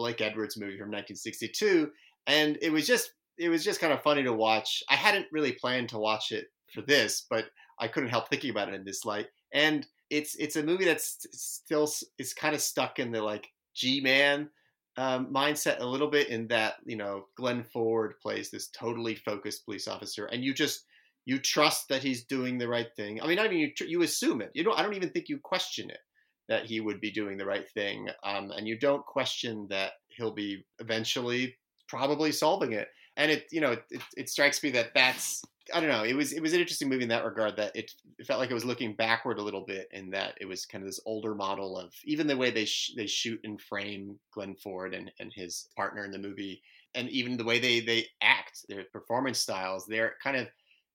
Blake 0.01 0.23
Edwards 0.23 0.57
movie 0.57 0.79
from 0.79 0.89
1962, 0.89 1.91
and 2.27 2.57
it 2.63 2.73
was 2.73 2.87
just 2.87 3.13
it 3.37 3.51
was 3.51 3.63
just 3.63 3.83
kind 3.83 3.93
of 3.93 4.03
funny 4.03 4.23
to 4.23 4.33
watch. 4.33 4.83
I 4.89 4.97
hadn't 4.97 5.27
really 5.31 5.53
planned 5.53 5.91
to 5.91 5.99
watch 5.99 6.33
it 6.33 6.47
for 6.73 6.81
this, 6.81 7.27
but 7.29 7.51
I 7.79 7.87
couldn't 7.87 8.09
help 8.09 8.31
thinking 8.31 8.49
about 8.49 8.71
it 8.71 8.75
in 8.75 8.85
this 8.87 9.05
light. 9.05 9.27
And 9.53 9.87
it's 10.09 10.37
it's 10.37 10.57
a 10.57 10.63
movie 10.63 10.87
that's 10.87 11.27
still 11.33 11.87
is 12.19 12.33
kind 12.33 12.55
of 12.55 12.63
stuck 12.63 12.99
in 12.99 13.13
the 13.13 13.21
like 13.21 13.51
G 13.75 14.01
man 14.01 14.49
um, 14.97 15.27
mindset 15.27 15.81
a 15.81 15.87
little 15.87 16.09
bit 16.09 16.29
in 16.29 16.49
that 16.49 16.77
you 16.87 16.97
know 16.97 17.27
Glenn 17.37 17.63
Ford 17.63 18.15
plays 18.23 18.51
this 18.51 18.69
totally 18.69 19.17
focused 19.17 19.67
police 19.67 19.87
officer, 19.87 20.25
and 20.25 20.43
you 20.43 20.55
just 20.55 20.87
you 21.27 21.39
trust 21.39 21.91
that 21.91 22.03
he's 22.03 22.25
doing 22.25 22.57
the 22.57 22.69
right 22.69 22.89
thing. 22.97 23.21
I 23.21 23.27
mean, 23.27 23.39
I 23.39 23.49
mean, 23.49 23.59
you 23.79 23.87
you 23.87 24.01
assume 24.01 24.41
it. 24.41 24.51
You 24.55 24.65
don't. 24.65 24.79
I 24.79 24.83
don't 24.83 24.95
even 24.95 25.11
think 25.11 25.29
you 25.29 25.39
question 25.41 25.91
it 25.91 25.99
that 26.51 26.67
he 26.67 26.81
would 26.81 27.01
be 27.01 27.13
doing 27.13 27.39
the 27.39 27.47
right 27.47 27.67
thing. 27.71 28.09
Um, 28.25 28.51
and 28.51 28.67
you 28.67 28.77
don't 28.77 29.07
question 29.07 29.67
that 29.71 29.93
he'll 30.09 30.35
be 30.35 30.65
eventually 30.81 31.57
probably 31.89 32.33
solving 32.33 32.73
it. 32.73 32.89
And 33.17 33.31
it, 33.31 33.47
you 33.53 33.61
know, 33.61 33.73
it, 33.73 33.85
it, 33.91 34.03
it, 34.17 34.29
strikes 34.29 34.63
me 34.63 34.71
that 34.71 34.91
that's, 34.93 35.43
I 35.73 35.79
don't 35.79 35.89
know, 35.89 36.03
it 36.03 36.15
was, 36.15 36.33
it 36.33 36.43
was 36.43 36.53
an 36.53 36.61
interesting 36.61 36.89
movie 36.89 37.05
in 37.05 37.09
that 37.11 37.25
regard 37.25 37.57
that 37.57 37.75
it, 37.77 37.93
it, 38.19 38.27
felt 38.27 38.41
like 38.41 38.51
it 38.51 38.55
was 38.55 38.65
looking 38.65 38.95
backward 38.95 39.39
a 39.39 39.43
little 39.43 39.65
bit 39.65 39.87
in 39.93 40.11
that 40.11 40.35
it 40.41 40.47
was 40.47 40.67
kind 40.67 40.83
of 40.83 40.89
this 40.89 41.01
older 41.07 41.37
model 41.37 41.79
of 41.79 41.93
even 42.05 42.27
the 42.27 42.37
way 42.37 42.51
they, 42.51 42.65
sh- 42.65 42.95
they 42.97 43.07
shoot 43.07 43.41
and 43.45 43.61
frame 43.61 44.19
Glenn 44.35 44.57
Ford 44.57 44.93
and, 44.93 45.11
and 45.21 45.33
his 45.33 45.69
partner 45.77 46.05
in 46.05 46.11
the 46.11 46.19
movie. 46.19 46.63
And 46.97 47.09
even 47.11 47.37
the 47.37 47.45
way 47.45 47.61
they, 47.61 47.79
they 47.79 48.07
act, 48.23 48.65
their 48.69 48.85
performance 48.93 49.39
styles, 49.39 49.87
they're 49.87 50.15
kind 50.21 50.37
of 50.37 50.49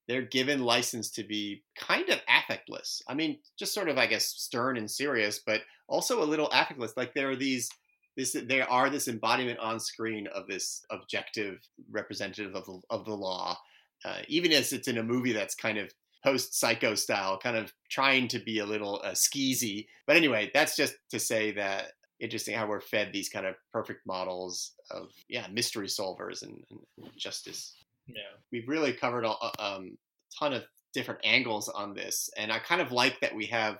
they're 0.07 0.21
given 0.21 0.63
license 0.63 1.09
to 1.11 1.23
be 1.23 1.63
kind 1.77 2.09
of 2.09 2.19
affectless. 2.25 3.01
I 3.07 3.13
mean, 3.13 3.39
just 3.57 3.73
sort 3.73 3.89
of, 3.89 3.97
I 3.97 4.07
guess, 4.07 4.25
stern 4.25 4.77
and 4.77 4.89
serious, 4.89 5.41
but 5.45 5.61
also 5.87 6.21
a 6.21 6.25
little 6.25 6.49
affectless. 6.49 6.91
Like 6.95 7.13
there 7.13 7.29
are 7.29 7.35
these, 7.35 7.69
this, 8.15 8.35
there 8.47 8.69
are 8.69 8.89
this 8.89 9.07
embodiment 9.07 9.59
on 9.59 9.79
screen 9.79 10.27
of 10.27 10.47
this 10.47 10.85
objective 10.91 11.59
representative 11.89 12.55
of 12.55 12.65
the, 12.65 12.81
of 12.89 13.05
the 13.05 13.15
law, 13.15 13.57
uh, 14.03 14.19
even 14.27 14.51
as 14.51 14.73
it's 14.73 14.87
in 14.87 14.97
a 14.97 15.03
movie 15.03 15.33
that's 15.33 15.55
kind 15.55 15.77
of 15.77 15.89
post 16.23 16.59
psycho 16.59 16.95
style, 16.95 17.37
kind 17.37 17.57
of 17.57 17.71
trying 17.89 18.27
to 18.27 18.39
be 18.39 18.59
a 18.59 18.65
little 18.65 19.01
uh, 19.03 19.11
skeezy. 19.11 19.87
But 20.07 20.17
anyway, 20.17 20.51
that's 20.53 20.75
just 20.75 20.95
to 21.11 21.19
say 21.19 21.51
that 21.53 21.91
interesting 22.19 22.55
how 22.55 22.67
we're 22.67 22.79
fed 22.79 23.09
these 23.11 23.29
kind 23.29 23.45
of 23.45 23.55
perfect 23.73 23.99
models 24.07 24.71
of 24.89 25.09
yeah 25.27 25.47
mystery 25.51 25.87
solvers 25.87 26.43
and, 26.43 26.63
and 26.71 27.09
justice 27.17 27.75
yeah, 28.07 28.21
we've 28.51 28.67
really 28.67 28.93
covered 28.93 29.25
a, 29.25 29.33
um, 29.59 29.97
ton 30.37 30.53
of 30.53 30.63
different 30.93 31.21
angles 31.23 31.69
on 31.69 31.93
this, 31.93 32.29
and 32.37 32.51
I 32.51 32.59
kind 32.59 32.81
of 32.81 32.91
like 32.91 33.19
that 33.21 33.35
we 33.35 33.45
have. 33.47 33.77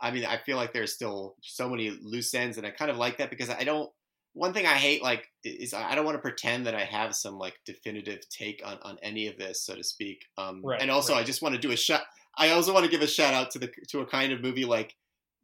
I 0.00 0.10
mean, 0.10 0.26
I 0.26 0.38
feel 0.38 0.56
like 0.56 0.72
there's 0.72 0.94
still 0.94 1.36
so 1.42 1.68
many 1.68 1.90
loose 2.02 2.34
ends, 2.34 2.58
and 2.58 2.66
I 2.66 2.70
kind 2.70 2.90
of 2.90 2.98
like 2.98 3.18
that 3.18 3.30
because 3.30 3.50
I 3.50 3.64
don't. 3.64 3.90
One 4.34 4.52
thing 4.52 4.66
I 4.66 4.74
hate, 4.74 5.02
like, 5.02 5.26
is 5.44 5.72
I 5.72 5.94
don't 5.94 6.04
want 6.04 6.16
to 6.16 6.20
pretend 6.22 6.66
that 6.66 6.74
I 6.74 6.84
have 6.84 7.14
some 7.14 7.38
like 7.38 7.54
definitive 7.64 8.28
take 8.28 8.60
on 8.64 8.78
on 8.82 8.98
any 9.02 9.28
of 9.28 9.38
this, 9.38 9.64
so 9.64 9.74
to 9.74 9.84
speak. 9.84 10.24
Um, 10.36 10.60
right, 10.64 10.80
and 10.80 10.90
also, 10.90 11.14
right. 11.14 11.20
I 11.20 11.24
just 11.24 11.42
want 11.42 11.54
to 11.54 11.60
do 11.60 11.72
a 11.72 11.76
shout. 11.76 12.02
I 12.36 12.50
also 12.50 12.74
want 12.74 12.84
to 12.84 12.90
give 12.90 13.00
a 13.00 13.06
shout 13.06 13.32
out 13.32 13.50
to 13.52 13.58
the 13.58 13.70
to 13.88 14.00
a 14.00 14.06
kind 14.06 14.32
of 14.32 14.42
movie 14.42 14.66
like 14.66 14.94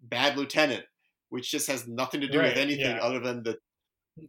Bad 0.02 0.36
Lieutenant, 0.36 0.84
which 1.30 1.50
just 1.50 1.68
has 1.68 1.88
nothing 1.88 2.20
to 2.20 2.28
do 2.28 2.38
right, 2.38 2.50
with 2.50 2.58
anything 2.58 2.96
yeah. 2.96 3.02
other 3.02 3.20
than 3.20 3.42
the 3.42 3.56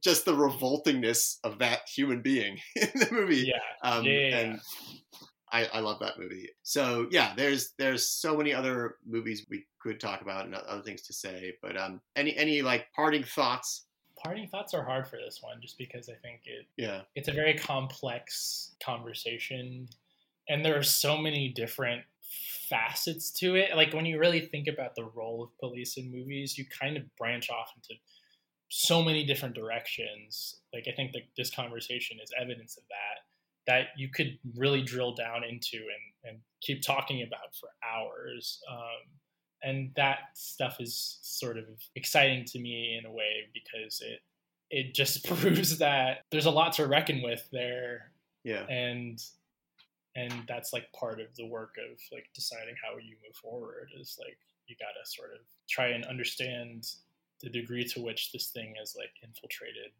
just 0.01 0.25
the 0.25 0.33
revoltingness 0.33 1.37
of 1.43 1.59
that 1.59 1.81
human 1.93 2.21
being 2.21 2.59
in 2.75 2.89
the 2.93 3.09
movie. 3.11 3.47
Yeah. 3.47 3.89
Um, 3.89 4.05
yeah, 4.05 4.37
and 4.37 4.59
I, 5.51 5.67
I 5.71 5.79
love 5.79 5.99
that 5.99 6.19
movie. 6.19 6.49
So 6.63 7.07
yeah, 7.11 7.33
there's 7.37 7.73
there's 7.77 8.09
so 8.09 8.35
many 8.35 8.53
other 8.53 8.95
movies 9.05 9.45
we 9.49 9.65
could 9.79 9.99
talk 9.99 10.21
about 10.21 10.45
and 10.45 10.55
other 10.55 10.81
things 10.81 11.03
to 11.03 11.13
say. 11.13 11.53
But 11.61 11.79
um, 11.79 12.01
any 12.15 12.35
any 12.35 12.61
like 12.61 12.87
parting 12.95 13.23
thoughts? 13.23 13.85
Parting 14.23 14.47
thoughts 14.47 14.73
are 14.73 14.83
hard 14.83 15.07
for 15.07 15.17
this 15.17 15.39
one, 15.41 15.61
just 15.61 15.77
because 15.77 16.09
I 16.09 16.15
think 16.23 16.41
it 16.45 16.65
yeah 16.77 17.01
it's 17.15 17.27
a 17.27 17.33
very 17.33 17.53
complex 17.53 18.75
conversation, 18.83 19.87
and 20.49 20.65
there 20.65 20.77
are 20.77 20.83
so 20.83 21.17
many 21.17 21.49
different 21.49 22.03
facets 22.69 23.31
to 23.31 23.55
it. 23.55 23.75
Like 23.75 23.93
when 23.93 24.05
you 24.05 24.19
really 24.19 24.41
think 24.41 24.67
about 24.67 24.95
the 24.95 25.05
role 25.13 25.43
of 25.43 25.57
police 25.59 25.97
in 25.97 26.11
movies, 26.11 26.57
you 26.57 26.65
kind 26.65 26.97
of 26.97 27.03
branch 27.15 27.49
off 27.51 27.71
into 27.75 27.99
so 28.75 29.03
many 29.03 29.23
different 29.23 29.53
directions. 29.53 30.55
Like 30.73 30.85
I 30.87 30.95
think 30.95 31.11
that 31.11 31.21
this 31.37 31.53
conversation 31.53 32.17
is 32.23 32.31
evidence 32.39 32.75
of 32.75 32.83
that 32.89 33.21
that 33.67 33.87
you 33.95 34.09
could 34.09 34.37
really 34.57 34.81
drill 34.81 35.13
down 35.13 35.43
into 35.43 35.77
and, 35.77 36.31
and 36.31 36.37
keep 36.61 36.81
talking 36.81 37.21
about 37.21 37.55
for 37.59 37.69
hours. 37.87 38.59
Um, 38.69 39.19
and 39.61 39.91
that 39.95 40.17
stuff 40.33 40.77
is 40.79 41.19
sort 41.21 41.57
of 41.57 41.65
exciting 41.95 42.45
to 42.45 42.59
me 42.59 42.99
in 42.99 43.05
a 43.05 43.13
way 43.13 43.47
because 43.53 44.01
it 44.01 44.19
it 44.71 44.95
just 44.95 45.23
proves 45.27 45.77
that 45.77 46.21
there's 46.31 46.47
a 46.47 46.51
lot 46.51 46.73
to 46.73 46.87
reckon 46.87 47.21
with 47.21 47.47
there. 47.51 48.11
Yeah. 48.43 48.65
And 48.67 49.23
and 50.15 50.33
that's 50.47 50.73
like 50.73 50.91
part 50.99 51.21
of 51.21 51.27
the 51.37 51.45
work 51.45 51.75
of 51.77 51.99
like 52.11 52.25
deciding 52.33 52.75
how 52.83 52.97
you 52.97 53.17
move 53.23 53.35
forward 53.35 53.89
is 53.99 54.17
like 54.19 54.37
you 54.65 54.75
got 54.79 54.99
to 54.99 55.09
sort 55.09 55.31
of 55.31 55.41
try 55.69 55.89
and 55.89 56.05
understand 56.05 56.87
the 57.43 57.49
degree 57.49 57.83
to 57.83 58.01
which 58.01 58.31
this 58.31 58.47
thing 58.47 58.73
has 58.79 58.95
like 58.97 59.11
infiltrated 59.21 59.91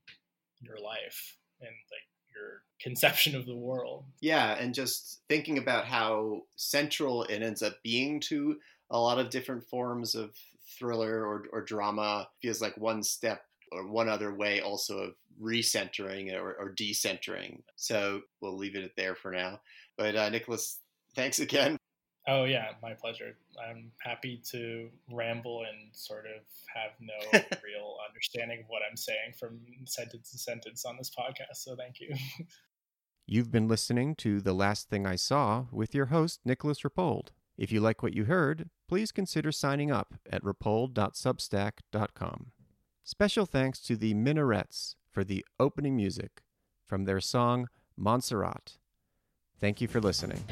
your 0.61 0.77
life 0.79 1.37
and 1.59 1.69
like 1.69 2.07
your 2.33 2.63
conception 2.81 3.35
of 3.35 3.45
the 3.45 3.55
world. 3.55 4.05
Yeah, 4.21 4.53
and 4.53 4.73
just 4.73 5.21
thinking 5.27 5.57
about 5.57 5.85
how 5.85 6.43
central 6.55 7.23
it 7.25 7.43
ends 7.43 7.61
up 7.61 7.75
being 7.83 8.19
to 8.21 8.57
a 8.89 8.99
lot 8.99 9.19
of 9.19 9.29
different 9.29 9.63
forms 9.63 10.15
of 10.15 10.35
thriller 10.77 11.25
or, 11.25 11.45
or 11.51 11.61
drama 11.61 12.27
feels 12.41 12.61
like 12.61 12.77
one 12.77 13.03
step 13.03 13.43
or 13.71 13.87
one 13.87 14.09
other 14.09 14.33
way 14.33 14.61
also 14.61 14.97
of 14.99 15.13
recentering 15.41 16.33
or, 16.33 16.53
or 16.53 16.73
decentering. 16.73 17.61
So 17.75 18.21
we'll 18.41 18.57
leave 18.57 18.75
it 18.75 18.93
there 18.95 19.15
for 19.15 19.31
now. 19.31 19.59
But 19.97 20.15
uh, 20.15 20.29
Nicholas, 20.29 20.79
thanks 21.15 21.39
again. 21.39 21.77
Oh 22.27 22.43
yeah, 22.45 22.69
my 22.81 22.93
pleasure. 22.93 23.35
I'm 23.61 23.91
happy 23.99 24.41
to 24.51 24.89
ramble 25.11 25.65
and 25.69 25.93
sort 25.93 26.25
of 26.25 26.41
have 26.73 26.91
no 27.01 27.13
real 27.63 27.97
understanding 28.07 28.61
of 28.61 28.65
what 28.69 28.81
I'm 28.89 28.95
saying 28.95 29.33
from 29.37 29.59
sentence 29.85 30.31
to 30.31 30.37
sentence 30.37 30.85
on 30.85 30.95
this 30.97 31.11
podcast. 31.11 31.57
So 31.57 31.75
thank 31.75 31.99
you. 31.99 32.15
You've 33.25 33.51
been 33.51 33.67
listening 33.67 34.15
to 34.15 34.41
The 34.41 34.53
Last 34.53 34.89
Thing 34.89 35.05
I 35.05 35.15
Saw 35.15 35.65
with 35.71 35.93
your 35.95 36.07
host, 36.07 36.41
Nicolas 36.45 36.81
Rapold. 36.81 37.29
If 37.57 37.71
you 37.71 37.79
like 37.79 38.03
what 38.03 38.13
you 38.13 38.25
heard, 38.25 38.69
please 38.87 39.11
consider 39.11 39.51
signing 39.51 39.91
up 39.91 40.13
at 40.29 40.43
rapold.substack.com. 40.43 42.51
Special 43.03 43.45
thanks 43.45 43.79
to 43.81 43.95
the 43.95 44.13
Minarets 44.13 44.95
for 45.09 45.23
the 45.23 45.45
opening 45.59 45.95
music 45.95 46.43
from 46.85 47.05
their 47.05 47.21
song 47.21 47.69
Monserrate. 47.99 48.77
Thank 49.59 49.81
you 49.81 49.87
for 49.87 50.01
listening. 50.01 50.43